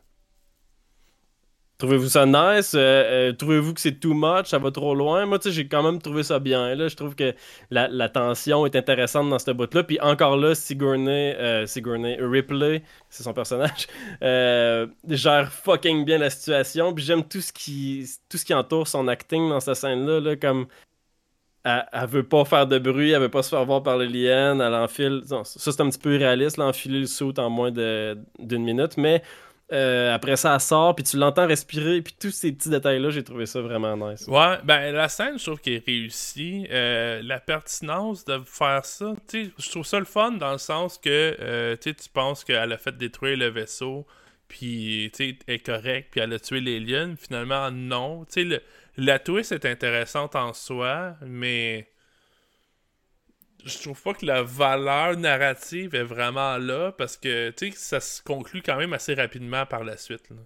Trouvez-vous 1.80 2.10
ça 2.10 2.26
nice? 2.26 2.74
Euh, 2.74 3.30
euh, 3.30 3.32
Trouvez-vous 3.32 3.72
que 3.72 3.80
c'est 3.80 3.98
too 3.98 4.12
much? 4.12 4.48
Ça 4.48 4.58
va 4.58 4.70
trop 4.70 4.94
loin? 4.94 5.24
Moi, 5.24 5.38
tu 5.38 5.48
sais, 5.48 5.54
j'ai 5.54 5.66
quand 5.66 5.82
même 5.82 5.98
trouvé 5.98 6.22
ça 6.22 6.38
bien. 6.38 6.74
Là. 6.74 6.88
Je 6.88 6.94
trouve 6.94 7.14
que 7.14 7.34
la, 7.70 8.08
tension 8.10 8.66
est 8.66 8.76
intéressante 8.76 9.30
dans 9.30 9.38
ce 9.38 9.50
bout-là. 9.50 9.82
Puis 9.84 9.98
encore 10.00 10.36
là, 10.36 10.54
Sigourney, 10.54 11.34
euh, 11.36 11.64
Sigourney 11.64 12.18
Ripley, 12.20 12.82
c'est 13.08 13.22
son 13.22 13.32
personnage, 13.32 13.86
euh, 14.22 14.88
gère 15.08 15.50
fucking 15.50 16.04
bien 16.04 16.18
la 16.18 16.28
situation. 16.28 16.92
Puis 16.92 17.02
j'aime 17.02 17.24
tout 17.24 17.40
ce 17.40 17.50
qui 17.50 18.06
tout 18.28 18.36
ce 18.36 18.44
qui 18.44 18.52
entoure 18.52 18.86
son 18.86 19.08
acting 19.08 19.48
dans 19.48 19.60
cette 19.60 19.76
scène-là. 19.76 20.20
Là, 20.20 20.36
comme 20.36 20.66
elle, 21.64 21.86
elle 21.94 22.06
veut 22.08 22.28
pas 22.28 22.44
faire 22.44 22.66
de 22.66 22.78
bruit, 22.78 23.12
elle 23.12 23.22
veut 23.22 23.30
pas 23.30 23.42
se 23.42 23.48
faire 23.48 23.64
voir 23.64 23.82
par 23.82 23.96
l'alien, 23.96 24.60
elle 24.60 24.74
enfile. 24.74 25.22
ça, 25.26 25.44
c'est 25.44 25.80
un 25.80 25.88
petit 25.88 25.98
peu 25.98 26.14
irréaliste, 26.14 26.58
là, 26.58 26.66
enfiler 26.66 27.00
le 27.00 27.06
saut 27.06 27.32
en 27.38 27.48
moins 27.48 27.70
d'une 27.70 28.64
minute. 28.64 28.98
Mais 28.98 29.22
euh, 29.72 30.14
après 30.14 30.36
ça, 30.36 30.54
elle 30.54 30.60
sort, 30.60 30.94
puis 30.94 31.04
tu 31.04 31.16
l'entends 31.16 31.46
respirer. 31.46 32.02
Puis 32.02 32.14
tous 32.18 32.30
ces 32.30 32.52
petits 32.52 32.70
détails-là, 32.70 33.10
j'ai 33.10 33.22
trouvé 33.22 33.46
ça 33.46 33.60
vraiment 33.60 33.96
nice. 33.96 34.26
Ouais, 34.26 34.58
ben 34.64 34.92
la 34.92 35.08
scène, 35.08 35.38
je 35.38 35.44
trouve 35.44 35.60
qu'elle 35.60 35.74
est 35.74 35.86
réussie. 35.86 36.66
Euh, 36.70 37.20
la 37.22 37.38
pertinence 37.40 38.24
de 38.24 38.40
faire 38.44 38.84
ça, 38.84 39.14
tu 39.28 39.44
sais, 39.44 39.50
je 39.58 39.70
trouve 39.70 39.86
ça 39.86 39.98
le 39.98 40.04
fun 40.04 40.32
dans 40.32 40.52
le 40.52 40.58
sens 40.58 40.98
que 40.98 41.36
euh, 41.40 41.76
tu 41.76 41.94
penses 42.12 42.44
qu'elle 42.44 42.72
a 42.72 42.78
fait 42.78 42.96
détruire 42.96 43.36
le 43.36 43.48
vaisseau, 43.48 44.06
puis 44.48 45.10
tu 45.14 45.30
sais, 45.30 45.38
est 45.46 45.64
correcte, 45.64 46.08
puis 46.10 46.20
elle 46.20 46.32
a 46.32 46.38
tué 46.38 46.60
les 46.60 46.80
lions. 46.80 47.14
Finalement, 47.16 47.70
non. 47.70 48.24
Tu 48.24 48.50
sais, 48.50 48.62
la 48.96 49.18
twist 49.18 49.52
est 49.52 49.66
intéressante 49.66 50.34
en 50.34 50.52
soi, 50.52 51.14
mais 51.24 51.88
je 53.64 53.78
trouve 53.78 54.00
pas 54.02 54.14
que 54.14 54.24
la 54.26 54.42
valeur 54.42 55.16
narrative 55.16 55.94
est 55.94 56.02
vraiment 56.04 56.58
là 56.58 56.92
parce 56.92 57.16
que 57.16 57.50
tu 57.50 57.70
sais, 57.72 57.76
ça 57.76 58.00
se 58.00 58.22
conclut 58.22 58.62
quand 58.62 58.76
même 58.76 58.92
assez 58.92 59.14
rapidement 59.14 59.66
par 59.66 59.84
la 59.84 59.96
suite. 59.96 60.28
là. 60.30 60.36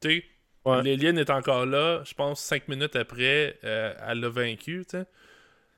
Tu 0.00 0.08
sais, 0.08 0.24
Ouais. 0.66 0.82
L'alien 0.82 1.18
est 1.18 1.28
encore 1.28 1.66
là, 1.66 2.02
je 2.06 2.14
pense, 2.14 2.40
cinq 2.40 2.68
minutes 2.68 2.96
après, 2.96 3.58
euh, 3.64 3.92
elle 4.08 4.20
l'a 4.20 4.30
vaincu, 4.30 4.82
tu 4.88 4.96
sais. 4.96 5.04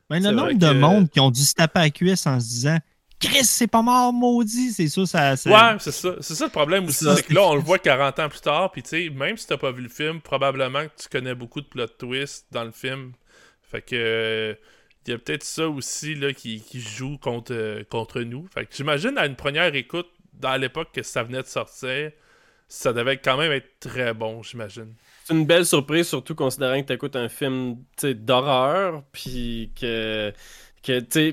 Mais 0.09 0.21
le 0.21 0.31
nombre 0.31 0.53
de 0.53 0.69
que- 0.69 0.73
monde 0.75 1.11
qui 1.11 1.19
ont 1.19 1.33
dû 1.33 1.41
se 1.43 1.55
taper 1.55 1.81
à 1.81 1.83
la 1.83 1.91
cuisse 1.91 2.25
en 2.25 2.39
se 2.39 2.47
disant 2.47 2.79
Chris, 3.19 3.45
c'est 3.45 3.67
pas 3.67 3.83
mort, 3.83 4.13
maudit. 4.13 4.71
C'est 4.71 4.87
ça, 4.87 5.05
ça. 5.07 5.37
ça- 5.37 5.51
Ouais, 5.51 5.77
c'est 5.81 5.91
ça. 5.91 6.15
C'est 6.21 6.37
ça 6.37 6.45
le 6.45 6.51
problème 6.53 6.85
aussi, 6.87 7.05
c'est 7.17 7.27
que 7.27 7.35
là, 7.35 7.43
on 7.49 7.55
le 7.57 7.63
voit 7.63 7.81
40 7.81 8.17
ans 8.21 8.29
plus 8.29 8.41
tard, 8.41 8.71
puis 8.71 8.85
tu 8.85 8.91
sais, 8.91 9.11
même 9.11 9.37
si 9.37 9.49
t'as 9.49 9.57
pas 9.57 9.73
vu 9.73 9.83
le 9.83 9.89
film, 9.89 10.21
probablement 10.21 10.85
que 10.85 11.03
tu 11.03 11.09
connais 11.09 11.35
beaucoup 11.35 11.61
de 11.61 11.67
plot 11.67 11.89
twists 11.99 12.47
dans 12.53 12.63
le 12.63 12.71
film. 12.71 13.13
Fait 13.63 13.83
que... 13.83 14.57
il 15.07 15.11
y 15.11 15.15
a 15.15 15.19
peut-être 15.19 15.45
ça 15.45 15.69
aussi 15.69 16.15
là, 16.15 16.33
qui, 16.33 16.63
joue 16.75 17.19
contre, 17.19 17.53
euh, 17.53 17.85
contre 17.89 18.21
nous. 18.23 18.47
Fait 18.53 18.67
que 18.67 18.75
j'imagine 18.75 19.17
à 19.19 19.27
une 19.27 19.37
première 19.37 19.75
écoute, 19.75 20.09
dans 20.35 20.57
l'époque 20.57 20.89
que 20.93 21.03
ça 21.03 21.23
venait 21.23 21.43
de 21.43 21.47
sortir, 21.47 22.11
ça 22.69 22.93
devait 22.93 23.17
quand 23.17 23.37
même 23.37 23.53
être 23.53 23.69
très 23.81 24.13
bon, 24.13 24.43
j'imagine. 24.43 24.93
C'est 25.25 25.35
une 25.35 25.47
belle 25.47 25.67
surprise, 25.67 26.09
surtout 26.09 26.35
considérant 26.35 26.81
que 26.81 26.87
tu 26.87 26.93
écoutes 26.93 27.17
un 27.17 27.29
film 27.29 27.77
d'horreur, 28.03 29.03
puis 29.13 29.73
que. 29.81 30.33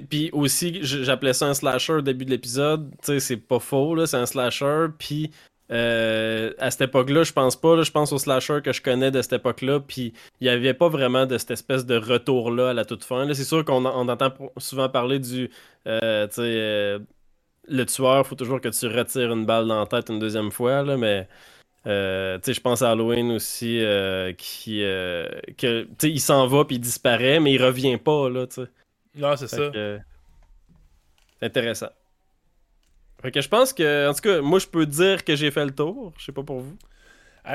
puis 0.09 0.29
aussi, 0.31 0.79
j'appelais 0.81 1.33
ça 1.33 1.47
un 1.47 1.53
slasher 1.53 1.93
au 1.93 2.01
début 2.01 2.25
de 2.25 2.31
l'épisode. 2.31 2.91
C'est 3.01 3.37
pas 3.37 3.59
faux, 3.59 4.05
c'est 4.05 4.17
un 4.17 4.25
slasher. 4.25 4.87
Puis 4.97 5.31
euh, 5.71 6.51
à 6.59 6.71
cette 6.71 6.81
époque-là, 6.81 7.23
je 7.23 7.33
pense 7.33 7.55
pas. 7.55 7.81
je 7.81 7.91
pense 7.91 8.11
au 8.11 8.17
slasher 8.17 8.59
que 8.63 8.73
je 8.73 8.81
connais 8.81 9.11
de 9.11 9.21
cette 9.21 9.33
époque-là. 9.33 9.79
Puis 9.79 10.13
il 10.39 10.47
n'y 10.47 10.49
avait 10.49 10.73
pas 10.73 10.89
vraiment 10.89 11.25
de 11.25 11.37
cette 11.37 11.51
espèce 11.51 11.85
de 11.85 11.95
retour-là 11.95 12.71
à 12.71 12.73
la 12.73 12.85
toute 12.85 13.03
fin. 13.03 13.31
C'est 13.33 13.43
sûr 13.43 13.63
qu'on 13.65 13.85
entend 13.85 14.33
souvent 14.57 14.89
parler 14.89 15.19
du. 15.19 15.49
Euh, 15.87 16.27
euh, 16.37 16.99
le 17.67 17.85
tueur, 17.85 18.27
faut 18.27 18.35
toujours 18.35 18.59
que 18.59 18.69
tu 18.69 18.87
retires 18.87 19.31
une 19.31 19.45
balle 19.45 19.67
dans 19.67 19.79
la 19.79 19.85
tête 19.85 20.09
une 20.09 20.19
deuxième 20.19 20.51
fois, 20.51 20.83
là, 20.83 20.97
mais 20.97 21.27
euh, 21.85 22.39
je 22.45 22.59
pense 22.61 22.81
à 22.81 22.91
Halloween 22.91 23.31
aussi, 23.31 23.79
euh, 23.79 24.31
qui, 24.33 24.83
euh, 24.83 25.27
que, 25.57 25.87
il 26.03 26.21
s'en 26.21 26.47
va 26.47 26.63
puis 26.65 26.77
il 26.77 26.79
disparaît, 26.79 27.39
mais 27.39 27.53
il 27.53 27.63
revient 27.63 27.97
pas, 27.97 28.29
là, 28.29 28.47
tu 28.47 28.61
Non, 29.15 29.35
c'est 29.35 29.47
ça. 29.47 29.71
c'est 29.73 30.01
intéressant. 31.41 31.89
Fait 33.23 33.31
que 33.31 33.39
je 33.39 33.47
pense 33.47 33.71
que, 33.71 34.09
en 34.09 34.13
tout 34.13 34.21
cas, 34.21 34.41
moi, 34.41 34.59
je 34.59 34.67
peux 34.67 34.85
dire 34.85 35.23
que 35.23 35.35
j'ai 35.35 35.49
fait 35.49 35.63
le 35.63 35.71
tour. 35.71 36.13
Je 36.17 36.25
sais 36.25 36.33
pas 36.33 36.43
pour 36.43 36.59
vous. 36.59 36.77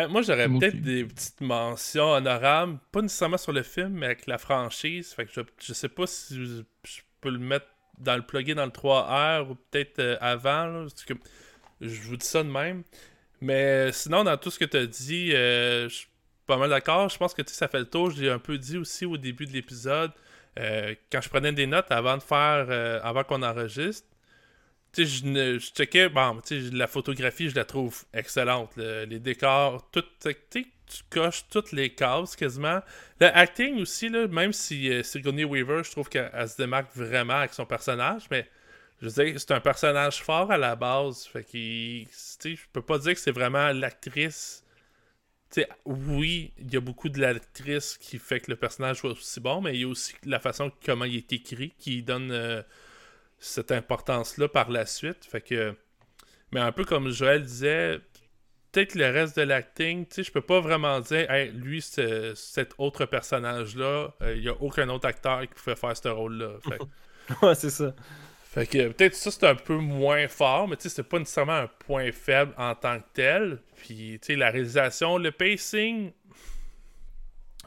moi, 0.08 0.22
j'aurais 0.22 0.48
peut-être 0.48 0.80
des 0.80 1.04
petites 1.04 1.42
mentions 1.42 2.12
honorables, 2.12 2.78
pas 2.90 3.02
nécessairement 3.02 3.36
sur 3.36 3.52
le 3.52 3.62
film, 3.62 3.90
mais 3.90 4.06
avec 4.06 4.26
la 4.26 4.38
franchise. 4.38 5.12
Fait 5.12 5.26
que 5.26 5.30
je, 5.32 5.42
je 5.60 5.72
sais 5.74 5.90
pas 5.90 6.06
si 6.06 6.36
je 6.36 7.00
peux 7.20 7.28
le 7.30 7.38
mettre 7.38 7.66
dans 7.98 8.16
le 8.16 8.22
plugin 8.22 8.54
dans 8.54 8.64
le 8.64 8.70
3R 8.70 9.50
ou 9.50 9.56
peut-être 9.70 9.98
euh, 9.98 10.16
avant. 10.20 10.86
que 11.06 11.14
je 11.82 12.00
vous 12.00 12.16
dis 12.16 12.26
ça 12.26 12.42
de 12.42 12.48
même. 12.48 12.82
Mais 13.40 13.92
sinon, 13.92 14.24
dans 14.24 14.36
tout 14.36 14.50
ce 14.50 14.58
que 14.58 14.64
tu 14.64 14.76
as 14.76 14.86
dit, 14.86 15.34
euh, 15.34 15.88
je 15.88 15.94
suis 15.94 16.08
pas 16.46 16.56
mal 16.56 16.70
d'accord. 16.70 17.10
Je 17.10 17.18
pense 17.18 17.34
que 17.34 17.42
ça 17.46 17.68
fait 17.68 17.80
le 17.80 17.84
tour. 17.84 18.10
Je 18.10 18.22
l'ai 18.22 18.30
un 18.30 18.38
peu 18.38 18.56
dit 18.56 18.78
aussi 18.78 19.04
au 19.04 19.16
début 19.18 19.44
de 19.44 19.52
l'épisode. 19.52 20.12
Euh, 20.58 20.94
quand 21.12 21.20
je 21.20 21.28
prenais 21.28 21.52
des 21.52 21.66
notes 21.66 21.90
avant 21.90 22.16
de 22.16 22.22
faire, 22.22 22.70
avant 23.04 23.22
qu'on 23.22 23.42
enregistre, 23.42 24.08
je, 24.96 25.04
je 25.04 25.58
checkais, 25.58 26.08
bon, 26.08 26.40
la 26.72 26.86
photographie, 26.86 27.50
je 27.50 27.54
la 27.54 27.64
trouve 27.64 28.04
excellente. 28.12 28.76
les 28.76 29.18
décors, 29.18 29.88
tout, 29.90 30.04
tu 30.88 31.02
coches 31.10 31.44
toutes 31.50 31.72
les 31.72 31.90
cases 31.90 32.34
quasiment. 32.36 32.80
Le 33.20 33.26
acting 33.26 33.80
aussi, 33.80 34.08
là, 34.08 34.26
même 34.26 34.52
si 34.52 34.90
euh, 34.90 35.02
Sigourney 35.02 35.44
Weaver, 35.44 35.82
je 35.84 35.90
trouve 35.90 36.08
qu'elle 36.08 36.48
se 36.48 36.56
démarque 36.56 36.94
vraiment 36.94 37.34
avec 37.34 37.52
son 37.52 37.66
personnage, 37.66 38.24
mais 38.30 38.48
je 39.00 39.08
veux 39.08 39.24
dire, 39.24 39.40
c'est 39.40 39.52
un 39.52 39.60
personnage 39.60 40.22
fort 40.22 40.50
à 40.50 40.58
la 40.58 40.74
base. 40.74 41.26
Fait 41.26 41.44
qu'il. 41.44 42.08
Je 42.42 42.56
peux 42.72 42.82
pas 42.82 42.98
dire 42.98 43.14
que 43.14 43.20
c'est 43.20 43.32
vraiment 43.32 43.72
l'actrice. 43.72 44.64
oui, 45.84 46.52
il 46.58 46.72
y 46.72 46.76
a 46.76 46.80
beaucoup 46.80 47.08
de 47.08 47.20
l'actrice 47.20 47.96
qui 47.98 48.18
fait 48.18 48.40
que 48.40 48.50
le 48.50 48.56
personnage 48.56 48.98
soit 48.98 49.10
aussi 49.10 49.40
bon, 49.40 49.60
mais 49.60 49.74
il 49.74 49.80
y 49.80 49.84
a 49.84 49.88
aussi 49.88 50.14
la 50.24 50.40
façon 50.40 50.72
comment 50.84 51.04
il 51.04 51.16
est 51.16 51.32
écrit 51.32 51.72
qui 51.78 52.02
donne 52.02 52.32
euh, 52.32 52.62
cette 53.38 53.72
importance-là 53.72 54.48
par 54.48 54.70
la 54.70 54.86
suite. 54.86 55.24
Fait 55.24 55.40
que. 55.40 55.74
Mais 56.52 56.60
un 56.60 56.72
peu 56.72 56.84
comme 56.84 57.10
Joël 57.10 57.42
disait, 57.42 58.00
peut-être 58.72 58.94
le 58.94 59.10
reste 59.10 59.36
de 59.36 59.42
l'acting, 59.42 60.06
tu 60.06 60.16
sais, 60.16 60.22
je 60.22 60.32
peux 60.32 60.40
pas 60.40 60.60
vraiment 60.60 61.00
dire, 61.00 61.30
hey, 61.30 61.50
lui, 61.50 61.82
cet 61.82 62.74
autre 62.78 63.04
personnage-là, 63.04 64.14
euh, 64.22 64.34
il 64.34 64.42
y 64.42 64.48
a 64.48 64.54
aucun 64.60 64.88
autre 64.88 65.06
acteur 65.06 65.42
qui 65.42 65.48
pouvait 65.48 65.76
faire 65.76 65.96
ce 65.96 66.08
rôle-là. 66.08 66.54
ouais, 67.42 67.54
c'est 67.54 67.70
ça. 67.70 67.94
Fait 68.44 68.66
que 68.66 68.88
peut-être 68.88 69.14
ça, 69.14 69.30
c'est 69.30 69.46
un 69.46 69.54
peu 69.54 69.76
moins 69.76 70.26
fort, 70.26 70.68
mais 70.68 70.76
tu 70.76 70.84
sais, 70.84 70.88
c'est 70.88 71.02
pas 71.02 71.18
nécessairement 71.18 71.52
un 71.52 71.66
point 71.66 72.10
faible 72.12 72.54
en 72.56 72.74
tant 72.74 72.98
que 72.98 73.06
tel. 73.12 73.58
Puis, 73.76 74.18
tu 74.22 74.26
sais, 74.26 74.36
la 74.36 74.50
réalisation, 74.50 75.18
le 75.18 75.30
pacing, 75.32 76.12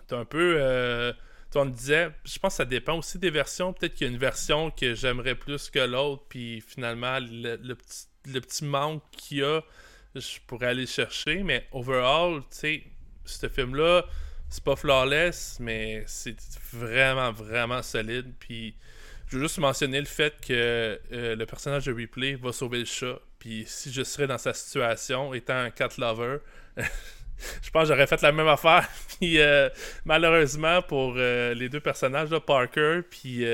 c'est 0.08 0.16
un 0.16 0.26
peu. 0.26 0.56
Euh, 0.58 1.14
on 1.56 1.66
disait, 1.66 2.10
je 2.24 2.40
pense 2.40 2.54
que 2.54 2.58
ça 2.58 2.66
dépend 2.66 2.98
aussi 2.98 3.20
des 3.20 3.30
versions. 3.30 3.74
Peut-être 3.74 3.94
qu'il 3.94 4.08
y 4.08 4.10
a 4.10 4.14
une 4.14 4.20
version 4.20 4.72
que 4.72 4.94
j'aimerais 4.96 5.36
plus 5.36 5.70
que 5.70 5.80
l'autre, 5.80 6.24
puis 6.30 6.62
finalement, 6.62 7.20
le, 7.20 7.74
petit, 7.74 8.06
le 8.28 8.40
petit 8.42 8.66
manque 8.66 9.04
qu'il 9.12 9.40
y 9.40 9.44
a 9.44 9.62
je 10.16 10.40
pourrais 10.48 10.68
aller 10.68 10.86
chercher. 10.86 11.44
Mais 11.44 11.68
overall, 11.72 12.42
tu 12.42 12.46
sais, 12.50 12.84
ce 13.26 13.48
film-là, 13.48 14.06
c'est 14.50 14.64
pas 14.64 14.76
flawless, 14.76 15.58
mais 15.60 16.04
c'est 16.08 16.36
vraiment, 16.74 17.32
vraiment 17.32 17.82
solide. 17.82 18.34
Puis 18.40 18.76
je 19.28 19.38
veux 19.38 19.44
juste 19.44 19.60
mentionner 19.60 20.00
le 20.00 20.06
fait 20.06 20.34
que 20.46 21.00
euh, 21.14 21.36
le 21.36 21.46
personnage 21.46 21.86
de 21.86 21.94
Ripley 21.94 22.36
va 22.36 22.52
sauver 22.52 22.80
le 22.80 22.86
chat. 22.86 23.20
Puis 23.40 23.64
si 23.66 23.92
je 23.92 24.04
serais 24.04 24.28
dans 24.28 24.38
sa 24.38 24.54
situation, 24.54 25.34
étant 25.34 25.58
un 25.58 25.70
cat 25.72 25.90
lover, 25.98 26.38
je 27.62 27.70
pense 27.70 27.84
que 27.84 27.94
j'aurais 27.94 28.08
fait 28.08 28.22
la 28.22 28.32
même 28.32 28.48
affaire. 28.48 28.88
puis 29.20 29.40
euh, 29.40 29.70
malheureusement, 30.06 30.82
pour 30.82 31.16
euh, 31.18 31.54
les 31.54 31.70
deux 31.70 31.80
personnages, 31.80 32.30
Parker 32.46 33.02
puis 33.10 33.46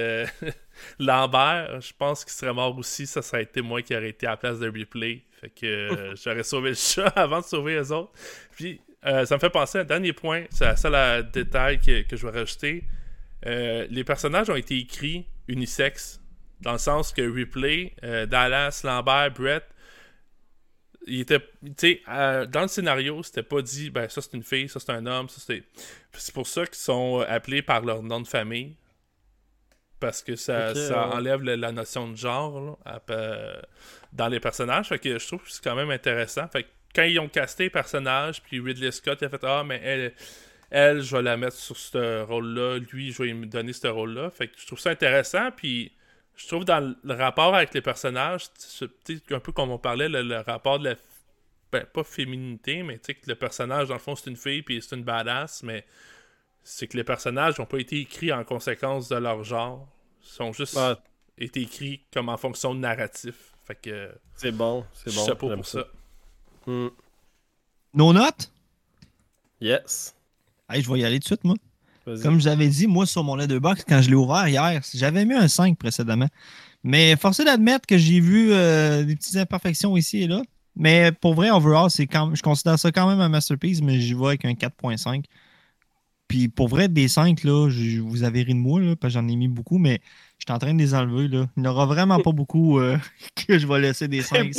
Lambert, 1.00 1.82
je 1.82 1.94
pense 1.98 2.24
qu'il 2.24 2.34
serait 2.34 2.54
mort 2.54 2.78
aussi. 2.78 3.08
Ça, 3.08 3.22
ça 3.22 3.38
a 3.38 3.42
été 3.42 3.62
moi 3.62 3.82
qui 3.82 3.96
aurais 3.96 4.10
été 4.10 4.28
à 4.28 4.32
la 4.32 4.38
place 4.38 4.60
de 4.60 4.70
Ripley. 4.70 5.24
Fait 5.40 5.50
que 5.50 5.66
euh, 5.66 6.16
j'aurais 6.16 6.44
sauvé 6.44 6.70
le 6.70 6.76
chat 6.76 7.08
avant 7.10 7.40
de 7.40 7.46
sauver 7.46 7.76
les 7.76 7.92
autres. 7.92 8.12
Puis 8.56 8.82
euh, 9.06 9.26
ça 9.26 9.36
me 9.36 9.40
fait 9.40 9.50
penser 9.50 9.78
à 9.78 9.82
un 9.82 9.86
dernier 9.86 10.14
point, 10.14 10.46
c'est 10.50 10.66
la 10.66 10.76
seule 10.76 11.30
détail 11.32 11.80
que, 11.80 12.02
que, 12.02 12.16
je 12.16 12.26
vais 12.26 12.40
rajouter. 12.40 12.84
Euh, 13.46 13.86
les 13.90 14.04
personnages 14.04 14.50
ont 14.50 14.56
été 14.56 14.78
écrits 14.78 15.28
unisex, 15.48 16.20
dans 16.62 16.72
le 16.74 16.80
sens 16.80 17.14
que 17.14 17.22
Ripley, 17.22 17.94
Dallas, 18.02 18.82
Lambert, 18.84 19.32
Brett, 19.32 19.64
il 21.08 21.22
était, 21.22 21.40
dans 22.06 22.62
le 22.62 22.68
scénario, 22.68 23.24
c'était 23.24 23.44
pas 23.44 23.62
dit, 23.62 23.90
ben 23.90 24.08
ça 24.10 24.22
c'est 24.22 24.34
une 24.34 24.44
fille, 24.44 24.70
ça 24.70 24.80
c'est 24.80 24.92
un 24.92 25.06
homme, 25.06 25.30
ça 25.30 25.42
c'est. 25.46 25.64
C'est 26.14 26.34
pour 26.34 26.48
ça 26.48 26.66
qu'ils 26.66 26.76
sont 26.76 27.24
appelés 27.28 27.62
par 27.62 27.82
leur 27.82 28.02
nom 28.02 28.20
de 28.22 28.28
famille 28.28 28.76
parce 30.00 30.22
que 30.22 30.36
ça, 30.36 30.74
enlève 31.14 31.44
la, 31.44 31.72
notion 31.72 32.10
de 32.10 32.16
genre 32.16 32.78
dans 34.14 34.28
les 34.28 34.40
personnages. 34.40 34.90
Fait 34.90 35.00
que 35.00 35.18
je 35.18 35.28
trouve 35.28 35.44
que 35.44 35.52
c'est 35.52 35.64
quand 35.64 35.76
même 35.76 35.92
intéressant. 35.92 36.48
Fait 36.48 36.64
que 36.64 36.70
quand 36.96 37.04
ils 37.04 37.20
ont 37.20 37.28
casté 37.28 37.64
les 37.64 37.70
personnages, 37.70 38.42
puis 38.42 38.60
Ridley 38.60 38.92
Scott 38.92 39.20
il 39.22 39.26
a 39.26 39.30
fait 39.30 39.44
Ah, 39.44 39.64
mais 39.66 39.80
elle, 39.84 40.14
elle, 40.70 41.02
je 41.02 41.16
vais 41.16 41.22
la 41.22 41.38
mettre 41.38 41.56
sur 41.56 41.78
ce 41.78 42.24
rôle-là, 42.24 42.80
lui, 42.92 43.12
je 43.12 43.24
vais 43.24 43.30
lui 43.30 43.48
donner 43.48 43.74
ce 43.74 43.88
rôle-là. 43.88 44.30
Fait 44.32 44.48
que 44.48 44.54
je 44.58 44.66
trouve 44.66 44.80
ça 44.80 44.90
intéressant, 44.90 45.52
puis 45.52 45.92
je 46.38 46.48
trouve 46.48 46.66
dans 46.66 46.96
le 47.04 47.14
rapport 47.14 47.54
avec 47.56 47.74
les 47.74 47.82
personnages, 47.82 48.48
c'est 48.58 48.86
un 49.32 49.40
peu 49.40 49.52
comme 49.52 49.72
on 49.72 49.80
parlait, 49.80 50.08
le, 50.08 50.40
rapport 50.42 50.80
de 50.80 50.90
la. 50.90 50.96
Ben, 51.70 51.84
pas 51.86 52.06
féminité, 52.06 52.82
mais 52.82 52.98
tu 52.98 53.08
sais, 53.08 53.16
que 53.16 53.28
le 53.28 53.36
personnage, 53.36 53.90
dans 53.90 53.96
le 53.96 54.00
fond, 54.00 54.16
c'est 54.16 54.30
une 54.30 54.38
fille, 54.38 54.62
puis 54.62 54.82
c'est 54.82 54.96
une 54.96 55.04
badass, 55.04 55.64
mais 55.64 55.86
c'est 56.64 56.88
que 56.88 56.96
les 56.96 57.04
personnages 57.04 57.60
n'ont 57.60 57.66
pas 57.66 57.80
été 57.80 58.00
écrits 58.00 58.32
en 58.32 58.46
conséquence 58.46 59.10
de 59.10 59.18
leur 59.18 59.44
genre. 59.44 59.86
Ils 60.22 60.30
sont 60.30 60.54
juste 60.54 60.80
été 61.38 61.62
écrits 61.62 62.06
comme 62.14 62.30
en 62.30 62.38
fonction 62.38 62.74
de 62.74 62.80
narratif. 62.80 63.54
Fait 63.66 63.76
que. 63.76 64.16
C'est 64.36 64.54
bon, 64.54 64.86
c'est 64.94 65.14
bon. 65.14 65.26
Chapeau 65.26 65.54
pour 65.54 65.66
ça. 65.66 65.88
Hmm. 66.66 66.88
Nos 67.94 68.14
notes? 68.14 68.50
Yes. 69.60 70.16
Hey, 70.70 70.82
je 70.82 70.92
vais 70.92 71.00
y 71.00 71.06
aller 71.06 71.20
tout 71.20 71.24
de 71.24 71.26
suite, 71.26 71.44
moi. 71.44 71.56
Comme 72.22 72.40
je 72.40 72.46
l'avais 72.46 72.68
dit, 72.68 72.88
moi, 72.88 73.06
sur 73.06 73.24
mon 73.24 73.36
letterbox, 73.36 73.84
quand 73.88 74.02
je 74.02 74.10
l'ai 74.10 74.16
ouvert 74.16 74.48
hier, 74.48 74.82
j'avais 74.94 75.26
mis 75.26 75.34
un 75.34 75.48
5 75.48 75.78
précédemment. 75.78 76.28
Mais 76.84 77.16
forcé 77.16 77.44
d'admettre 77.44 77.86
que 77.86 77.98
j'ai 77.98 78.20
vu 78.20 78.50
euh, 78.52 79.04
des 79.04 79.16
petites 79.16 79.36
imperfections 79.36 79.98
ici 79.98 80.24
et 80.24 80.28
là. 80.28 80.42
Mais 80.76 81.12
pour 81.12 81.34
vrai, 81.34 81.50
overall, 81.50 81.90
c'est 81.90 82.06
quand 82.06 82.34
je 82.36 82.42
considère 82.42 82.78
ça 82.78 82.92
quand 82.92 83.10
même 83.10 83.20
un 83.20 83.30
masterpiece, 83.30 83.82
mais 83.82 84.00
j'y 84.00 84.14
vois 84.14 84.30
avec 84.30 84.46
un 84.46 84.54
4.5. 84.54 85.24
Puis 86.28 86.50
pour 86.50 86.68
vrai, 86.68 86.88
des 86.88 87.08
5, 87.08 87.44
là, 87.44 87.70
vous 88.04 88.24
avez 88.24 88.44
ri 88.44 88.54
de 88.54 88.60
moi, 88.60 88.80
là, 88.80 88.96
parce 88.96 89.14
que 89.14 89.20
j'en 89.20 89.28
ai 89.28 89.36
mis 89.36 89.48
beaucoup, 89.48 89.78
mais 89.78 90.02
je 90.38 90.46
suis 90.46 90.54
en 90.54 90.60
train 90.60 90.74
de 90.74 90.80
les 90.80 90.94
enlever. 90.94 91.28
Là. 91.30 91.48
Il 91.58 91.64
n'y 91.64 91.68
aura 91.68 91.86
vraiment 91.86 92.20
pas 92.20 92.32
beaucoup 92.32 92.80
euh, 92.80 92.98
que 93.48 93.58
je 93.58 93.66
vais 93.66 93.80
laisser 93.80 94.08
des 94.08 94.22
5. 94.22 94.52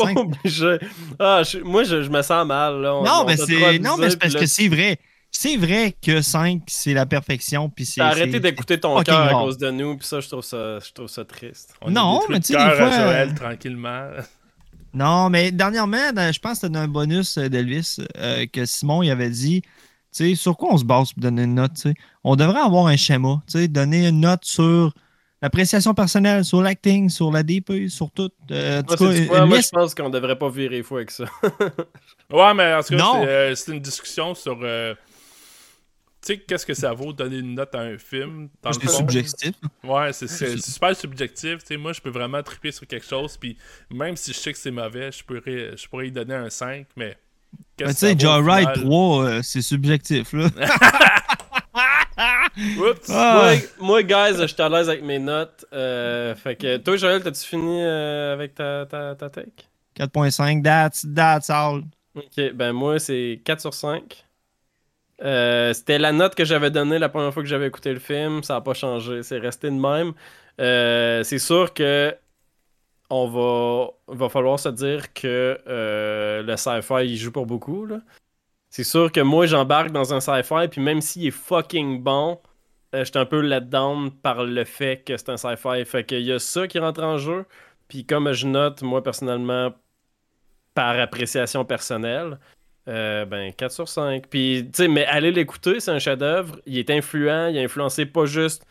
Ah, 1.19 1.43
moi, 1.65 1.85
je, 1.85 2.09
me 2.09 2.23
sens 2.23 2.47
mal. 2.47 2.81
Là. 2.81 3.01
non, 3.05 3.25
mais 3.27 3.37
c'est... 3.37 3.79
non, 3.79 3.97
mais 3.97 4.11
c'est 4.11 4.19
parce 4.19 4.35
que 4.35 4.47
c'est 4.47 4.69
vrai. 4.69 4.99
C'est 5.31 5.57
vrai 5.57 5.95
que 6.01 6.21
5, 6.21 6.63
c'est 6.67 6.95
la 6.95 7.07
perfection. 7.07 7.69
Puis 7.69 7.87
c'est, 7.87 8.01
arrêté 8.01 8.41
d'écouter 8.41 8.81
ton 8.81 9.01
cœur 9.03 9.29
à 9.29 9.33
cause 9.33 9.59
de 9.59 9.71
nous, 9.71 9.97
puis 9.97 10.07
ça, 10.07 10.21
je 10.21 10.29
trouve 10.29 10.45
ça, 10.45 10.79
je 10.81 10.93
trouve 10.93 11.09
ça 11.09 11.25
triste. 11.25 11.75
non, 11.87 12.23
mais 12.29 12.41
tu 12.41 12.53
sais, 12.53 12.59
des 12.59 12.77
fois... 12.77 12.91
Joël, 12.91 13.35
tranquillement. 13.35 14.09
Non, 14.95 15.29
mais 15.29 15.53
dernièrement, 15.53 16.11
je 16.17 16.39
pense 16.39 16.61
que 16.61 16.67
c'était 16.67 16.79
un 16.79 16.89
bonus 16.89 17.37
d'Elvis 17.39 17.99
euh, 18.17 18.47
que 18.47 18.65
Simon 18.65 19.03
il 19.03 19.11
avait 19.11 19.31
dit 19.31 19.63
sur 20.35 20.57
quoi 20.57 20.73
on 20.73 20.79
se 20.79 20.85
base 20.85 21.13
pour 21.13 21.23
donner 21.23 21.45
une 21.45 21.55
note? 21.55 21.87
On 22.25 22.37
devrait 22.37 22.61
avoir 22.61 22.87
un 22.87 22.97
schéma, 22.97 23.43
donner 23.69 24.09
une 24.09 24.21
note 24.21 24.45
sur 24.45 24.93
l'appréciation 25.41 25.95
personnelle, 25.95 26.45
sur 26.45 26.63
l'acting, 26.63 27.09
sur 27.09 27.31
la 27.31 27.43
DP, 27.43 27.89
sur 27.89 28.11
tout. 28.11 28.31
Euh, 28.51 28.83
moi, 29.47 29.61
je 29.61 29.69
pense 29.69 29.95
qu'on 29.95 30.11
devrait 30.11 30.39
pas 30.39 30.49
virer 30.49 30.83
fou 30.83 30.97
avec 30.97 31.11
ça. 31.11 31.25
ouais, 32.33 32.55
mais 32.55 32.75
en 32.75 32.83
tout 32.83 32.97
cas, 32.97 33.23
euh, 33.23 33.55
c'est 33.55 33.73
une 33.73 33.81
discussion 33.81 34.35
sur. 34.35 34.59
Tu 36.29 36.35
sais, 36.35 36.41
qu'est-ce 36.41 36.67
que 36.67 36.75
ça 36.75 36.93
vaut 36.93 37.15
donner 37.15 37.39
une 37.39 37.55
note 37.55 37.75
à 37.75 37.81
un 37.81 37.97
film 37.97 38.51
C'est 38.63 38.91
subjectif. 38.91 39.55
Ouais, 39.83 40.13
c'est 40.13 40.59
super 40.59 40.95
subjectif. 40.95 41.65
sais 41.65 41.79
moi, 41.79 41.95
je 41.95 42.03
peux 42.03 42.11
vraiment 42.11 42.43
triper 42.43 42.71
sur 42.71 42.87
quelque 42.87 43.07
chose. 43.07 43.39
Puis 43.39 43.57
même 43.91 44.15
si 44.15 44.35
je 44.35 44.39
sais 44.39 44.53
que 44.53 44.59
c'est 44.59 44.71
mauvais, 44.71 45.11
je 45.11 45.25
pourrais, 45.25 45.75
je 45.75 45.89
pourrais 45.89 46.09
y 46.09 46.13
donner 46.13 46.35
un 46.35 46.51
5, 46.51 46.87
mais 46.97 47.17
Ben, 47.79 47.89
tu 47.89 47.95
sais, 47.95 48.19
Joyride 48.19 48.73
final? 48.75 48.85
3, 48.85 49.25
euh, 49.25 49.41
c'est 49.43 49.63
subjectif, 49.63 50.35
là. 50.35 50.51
Oups! 52.79 53.09
Ah. 53.09 53.55
Moi, 53.79 54.03
moi, 54.03 54.03
guys, 54.03 54.39
je 54.39 54.49
suis 54.49 54.61
à 54.61 54.69
l'aise 54.69 54.91
avec 54.91 55.03
mes 55.03 55.19
notes. 55.19 55.65
Euh, 55.73 56.35
fait 56.35 56.57
que 56.57 56.77
toi, 56.77 56.99
Joël, 56.99 57.23
t'as-tu 57.23 57.47
fini 57.47 57.83
euh, 57.83 58.35
avec 58.35 58.55
ta, 58.55 58.85
ta, 58.85 59.15
ta 59.15 59.31
take? 59.31 59.65
4.5, 59.99 60.63
that's, 60.63 61.07
that's 61.15 61.49
all. 61.49 61.85
Ok, 62.15 62.53
ben 62.53 62.73
moi, 62.73 62.99
c'est 62.99 63.41
4 63.47 63.63
sur 63.63 63.73
5. 63.73 64.28
Euh, 65.23 65.73
C'était 65.73 65.99
la 65.99 66.13
note 66.13 66.35
que 66.35 66.45
j'avais 66.45 66.71
donnée 66.71 66.99
la 66.99 67.09
première 67.09 67.33
fois 67.33 67.43
que 67.43 67.49
j'avais 67.49 67.67
écouté 67.67 67.93
le 67.93 67.99
film. 67.99 68.43
Ça 68.43 68.55
n'a 68.55 68.61
pas 68.61 68.75
changé. 68.75 69.23
C'est 69.23 69.39
resté 69.39 69.69
de 69.69 69.75
même. 69.75 70.13
Euh, 70.61 71.23
c'est 71.25 71.39
sûr 71.39 71.73
que 71.75 72.17
on 73.11 73.27
va, 73.29 73.91
va 74.09 74.29
falloir 74.29 74.59
se 74.61 74.69
dire 74.69 75.13
que 75.15 75.59
euh, 75.67 76.43
le 76.43 76.57
sci-fi 76.57 77.07
il 77.07 77.17
joue 77.17 77.33
pour 77.33 77.47
beaucoup. 77.47 77.89
C'est 78.71 78.85
sûr 78.85 79.11
que 79.13 79.21
moi 79.21 79.47
j'embarque 79.47 79.93
dans 79.93 80.13
un 80.15 80.21
sci-fi, 80.21 80.69
puis 80.71 80.81
même 80.83 81.01
s'il 81.01 81.27
est 81.27 81.31
fucking 81.31 82.03
bon, 82.03 82.39
j'étais 82.93 83.19
un 83.19 83.25
peu 83.27 83.41
let 83.41 83.63
down 83.63 84.11
par 84.13 84.45
le 84.45 84.65
fait 84.65 85.05
que 85.05 85.17
c'est 85.17 85.31
un 85.31 85.37
sci-fi. 85.39 85.85
Fait 85.87 86.05
qu'il 86.05 86.21
y 86.23 86.33
a 86.33 86.39
ça 86.39 86.69
qui 86.69 86.79
rentre 86.79 87.03
en 87.03 87.19
jeu. 87.19 87.47
Puis 87.89 88.05
comme 88.05 88.33
je 88.33 88.47
note, 88.47 88.83
moi 88.83 89.03
personnellement, 89.03 89.73
par 90.75 90.99
appréciation 90.99 91.65
personnelle, 91.65 92.39
euh, 92.89 93.25
ben 93.27 93.53
4 93.53 93.71
sur 93.73 93.89
5. 93.89 94.25
Puis, 94.29 94.65
tu 94.73 94.83
sais, 94.85 94.89
mais 94.89 95.05
allez 95.07 95.31
l'écouter, 95.31 95.79
c'est 95.81 95.91
un 95.91 95.99
chef-d'œuvre. 95.99 96.59
Il 96.67 96.79
est 96.79 96.91
influent, 96.91 97.49
il 97.49 97.59
a 97.59 97.63
influencé 97.63 98.07
pas 98.07 98.25
juste 98.27 98.65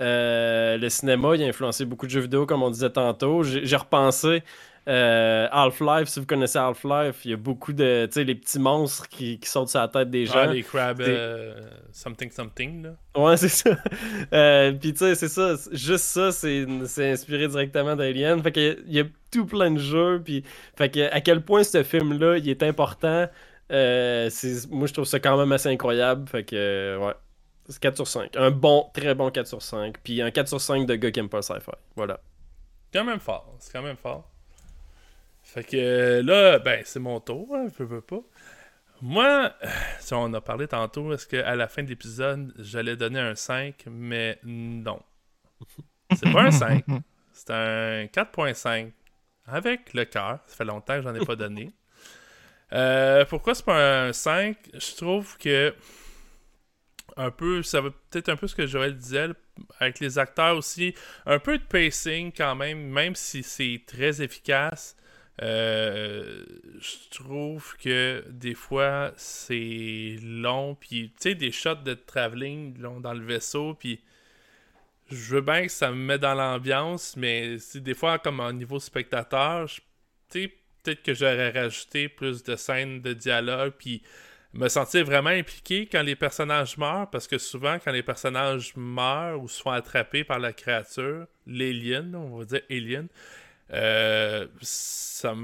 euh, 0.00 0.78
le 0.78 0.88
cinéma, 0.88 1.36
il 1.36 1.42
a 1.42 1.46
influencé 1.46 1.84
beaucoup 1.84 2.06
de 2.06 2.10
jeux 2.10 2.20
vidéo, 2.20 2.46
comme 2.46 2.62
on 2.62 2.70
disait 2.70 2.90
tantôt. 2.90 3.42
J'ai 3.42 3.76
repensé 3.76 4.42
euh, 4.88 5.46
Half-Life, 5.52 6.08
si 6.08 6.20
vous 6.20 6.26
connaissez 6.26 6.58
Half-Life, 6.58 7.20
il 7.26 7.32
y 7.32 7.34
a 7.34 7.36
beaucoup 7.36 7.74
de, 7.74 8.06
tu 8.06 8.12
sais, 8.14 8.24
les 8.24 8.34
petits 8.34 8.58
monstres 8.58 9.08
qui, 9.08 9.38
qui 9.38 9.48
sautent 9.48 9.68
sur 9.68 9.78
la 9.78 9.88
tête 9.88 10.10
des 10.10 10.24
gens. 10.24 10.32
Ah, 10.36 10.46
les 10.46 10.62
crab 10.62 11.02
C'est- 11.02 11.04
euh, 11.06 11.52
something 11.92 12.30
something, 12.30 12.82
là. 12.84 12.90
Ouais, 13.14 13.36
c'est 13.36 13.48
ça. 13.50 13.76
Puis 14.80 14.92
tu 14.94 14.98
sais, 14.98 15.14
c'est 15.14 15.28
ça. 15.28 15.54
Juste 15.70 16.04
ça, 16.06 16.32
c'est 16.32 16.66
inspiré 17.12 17.46
directement 17.46 17.94
d'Alien. 17.94 18.42
Fait 18.42 18.52
que 18.52 18.78
il 18.86 18.94
y 18.94 19.00
a 19.00 19.04
tout 19.30 19.44
plein 19.44 19.70
de 19.70 19.78
jeux. 19.78 20.22
Puis 20.24 20.44
fait 20.76 20.88
que 20.88 21.12
à 21.12 21.20
quel 21.20 21.42
point 21.42 21.62
ce 21.62 21.82
film-là, 21.82 22.38
il 22.38 22.48
est 22.48 22.62
important. 22.62 23.28
Euh, 23.70 24.30
moi, 24.70 24.86
je 24.86 24.92
trouve 24.92 25.04
ça 25.04 25.20
quand 25.20 25.36
même 25.36 25.52
assez 25.52 25.68
incroyable. 25.68 26.28
Fait 26.28 26.44
que 26.44 26.56
euh, 26.56 26.98
ouais, 26.98 27.14
c'est 27.68 27.80
4 27.80 27.96
sur 27.96 28.08
5. 28.08 28.36
Un 28.36 28.50
bon, 28.50 28.90
très 28.92 29.14
bon 29.14 29.30
4 29.30 29.46
sur 29.46 29.62
5. 29.62 29.96
Puis 30.02 30.20
un 30.22 30.30
4 30.30 30.48
sur 30.48 30.60
5 30.60 30.86
de 30.86 30.94
gars 30.96 31.10
qui 31.10 31.20
aime 31.20 31.28
pas 31.28 31.38
le 31.38 31.42
sci-fi. 31.42 31.70
Voilà. 31.96 32.20
C'est 32.90 32.98
quand 32.98 33.04
même 33.04 33.20
fort. 33.20 33.54
C'est 33.58 33.72
quand 33.72 33.82
même 33.82 33.96
fort. 33.96 34.28
Fait 35.42 35.64
que 35.64 35.76
euh, 35.76 36.22
là, 36.22 36.58
ben, 36.58 36.82
c'est 36.84 37.00
mon 37.00 37.20
tour, 37.20 37.48
hein, 37.54 37.66
je 37.76 37.82
veux 37.82 38.00
pas. 38.00 38.20
Moi, 39.02 39.52
si 39.98 40.12
on 40.14 40.32
a 40.34 40.40
parlé 40.40 40.68
tantôt, 40.68 41.12
est-ce 41.12 41.26
qu'à 41.26 41.56
la 41.56 41.68
fin 41.68 41.82
de 41.82 41.88
l'épisode, 41.88 42.52
j'allais 42.58 42.96
donner 42.96 43.20
un 43.20 43.34
5, 43.34 43.86
mais 43.90 44.38
non. 44.44 45.00
C'est 46.14 46.30
pas 46.32 46.42
un 46.42 46.50
5, 46.50 46.84
c'est 47.32 47.50
un 47.50 48.04
4.5. 48.04 48.92
Avec 49.46 49.94
le 49.94 50.04
cœur, 50.04 50.38
ça 50.46 50.56
fait 50.56 50.64
longtemps 50.64 50.96
que 50.96 51.02
j'en 51.02 51.14
ai 51.14 51.24
pas 51.24 51.34
donné. 51.34 51.72
Euh, 52.72 53.24
pourquoi 53.24 53.54
c'est 53.54 53.64
pas 53.64 54.04
un 54.06 54.12
5 54.12 54.56
Je 54.74 54.96
trouve 54.96 55.36
que 55.38 55.74
un 57.16 57.30
peu, 57.30 57.62
ça 57.62 57.80
va 57.80 57.90
peut-être 58.10 58.28
un 58.28 58.36
peu 58.36 58.46
ce 58.46 58.54
que 58.54 58.66
Joël 58.66 58.96
disait, 58.96 59.28
avec 59.78 60.00
les 60.00 60.18
acteurs 60.18 60.56
aussi, 60.56 60.94
un 61.26 61.38
peu 61.38 61.58
de 61.58 61.62
pacing 61.64 62.32
quand 62.34 62.54
même, 62.54 62.78
même 62.88 63.14
si 63.14 63.42
c'est 63.42 63.82
très 63.86 64.22
efficace. 64.22 64.96
euh, 65.42 66.44
je 66.80 67.08
trouve 67.18 67.74
que 67.78 68.22
des 68.28 68.54
fois 68.54 69.12
c'est 69.16 70.16
long, 70.22 70.74
puis 70.74 71.10
tu 71.16 71.30
sais, 71.30 71.34
des 71.34 71.50
shots 71.52 71.76
de 71.76 71.94
travelling 71.94 72.76
dans 72.78 73.14
le 73.14 73.24
vaisseau, 73.24 73.74
puis 73.74 74.00
je 75.10 75.34
veux 75.34 75.40
bien 75.40 75.62
que 75.66 75.72
ça 75.72 75.90
me 75.90 75.96
met 75.96 76.18
dans 76.18 76.34
l'ambiance, 76.34 77.16
mais 77.16 77.56
des 77.74 77.94
fois, 77.94 78.18
comme 78.18 78.40
au 78.40 78.52
niveau 78.52 78.78
spectateur, 78.78 79.66
je- 79.66 79.80
peut-être 80.82 81.02
que 81.02 81.14
j'aurais 81.14 81.50
rajouté 81.50 82.08
plus 82.08 82.42
de 82.42 82.56
scènes 82.56 83.00
de 83.00 83.12
dialogue, 83.12 83.72
puis 83.78 84.02
me 84.52 84.68
sentir 84.68 85.04
vraiment 85.04 85.30
impliqué 85.30 85.86
quand 85.86 86.02
les 86.02 86.16
personnages 86.16 86.76
meurent, 86.76 87.08
parce 87.10 87.28
que 87.28 87.38
souvent, 87.38 87.78
quand 87.78 87.92
les 87.92 88.02
personnages 88.02 88.74
meurent 88.76 89.40
ou 89.40 89.48
se 89.48 89.62
font 89.62 89.70
attraper 89.70 90.24
par 90.24 90.38
la 90.38 90.52
créature, 90.52 91.26
l'alien, 91.46 92.14
on 92.14 92.38
va 92.38 92.44
dire 92.44 92.62
alien, 92.68 93.06
euh, 93.72 94.46
ça 94.60 95.34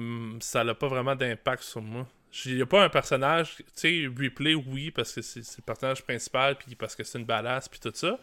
ça 0.41 0.65
n'a 0.65 0.75
pas 0.75 0.89
vraiment 0.89 1.15
d'impact 1.15 1.63
sur 1.63 1.83
moi. 1.83 2.07
Il 2.45 2.57
n'y 2.57 2.63
a 2.63 2.67
pas 2.67 2.85
un 2.85 2.89
personnage, 2.89 3.57
tu 3.57 3.65
sais, 3.75 4.07
replay, 4.07 4.55
oui, 4.55 4.91
parce 4.91 5.15
que 5.15 5.23
c'est 5.23 5.41
le 5.41 5.63
personnage 5.63 6.03
principal, 6.03 6.57
puis 6.57 6.75
parce 6.75 6.95
que 6.95 7.03
c'est 7.05 7.19
une 7.19 7.25
badass, 7.25 7.69
puis 7.69 7.81
tout 7.81 7.93
ça. 7.95 8.19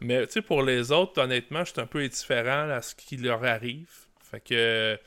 Mais, 0.00 0.26
tu 0.26 0.34
sais, 0.34 0.42
pour 0.42 0.62
les 0.62 0.90
autres, 0.92 1.20
honnêtement, 1.20 1.64
je 1.64 1.72
suis 1.72 1.80
un 1.80 1.86
peu 1.86 1.98
indifférent 1.98 2.70
à 2.70 2.80
ce 2.80 2.94
qui 2.94 3.16
leur 3.16 3.44
arrive. 3.44 3.90
Fait 4.30 4.40
que 4.40 4.98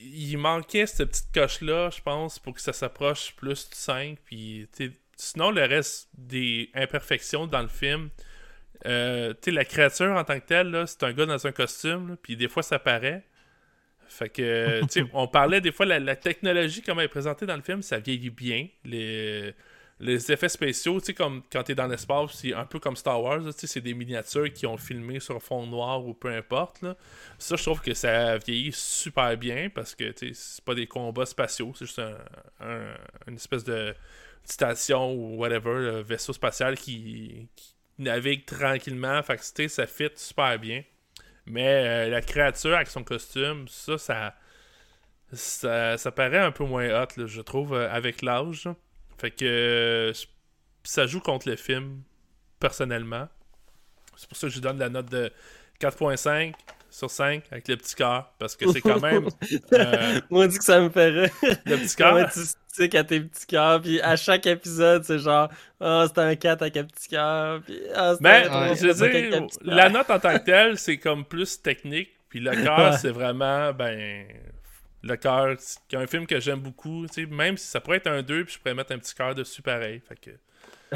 il 0.00 0.36
manquait 0.38 0.86
cette 0.86 1.10
petite 1.10 1.32
coche-là, 1.32 1.90
je 1.90 2.00
pense, 2.00 2.38
pour 2.38 2.54
que 2.54 2.60
ça 2.60 2.72
s'approche 2.72 3.34
plus 3.36 3.68
du 3.68 3.76
5. 3.76 4.18
Puis, 4.24 4.68
tu 4.74 4.86
sais, 4.86 4.92
sinon, 5.16 5.50
le 5.50 5.62
reste 5.64 6.08
des 6.16 6.70
imperfections 6.74 7.46
dans 7.46 7.62
le 7.62 7.68
film, 7.68 8.10
euh, 8.86 9.32
tu 9.34 9.38
sais, 9.46 9.50
la 9.50 9.64
créature 9.64 10.12
en 10.12 10.24
tant 10.24 10.40
que 10.40 10.46
telle, 10.46 10.84
c'est 10.86 11.02
un 11.02 11.12
gars 11.12 11.26
dans 11.26 11.46
un 11.46 11.52
costume, 11.52 12.16
puis 12.22 12.36
des 12.36 12.48
fois, 12.48 12.62
ça 12.62 12.78
paraît. 12.78 13.24
Fait 14.08 14.28
que, 14.28 14.80
tu 14.82 14.88
sais, 14.88 15.04
on 15.12 15.28
parlait 15.28 15.60
des 15.60 15.72
fois, 15.72 15.86
la, 15.86 15.98
la 15.98 16.16
technologie, 16.16 16.82
comme 16.82 16.98
elle 16.98 17.04
est 17.04 17.08
présentée 17.08 17.46
dans 17.46 17.56
le 17.56 17.62
film, 17.62 17.82
ça 17.82 17.98
vieillit 17.98 18.30
bien. 18.30 18.68
Les, 18.84 19.54
les 20.00 20.32
effets 20.32 20.48
spéciaux, 20.48 20.98
tu 21.00 21.06
sais, 21.06 21.14
comme 21.14 21.42
quand 21.52 21.62
t'es 21.62 21.74
dans 21.74 21.86
l'espace, 21.86 22.32
c'est 22.34 22.54
un 22.54 22.64
peu 22.66 22.78
comme 22.80 22.96
Star 22.96 23.22
Wars, 23.22 23.40
tu 23.44 23.52
sais, 23.52 23.66
c'est 23.66 23.80
des 23.82 23.94
miniatures 23.94 24.52
qui 24.52 24.66
ont 24.66 24.76
filmé 24.78 25.20
sur 25.20 25.42
fond 25.42 25.66
noir 25.66 26.04
ou 26.06 26.14
peu 26.14 26.28
importe, 26.34 26.82
là. 26.82 26.96
Ça, 27.38 27.56
je 27.56 27.62
trouve 27.62 27.80
que 27.82 27.94
ça 27.94 28.38
vieillit 28.38 28.72
super 28.72 29.36
bien 29.36 29.68
parce 29.70 29.94
que, 29.94 30.10
tu 30.12 30.28
sais, 30.28 30.34
c'est 30.34 30.64
pas 30.64 30.74
des 30.74 30.86
combats 30.86 31.26
spatiaux, 31.26 31.72
c'est 31.74 31.86
juste 31.86 31.98
un, 32.00 32.16
un- 32.60 32.94
une 33.28 33.34
espèce 33.36 33.64
de 33.64 33.94
station 34.44 35.12
ou 35.12 35.36
whatever, 35.36 36.02
vaisseau 36.02 36.32
spatial 36.32 36.76
qui, 36.76 37.48
qui 37.56 37.74
navigue 37.98 38.44
tranquillement. 38.46 39.22
Fait 39.22 39.36
que, 39.36 39.68
ça 39.68 39.86
fit 39.86 40.10
super 40.16 40.58
bien. 40.58 40.82
Mais 41.46 42.06
euh, 42.06 42.10
la 42.10 42.22
créature 42.22 42.74
avec 42.74 42.88
son 42.88 43.04
costume, 43.04 43.66
ça, 43.68 43.98
ça, 45.32 45.96
ça, 45.98 46.12
paraît 46.12 46.38
un 46.38 46.52
peu 46.52 46.64
moins 46.64 47.02
hot, 47.02 47.26
je 47.26 47.40
trouve, 47.40 47.74
euh, 47.74 47.90
avec 47.90 48.22
l'âge. 48.22 48.68
Fait 49.20 49.30
que 49.30 50.12
ça 50.82 51.06
joue 51.06 51.20
contre 51.20 51.46
le 51.46 51.56
film, 51.56 52.00
personnellement. 52.58 53.28
C'est 54.16 54.26
pour 54.26 54.38
ça 54.38 54.46
que 54.46 54.50
je 54.50 54.56
lui 54.56 54.62
donne 54.62 54.78
la 54.78 54.88
note 54.88 55.10
de 55.10 55.30
4.5 55.78 56.54
sur 56.88 57.10
5 57.10 57.44
avec 57.50 57.68
le 57.68 57.76
petit 57.76 57.94
cœur. 57.94 58.32
Parce 58.38 58.56
que 58.56 58.72
c'est 58.72 58.80
quand 58.80 58.98
même 59.02 59.28
euh, 59.74 60.20
Moi, 60.30 60.44
on 60.44 60.46
dit 60.46 60.56
que 60.56 60.64
ça 60.64 60.80
me 60.80 60.88
ferait. 60.88 61.30
le 61.42 61.76
petit 61.76 61.96
cœur? 61.96 62.30
tu 62.32 62.40
stick 62.40 62.94
à 62.94 63.04
tes 63.04 63.20
petits 63.20 63.46
cœurs, 63.46 63.82
puis 63.82 64.00
à 64.00 64.16
chaque 64.16 64.46
épisode, 64.46 65.04
c'est 65.04 65.18
genre, 65.18 65.50
ah, 65.80 66.04
c'était 66.08 66.20
un 66.22 66.34
4 66.36 66.62
avec 66.62 66.76
un 66.78 66.84
petit 66.84 67.08
cœur, 67.08 67.60
puis 67.62 67.78
ah, 67.94 68.14
c'était 68.14 68.24
Mais, 68.24 68.48
un 68.48 68.74
je 68.74 68.86
veux 68.86 68.94
3 68.94 69.06
avec 69.06 69.34
un 69.34 69.40
dire, 69.40 69.48
la 69.64 69.88
note 69.90 70.08
en 70.08 70.18
tant 70.18 70.38
que 70.38 70.44
telle, 70.44 70.78
c'est 70.78 70.96
comme 70.96 71.26
plus 71.26 71.60
technique. 71.60 72.08
Puis 72.30 72.40
le 72.40 72.52
cœur, 72.52 72.94
c'est 72.94 73.10
vraiment, 73.10 73.74
ben. 73.74 74.24
Le 75.02 75.16
cœur, 75.16 75.56
c'est 75.58 75.96
un 75.96 76.06
film 76.06 76.26
que 76.26 76.40
j'aime 76.40 76.60
beaucoup. 76.60 77.06
tu 77.06 77.22
sais, 77.24 77.26
Même 77.26 77.56
si 77.56 77.66
ça 77.66 77.80
pourrait 77.80 77.98
être 77.98 78.08
un 78.08 78.22
2, 78.22 78.44
puis 78.44 78.54
je 78.54 78.58
pourrais 78.58 78.74
mettre 78.74 78.92
un 78.92 78.98
petit 78.98 79.14
cœur 79.14 79.34
dessus 79.34 79.62
pareil. 79.62 80.00
Fait 80.06 80.16
que. 80.20 80.30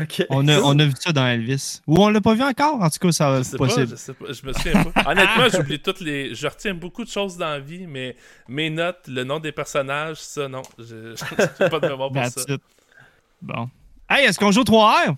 Ok. 0.00 0.26
On 0.28 0.46
a, 0.48 0.58
on 0.60 0.76
a 0.78 0.84
vu 0.84 0.92
ça 0.98 1.12
dans 1.12 1.26
Elvis. 1.26 1.80
Ou 1.86 2.02
on 2.02 2.08
l'a 2.08 2.20
pas 2.20 2.34
vu 2.34 2.42
encore, 2.42 2.82
en 2.82 2.90
tout 2.90 2.98
cas, 2.98 3.12
ça 3.12 3.44
c'est 3.44 3.56
pas, 3.56 3.66
possible. 3.66 3.86
je 3.90 3.94
sais 3.94 4.12
pas, 4.12 4.26
je 4.32 4.46
me 4.46 4.52
souviens 4.52 4.84
pas. 4.84 5.02
Honnêtement, 5.10 5.48
j'oublie 5.52 5.78
toutes 5.80 6.00
les. 6.00 6.34
Je 6.34 6.46
retiens 6.48 6.74
beaucoup 6.74 7.04
de 7.04 7.08
choses 7.08 7.36
dans 7.36 7.48
la 7.48 7.60
vie, 7.60 7.86
mais 7.86 8.16
mes 8.48 8.70
notes, 8.70 9.06
le 9.06 9.22
nom 9.24 9.38
des 9.38 9.52
personnages, 9.52 10.16
ça, 10.18 10.48
non. 10.48 10.62
Je 10.78 11.14
j'ai 11.60 11.68
pas 11.68 11.78
de 11.80 11.88
mémoire 11.88 12.10
pour 12.10 12.20
That's 12.20 12.34
ça. 12.34 12.54
it. 12.54 12.60
Bon. 13.40 13.70
Hey, 14.10 14.26
est-ce 14.26 14.38
qu'on 14.38 14.50
joue 14.50 14.62
3R? 14.64 15.14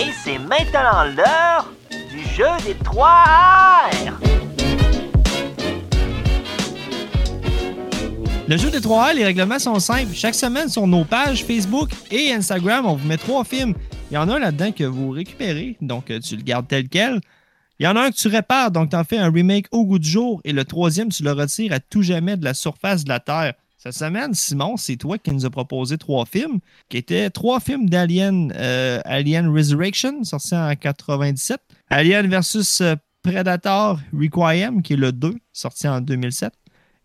Et 0.00 0.12
c'est 0.24 0.38
maintenant 0.38 1.04
l'heure 1.04 1.72
du 2.10 2.24
jeu 2.34 2.44
des 2.66 2.74
3 2.74 3.06
R. 3.06 4.27
Le 8.48 8.56
jeu 8.56 8.70
des 8.70 8.80
3R, 8.80 9.14
les 9.14 9.26
règlements 9.26 9.58
sont 9.58 9.78
simples. 9.78 10.14
Chaque 10.14 10.34
semaine, 10.34 10.70
sur 10.70 10.86
nos 10.86 11.04
pages 11.04 11.44
Facebook 11.44 11.90
et 12.10 12.32
Instagram, 12.32 12.86
on 12.86 12.94
vous 12.94 13.06
met 13.06 13.18
trois 13.18 13.44
films. 13.44 13.74
Il 14.10 14.14
y 14.14 14.16
en 14.16 14.26
a 14.30 14.36
un 14.36 14.38
là-dedans 14.38 14.72
que 14.72 14.84
vous 14.84 15.10
récupérez, 15.10 15.76
donc 15.82 16.10
euh, 16.10 16.18
tu 16.18 16.34
le 16.34 16.42
gardes 16.42 16.66
tel 16.66 16.88
quel. 16.88 17.20
Il 17.78 17.84
y 17.84 17.86
en 17.86 17.94
a 17.94 18.04
un 18.04 18.10
que 18.10 18.16
tu 18.16 18.28
répares, 18.28 18.70
donc 18.70 18.88
tu 18.88 18.96
en 18.96 19.04
fais 19.04 19.18
un 19.18 19.30
remake 19.30 19.66
au 19.70 19.84
goût 19.84 19.98
du 19.98 20.08
jour. 20.08 20.40
Et 20.44 20.54
le 20.54 20.64
troisième, 20.64 21.10
tu 21.10 21.24
le 21.24 21.32
retires 21.32 21.74
à 21.74 21.78
tout 21.78 22.00
jamais 22.00 22.38
de 22.38 22.44
la 22.44 22.54
surface 22.54 23.04
de 23.04 23.10
la 23.10 23.20
Terre. 23.20 23.52
Cette 23.76 23.92
semaine, 23.92 24.32
Simon, 24.32 24.78
c'est 24.78 24.96
toi 24.96 25.18
qui 25.18 25.30
nous 25.30 25.44
a 25.44 25.50
proposé 25.50 25.98
trois 25.98 26.24
films, 26.24 26.60
qui 26.88 26.96
étaient 26.96 27.28
trois 27.28 27.60
films 27.60 27.90
d'Alien 27.90 28.50
euh, 28.56 29.02
Alien 29.04 29.50
Resurrection, 29.50 30.24
sorti 30.24 30.54
en 30.54 30.74
97. 30.74 31.60
Alien 31.90 32.26
versus 32.28 32.80
euh, 32.80 32.94
Predator 33.22 34.00
Requiem, 34.18 34.80
qui 34.80 34.94
est 34.94 34.96
le 34.96 35.12
2, 35.12 35.34
sorti 35.52 35.86
en 35.86 36.00
2007. 36.00 36.50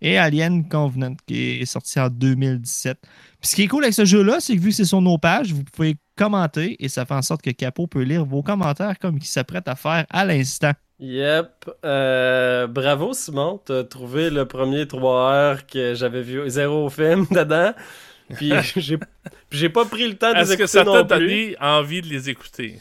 Et 0.04 0.18
Alien 0.18 0.68
Covenant, 0.68 1.16
qui 1.26 1.62
est 1.62 1.66
sorti 1.66 2.00
en 2.00 2.10
2017. 2.10 3.00
Puis 3.02 3.50
ce 3.50 3.56
qui 3.56 3.64
est 3.64 3.68
cool 3.68 3.86
avec 3.86 3.96
ce 3.96 4.06
jeu-là, 4.06 4.38
c'est 4.40 4.56
que 4.56 4.62
vu 4.62 4.70
que 4.70 4.76
c'est 4.76 4.86
sur 4.86 5.02
nos 5.02 5.18
pages, 5.18 5.54
vous 5.54 5.64
pouvez 5.64 5.96
commenter 6.16 6.76
et 6.84 6.90
ça 6.90 7.06
fait 7.06 7.16
en 7.16 7.22
sorte 7.22 7.42
que 7.42 7.50
Capo 7.50 7.88
peut 7.88 8.04
lire 8.04 8.26
vos 8.26 8.44
commentaires 8.44 9.00
comme 9.00 9.18
il 9.18 9.26
s'apprête 9.26 9.68
à 9.68 9.76
faire 9.76 10.06
à 10.10 10.26
l'instant. 10.26 10.74
Yep. 11.00 11.70
Euh, 11.84 12.68
bravo 12.68 13.14
Simon, 13.14 13.60
t'as 13.66 13.84
trouvé 13.84 14.30
le 14.30 14.46
premier 14.46 14.86
3R 14.86 15.66
que 15.66 15.96
j'avais 15.96 16.22
vu, 16.22 16.42
zéro 16.50 16.90
film 16.90 17.26
dedans. 17.32 17.74
Puis 18.36 18.54
j'ai, 18.76 18.98
j'ai 19.52 19.70
pas 19.70 19.86
pris 19.86 20.08
le 20.08 20.16
temps 20.16 20.32
de 20.32 20.36
les 20.36 20.42
Est-ce 20.42 20.50
que 20.50 20.64
écouter 20.64 20.68
ça 20.68 20.86
t'a 20.86 21.04
donné 21.04 21.56
envie 21.60 22.02
de 22.02 22.08
les 22.08 22.30
écouter? 22.30 22.80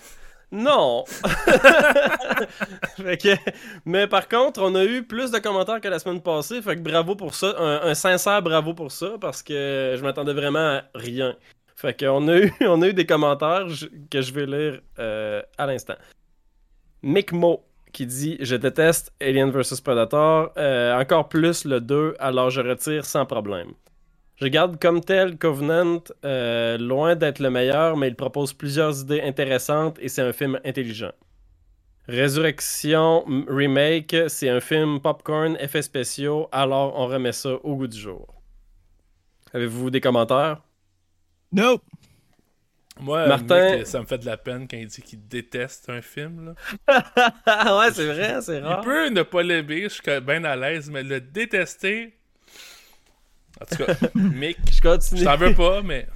Non. 0.52 1.04
Fait 2.96 3.16
que- 3.16 3.50
mais 3.84 4.06
par 4.06 4.28
contre, 4.28 4.60
on 4.62 4.74
a 4.74 4.84
eu 4.84 5.02
plus 5.02 5.30
de 5.30 5.38
commentaires 5.38 5.80
que 5.80 5.88
la 5.88 5.98
semaine 5.98 6.20
passée. 6.20 6.60
Fait 6.62 6.76
que 6.76 6.80
bravo 6.82 7.16
pour 7.16 7.34
ça. 7.34 7.54
Un, 7.58 7.88
un 7.90 7.94
sincère 7.94 8.42
bravo 8.42 8.74
pour 8.74 8.92
ça 8.92 9.12
parce 9.20 9.42
que 9.42 9.94
je 9.96 10.02
m'attendais 10.02 10.34
vraiment 10.34 10.58
à 10.76 10.82
rien. 10.94 11.34
Fait 11.74 11.98
qu'on 11.98 12.28
a 12.28 12.36
eu, 12.38 12.52
on 12.60 12.82
a 12.82 12.88
eu 12.88 12.92
des 12.94 13.06
commentaires 13.06 13.66
que 14.10 14.20
je 14.20 14.32
vais 14.32 14.46
lire 14.46 14.80
euh, 14.98 15.42
à 15.58 15.66
l'instant. 15.66 15.96
Mick 17.02 17.32
Mo 17.32 17.64
qui 17.92 18.06
dit 18.06 18.36
Je 18.40 18.56
déteste 18.56 19.12
Alien 19.20 19.50
vs 19.50 19.80
Predator, 19.82 20.52
euh, 20.56 20.98
encore 20.98 21.28
plus 21.28 21.64
le 21.64 21.80
2, 21.80 22.14
alors 22.18 22.50
je 22.50 22.60
retire 22.60 23.04
sans 23.04 23.26
problème. 23.26 23.72
Je 24.42 24.48
garde 24.48 24.80
comme 24.80 25.00
tel 25.04 25.38
Covenant 25.38 26.02
euh, 26.24 26.76
loin 26.76 27.14
d'être 27.14 27.38
le 27.38 27.48
meilleur, 27.48 27.96
mais 27.96 28.08
il 28.08 28.16
propose 28.16 28.52
plusieurs 28.52 29.00
idées 29.02 29.20
intéressantes 29.20 29.98
et 30.00 30.08
c'est 30.08 30.22
un 30.22 30.32
film 30.32 30.58
intelligent. 30.64 31.12
Résurrection 32.08 33.24
Remake, 33.48 34.16
c'est 34.26 34.48
un 34.48 34.58
film 34.58 34.98
popcorn, 35.00 35.56
effets 35.60 35.82
spéciaux, 35.82 36.48
alors 36.50 36.98
on 36.98 37.06
remet 37.06 37.30
ça 37.30 37.50
au 37.62 37.76
goût 37.76 37.86
du 37.86 37.96
jour. 37.96 38.42
Avez-vous 39.54 39.90
des 39.90 40.00
commentaires? 40.00 40.60
Nope. 41.52 41.84
Moi, 43.00 43.28
Martin- 43.28 43.76
Mick, 43.76 43.86
ça 43.86 44.00
me 44.00 44.06
fait 44.06 44.18
de 44.18 44.26
la 44.26 44.36
peine 44.38 44.66
quand 44.66 44.76
il 44.76 44.88
dit 44.88 45.02
qu'il 45.02 45.24
déteste 45.28 45.88
un 45.88 46.02
film. 46.02 46.56
Là. 46.88 47.78
ouais, 47.78 47.92
c'est 47.92 48.06
vrai, 48.06 48.42
c'est 48.42 48.58
Il 48.58 48.64
rare. 48.64 48.80
peut 48.80 49.08
ne 49.08 49.22
pas 49.22 49.44
l'aimer, 49.44 49.82
je 49.84 49.88
suis 49.90 50.20
bien 50.20 50.42
à 50.42 50.56
l'aise, 50.56 50.90
mais 50.90 51.04
le 51.04 51.20
détester. 51.20 52.18
En 53.62 53.64
tout 53.76 53.84
cas, 53.84 53.94
Mick, 54.14 54.58
Je 54.70 54.76
je 54.76 54.80
continue. 54.80 55.24
t'en 55.24 55.36
veux 55.36 55.54
pas, 55.54 55.82
mais. 55.82 56.06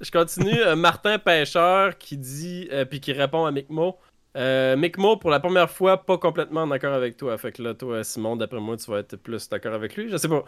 Je 0.00 0.10
continue. 0.10 0.60
Euh, 0.60 0.76
Martin 0.76 1.18
Pêcheur 1.18 1.96
qui 1.96 2.16
dit, 2.18 2.68
euh, 2.72 2.84
puis 2.84 3.00
qui 3.00 3.12
répond 3.12 3.44
à 3.46 3.52
Micmo. 3.52 3.98
Euh, 4.36 4.76
Micmo, 4.76 5.16
pour 5.16 5.30
la 5.30 5.38
première 5.38 5.70
fois, 5.70 6.04
pas 6.04 6.18
complètement 6.18 6.66
d'accord 6.66 6.92
avec 6.92 7.16
toi. 7.16 7.38
Fait 7.38 7.52
que 7.52 7.62
là, 7.62 7.72
toi, 7.72 8.02
Simon, 8.02 8.34
d'après 8.34 8.58
moi, 8.58 8.76
tu 8.76 8.90
vas 8.90 8.98
être 8.98 9.14
plus 9.16 9.48
d'accord 9.48 9.74
avec 9.74 9.96
lui. 9.96 10.10
Je 10.10 10.16
sais 10.16 10.28
pas. 10.28 10.44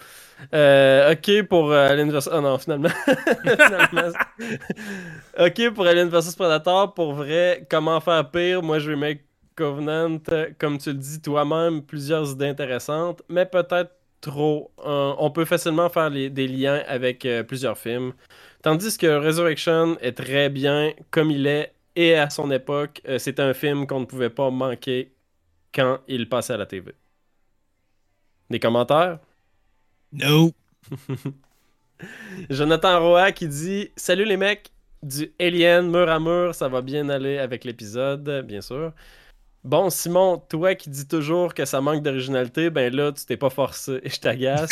Euh, 0.52 1.12
ok 1.12 1.46
pour 1.48 1.72
Alien 1.72 2.10
vs. 2.10 2.28
Oh 2.32 2.40
non, 2.40 2.58
finalement. 2.58 2.88
Finalement, 3.44 4.12
ok 5.38 5.70
pour 5.72 5.86
Alien 5.86 6.08
vs 6.08 6.34
Predator. 6.36 6.94
Pour 6.94 7.14
vrai, 7.14 7.64
comment 7.70 8.00
faire 8.00 8.28
pire? 8.30 8.62
Moi, 8.62 8.80
je 8.80 8.90
vais 8.90 8.96
mettre 8.96 9.22
Covenant, 9.56 10.18
comme 10.58 10.76
tu 10.76 10.90
le 10.90 10.96
dis 10.98 11.22
toi-même, 11.22 11.82
plusieurs 11.82 12.30
idées 12.32 12.48
intéressantes, 12.48 13.22
mais 13.30 13.46
peut-être 13.46 13.90
trop. 14.20 14.70
Euh, 14.84 15.14
on 15.18 15.30
peut 15.30 15.44
facilement 15.44 15.88
faire 15.88 16.10
les- 16.10 16.30
des 16.30 16.48
liens 16.48 16.82
avec 16.88 17.24
euh, 17.26 17.42
plusieurs 17.42 17.78
films. 17.78 18.12
Tandis 18.62 18.98
que 18.98 19.06
Resurrection 19.18 19.98
est 20.00 20.12
très 20.12 20.48
bien 20.50 20.92
comme 21.10 21.30
il 21.30 21.46
est 21.46 21.72
et 21.96 22.14
à 22.16 22.30
son 22.30 22.50
époque, 22.50 23.00
euh, 23.08 23.18
c'est 23.18 23.40
un 23.40 23.54
film 23.54 23.86
qu'on 23.86 24.00
ne 24.00 24.04
pouvait 24.06 24.30
pas 24.30 24.50
manquer 24.50 25.12
quand 25.74 26.00
il 26.08 26.28
passait 26.28 26.54
à 26.54 26.56
la 26.58 26.66
TV. 26.66 26.94
Des 28.50 28.58
commentaires? 28.60 29.18
Nope. 30.12 30.54
Jonathan 32.50 33.00
Roa 33.00 33.32
qui 33.32 33.48
dit 33.48 33.90
Salut 33.96 34.24
les 34.24 34.36
mecs 34.36 34.70
du 35.02 35.32
Alien 35.38 35.90
mur 35.90 36.08
à 36.08 36.18
mur, 36.18 36.54
ça 36.54 36.68
va 36.68 36.82
bien 36.82 37.08
aller 37.08 37.38
avec 37.38 37.64
l'épisode, 37.64 38.44
bien 38.46 38.60
sûr. 38.60 38.92
Bon, 39.66 39.90
Simon, 39.90 40.38
toi 40.38 40.76
qui 40.76 40.90
dis 40.90 41.08
toujours 41.08 41.52
que 41.52 41.64
ça 41.64 41.80
manque 41.80 42.00
d'originalité, 42.00 42.70
ben 42.70 42.94
là, 42.94 43.10
tu 43.10 43.26
t'es 43.26 43.36
pas 43.36 43.50
forcé 43.50 43.98
et 44.04 44.10
je 44.10 44.20
t'agace. 44.20 44.70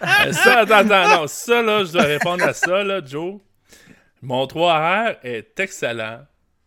Euh, 0.00 0.30
ça, 0.30 0.60
attends, 0.60 0.88
attends, 0.88 1.22
non, 1.22 1.26
ça, 1.26 1.60
là, 1.60 1.82
je 1.82 1.90
dois 1.90 2.04
répondre 2.04 2.44
à 2.44 2.52
ça, 2.52 2.84
là, 2.84 3.00
Joe. 3.04 3.40
Mon 4.22 4.46
3R 4.46 5.16
est 5.24 5.58
excellent. 5.58 6.20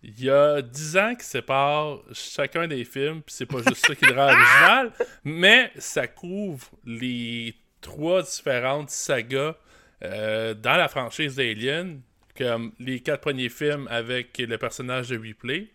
Il 0.04 0.22
y 0.22 0.30
a 0.30 0.62
10 0.62 0.98
ans 0.98 1.16
qui 1.16 1.26
séparent 1.26 2.00
chacun 2.12 2.68
des 2.68 2.84
films, 2.84 3.22
puis 3.22 3.34
c'est 3.34 3.46
pas 3.46 3.60
juste 3.66 3.88
ça 3.88 3.96
qui 3.96 4.04
le 4.04 4.12
rend 4.12 4.26
original, 4.26 4.92
mais 5.24 5.72
ça 5.78 6.08
couvre 6.08 6.66
les 6.86 7.56
trois 7.80 8.22
différentes 8.22 8.90
sagas 8.90 9.56
euh, 10.04 10.54
dans 10.54 10.76
la 10.76 10.90
franchise 10.90 11.38
d'Alien, 11.38 12.02
comme 12.38 12.74
les 12.80 13.00
quatre 13.00 13.22
premiers 13.22 13.48
films 13.48 13.88
avec 13.90 14.38
le 14.40 14.58
personnage 14.58 15.08
de 15.08 15.18
Ripley. 15.18 15.70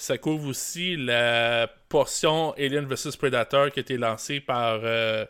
Ça 0.00 0.16
couvre 0.16 0.48
aussi 0.48 0.96
la 0.96 1.68
portion 1.90 2.52
Alien 2.52 2.86
vs 2.86 3.16
Predator 3.18 3.70
qui 3.70 3.80
a 3.80 3.82
été 3.82 3.98
lancée 3.98 4.40
par 4.40 4.80
euh, 4.82 5.26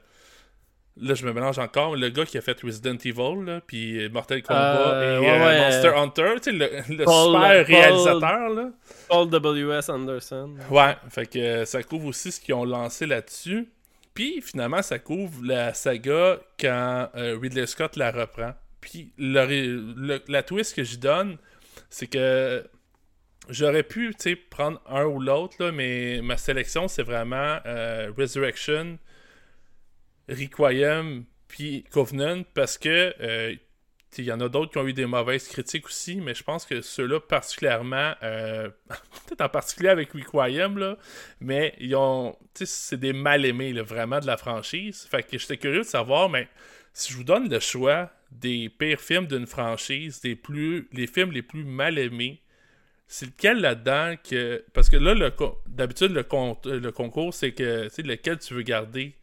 Là, 1.01 1.15
je 1.15 1.25
me 1.25 1.33
mélange 1.33 1.59
encore. 1.59 1.97
Le 1.97 2.09
gars 2.11 2.27
qui 2.27 2.37
a 2.37 2.41
fait 2.43 2.61
Resident 2.61 2.97
Evil, 3.05 3.45
là, 3.47 3.61
puis 3.67 4.09
Mortal 4.11 4.43
Kombat 4.43 4.93
Euh, 4.93 5.17
et 5.17 5.19
ouais, 5.21 5.29
euh, 5.31 5.45
ouais, 5.47 5.59
Monster 5.61 5.89
Hunter, 5.97 6.33
tu 6.37 6.43
sais, 6.43 6.53
le, 6.53 6.97
le 6.97 7.05
Paul- 7.05 7.33
super 7.33 7.67
réalisateur, 7.67 8.49
là. 8.51 8.71
Paul 9.09 9.31
W.S. 9.31 9.89
Anderson. 9.89 10.55
Ouais, 10.71 10.97
fait 11.09 11.27
que 11.27 11.65
ça 11.65 11.83
couvre 11.83 12.07
aussi 12.07 12.31
ce 12.33 12.41
qu'ils 12.41 12.55
ont 12.55 12.65
lancé 12.65 13.07
là-dessus. 13.07 13.69
Puis 14.15 14.43
finalement, 14.43 14.83
ça 14.83 14.99
couvre 14.99 15.43
la 15.45 15.73
saga 15.75 16.39
quand 16.61 17.09
euh, 17.17 17.39
Ridley 17.41 17.67
Scott 17.67 17.97
la 17.97 18.11
reprend. 18.11 18.53
Puis 18.81 19.13
le 19.17 19.41
ré- 19.41 19.67
le- 19.69 20.23
la 20.29 20.43
twist 20.43 20.77
que 20.77 20.83
j'y 20.85 20.99
donne, 20.99 21.39
c'est 21.89 22.09
que 22.09 22.63
j'aurais 23.51 23.83
pu, 23.83 24.15
prendre 24.49 24.81
un 24.87 25.05
ou 25.05 25.21
l'autre, 25.21 25.71
mais 25.71 26.21
ma 26.23 26.37
sélection, 26.37 26.89
c'est 26.89 27.03
vraiment 27.03 27.59
euh, 27.67 28.13
Resurrection, 28.17 28.99
Requiem, 30.29 31.25
puis 31.49 31.85
Covenant, 31.91 32.43
parce 32.55 32.79
que 32.79 33.15
euh, 33.21 33.55
il 34.19 34.25
y 34.25 34.33
en 34.33 34.41
a 34.41 34.49
d'autres 34.49 34.73
qui 34.73 34.79
ont 34.79 34.87
eu 34.87 34.93
des 34.93 35.07
mauvaises 35.07 35.49
critiques 35.49 35.87
aussi, 35.87 36.17
mais 36.17 36.35
je 36.35 36.43
pense 36.43 36.67
que 36.67 36.81
ceux-là 36.81 37.21
particulièrement, 37.21 38.15
euh, 38.23 38.69
peut-être 38.89 39.41
en 39.41 39.49
particulier 39.49 39.91
avec 39.91 40.13
Requiem, 40.13 40.79
là, 40.79 40.97
mais 41.41 41.75
ils 41.79 41.95
ont, 41.95 42.37
c'est 42.55 42.99
des 42.99 43.13
mal-aimés, 43.13 43.73
vraiment, 43.83 44.21
de 44.21 44.27
la 44.27 44.37
franchise. 44.37 45.07
Fait 45.11 45.23
que 45.23 45.39
j'étais 45.39 45.57
curieux 45.57 45.81
de 45.81 45.85
savoir, 45.85 46.29
mais 46.29 46.49
si 46.93 47.13
je 47.13 47.19
vous 47.19 47.25
donne 47.25 47.49
le 47.49 47.61
choix 47.61 48.11
des 48.33 48.69
pires 48.69 49.01
films 49.01 49.27
d'une 49.27 49.47
franchise, 49.47 50.21
des 50.21 50.37
plus, 50.37 50.89
les 50.93 51.07
films 51.07 51.33
les 51.33 51.43
plus 51.43 51.65
mal 51.65 51.99
aimés, 51.99 52.43
c'est 53.13 53.27
lequel 53.27 53.61
là-dedans 53.61 54.15
que. 54.23 54.65
Parce 54.73 54.89
que 54.89 54.97
là, 54.97 55.15
d'habitude, 55.67 56.13
le, 56.13 56.23
con- 56.23 56.57
le 56.65 56.93
concours, 56.93 57.35
c'est 57.35 57.51
que 57.51 57.89
tu 57.89 58.03
lequel 58.03 58.39
tu 58.39 58.55
veux 58.55 58.63
garder. 58.63 59.17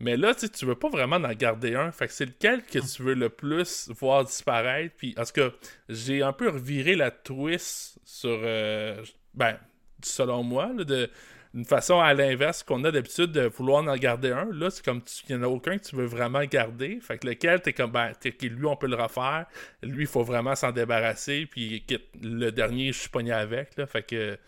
Mais 0.00 0.16
là, 0.16 0.34
tu 0.34 0.40
sais, 0.40 0.48
tu 0.48 0.66
veux 0.66 0.74
pas 0.74 0.88
vraiment 0.88 1.16
en 1.16 1.32
garder 1.34 1.76
un. 1.76 1.92
Fait 1.92 2.08
que 2.08 2.12
c'est 2.12 2.26
lequel 2.26 2.64
que 2.64 2.80
tu 2.80 3.02
veux 3.04 3.14
le 3.14 3.28
plus 3.28 3.88
voir 4.00 4.24
disparaître. 4.24 4.92
Puis, 4.98 5.14
en 5.16 5.24
tout 5.24 5.32
j'ai 5.88 6.20
un 6.22 6.32
peu 6.32 6.48
reviré 6.48 6.96
la 6.96 7.12
twist 7.12 8.00
sur. 8.04 8.40
euh, 8.42 9.04
ben, 9.34 9.56
selon 10.02 10.42
moi, 10.42 10.72
là, 10.76 10.82
de 10.82 11.08
d'une 11.54 11.64
façon 11.64 12.00
à 12.00 12.14
l'inverse 12.14 12.62
qu'on 12.62 12.84
a 12.84 12.90
d'habitude 12.90 13.32
de 13.32 13.42
vouloir 13.42 13.82
en 13.82 13.96
garder 13.96 14.32
un. 14.32 14.48
Là, 14.52 14.70
c'est 14.70 14.84
comme 14.84 15.00
il 15.28 15.36
n'y 15.36 15.40
en 15.40 15.44
a 15.44 15.48
aucun 15.48 15.78
que 15.78 15.84
tu 15.84 15.96
veux 15.96 16.04
vraiment 16.04 16.44
garder. 16.44 16.98
Fait 17.00 17.18
que 17.18 17.26
lequel, 17.26 17.60
t'es 17.60 17.72
comme, 17.72 17.90
ben, 17.90 18.12
lui, 18.42 18.66
on 18.66 18.76
peut 18.76 18.86
le 18.86 18.96
refaire. 18.96 19.46
Lui, 19.82 20.04
il 20.04 20.06
faut 20.06 20.22
vraiment 20.22 20.54
s'en 20.54 20.72
débarrasser. 20.72 21.46
Puis 21.50 21.84
le 22.22 22.50
dernier, 22.50 22.92
je 22.92 22.98
suis 22.98 23.08
pogné 23.08 23.32
avec. 23.32 23.76
Là, 23.76 23.86
fait 23.86 24.02
que. 24.02 24.38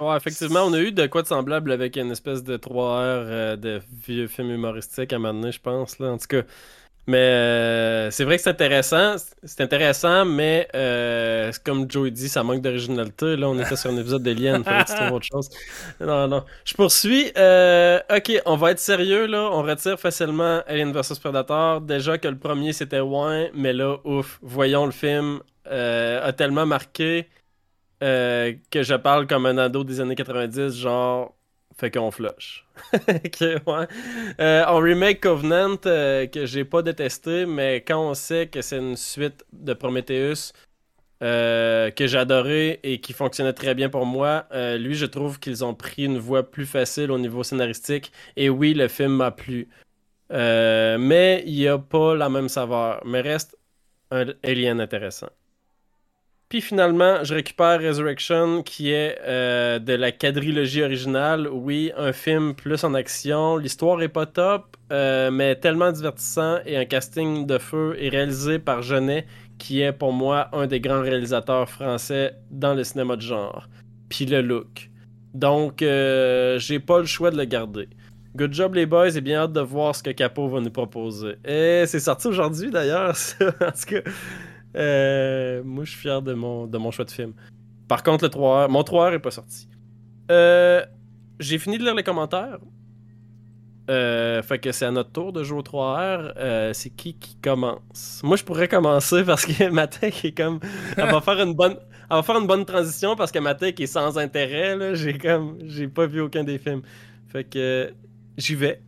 Ouais, 0.00 0.16
effectivement, 0.16 0.64
on 0.64 0.72
a 0.72 0.80
eu 0.80 0.92
de 0.92 1.06
quoi 1.06 1.22
de 1.22 1.26
semblable 1.26 1.72
avec 1.72 1.96
une 1.96 2.10
espèce 2.10 2.42
de 2.42 2.56
3 2.56 3.00
heures 3.00 3.26
euh, 3.28 3.56
de 3.56 3.82
vieux 4.06 4.28
film 4.28 4.50
humoristique 4.50 5.12
à 5.12 5.16
un 5.16 5.50
je 5.50 5.60
pense. 5.60 5.98
Là. 5.98 6.16
Mais 7.10 7.18
euh, 7.18 8.10
c'est 8.12 8.22
vrai 8.22 8.36
que 8.36 8.42
c'est 8.44 8.50
intéressant. 8.50 9.16
C'est 9.42 9.62
intéressant, 9.62 10.24
mais 10.24 10.68
euh, 10.76 11.50
comme 11.64 11.90
Joey 11.90 12.12
dit, 12.12 12.28
ça 12.28 12.44
manque 12.44 12.60
d'originalité. 12.62 13.34
Là, 13.34 13.48
on 13.48 13.58
était 13.58 13.74
sur 13.74 13.90
un 13.90 13.96
épisode 13.96 14.22
d'Alien, 14.22 14.62
fallait 14.62 14.84
que 14.84 14.90
tu 14.90 14.94
trouves 14.94 15.12
autre 15.14 15.26
chose. 15.26 15.50
Non, 16.00 16.28
non. 16.28 16.44
Je 16.64 16.74
poursuis. 16.74 17.32
Euh, 17.36 17.98
ok, 18.14 18.40
on 18.46 18.54
va 18.54 18.70
être 18.70 18.78
sérieux, 18.78 19.26
là. 19.26 19.50
On 19.52 19.62
retire 19.62 19.98
facilement 19.98 20.62
Alien 20.68 20.92
vs 20.92 21.18
Predator. 21.20 21.80
Déjà 21.80 22.16
que 22.16 22.28
le 22.28 22.38
premier, 22.38 22.72
c'était 22.72 23.00
ouais, 23.00 23.50
mais 23.54 23.72
là, 23.72 23.96
ouf, 24.04 24.38
voyons 24.42 24.86
le 24.86 24.92
film. 24.92 25.40
a 25.66 26.32
tellement 26.32 26.66
marqué 26.66 27.28
que 28.00 28.82
je 28.82 28.94
parle 28.94 29.26
comme 29.26 29.46
un 29.46 29.58
ado 29.58 29.82
des 29.82 30.00
années 30.00 30.14
90, 30.14 30.76
genre, 30.76 31.34
fait 31.80 31.90
qu'on 31.90 32.10
flush. 32.10 32.66
ouais. 32.92 33.86
Euh, 34.40 34.64
on 34.68 34.76
remake 34.78 35.20
Covenant, 35.20 35.78
euh, 35.86 36.26
que 36.26 36.46
j'ai 36.46 36.64
pas 36.64 36.82
détesté, 36.82 37.46
mais 37.46 37.78
quand 37.78 38.10
on 38.10 38.14
sait 38.14 38.46
que 38.46 38.62
c'est 38.62 38.78
une 38.78 38.96
suite 38.96 39.44
de 39.52 39.72
Prometheus 39.72 40.52
euh, 41.22 41.90
que 41.90 42.06
j'adorais 42.06 42.80
et 42.82 43.00
qui 43.00 43.12
fonctionnait 43.12 43.52
très 43.52 43.74
bien 43.74 43.88
pour 43.90 44.06
moi, 44.06 44.46
euh, 44.52 44.78
lui, 44.78 44.94
je 44.94 45.06
trouve 45.06 45.38
qu'ils 45.40 45.64
ont 45.64 45.74
pris 45.74 46.04
une 46.04 46.18
voie 46.18 46.50
plus 46.50 46.66
facile 46.66 47.10
au 47.10 47.18
niveau 47.18 47.42
scénaristique. 47.42 48.12
Et 48.36 48.48
oui, 48.48 48.74
le 48.74 48.88
film 48.88 49.16
m'a 49.16 49.30
plu. 49.30 49.68
Euh, 50.32 50.98
mais 50.98 51.42
il 51.46 51.54
n'y 51.54 51.68
a 51.68 51.78
pas 51.78 52.14
la 52.14 52.28
même 52.30 52.48
saveur. 52.48 53.02
Mais 53.04 53.20
reste 53.20 53.56
un 54.10 54.26
Alien 54.44 54.80
intéressant. 54.80 55.28
Puis 56.50 56.60
finalement, 56.60 57.22
je 57.22 57.32
récupère 57.32 57.80
Resurrection, 57.80 58.64
qui 58.64 58.90
est 58.90 59.16
euh, 59.22 59.78
de 59.78 59.92
la 59.92 60.10
quadrilogie 60.10 60.82
originale. 60.82 61.46
Oui, 61.46 61.92
un 61.96 62.12
film 62.12 62.54
plus 62.54 62.82
en 62.82 62.92
action. 62.92 63.56
L'histoire 63.56 64.02
est 64.02 64.08
pas 64.08 64.26
top, 64.26 64.76
euh, 64.90 65.30
mais 65.30 65.54
tellement 65.54 65.92
divertissant 65.92 66.58
et 66.66 66.76
un 66.76 66.86
casting 66.86 67.46
de 67.46 67.56
feu 67.56 67.94
est 68.00 68.08
réalisé 68.08 68.58
par 68.58 68.82
Genet, 68.82 69.26
qui 69.58 69.80
est 69.80 69.92
pour 69.92 70.12
moi 70.12 70.48
un 70.52 70.66
des 70.66 70.80
grands 70.80 71.02
réalisateurs 71.02 71.70
français 71.70 72.34
dans 72.50 72.74
le 72.74 72.82
cinéma 72.82 73.14
de 73.14 73.22
genre. 73.22 73.68
Puis 74.08 74.26
le 74.26 74.42
look. 74.42 74.90
Donc, 75.32 75.82
euh, 75.82 76.58
j'ai 76.58 76.80
pas 76.80 76.98
le 76.98 77.06
choix 77.06 77.30
de 77.30 77.36
le 77.36 77.44
garder. 77.44 77.88
Good 78.34 78.54
job 78.54 78.74
les 78.74 78.86
boys 78.86 79.16
et 79.16 79.20
bien 79.20 79.42
hâte 79.42 79.52
de 79.52 79.60
voir 79.60 79.94
ce 79.94 80.02
que 80.02 80.10
Capo 80.10 80.48
va 80.48 80.60
nous 80.60 80.70
proposer. 80.70 81.36
Et 81.44 81.84
c'est 81.86 82.00
sorti 82.00 82.26
aujourd'hui 82.26 82.72
d'ailleurs, 82.72 83.14
en 83.40 83.70
tout 83.70 83.94
cas. 83.94 84.10
Euh, 84.76 85.62
moi, 85.64 85.84
je 85.84 85.90
suis 85.90 86.00
fier 86.00 86.22
de 86.22 86.34
mon, 86.34 86.90
choix 86.90 87.04
de 87.04 87.10
film. 87.10 87.32
Par 87.88 88.02
contre, 88.02 88.24
le 88.24 88.30
3 88.30 88.68
mon 88.68 88.82
3R 88.82 89.14
est 89.14 89.18
pas 89.18 89.30
sorti. 89.30 89.68
Euh, 90.30 90.84
j'ai 91.40 91.58
fini 91.58 91.78
de 91.78 91.84
lire 91.84 91.94
les 91.94 92.02
commentaires. 92.02 92.58
Euh, 93.90 94.40
fait 94.42 94.60
que 94.60 94.70
c'est 94.70 94.84
à 94.84 94.92
notre 94.92 95.10
tour 95.10 95.32
de 95.32 95.42
jouer 95.42 95.58
au 95.58 95.62
3R. 95.62 96.32
Euh, 96.36 96.72
c'est 96.72 96.90
qui 96.90 97.14
qui 97.14 97.36
commence? 97.36 98.20
Moi, 98.22 98.36
je 98.36 98.44
pourrais 98.44 98.68
commencer 98.68 99.24
parce 99.24 99.44
que 99.44 99.68
ma 99.70 99.88
tech 99.88 100.24
est 100.24 100.36
comme. 100.36 100.60
Elle 100.96 101.10
va 101.10 101.20
faire 101.20 101.40
une 101.40 101.54
bonne. 101.54 101.76
Va 102.08 102.22
faire 102.22 102.38
une 102.38 102.46
bonne 102.46 102.64
transition 102.64 103.16
parce 103.16 103.32
que 103.32 103.38
ma 103.40 103.54
tech 103.54 103.74
est 103.80 103.86
sans 103.86 104.18
intérêt. 104.18 104.94
J'ai 104.94 105.18
comme. 105.18 105.58
J'ai 105.66 105.88
pas 105.88 106.06
vu 106.06 106.20
aucun 106.20 106.44
des 106.44 106.58
films. 106.58 106.82
Fait 107.26 107.44
que. 107.44 107.92
J'y 108.36 108.54
vais. 108.54 108.80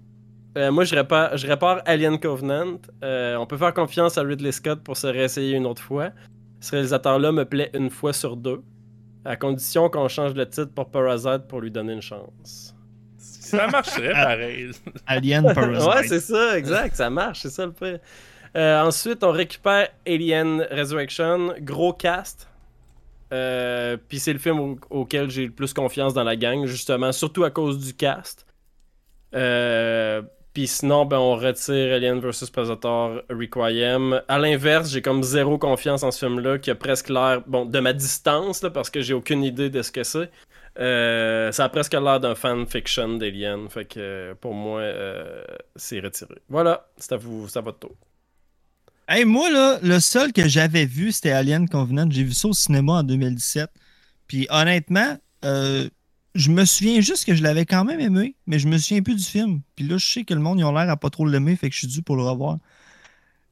Euh, 0.59 0.71
moi, 0.71 0.85
je 0.85 0.95
répare, 0.95 1.37
je 1.37 1.47
répare 1.47 1.81
Alien 1.87 2.19
Covenant. 2.19 2.79
Euh, 3.03 3.37
on 3.37 3.47
peut 3.47 3.57
faire 3.57 3.73
confiance 3.73 4.19
à 4.19 4.23
Ridley 4.23 4.53
Scott 4.53 4.83
pour 4.83 4.97
se 4.97 5.07
réessayer 5.07 5.57
une 5.57 5.67
autre 5.67 5.83
fois. 5.83 6.11
Ce 6.61 6.73
réalisateur-là 6.73 7.33
me 7.33 7.45
plaît 7.45 7.71
une 7.75 7.89
fois 7.91 8.13
sur 8.13 8.37
deux, 8.37 8.61
à 9.25 9.37
condition 9.37 9.89
qu'on 9.89 10.09
change 10.09 10.35
le 10.35 10.49
titre 10.49 10.73
pour 10.75 10.91
Parasite 10.91 11.49
pour 11.49 11.61
lui 11.61 11.71
donner 11.71 11.95
une 11.95 12.03
chance. 12.03 12.75
Ça 13.17 13.67
marcherait 13.69 14.13
pareil. 14.13 14.71
Alien 15.07 15.43
Parasite. 15.55 15.89
ouais, 15.89 16.07
c'est 16.07 16.21
ça, 16.21 16.57
exact, 16.59 16.97
ça 16.97 17.09
marche, 17.11 17.41
c'est 17.41 17.51
ça 17.51 17.67
le 17.67 17.73
pire. 17.73 17.99
Euh, 18.55 18.83
ensuite, 18.83 19.25
on 19.25 19.31
récupère 19.31 19.89
Alien 20.07 20.67
Resurrection, 20.71 21.55
gros 21.61 21.95
cast. 21.95 22.47
Euh, 23.33 23.97
Puis 24.09 24.19
c'est 24.19 24.35
le 24.35 24.39
film 24.39 24.61
au- 24.61 24.79
auquel 24.91 25.31
j'ai 25.31 25.47
le 25.47 25.53
plus 25.53 25.73
confiance 25.73 26.13
dans 26.13 26.25
la 26.25 26.37
gang, 26.37 26.67
justement, 26.67 27.11
surtout 27.13 27.45
à 27.45 27.51
cause 27.51 27.79
du 27.85 27.95
cast. 27.95 28.47
Euh, 29.35 30.21
Puis 30.53 30.67
sinon, 30.67 31.07
ben, 31.07 31.19
on 31.19 31.35
retire 31.37 31.95
Alien 31.95 32.21
vs 32.21 32.51
Predator 32.53 33.23
Requiem. 33.31 34.21
À 34.29 34.39
l'inverse, 34.39 34.91
j'ai 34.91 35.01
comme 35.01 35.23
zéro 35.23 35.57
confiance 35.57 36.03
en 36.03 36.11
ce 36.11 36.27
film-là, 36.27 36.59
qui 36.59 36.71
a 36.71 36.75
presque 36.75 37.09
l'air, 37.09 37.43
bon, 37.47 37.65
de 37.65 37.81
ma 37.81 37.95
distance, 37.95 38.63
là, 38.63 38.71
parce 38.71 38.91
que 38.91 39.01
j'ai 39.01 39.15
aucune 39.15 39.45
idée 39.45 39.71
de 39.71 39.81
ce 39.81 39.91
que 39.91 40.03
c'est. 40.03 40.31
Euh, 40.79 41.53
ça 41.53 41.65
a 41.65 41.69
presque 41.69 41.95
l'air 41.95 42.21
d'un 42.21 42.35
fanfiction 42.35 43.17
d'Alien. 43.17 43.69
Fait 43.71 43.87
que 43.87 44.35
pour 44.41 44.55
moi, 44.55 44.81
euh, 44.81 45.43
c'est 45.77 46.01
retiré. 46.01 46.35
Voilà, 46.49 46.87
c'est 46.99 47.13
à 47.13 47.17
vous, 47.17 47.49
c'est 47.49 47.59
à 47.59 47.63
votre 47.63 47.79
tour. 47.79 47.97
Hey, 49.09 49.25
moi, 49.25 49.51
là, 49.51 49.79
le 49.83 50.01
seul 50.01 50.33
que 50.33 50.49
j'avais 50.49 50.87
vu, 50.87 51.13
c'était 51.13 51.33
Alien 51.33 51.69
Covenant. 51.69 52.07
J'ai 52.11 52.25
vu 52.25 52.33
ça 52.33 52.49
au 52.49 52.53
cinéma 52.53 52.95
en 52.95 53.03
2017. 53.03 53.69
Puis 54.27 54.47
honnêtement, 54.51 55.19
euh, 55.45 55.89
je 56.35 56.51
me 56.51 56.65
souviens 56.65 57.01
juste 57.01 57.25
que 57.25 57.35
je 57.35 57.43
l'avais 57.43 57.67
quand 57.67 57.85
même 57.85 58.01
aimé, 58.01 58.37
mais 58.47 58.59
je 58.59 58.69
me 58.69 58.79
souviens 58.79 59.03
plus 59.03 59.17
du 59.17 59.25
film. 59.25 59.61
Puis 59.77 59.87
là, 59.87 59.99
je 59.99 60.07
sais 60.07 60.25
que 60.25 60.35
le 60.35 60.41
monde, 60.41 60.59
ils 60.59 60.65
ont 60.65 60.73
l'air 60.73 60.89
à 60.89 60.97
pas 60.97 61.11
trop 61.11 61.27
l'aimer, 61.27 61.57
fait 61.57 61.69
que 61.69 61.75
je 61.75 61.81
suis 61.81 61.89
dû 61.89 62.03
pour 62.03 62.17
le 62.17 62.23
revoir. 62.23 62.59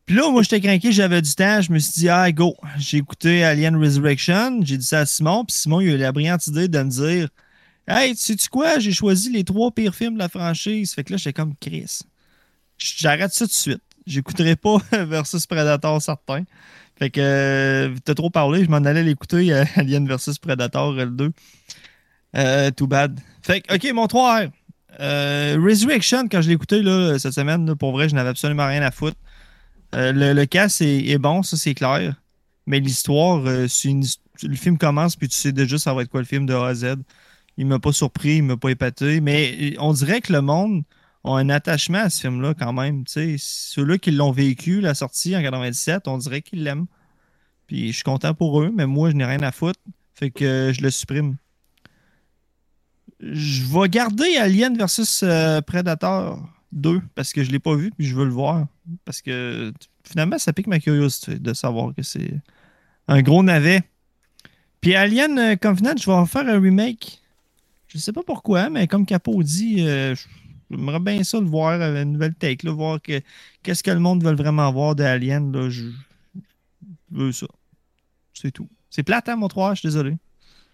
Puis 0.06 0.16
là, 0.16 0.30
moi, 0.30 0.42
j'étais 0.42 0.60
craqué, 0.60 0.90
j'avais 0.90 1.22
du 1.22 1.32
temps, 1.34 1.60
je 1.60 1.72
me 1.72 1.78
suis 1.78 1.92
dit, 1.92 2.08
ah, 2.08 2.32
go. 2.32 2.56
J'ai 2.78 2.98
écouté 2.98 3.44
Alien 3.44 3.76
Resurrection, 3.76 4.60
j'ai 4.62 4.76
dit 4.76 4.86
ça 4.86 5.00
à 5.00 5.06
Simon, 5.06 5.44
puis 5.44 5.56
Simon, 5.56 5.80
il 5.80 5.90
a 5.90 5.94
eu 5.94 5.98
la 5.98 6.12
brillante 6.12 6.46
idée 6.46 6.68
de 6.68 6.82
me 6.82 6.90
dire, 6.90 7.28
hey, 7.86 8.16
sais-tu 8.16 8.48
quoi, 8.48 8.78
j'ai 8.78 8.92
choisi 8.92 9.30
les 9.30 9.44
trois 9.44 9.70
pires 9.70 9.94
films 9.94 10.14
de 10.14 10.18
la 10.18 10.28
franchise. 10.28 10.94
Fait 10.94 11.04
que 11.04 11.12
là, 11.12 11.16
j'étais 11.16 11.32
comme 11.32 11.54
Chris. 11.60 12.00
J'arrête 12.78 13.32
ça 13.32 13.44
tout 13.44 13.50
de 13.50 13.54
suite. 13.54 13.82
J'écouterai 14.06 14.56
pas 14.56 14.78
versus 15.04 15.46
Predator 15.46 16.00
certain. 16.00 16.44
Fait 16.98 17.10
que 17.10 17.20
euh, 17.20 17.94
t'as 18.04 18.14
trop 18.14 18.30
parlé, 18.30 18.64
je 18.64 18.70
m'en 18.70 18.76
allais 18.78 19.02
l'écouter 19.02 19.52
euh, 19.52 19.64
Alien 19.76 20.06
versus 20.06 20.38
Predator 20.38 20.90
euh, 20.90 21.04
le 21.04 21.10
2. 21.10 21.32
Euh, 22.36 22.70
too 22.70 22.86
bad. 22.86 23.18
Fait 23.42 23.60
que, 23.60 23.74
ok, 23.74 23.92
mon 23.92 24.06
3R. 24.06 24.50
Euh, 25.00 25.58
Resurrection, 25.62 26.28
quand 26.28 26.42
je 26.42 26.48
l'ai 26.48 26.54
écouté 26.54 26.82
là, 26.82 27.18
cette 27.18 27.32
semaine, 27.32 27.74
pour 27.76 27.92
vrai, 27.92 28.08
je 28.08 28.14
n'avais 28.14 28.30
absolument 28.30 28.66
rien 28.66 28.82
à 28.82 28.90
foutre. 28.90 29.16
Euh, 29.94 30.12
le, 30.12 30.32
le 30.32 30.46
cast 30.46 30.82
est, 30.82 31.18
bon, 31.18 31.42
ça 31.42 31.56
c'est 31.56 31.74
clair. 31.74 32.14
Mais 32.66 32.80
l'histoire, 32.80 33.42
euh, 33.46 33.66
le 34.42 34.54
film 34.54 34.78
commence, 34.78 35.16
puis 35.16 35.28
tu 35.28 35.36
sais 35.36 35.52
déjà 35.52 35.78
ça 35.78 35.94
va 35.94 36.02
être 36.02 36.08
quoi 36.08 36.20
le 36.20 36.26
film 36.26 36.46
de 36.46 36.54
A 36.54 36.68
à 36.68 36.74
Z. 36.74 36.96
Il 37.56 37.66
m'a 37.66 37.78
pas 37.78 37.92
surpris, 37.92 38.36
il 38.36 38.44
m'a 38.44 38.56
pas 38.56 38.70
épaté. 38.70 39.20
Mais 39.20 39.74
on 39.78 39.92
dirait 39.92 40.20
que 40.20 40.32
le 40.32 40.40
monde 40.40 40.82
a 41.24 41.32
un 41.32 41.48
attachement 41.48 41.98
à 41.98 42.10
ce 42.10 42.20
film-là 42.20 42.54
quand 42.54 42.72
même. 42.72 43.04
Ceux-là 43.06 43.98
qui 43.98 44.10
l'ont 44.12 44.30
vécu, 44.32 44.80
la 44.80 44.94
sortie 44.94 45.36
en 45.36 45.42
97, 45.42 46.08
on 46.08 46.18
dirait 46.18 46.42
qu'ils 46.42 46.62
l'aiment. 46.62 46.86
Puis 47.66 47.88
je 47.88 47.94
suis 47.94 48.04
content 48.04 48.34
pour 48.34 48.62
eux, 48.62 48.72
mais 48.74 48.86
moi, 48.86 49.10
je 49.10 49.16
n'ai 49.16 49.24
rien 49.24 49.42
à 49.42 49.52
foutre. 49.52 49.80
Fait 50.14 50.30
que 50.30 50.72
je 50.74 50.82
le 50.82 50.90
supprime. 50.90 51.36
Je 53.20 53.64
vais 53.64 53.88
garder 53.88 54.36
Alien 54.36 54.76
versus 54.76 55.22
euh, 55.22 55.60
Predator 55.60 56.42
2 56.72 57.02
parce 57.14 57.32
que 57.32 57.44
je 57.44 57.50
l'ai 57.50 57.58
pas 57.58 57.74
vu 57.74 57.90
puis 57.90 58.06
je 58.06 58.14
veux 58.14 58.24
le 58.24 58.30
voir. 58.30 58.66
Parce 59.04 59.20
que 59.20 59.72
finalement, 60.04 60.38
ça 60.38 60.52
pique 60.52 60.66
ma 60.66 60.80
curiosité 60.80 61.38
de 61.38 61.52
savoir 61.52 61.94
que 61.94 62.02
c'est 62.02 62.34
un 63.08 63.20
gros 63.22 63.42
navet. 63.42 63.82
Puis 64.80 64.94
Alien 64.94 65.38
euh, 65.38 65.56
Covenant, 65.56 65.94
je 65.98 66.06
vais 66.06 66.16
en 66.16 66.26
faire 66.26 66.48
un 66.48 66.60
remake. 66.60 67.20
Je 67.88 67.98
sais 67.98 68.12
pas 68.12 68.22
pourquoi, 68.22 68.70
mais 68.70 68.86
comme 68.86 69.04
Capo 69.04 69.42
dit, 69.42 69.86
euh, 69.86 70.14
j'aimerais 70.70 71.00
bien 71.00 71.22
ça 71.22 71.40
de 71.40 71.44
voir 71.44 71.80
une 71.80 72.12
nouvelle 72.12 72.34
take, 72.34 72.66
voir 72.68 73.02
que, 73.02 73.20
qu'est-ce 73.62 73.82
que 73.82 73.90
le 73.90 73.98
monde 73.98 74.24
veut 74.24 74.34
vraiment 74.34 74.70
voir 74.72 74.94
de 74.94 75.02
Alien. 75.02 75.52
Là, 75.52 75.68
je, 75.68 75.86
je 76.34 76.40
veux 77.10 77.32
ça. 77.32 77.48
C'est 78.32 78.52
tout. 78.52 78.68
C'est 78.88 79.02
plate, 79.02 79.28
hein, 79.28 79.36
mon 79.36 79.48
3 79.48 79.74
je 79.74 79.80
suis 79.80 79.88
désolé. 79.88 80.16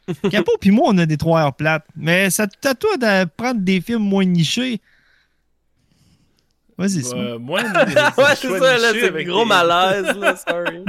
Capo 0.31 0.53
puis 0.61 0.71
moi, 0.71 0.89
on 0.89 0.99
a 0.99 1.07
des 1.07 1.17
3 1.17 1.41
heures 1.43 1.55
plates. 1.55 1.87
Mais 1.97 2.31
ça 2.31 2.47
à 2.65 2.75
toi 2.75 2.97
de 2.97 3.25
prendre 3.37 3.61
des 3.61 3.81
films 3.81 4.03
moins 4.03 4.25
nichés. 4.25 4.81
Vas-y, 6.79 7.03
Simon. 7.03 7.23
Euh, 7.23 7.39
moi, 7.39 7.63
ouais, 8.19 8.35
c'est 8.37 8.59
ça, 8.59 8.77
là, 8.79 8.93
c'est 8.93 9.25
gros 9.25 9.47
malaise, 9.47 10.15
là, 10.15 10.37
sorry. 10.49 10.85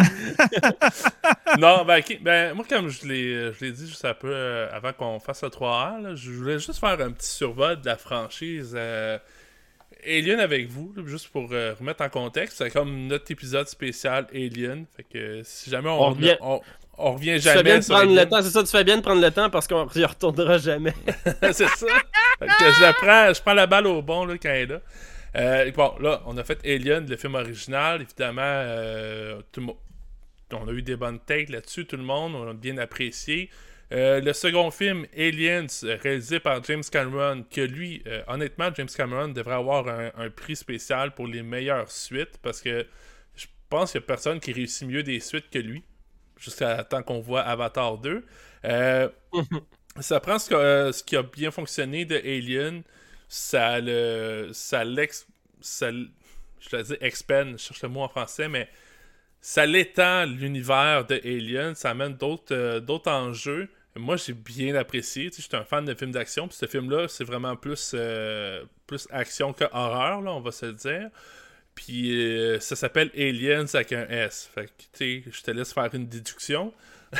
non, 1.58 1.86
ben, 1.86 2.00
ok, 2.00 2.20
ben, 2.22 2.54
moi, 2.54 2.66
comme 2.68 2.90
je 2.90 3.08
l'ai, 3.08 3.72
dit 3.72 3.88
juste 3.88 4.04
un 4.04 4.14
peu 4.14 4.30
euh, 4.30 4.68
avant 4.74 4.92
qu'on 4.92 5.20
fasse 5.20 5.44
le 5.44 5.50
3R, 5.50 6.02
là, 6.02 6.16
je 6.16 6.30
voulais 6.32 6.60
juste 6.60 6.78
faire 6.78 7.00
un 7.00 7.12
petit 7.12 7.30
survol 7.30 7.80
de 7.80 7.86
la 7.86 7.96
franchise 7.96 8.74
euh, 8.78 9.18
Alien 10.06 10.42
avec 10.42 10.68
vous, 10.68 10.94
là, 10.96 11.04
juste 11.06 11.30
pour 11.30 11.48
euh, 11.54 11.74
remettre 11.80 12.04
en 12.04 12.10
contexte. 12.10 12.58
C'est 12.58 12.70
comme 12.70 13.08
notre 13.08 13.32
épisode 13.32 13.70
spécial 13.70 14.28
Alien. 14.34 14.86
Fait 14.96 15.04
que 15.04 15.42
si 15.46 15.70
jamais 15.70 15.90
on, 15.90 16.02
On 16.02 16.10
revient- 16.10 16.38
on, 16.42 16.60
on 16.98 17.14
revient 17.14 17.36
Tu 17.36 17.42
fais 17.42 17.54
jamais 17.54 17.64
bien 17.64 17.80
de 17.80 17.86
prendre 17.86 18.16
le 18.16 18.26
temps, 18.26 18.42
c'est 18.42 18.50
ça, 18.50 18.64
tu 18.64 18.70
fais 18.70 18.84
bien 18.84 18.98
de 18.98 19.02
prendre 19.02 19.22
le 19.22 19.32
temps 19.32 19.50
parce 19.50 19.68
qu'on 19.68 19.88
y 19.96 20.06
retournera 20.06 20.58
jamais. 20.58 20.94
c'est 21.42 21.54
ça. 21.54 21.88
Fait 22.40 22.48
que 22.48 22.72
je, 22.78 22.82
la 22.82 22.94
prends, 22.94 23.34
je 23.34 23.42
prends 23.42 23.54
la 23.54 23.68
balle 23.68 23.88
au 23.88 24.02
bon 24.02 24.26
là, 24.26 24.36
quand 24.38 24.50
elle 24.50 24.62
est 24.62 24.66
là. 24.66 24.82
Euh, 25.36 25.72
bon, 25.72 25.94
là, 26.00 26.22
on 26.26 26.38
a 26.38 26.44
fait 26.44 26.60
Alien, 26.66 27.06
le 27.08 27.16
film 27.18 27.36
original. 27.36 28.02
Évidemment, 28.02 28.42
euh, 28.44 29.42
tout 29.52 29.76
on 30.54 30.68
a 30.68 30.72
eu 30.72 30.82
des 30.82 30.96
bonnes 30.96 31.20
takes 31.20 31.50
là-dessus, 31.50 31.86
tout 31.86 31.98
le 31.98 32.04
monde. 32.04 32.34
On 32.36 32.50
a 32.50 32.54
bien 32.54 32.78
apprécié. 32.78 33.50
Euh, 33.92 34.20
le 34.20 34.34
second 34.34 34.72
film, 34.72 35.06
Aliens, 35.16 35.68
réalisé 35.84 36.40
par 36.40 36.64
James 36.64 36.84
Cameron, 36.90 37.46
que 37.50 37.62
lui, 37.62 38.04
honnêtement, 38.28 38.70
James 38.76 38.90
Cameron 38.96 39.30
devrait 39.30 39.56
avoir 39.56 39.88
un, 39.88 40.12
un 40.18 40.30
prix 40.30 40.56
spécial 40.56 41.14
pour 41.14 41.28
les 41.28 41.44
meilleures 41.44 41.92
suites 41.92 42.38
parce 42.42 42.62
que 42.62 42.86
je 43.36 43.46
pense 43.70 43.92
qu'il 43.92 44.00
n'y 44.00 44.06
a 44.06 44.08
personne 44.08 44.40
qui 44.40 44.52
réussit 44.54 44.88
mieux 44.88 45.04
des 45.04 45.20
suites 45.20 45.50
que 45.50 45.60
lui, 45.60 45.84
jusqu'à 46.40 46.84
temps 46.84 47.04
qu'on 47.04 47.20
voit 47.22 47.42
Avatar 47.42 47.98
2. 47.98 48.26
Euh, 48.66 49.10
ça 50.00 50.20
prend 50.20 50.40
ce, 50.40 50.50
que- 50.50 50.56
euh, 50.56 50.92
ce 50.92 51.04
qui 51.04 51.16
a 51.16 51.24
bien 51.24 51.52
fonctionné 51.52 52.06
de 52.06 52.16
Alien, 52.18 52.84
ça 53.30 53.80
le. 53.80 54.50
ça 54.54 54.84
l'ex. 54.84 55.28
ça 55.62 55.92
je 55.92 56.78
dis 56.82 56.96
expand, 57.02 57.52
je 57.58 57.58
cherche 57.64 57.82
le 57.84 57.90
mot 57.90 58.02
en 58.02 58.10
français, 58.10 58.50
mais 58.50 58.68
ça 59.42 59.66
l'étend 59.66 60.26
l'univers 60.26 61.06
de 61.06 61.16
Alien, 61.24 61.76
ça 61.76 61.92
amène 61.92 62.16
d'autres 62.16 62.56
euh, 62.56 62.80
d'autres 62.80 63.12
enjeux. 63.12 63.70
Moi, 63.96 64.18
j'ai 64.18 64.34
bien 64.34 64.76
apprécié. 64.76 65.30
Tu 65.32 65.38
sais, 65.38 65.42
J'étais 65.44 65.58
un 65.58 65.64
fan 65.66 65.86
de 65.86 65.94
films 65.96 66.12
d'action. 66.12 66.48
Puis 66.48 66.58
ce 66.58 66.68
film-là, 66.68 67.08
c'est 67.08 67.24
vraiment 67.24 67.56
plus, 67.56 67.94
euh, 67.96 68.64
plus 68.88 69.08
action 69.12 69.54
que 69.54 69.66
horreur, 69.72 70.22
là, 70.22 70.32
on 70.34 70.42
va 70.42 70.52
se 70.52 70.68
le 70.68 70.74
dire. 70.74 71.10
Puis 71.78 72.12
euh, 72.12 72.60
ça 72.60 72.76
s'appelle 72.76 73.12
Aliens 73.16 73.68
avec 73.72 73.94
un 73.94 74.08
S. 74.08 74.50
Fait 74.54 74.66
que, 74.66 74.72
tu 74.98 75.24
sais, 75.24 75.24
je 75.32 75.42
te 75.44 75.52
laisse 75.52 75.72
faire 75.72 75.94
une 75.94 76.08
déduction. 76.08 76.74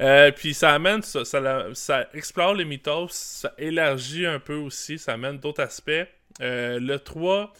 Euh, 0.00 0.32
puis 0.32 0.54
ça 0.54 0.74
amène 0.74 1.02
ça, 1.02 1.24
ça, 1.24 2.08
explore 2.14 2.54
les 2.54 2.64
mythos, 2.64 3.10
ça 3.10 3.54
élargit 3.56 4.26
un 4.26 4.40
peu 4.40 4.56
aussi, 4.56 4.98
ça 4.98 5.12
amène 5.12 5.38
d'autres 5.38 5.62
aspects. 5.62 5.92
Euh, 6.40 6.80
le 6.80 6.98
3, 6.98 7.52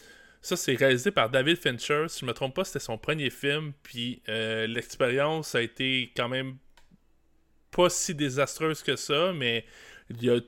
Ça, 0.43 0.57
c'est 0.57 0.75
réalisé 0.75 1.13
par 1.13 1.31
David 1.31 1.59
Fincher. 1.59 2.07
Si 2.09 2.23
je 2.23 2.27
me 2.27 2.33
trompe 2.33 2.57
pas, 2.57 2.65
c'était 2.65 2.81
son 2.81 2.99
premier 2.99 3.31
film. 3.31 3.73
Puis 3.85 4.21
l'expérience 4.27 5.55
a 5.55 5.63
été 5.63 6.13
quand 6.17 6.29
même 6.29 6.57
pas 7.71 7.89
si 7.89 8.17
désastreuse 8.17 8.83
que 8.83 8.97
ça, 8.97 9.33
mais 9.33 9.65
il 10.11 10.25
y 10.25 10.29
a 10.29 10.41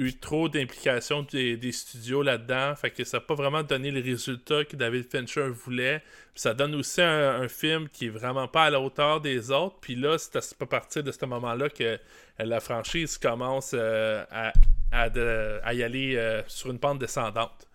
eu 0.00 0.14
trop 0.14 0.48
d'implications 0.48 1.22
des, 1.30 1.72
studios 1.72 2.22
là-dedans. 2.22 2.74
Fait 2.74 2.90
que 2.90 3.04
ça 3.04 3.18
n'a 3.18 3.20
pas 3.20 3.34
vraiment 3.34 3.62
donné 3.62 3.90
le 3.90 4.00
résultat 4.00 4.64
que 4.64 4.74
David 4.74 5.10
Fincher 5.10 5.48
voulait. 5.48 6.02
ça 6.34 6.54
donne 6.54 6.74
aussi 6.74 7.02
un, 7.02 7.48
film 7.48 7.88
qui 7.88 8.06
est 8.06 8.10
vraiment 8.10 8.48
pas 8.48 8.64
à 8.64 8.70
la 8.70 8.80
hauteur 8.80 9.20
des 9.20 9.50
autres. 9.50 9.76
Puis 9.80 9.94
là, 9.94 10.16
c'est 10.16 10.36
à 10.36 10.66
partir 10.66 11.04
de 11.04 11.12
ce 11.12 11.24
moment-là 11.26 11.68
que 11.68 11.98
la 12.38 12.60
franchise 12.60 13.18
commence 13.18 13.72
euh, 13.74 14.24
à, 14.30 15.74
y 15.74 15.82
aller 15.82 16.16
euh, 16.16 16.42
sur 16.46 16.70
une 16.70 16.78
pente 16.78 16.98
descendante. 16.98 17.68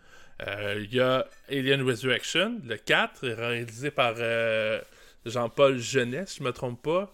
Euh, 0.48 0.82
il 0.84 0.94
y 0.94 1.00
a 1.00 1.28
Alien 1.50 1.84
Resurrection, 1.84 2.60
le 2.66 2.78
4, 2.78 3.28
réalisé 3.28 3.92
par 3.92 4.16
Jean-Paul 5.26 5.78
Jeunesse, 5.78 6.32
si 6.32 6.40
je 6.40 6.44
me 6.44 6.52
trompe 6.52 6.82
pas. 6.82 7.14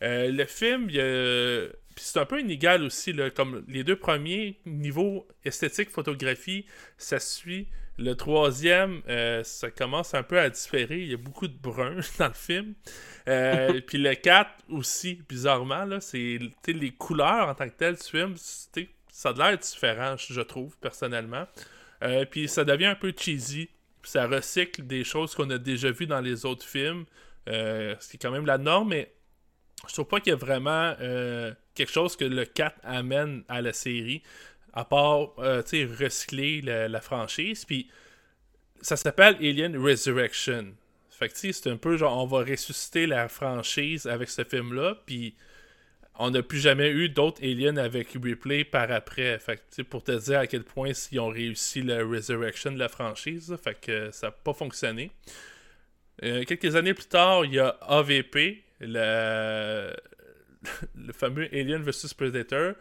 le 0.00 0.44
film, 0.44 0.88
il 0.88 0.94
y 0.94 1.00
a 1.00 1.66
c'est 1.96 2.18
un 2.18 2.24
peu 2.24 2.40
inégal 2.40 2.82
aussi, 2.82 3.12
là, 3.12 3.30
comme 3.30 3.64
les 3.68 3.84
deux 3.84 3.96
premiers, 3.96 4.58
niveau 4.66 5.26
esthétique, 5.44 5.90
photographie, 5.90 6.66
ça 6.98 7.18
suit. 7.18 7.68
Le 7.98 8.14
troisième, 8.14 9.02
euh, 9.08 9.44
ça 9.44 9.70
commence 9.70 10.14
un 10.14 10.22
peu 10.22 10.38
à 10.38 10.48
différer. 10.48 11.02
Il 11.02 11.10
y 11.10 11.14
a 11.14 11.18
beaucoup 11.18 11.46
de 11.46 11.56
brun 11.56 11.96
dans 12.18 12.28
le 12.28 12.34
film. 12.34 12.74
Euh, 13.28 13.80
puis 13.86 13.98
le 13.98 14.14
4 14.14 14.50
aussi, 14.70 15.22
bizarrement, 15.28 15.84
là, 15.84 16.00
c'est 16.00 16.38
les 16.66 16.90
couleurs 16.92 17.48
en 17.48 17.54
tant 17.54 17.68
que 17.68 17.74
telles 17.74 17.96
du 17.96 18.02
film, 18.02 18.34
ça 18.36 19.28
a 19.28 19.32
l'air 19.32 19.58
différent, 19.58 20.16
je 20.16 20.40
trouve, 20.40 20.76
personnellement. 20.78 21.46
Euh, 22.02 22.24
puis 22.24 22.48
ça 22.48 22.64
devient 22.64 22.86
un 22.86 22.94
peu 22.94 23.12
cheesy. 23.16 23.68
Ça 24.02 24.26
recycle 24.26 24.86
des 24.86 25.04
choses 25.04 25.34
qu'on 25.34 25.48
a 25.50 25.58
déjà 25.58 25.90
vues 25.90 26.06
dans 26.06 26.20
les 26.20 26.44
autres 26.44 26.66
films. 26.66 27.04
ce 27.46 28.08
qui 28.08 28.16
est 28.16 28.20
quand 28.20 28.32
même 28.32 28.46
la 28.46 28.58
norme, 28.58 28.88
mais 28.88 29.12
je 29.88 29.92
trouve 29.94 30.06
pas 30.06 30.20
qu'il 30.20 30.30
y 30.30 30.34
a 30.34 30.36
vraiment 30.36 30.94
euh, 31.00 31.52
quelque 31.74 31.92
chose 31.92 32.16
que 32.16 32.24
le 32.24 32.44
4 32.44 32.76
amène 32.84 33.42
à 33.48 33.60
la 33.60 33.72
série, 33.72 34.22
à 34.72 34.84
part 34.84 35.32
euh, 35.38 35.62
recycler 35.98 36.60
la, 36.62 37.00
franchise. 37.00 37.64
Puis 37.64 37.88
ça 38.80 38.96
s'appelle 38.96 39.36
Alien 39.36 39.76
Resurrection. 39.76 40.74
Fait 41.10 41.28
que 41.28 41.36
c'est 41.36 41.66
un 41.68 41.76
peu 41.76 41.96
genre 41.96 42.20
on 42.22 42.26
va 42.26 42.44
ressusciter 42.44 43.06
la 43.06 43.28
franchise 43.28 44.06
avec 44.06 44.28
ce 44.28 44.44
film-là. 44.44 44.96
Puis 45.06 45.34
on 46.18 46.30
n'a 46.30 46.42
plus 46.42 46.60
jamais 46.60 46.90
eu 46.90 47.08
d'autres 47.08 47.42
aliens 47.42 47.76
avec 47.76 48.12
Replay 48.12 48.64
par 48.64 48.90
après. 48.90 49.38
Fait 49.38 49.62
que, 49.76 49.82
pour 49.82 50.04
te 50.04 50.12
dire 50.12 50.40
à 50.40 50.46
quel 50.46 50.64
point 50.64 50.92
ils 51.10 51.20
ont 51.20 51.28
réussi 51.28 51.82
la 51.82 52.04
Resurrection 52.04 52.72
de 52.72 52.78
la 52.78 52.88
franchise. 52.88 53.56
Fait 53.62 53.78
que 53.80 54.10
ça 54.10 54.28
n'a 54.28 54.30
pas 54.30 54.52
fonctionné. 54.52 55.10
Euh, 56.22 56.44
quelques 56.44 56.76
années 56.76 56.94
plus 56.94 57.06
tard, 57.06 57.44
il 57.44 57.54
y 57.54 57.58
a 57.58 57.76
AVP, 57.80 58.62
le, 58.82 59.92
le 60.96 61.12
fameux 61.12 61.48
Alien 61.52 61.82
vs 61.82 62.14
Predator, 62.14 62.74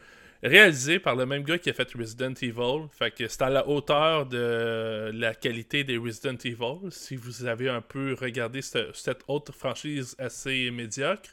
réalisé 0.44 1.00
par 1.00 1.16
le 1.16 1.26
même 1.26 1.44
gars 1.44 1.58
qui 1.58 1.70
a 1.70 1.74
fait 1.74 1.94
Resident 1.94 2.34
Evil. 2.42 2.88
Fait 2.92 3.12
que 3.12 3.28
c'est 3.28 3.42
à 3.42 3.50
la 3.50 3.68
hauteur 3.68 4.26
de 4.26 5.12
la 5.14 5.36
qualité 5.36 5.84
des 5.84 5.98
Resident 5.98 6.38
Evil, 6.44 6.90
si 6.90 7.16
vous 7.16 7.46
avez 7.46 7.70
un 7.70 7.82
peu 7.82 8.16
regardé 8.20 8.62
cette, 8.62 9.24
autre 9.28 9.54
franchise 9.54 10.16
assez 10.18 10.72
médiocre. 10.72 11.30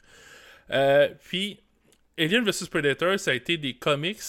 Euh, 0.71 1.09
puis, 1.23 1.59
Alien 2.17 2.43
vs 2.43 2.67
Predator, 2.69 3.19
ça 3.19 3.31
a 3.31 3.33
été 3.33 3.57
des 3.57 3.73
comics. 3.75 4.21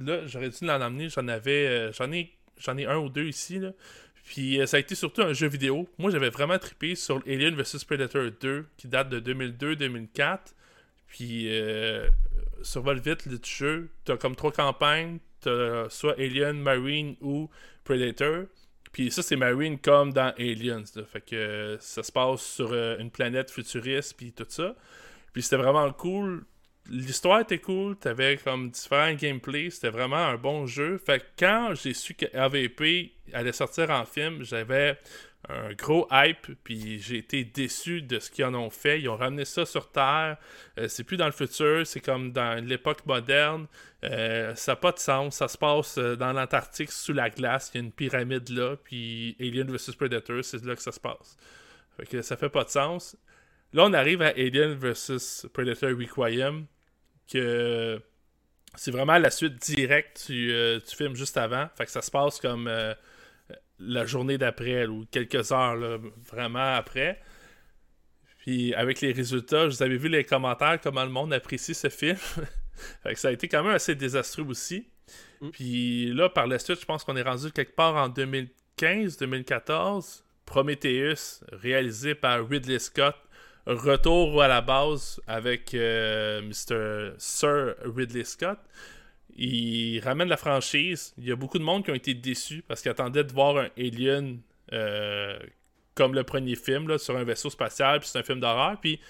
Là, 0.00 0.26
j'aurais 0.26 0.50
dû 0.50 0.64
l'en 0.64 0.80
amener, 0.80 1.08
j'en 1.08 1.28
avais. 1.28 1.66
Euh, 1.68 1.92
j'en 1.92 2.10
ai, 2.10 2.32
j'en 2.58 2.76
ai 2.76 2.86
un 2.86 2.96
ou 2.96 3.08
deux 3.08 3.26
ici. 3.26 3.60
Là. 3.60 3.70
Puis 4.24 4.60
euh, 4.60 4.66
ça 4.66 4.78
a 4.78 4.80
été 4.80 4.94
surtout 4.94 5.22
un 5.22 5.32
jeu 5.32 5.48
vidéo. 5.48 5.88
Moi, 5.98 6.10
j'avais 6.10 6.30
vraiment 6.30 6.58
trippé 6.58 6.94
sur 6.94 7.16
Alien 7.26 7.54
vs 7.54 7.84
Predator 7.86 8.30
2, 8.40 8.66
qui 8.76 8.88
date 8.88 9.10
de 9.10 9.20
2002-2004. 9.20 10.38
Puis, 11.06 11.46
euh, 11.48 12.08
survole 12.62 12.98
vite 12.98 13.26
le 13.26 13.38
jeu. 13.44 13.90
T'as 14.04 14.16
comme 14.16 14.34
trois 14.34 14.50
campagnes. 14.50 15.18
T'as 15.40 15.88
soit 15.90 16.18
Alien, 16.18 16.58
Marine 16.58 17.16
ou 17.20 17.50
Predator. 17.84 18.46
Puis 18.94 19.10
ça, 19.10 19.22
c'est 19.22 19.36
Marine 19.36 19.78
comme 19.78 20.12
dans 20.12 20.32
Aliens. 20.38 20.84
Fait 21.12 21.20
que 21.20 21.76
ça 21.80 22.02
se 22.02 22.12
passe 22.12 22.42
sur 22.42 22.72
euh, 22.72 22.96
une 22.98 23.10
planète 23.10 23.50
futuriste, 23.50 24.14
puis 24.16 24.32
tout 24.32 24.46
ça. 24.48 24.74
Puis 25.32 25.42
c'était 25.42 25.56
vraiment 25.56 25.92
cool 25.92 26.44
l'histoire 26.90 27.40
était 27.40 27.58
cool, 27.58 27.96
t'avais 27.96 28.36
comme 28.36 28.70
différents 28.70 29.14
gameplays, 29.14 29.70
c'était 29.70 29.90
vraiment 29.90 30.16
un 30.16 30.36
bon 30.36 30.66
jeu. 30.66 30.98
Fait 30.98 31.20
que 31.20 31.24
quand 31.38 31.74
j'ai 31.74 31.94
su 31.94 32.14
que 32.14 32.26
AVP 32.36 33.12
allait 33.32 33.52
sortir 33.52 33.90
en 33.90 34.04
film, 34.04 34.42
j'avais 34.42 34.98
un 35.48 35.72
gros 35.74 36.08
hype, 36.10 36.52
puis 36.64 36.98
j'ai 36.98 37.18
été 37.18 37.44
déçu 37.44 38.02
de 38.02 38.18
ce 38.18 38.30
qu'ils 38.30 38.44
en 38.44 38.54
ont 38.54 38.70
fait. 38.70 39.00
Ils 39.00 39.08
ont 39.08 39.16
ramené 39.16 39.44
ça 39.44 39.66
sur 39.66 39.90
Terre. 39.90 40.38
Euh, 40.78 40.88
c'est 40.88 41.04
plus 41.04 41.16
dans 41.16 41.26
le 41.26 41.32
futur, 41.32 41.86
c'est 41.86 42.00
comme 42.00 42.32
dans 42.32 42.64
l'époque 42.64 43.04
moderne. 43.06 43.66
Euh, 44.04 44.54
ça 44.54 44.72
n'a 44.72 44.76
pas 44.76 44.92
de 44.92 44.98
sens. 44.98 45.36
Ça 45.36 45.48
se 45.48 45.58
passe 45.58 45.98
euh, 45.98 46.16
dans 46.16 46.32
l'Antarctique 46.32 46.92
sous 46.92 47.12
la 47.12 47.28
glace. 47.28 47.70
Il 47.74 47.78
y 47.78 47.80
a 47.80 47.84
une 47.84 47.92
pyramide 47.92 48.48
là, 48.48 48.76
puis 48.82 49.36
Alien 49.38 49.70
vs 49.70 49.94
Predator, 49.96 50.42
c'est 50.42 50.64
là 50.64 50.74
que 50.76 50.82
ça 50.82 50.92
se 50.92 51.00
passe. 51.00 51.36
Fait 51.96 52.06
que 52.06 52.22
ça 52.22 52.36
fait 52.36 52.48
pas 52.48 52.64
de 52.64 52.70
sens. 52.70 53.16
Là, 53.72 53.84
on 53.84 53.92
arrive 53.92 54.22
à 54.22 54.28
Alien 54.28 54.72
vs 54.74 55.46
Predator 55.52 55.90
Requiem 55.90 56.66
que 57.30 58.00
c'est 58.76 58.90
vraiment 58.90 59.18
la 59.18 59.30
suite 59.30 59.62
directe 59.62 60.30
du, 60.30 60.52
euh, 60.52 60.80
film 60.80 61.14
juste 61.14 61.36
avant. 61.36 61.68
Fait 61.76 61.86
que 61.86 61.90
ça 61.90 62.02
se 62.02 62.10
passe 62.10 62.40
comme 62.40 62.66
euh, 62.66 62.94
la 63.78 64.04
journée 64.04 64.38
d'après 64.38 64.86
ou 64.86 65.04
quelques 65.10 65.52
heures 65.52 66.00
vraiment 66.30 66.74
après. 66.74 67.20
Puis 68.44 68.74
avec 68.74 69.00
les 69.00 69.12
résultats, 69.12 69.66
vous 69.66 69.82
avez 69.82 69.96
vu 69.96 70.08
les 70.08 70.24
commentaires, 70.24 70.78
comment 70.82 71.04
le 71.04 71.10
monde 71.10 71.32
apprécie 71.32 71.74
ce 71.74 71.88
film. 71.88 72.16
fait 73.02 73.14
que 73.14 73.18
ça 73.18 73.28
a 73.28 73.32
été 73.32 73.48
quand 73.48 73.62
même 73.62 73.74
assez 73.74 73.94
désastreux 73.94 74.44
aussi. 74.44 74.86
Mm. 75.40 75.50
Puis 75.50 76.12
là, 76.12 76.28
par 76.28 76.46
la 76.46 76.58
suite, 76.58 76.78
je 76.80 76.84
pense 76.84 77.04
qu'on 77.04 77.16
est 77.16 77.22
rendu 77.22 77.50
quelque 77.52 77.74
part 77.74 77.96
en 77.96 78.10
2015-2014. 78.10 80.24
Prometheus, 80.44 81.42
réalisé 81.52 82.14
par 82.14 82.46
Ridley 82.46 82.78
Scott, 82.78 83.16
retour 83.66 84.42
à 84.42 84.48
la 84.48 84.60
base 84.60 85.20
avec 85.26 85.74
euh, 85.74 86.42
Mr. 86.42 87.14
Sir 87.18 87.74
Ridley 87.84 88.24
Scott. 88.24 88.58
Il 89.36 90.00
ramène 90.00 90.28
la 90.28 90.36
franchise. 90.36 91.14
Il 91.18 91.24
y 91.24 91.32
a 91.32 91.36
beaucoup 91.36 91.58
de 91.58 91.64
monde 91.64 91.84
qui 91.84 91.90
ont 91.90 91.94
été 91.94 92.14
déçus 92.14 92.62
parce 92.66 92.82
qu'ils 92.82 92.90
attendaient 92.90 93.24
de 93.24 93.32
voir 93.32 93.56
un 93.56 93.68
Alien 93.76 94.38
euh, 94.72 95.38
comme 95.94 96.14
le 96.14 96.24
premier 96.24 96.56
film 96.56 96.88
là, 96.88 96.98
sur 96.98 97.16
un 97.16 97.24
vaisseau 97.24 97.50
spatial, 97.50 98.00
puis 98.00 98.08
c'est 98.08 98.18
un 98.18 98.22
film 98.22 98.40
d'horreur. 98.40 98.78
Puis 98.80 99.00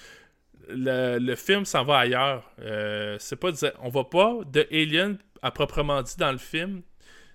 le, 0.69 1.35
film 1.35 1.65
s'en 1.65 1.85
va 1.85 1.99
ailleurs. 1.99 2.51
Euh, 2.61 3.17
c'est 3.19 3.37
pas 3.37 3.51
on 3.83 3.89
va 3.89 4.05
pas 4.05 4.39
de 4.47 4.67
Alien 4.71 5.19
à 5.43 5.51
proprement 5.51 6.03
dit 6.03 6.17
dans 6.17 6.33
le 6.33 6.39
film. 6.39 6.83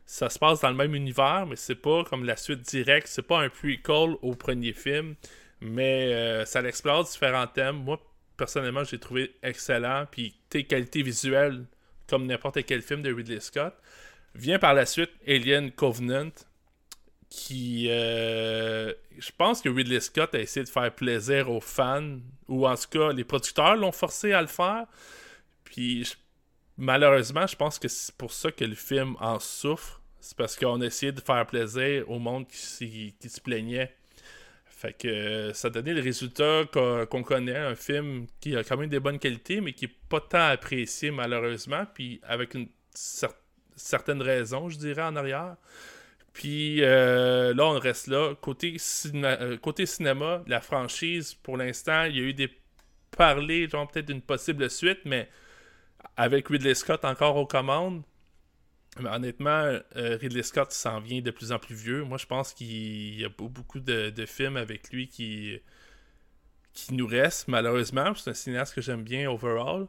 Ça 0.05 0.29
se 0.29 0.39
passe 0.39 0.61
dans 0.61 0.69
le 0.69 0.75
même 0.75 0.95
univers, 0.95 1.45
mais 1.47 1.55
c'est 1.55 1.75
pas 1.75 2.03
comme 2.03 2.25
la 2.25 2.35
suite 2.35 2.61
directe. 2.61 3.07
C'est 3.07 3.21
pas 3.27 3.39
un 3.41 3.49
prequel 3.49 4.15
au 4.23 4.33
premier 4.33 4.73
film. 4.73 5.15
Mais 5.61 6.13
euh, 6.13 6.45
ça 6.45 6.61
l'explore 6.61 7.03
différents 7.03 7.47
thèmes. 7.47 7.83
Moi, 7.83 7.99
personnellement, 8.37 8.83
j'ai 8.83 8.99
trouvé 8.99 9.35
excellent. 9.43 10.05
Puis, 10.09 10.35
tes 10.49 10.63
qualités 10.63 11.01
visuelles, 11.01 11.65
comme 12.07 12.25
n'importe 12.25 12.63
quel 12.65 12.81
film 12.81 13.01
de 13.01 13.13
Ridley 13.13 13.39
Scott. 13.39 13.75
Vient 14.35 14.59
par 14.59 14.73
la 14.73 14.85
suite 14.85 15.11
Alien 15.27 15.71
Covenant, 15.71 16.31
qui. 17.29 17.87
Euh, 17.89 18.93
je 19.17 19.31
pense 19.37 19.61
que 19.61 19.69
Ridley 19.69 19.99
Scott 19.99 20.33
a 20.33 20.39
essayé 20.39 20.63
de 20.63 20.69
faire 20.69 20.93
plaisir 20.93 21.49
aux 21.49 21.59
fans, 21.59 22.19
ou 22.47 22.67
en 22.67 22.75
tout 22.75 22.89
cas, 22.89 23.11
les 23.11 23.23
producteurs 23.23 23.75
l'ont 23.75 23.91
forcé 23.91 24.31
à 24.33 24.41
le 24.41 24.47
faire. 24.47 24.85
Puis, 25.63 26.13
malheureusement, 26.77 27.45
je 27.47 27.55
pense 27.55 27.79
que 27.79 27.87
c'est 27.87 28.15
pour 28.15 28.31
ça 28.31 28.51
que 28.51 28.65
le 28.65 28.75
film 28.75 29.15
en 29.19 29.39
souffre. 29.39 30.01
C'est 30.21 30.37
parce 30.37 30.55
qu'on 30.55 30.81
a 30.81 30.85
essayé 30.85 31.11
de 31.11 31.21
faire 31.21 31.45
plaisir 31.45 32.09
au 32.09 32.19
monde 32.19 32.45
qui, 32.47 33.15
qui 33.19 33.29
se 33.29 33.39
plaignait 33.39 33.95
fait 34.79 34.93
que 34.93 35.09
euh, 35.09 35.53
ça 35.53 35.69
donnait 35.69 35.93
le 35.93 35.99
résultat 36.01 36.63
qu'on 36.71 37.21
connaît, 37.21 37.57
un 37.57 37.75
film 37.75 38.27
qui 38.39 38.55
a 38.55 38.63
quand 38.63 38.77
même 38.77 38.87
des 38.87 39.01
bonnes 39.01 39.19
qualités, 39.19 39.59
mais 39.59 39.73
qui 39.73 39.87
n'est 39.87 39.93
pas 40.07 40.21
tant 40.21 40.47
apprécié 40.47 41.11
malheureusement, 41.11 41.83
puis 41.93 42.21
avec 42.23 42.53
une 42.53 42.69
certaine 43.75 44.21
raison, 44.21 44.69
je 44.69 44.77
dirais, 44.77 45.01
en 45.01 45.17
arrière. 45.17 45.57
Puis 46.31 46.81
euh, 46.81 47.53
là, 47.53 47.65
on 47.65 47.77
reste 47.77 48.07
là. 48.07 48.35
Côté, 48.39 48.77
euh, 49.15 49.57
côté 49.57 49.85
cinéma, 49.85 50.43
la 50.47 50.61
franchise, 50.61 51.33
pour 51.33 51.57
l'instant, 51.57 52.05
il 52.05 52.15
y 52.15 52.19
a 52.21 52.23
eu 52.23 52.33
des 52.33 52.49
parlers, 53.11 53.67
genre 53.67 53.85
peut-être 53.85 54.05
d'une 54.05 54.21
possible 54.21 54.69
suite, 54.69 54.99
mais 55.03 55.27
avec 56.15 56.47
Ridley 56.47 56.73
Scott 56.73 57.03
encore 57.03 57.35
aux 57.35 57.47
commandes, 57.47 58.01
mais 58.99 59.09
honnêtement, 59.09 59.79
euh, 59.95 60.17
Ridley 60.19 60.43
Scott 60.43 60.71
s'en 60.71 60.99
vient 60.99 61.21
de 61.21 61.31
plus 61.31 61.51
en 61.51 61.59
plus 61.59 61.75
vieux. 61.75 62.03
Moi, 62.03 62.17
je 62.17 62.25
pense 62.25 62.53
qu'il 62.53 63.19
y 63.19 63.25
a 63.25 63.29
beaucoup 63.29 63.79
de, 63.79 64.25
films 64.25 64.57
avec 64.57 64.91
lui 64.91 65.07
qui, 65.07 65.59
qui 66.73 66.93
nous 66.93 67.07
restent, 67.07 67.47
malheureusement. 67.47 68.13
C'est 68.15 68.31
un 68.31 68.33
cinéaste 68.33 68.73
que 68.73 68.81
j'aime 68.81 69.03
bien 69.03 69.29
overall. 69.29 69.87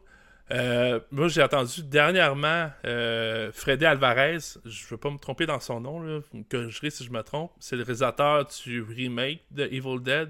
Euh, 0.51 0.99
moi, 1.11 1.27
j'ai 1.29 1.41
entendu 1.41 1.83
dernièrement 1.83 2.69
euh, 2.85 3.51
Freddy 3.53 3.85
Alvarez, 3.85 4.39
je 4.65 4.85
ne 4.85 4.89
veux 4.89 4.97
pas 4.97 5.09
me 5.09 5.17
tromper 5.17 5.45
dans 5.45 5.61
son 5.61 5.79
nom, 5.79 6.01
là, 6.01 6.19
me 6.33 6.43
corrigerez 6.43 6.89
si 6.89 7.05
je 7.05 7.11
me 7.11 7.21
trompe, 7.21 7.51
c'est 7.59 7.77
le 7.77 7.83
réalisateur 7.83 8.45
du 8.65 8.81
remake 8.81 9.43
de 9.51 9.63
Evil 9.63 10.01
Dead. 10.01 10.29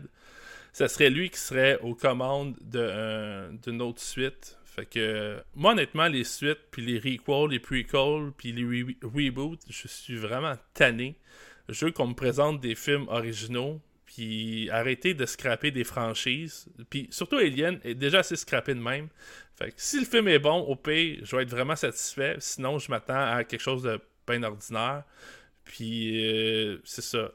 Ça 0.74 0.88
serait 0.88 1.10
lui 1.10 1.30
qui 1.30 1.40
serait 1.40 1.80
aux 1.80 1.96
commandes 1.96 2.56
d'une 2.62 3.82
autre 3.82 4.00
suite. 4.00 4.58
Fait 4.74 4.86
que, 4.86 5.44
moi, 5.54 5.74
honnêtement, 5.74 6.08
les 6.08 6.24
suites, 6.24 6.62
puis 6.72 6.82
les 6.82 6.98
requels, 6.98 7.50
les 7.50 7.60
prequels, 7.60 8.32
puis 8.38 8.54
les 8.54 8.96
reboots, 9.04 9.60
je 9.70 9.88
suis 9.90 10.16
vraiment 10.16 10.56
tanné. 10.74 11.18
Je 11.68 11.86
veux 11.86 11.92
qu'on 11.92 12.08
me 12.08 12.14
présente 12.14 12.62
des 12.62 12.76
films 12.76 13.06
originaux, 13.10 13.82
puis 14.06 14.70
arrêter 14.70 15.14
de 15.14 15.26
scraper 15.26 15.72
des 15.72 15.84
franchises. 15.84 16.70
Puis 16.90 17.10
surtout 17.12 17.36
Alien 17.36 17.82
est 17.84 17.96
déjà 17.96 18.20
assez 18.20 18.38
scrappé 18.38 18.74
de 18.74 18.80
même. 18.80 19.10
Fait 19.58 19.72
que 19.72 19.76
si 19.76 20.00
le 20.00 20.06
film 20.06 20.30
est 20.30 20.40
bon, 20.40 20.60
au 20.60 20.78
pire, 20.78 21.20
je 21.22 21.36
vais 21.36 21.44
être 21.44 21.50
vraiment 21.50 21.76
satisfait. 21.76 22.38
Sinon, 22.40 22.80
je 22.80 22.90
m'attends 22.92 23.26
à 23.26 23.44
quelque 23.44 23.62
chose 23.62 23.84
de 23.84 24.00
bien 24.26 24.42
ordinaire. 24.44 25.04
Puis 25.66 26.26
euh, 26.26 26.78
c'est 26.86 27.04
ça. 27.04 27.32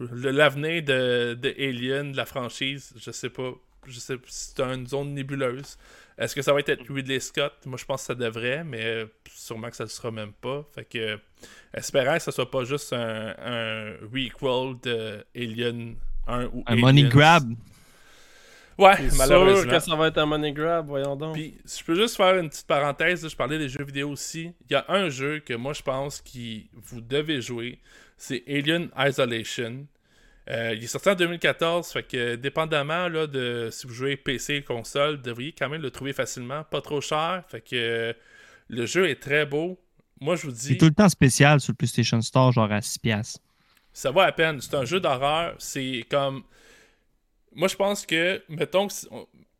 L'avenir 0.00 0.82
de, 0.82 1.34
de 1.34 1.54
Alien, 1.58 2.12
de 2.12 2.16
la 2.16 2.24
franchise, 2.24 2.94
je 2.96 3.10
sais 3.10 3.30
pas. 3.30 3.52
Je 3.86 3.98
sais 4.00 4.16
c'est 4.26 4.60
une 4.60 4.86
zone 4.86 5.12
nébuleuse. 5.12 5.76
Est-ce 6.18 6.34
que 6.34 6.42
ça 6.42 6.52
va 6.52 6.60
être 6.60 6.82
Ridley 6.92 7.20
Scott? 7.20 7.54
Moi, 7.64 7.78
je 7.78 7.84
pense 7.84 8.00
que 8.00 8.06
ça 8.06 8.14
devrait, 8.14 8.64
mais 8.64 9.06
sûrement 9.32 9.70
que 9.70 9.76
ça 9.76 9.84
ne 9.84 9.88
sera 9.88 10.10
même 10.10 10.32
pas. 10.32 10.66
Fait 10.74 10.84
que, 10.84 11.18
espérant 11.72 12.14
que 12.14 12.22
ce 12.22 12.32
soit 12.32 12.50
pas 12.50 12.64
juste 12.64 12.92
un, 12.92 13.34
un 13.38 13.92
requel 14.02 14.80
de 14.82 15.24
Alien 15.36 15.94
1 16.26 16.46
ou 16.46 16.64
Un 16.66 16.76
money 16.76 17.04
grab. 17.04 17.44
Ouais, 18.78 18.94
malheureusement. 19.16 19.62
sûr 19.62 19.70
que 19.70 19.78
ça 19.80 19.96
va 19.96 20.08
être 20.08 20.18
un 20.18 20.26
money 20.26 20.52
grab, 20.52 20.86
voyons 20.86 21.14
donc. 21.14 21.34
Puis, 21.34 21.56
si 21.64 21.80
je 21.80 21.84
peux 21.84 21.94
juste 21.94 22.16
faire 22.16 22.36
une 22.36 22.48
petite 22.48 22.66
parenthèse, 22.66 23.28
je 23.28 23.36
parlais 23.36 23.58
des 23.58 23.68
jeux 23.68 23.84
vidéo 23.84 24.10
aussi. 24.10 24.52
Il 24.68 24.72
y 24.72 24.76
a 24.76 24.84
un 24.88 25.08
jeu 25.08 25.40
que 25.40 25.54
moi, 25.54 25.72
je 25.72 25.82
pense 25.82 26.20
que 26.20 26.62
vous 26.72 27.00
devez 27.00 27.40
jouer. 27.40 27.78
C'est 28.16 28.42
Alien 28.48 28.90
Isolation. 28.96 29.86
Euh, 30.50 30.74
il 30.74 30.84
est 30.84 30.86
sorti 30.86 31.10
en 31.10 31.14
2014, 31.14 31.92
fait 31.92 32.02
que 32.04 32.34
dépendamment 32.36 33.08
là, 33.08 33.26
de 33.26 33.68
si 33.70 33.86
vous 33.86 33.92
jouez 33.92 34.16
PC, 34.16 34.62
console, 34.62 35.16
vous 35.16 35.22
devriez 35.22 35.52
quand 35.52 35.68
même 35.68 35.82
le 35.82 35.90
trouver 35.90 36.14
facilement, 36.14 36.64
pas 36.64 36.80
trop 36.80 37.02
cher. 37.02 37.44
Fait 37.48 37.60
que 37.60 38.14
le 38.68 38.86
jeu 38.86 39.08
est 39.08 39.20
très 39.20 39.44
beau. 39.44 39.78
Moi, 40.20 40.36
je 40.36 40.46
vous 40.46 40.52
dis. 40.52 40.68
C'est 40.68 40.76
tout 40.76 40.86
le 40.86 40.94
temps 40.94 41.08
spécial 41.08 41.60
sur 41.60 41.72
le 41.72 41.76
PlayStation 41.76 42.20
Store, 42.20 42.52
genre 42.52 42.70
à 42.72 42.80
6$. 42.80 43.36
Ça 43.92 44.10
va 44.10 44.24
à 44.24 44.32
peine. 44.32 44.60
C'est 44.60 44.74
un 44.74 44.84
jeu 44.84 45.00
d'horreur. 45.00 45.54
C'est 45.58 46.04
comme. 46.10 46.44
Moi, 47.54 47.68
je 47.68 47.76
pense 47.76 48.06
que, 48.06 48.42
mettons 48.48 48.88
que 48.88 48.94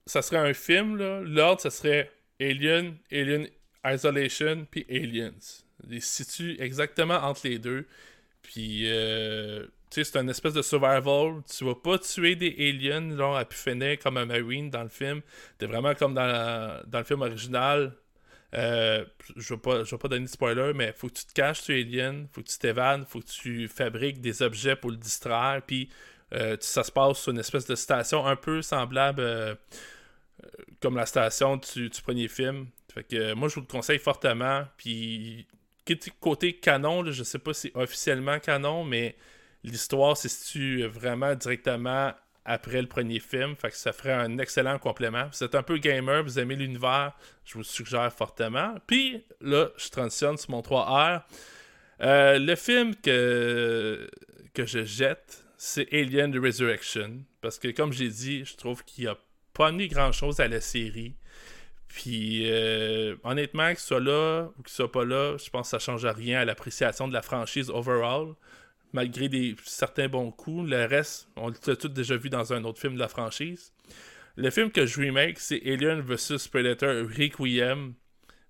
ça 0.07 0.23
serait 0.23 0.39
un 0.39 0.55
film, 0.55 0.97
l'ordre, 0.97 1.61
ça 1.61 1.71
serait 1.71 2.11
Alien, 2.41 2.97
Alien 3.11 3.49
Isolation, 3.85 4.67
puis 4.71 4.87
Aliens. 4.91 5.33
Il 5.89 6.03
se 6.03 6.25
situe 6.25 6.57
exactement 6.61 7.17
entre 7.17 7.41
les 7.45 7.59
deux. 7.59 7.87
Puis, 8.43 8.83
euh, 8.87 9.67
c'est 9.91 10.17
une 10.17 10.31
espèce 10.31 10.55
de 10.55 10.63
survival. 10.63 11.43
Tu 11.51 11.65
vas 11.65 11.75
pas 11.75 11.99
tuer 11.99 12.37
des 12.37 12.55
aliens, 12.59 13.17
genre, 13.17 13.37
à 13.37 13.45
pu 13.45 13.57
comme 14.03 14.17
un 14.17 14.27
marine 14.27 14.71
dans 14.71 14.83
le 14.83 14.89
film. 14.89 15.23
T'es 15.59 15.67
vraiment 15.67 15.95
comme 15.95 16.15
dans, 16.15 16.81
dans 16.87 16.99
le 16.99 17.05
film 17.05 17.23
original. 17.23 17.95
Euh, 18.55 19.05
je 19.37 19.55
vais 19.55 19.61
pas, 19.61 19.83
vais 19.83 19.99
pas 19.99 20.09
donner 20.09 20.25
de 20.25 20.31
spoiler, 20.31 20.73
mais 20.75 20.93
faut 20.93 21.09
que 21.09 21.15
tu 21.15 21.27
te 21.27 21.33
caches, 21.33 21.65
tu 21.65 21.79
es 21.79 21.83
alien, 21.83 22.29
faut 22.33 22.43
que 22.43 22.49
tu 22.49 22.59
t'évades, 22.59 23.05
faut 23.07 23.21
que 23.21 23.27
tu 23.27 23.69
fabriques 23.69 24.21
des 24.21 24.43
objets 24.43 24.75
pour 24.75 24.91
le 24.91 24.97
distraire, 24.97 25.61
puis 25.67 25.91
euh, 26.33 26.57
ça 26.61 26.83
se 26.83 26.91
passe 26.91 27.19
sur 27.19 27.33
une 27.33 27.39
espèce 27.39 27.67
de 27.67 27.75
station 27.75 28.27
un 28.27 28.37
peu 28.37 28.63
semblable 28.63 29.21
euh, 29.21 29.55
comme 30.81 30.97
la 30.97 31.07
station 31.07 31.59
du, 31.59 31.91
premier 32.03 32.29
film. 32.29 32.69
Fait 32.93 33.05
que 33.05 33.35
moi 33.35 33.49
je 33.49 33.57
vous 33.57 33.61
le 33.63 33.67
conseille 33.67 33.99
fortement. 33.99 34.65
Puis 34.79 35.47
côté 36.21 36.55
canon, 36.55 37.05
je 37.11 37.23
sais 37.23 37.39
pas 37.39 37.55
si 37.55 37.71
officiellement 37.75 38.39
canon, 38.39 38.85
mais 38.85 39.17
l'histoire 39.69 40.17
se 40.17 40.29
situe 40.29 40.85
vraiment 40.87 41.35
directement 41.35 42.13
après 42.49 42.81
le 42.81 42.89
premier 42.89 43.21
film. 43.21 43.55
Fait 43.57 43.71
que 43.71 43.77
ça 43.77 43.93
ferait 43.93 44.13
un 44.13 44.39
excellent 44.39 44.79
complément. 44.79 45.27
Vous 45.31 45.45
êtes 45.45 45.55
un 45.55 45.63
peu 45.63 45.77
gamer, 45.77 46.23
vous 46.23 46.39
aimez 46.39 46.57
l'univers, 46.57 47.13
je 47.45 47.55
vous 47.55 47.63
suggère 47.63 48.11
fortement. 48.13 48.75
Puis 48.87 49.23
là, 49.41 49.69
je 49.77 49.89
transitionne 49.91 50.39
sur 50.39 50.51
mon 50.51 50.63
3R. 50.63 51.23
Euh, 52.01 52.39
le 52.39 52.55
film 52.57 52.95
que, 52.97 54.09
que 54.55 54.65
je 54.65 54.85
jette, 54.85 55.45
c'est 55.59 55.93
Alien 55.93 56.33
The 56.33 56.43
Resurrection. 56.43 57.25
Parce 57.43 57.59
que 57.59 57.69
comme 57.69 57.93
j'ai 57.93 58.09
dit, 58.09 58.45
je 58.47 58.57
trouve 58.57 58.83
qu'il 58.83 59.05
n'y 59.05 59.11
a 59.11 59.19
pas 59.53 59.71
mis 59.71 59.89
grand 59.89 60.13
chose 60.13 60.41
à 60.41 60.49
la 60.49 60.63
série. 60.63 61.17
Puis 61.89 62.51
euh, 62.51 63.17
honnêtement, 63.25 63.75
que 63.75 63.81
ce 63.81 63.89
soit 63.89 64.01
là 64.01 64.49
ou 64.59 64.63
qu'il 64.63 64.73
soit 64.73 64.93
pas 64.93 65.05
là, 65.05 65.37
je 65.37 65.51
pense 65.51 65.71
que 65.71 65.71
ça 65.71 65.79
change 65.79 66.07
rien 66.07 66.41
à 66.41 66.45
l'appréciation 66.47 67.09
de 67.09 67.13
la 67.13 67.23
franchise 67.23 67.69
overall 67.69 68.35
malgré 68.93 69.29
des, 69.29 69.55
certains 69.65 70.09
bons 70.09 70.31
coups. 70.31 70.69
Le 70.69 70.85
reste, 70.85 71.29
on 71.37 71.49
l'a 71.49 71.77
tout 71.77 71.89
déjà 71.89 72.17
vu 72.17 72.31
dans 72.31 72.53
un 72.53 72.65
autre 72.65 72.81
film 72.81 72.95
de 72.95 72.99
la 72.99 73.09
franchise. 73.09 73.73
Le 74.37 74.51
film 74.51 74.71
que 74.71 74.87
je 74.87 75.01
remake, 75.01 75.39
c'est 75.41 75.61
Alien 75.67 76.01
vs 76.01 76.49
Predator 76.49 77.07
Requiem. 77.09 77.95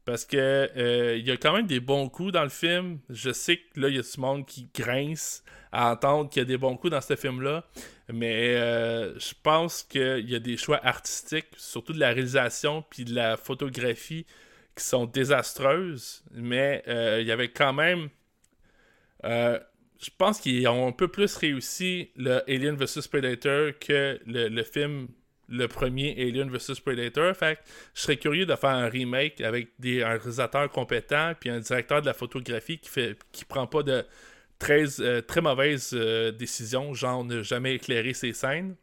Parce 0.05 0.24
que 0.24 0.36
euh, 0.39 1.16
il 1.19 1.27
y 1.27 1.31
a 1.31 1.36
quand 1.36 1.52
même 1.52 1.66
des 1.66 1.81
bons 1.81 2.09
coups 2.09 2.32
dans 2.32 2.43
le 2.43 2.48
film. 2.48 2.98
Je 3.10 3.31
sais 3.31 3.59
que 3.59 3.81
là, 3.81 3.89
il 3.89 3.97
y 3.97 3.98
a 3.98 4.02
du 4.02 4.20
monde 4.20 4.47
qui 4.47 4.70
grince 4.74 5.44
à 5.70 5.93
entendre 5.93 6.31
qu'il 6.31 6.40
y 6.40 6.43
a 6.43 6.47
des 6.47 6.56
bons 6.56 6.78
coups 6.78 6.93
dans 6.93 7.02
ce 7.02 7.15
film-là. 7.15 7.65
Mais 8.10 8.56
euh, 8.56 9.19
je 9.19 9.35
pense 9.43 9.82
qu'il 9.82 10.28
y 10.28 10.35
a 10.35 10.39
des 10.39 10.56
choix 10.56 10.81
artistiques, 10.82 11.48
surtout 11.59 11.93
de 11.93 12.01
la 12.01 12.09
réalisation 12.09 12.82
puis 12.89 13.05
de 13.05 13.15
la 13.15 13.36
photographie, 13.36 14.24
qui 14.74 14.85
sont 14.85 15.05
désastreuses. 15.05 16.24
Mais 16.32 16.82
euh, 16.89 17.19
il 17.20 17.27
y 17.27 17.32
avait 17.32 17.51
quand 17.51 17.74
même 17.74 18.09
je 19.99 20.11
pense 20.16 20.41
qu'ils 20.41 20.66
ont 20.69 20.89
un 20.89 20.93
peu 20.93 21.09
plus 21.09 21.37
réussi 21.37 22.11
le 22.16 22.43
Alien 22.49 22.77
vs 22.77 23.09
Predator 23.09 23.73
que 23.81 24.20
le, 24.27 24.62
film 24.62 25.09
le 25.49 25.66
premier 25.66 26.12
Alien 26.12 26.51
vs 26.51 26.81
Predator. 26.81 27.35
Fait 27.37 27.59
je 27.95 28.03
serais 28.03 28.16
curieux 28.16 28.47
de 28.47 28.55
faire 28.55 28.70
un 28.70 28.89
remake 28.89 29.41
avec 29.41 29.70
des, 29.79 30.03
un 30.03 30.16
réalisateur 30.19 30.70
compétent 30.70 31.33
puis 31.39 31.51
un 31.51 31.59
directeur 31.59 32.01
de 32.01 32.07
la 32.07 32.15
photographie 32.15 32.79
qui 32.79 32.89
fait 32.89 33.16
qui 33.33 33.45
prend 33.45 33.66
pas 33.66 33.83
de 33.83 34.05
très, 34.59 35.01
euh, 35.01 35.20
très 35.20 35.41
mauvaises 35.41 35.91
euh, 35.95 36.31
décisions, 36.33 36.95
genre 36.95 37.25
ne 37.25 37.43
jamais 37.43 37.75
éclairer 37.75 38.15
ses 38.15 38.33
scènes. 38.33 38.77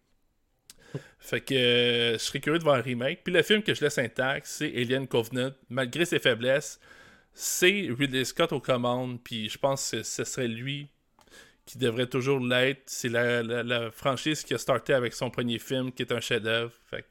Fait 1.20 1.42
que 1.42 1.54
euh, 1.54 2.14
je 2.14 2.18
serais 2.20 2.40
curieux 2.40 2.60
de 2.60 2.64
voir 2.64 2.78
un 2.78 2.82
remake. 2.82 3.24
Puis 3.24 3.34
le 3.34 3.42
film 3.42 3.64
que 3.64 3.74
je 3.74 3.84
laisse 3.84 3.98
intact, 3.98 4.46
c'est 4.48 4.74
Alien 4.76 5.08
Covenant. 5.08 5.52
Malgré 5.70 6.06
ses 6.06 6.20
faiblesses, 6.20 6.80
c'est 7.34 7.90
Ridley 7.98 8.26
Scott 8.26 8.54
aux 8.54 8.62
commandes. 8.62 9.22
Puis 9.24 9.50
je 9.50 9.58
pense 9.58 9.92
que 9.92 10.04
ce 10.04 10.24
serait 10.24 10.48
lui 10.48 10.90
qui 11.66 11.78
devrait 11.78 12.08
toujours 12.08 12.40
l'être. 12.40 12.84
C'est 12.86 13.10
la, 13.10 13.92
franchise 13.92 14.44
qui 14.44 14.54
a 14.54 14.58
starté 14.58 14.94
avec 14.94 15.14
son 15.14 15.30
premier 15.30 15.60
film, 15.60 15.92
qui 15.92 16.04
est 16.04 16.12
un 16.12 16.20
chef-d'œuvre. 16.20 16.74
Fait 16.90 17.06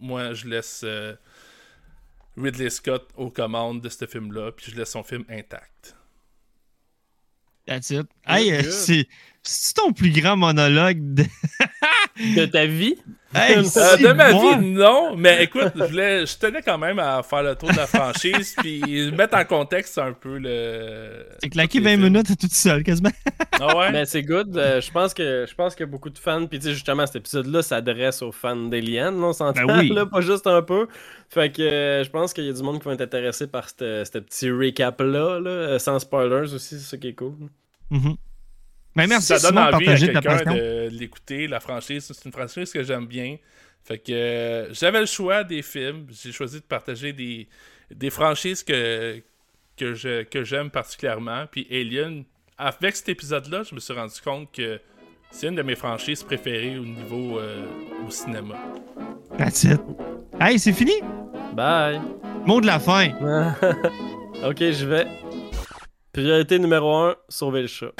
moi, 0.00 0.32
je 0.34 0.48
laisse 0.48 0.82
euh, 0.84 1.14
Ridley 2.36 2.70
Scott 2.70 3.08
aux 3.16 3.30
commandes 3.30 3.80
de 3.80 3.88
ce 3.88 4.06
film-là, 4.06 4.52
puis 4.52 4.72
je 4.72 4.76
laisse 4.76 4.90
son 4.90 5.02
film 5.02 5.24
intact. 5.28 5.96
That's 7.66 7.90
it. 7.90 8.08
Hey, 8.26 8.52
euh, 8.52 8.62
c'est 8.62 9.06
c'est 9.42 9.74
ton 9.74 9.92
plus 9.92 10.10
grand 10.10 10.36
monologue 10.36 11.14
de, 11.14 11.24
de 12.36 12.44
ta 12.46 12.66
vie? 12.66 12.96
Euh, 13.34 13.62
de 13.62 14.12
ma 14.12 14.30
vie, 14.32 14.66
non. 14.66 15.16
Mais 15.16 15.44
écoute, 15.44 15.72
je, 15.74 15.86
je, 15.86 16.38
tenais 16.38 16.60
quand 16.60 16.76
même 16.76 16.98
à 16.98 17.22
faire 17.22 17.42
le 17.42 17.54
tour 17.54 17.70
de 17.70 17.76
la 17.76 17.86
franchise 17.86 18.54
puis 18.58 19.10
mettre 19.12 19.36
en 19.38 19.44
contexte 19.44 19.96
un 19.96 20.12
peu 20.12 20.36
le. 20.38 21.26
C'est 21.42 21.48
claqué 21.48 21.80
20 21.80 21.96
minutes 21.96 22.38
toute 22.38 22.52
seule, 22.52 22.82
quasiment. 22.82 23.10
Ah 23.58 23.76
ouais? 23.76 23.90
Mais 23.90 24.04
c'est 24.04 24.22
good. 24.22 24.54
Euh, 24.56 24.82
je 24.82 24.90
pense 24.90 25.14
que 25.14 25.46
je 25.48 25.54
pense 25.54 25.74
qu'il 25.74 25.86
y 25.86 25.88
a 25.88 25.90
beaucoup 25.90 26.10
de 26.10 26.18
fans. 26.18 26.46
Puis 26.46 26.58
tu 26.58 26.66
sais, 26.66 26.74
justement, 26.74 27.06
cet 27.06 27.16
épisode-là 27.16 27.62
s'adresse 27.62 28.20
aux 28.20 28.32
fans 28.32 28.56
d'Alien, 28.56 29.14
on 29.22 29.32
s'entend, 29.32 29.64
ben 29.64 29.82
là, 29.88 30.04
pas 30.04 30.20
juste 30.20 30.46
un 30.46 30.60
peu. 30.60 30.88
Fait 31.30 31.50
que 31.50 31.62
euh, 31.62 32.04
je 32.04 32.10
pense 32.10 32.34
qu'il 32.34 32.44
y 32.44 32.50
a 32.50 32.52
du 32.52 32.62
monde 32.62 32.80
qui 32.80 32.84
va 32.84 32.92
être 32.92 33.00
intéressé 33.00 33.46
par 33.46 33.70
ce 33.70 34.18
petit 34.18 34.50
recap-là, 34.50 35.40
là, 35.40 35.78
sans 35.78 35.98
spoilers 35.98 36.52
aussi, 36.52 36.78
c'est 36.78 36.90
ça 36.90 36.96
qui 36.98 37.08
est 37.08 37.14
cool. 37.14 37.34
Mm 37.90 38.12
ben, 38.94 39.06
merci, 39.08 39.38
ça 39.38 39.50
donne 39.50 39.58
envie 39.58 39.88
à 39.88 39.96
quelqu'un 39.96 40.54
de, 40.54 40.88
l'écouter. 40.90 41.46
La 41.46 41.60
franchise, 41.60 42.10
c'est 42.12 42.24
une 42.24 42.32
franchise 42.32 42.72
que 42.72 42.82
j'aime 42.82 43.06
bien. 43.06 43.36
Fait 43.84 43.98
que 43.98 44.12
euh, 44.12 44.74
j'avais 44.74 45.00
le 45.00 45.06
choix 45.06 45.44
des 45.44 45.62
films. 45.62 46.06
J'ai 46.10 46.32
choisi 46.32 46.60
de 46.60 46.64
partager 46.64 47.12
des, 47.12 47.48
des 47.90 48.10
franchises 48.10 48.62
que, 48.62 49.20
que, 49.76 49.94
je, 49.94 50.22
que 50.22 50.44
j'aime 50.44 50.70
particulièrement. 50.70 51.46
Puis 51.50 51.66
Alien, 51.70 52.24
avec 52.58 52.96
cet 52.96 53.08
épisode-là, 53.08 53.62
je 53.68 53.74
me 53.74 53.80
suis 53.80 53.94
rendu 53.94 54.20
compte 54.22 54.52
que 54.52 54.80
c'est 55.30 55.48
une 55.48 55.54
de 55.54 55.62
mes 55.62 55.74
franchises 55.74 56.22
préférées 56.22 56.78
au 56.78 56.84
niveau 56.84 57.38
euh, 57.38 57.64
au 58.06 58.10
cinéma. 58.10 58.54
That's 59.38 59.64
it. 59.64 59.80
Hey, 60.40 60.58
c'est 60.58 60.72
fini? 60.72 61.00
Bye. 61.54 62.00
Mot 62.46 62.60
de 62.60 62.66
la 62.66 62.78
fin. 62.78 63.08
ok, 64.44 64.58
je 64.58 64.86
vais. 64.86 65.06
Priorité 66.12 66.58
numéro 66.58 66.94
1, 66.94 67.16
sauver 67.28 67.62
le 67.62 67.68
chat. 67.68 67.92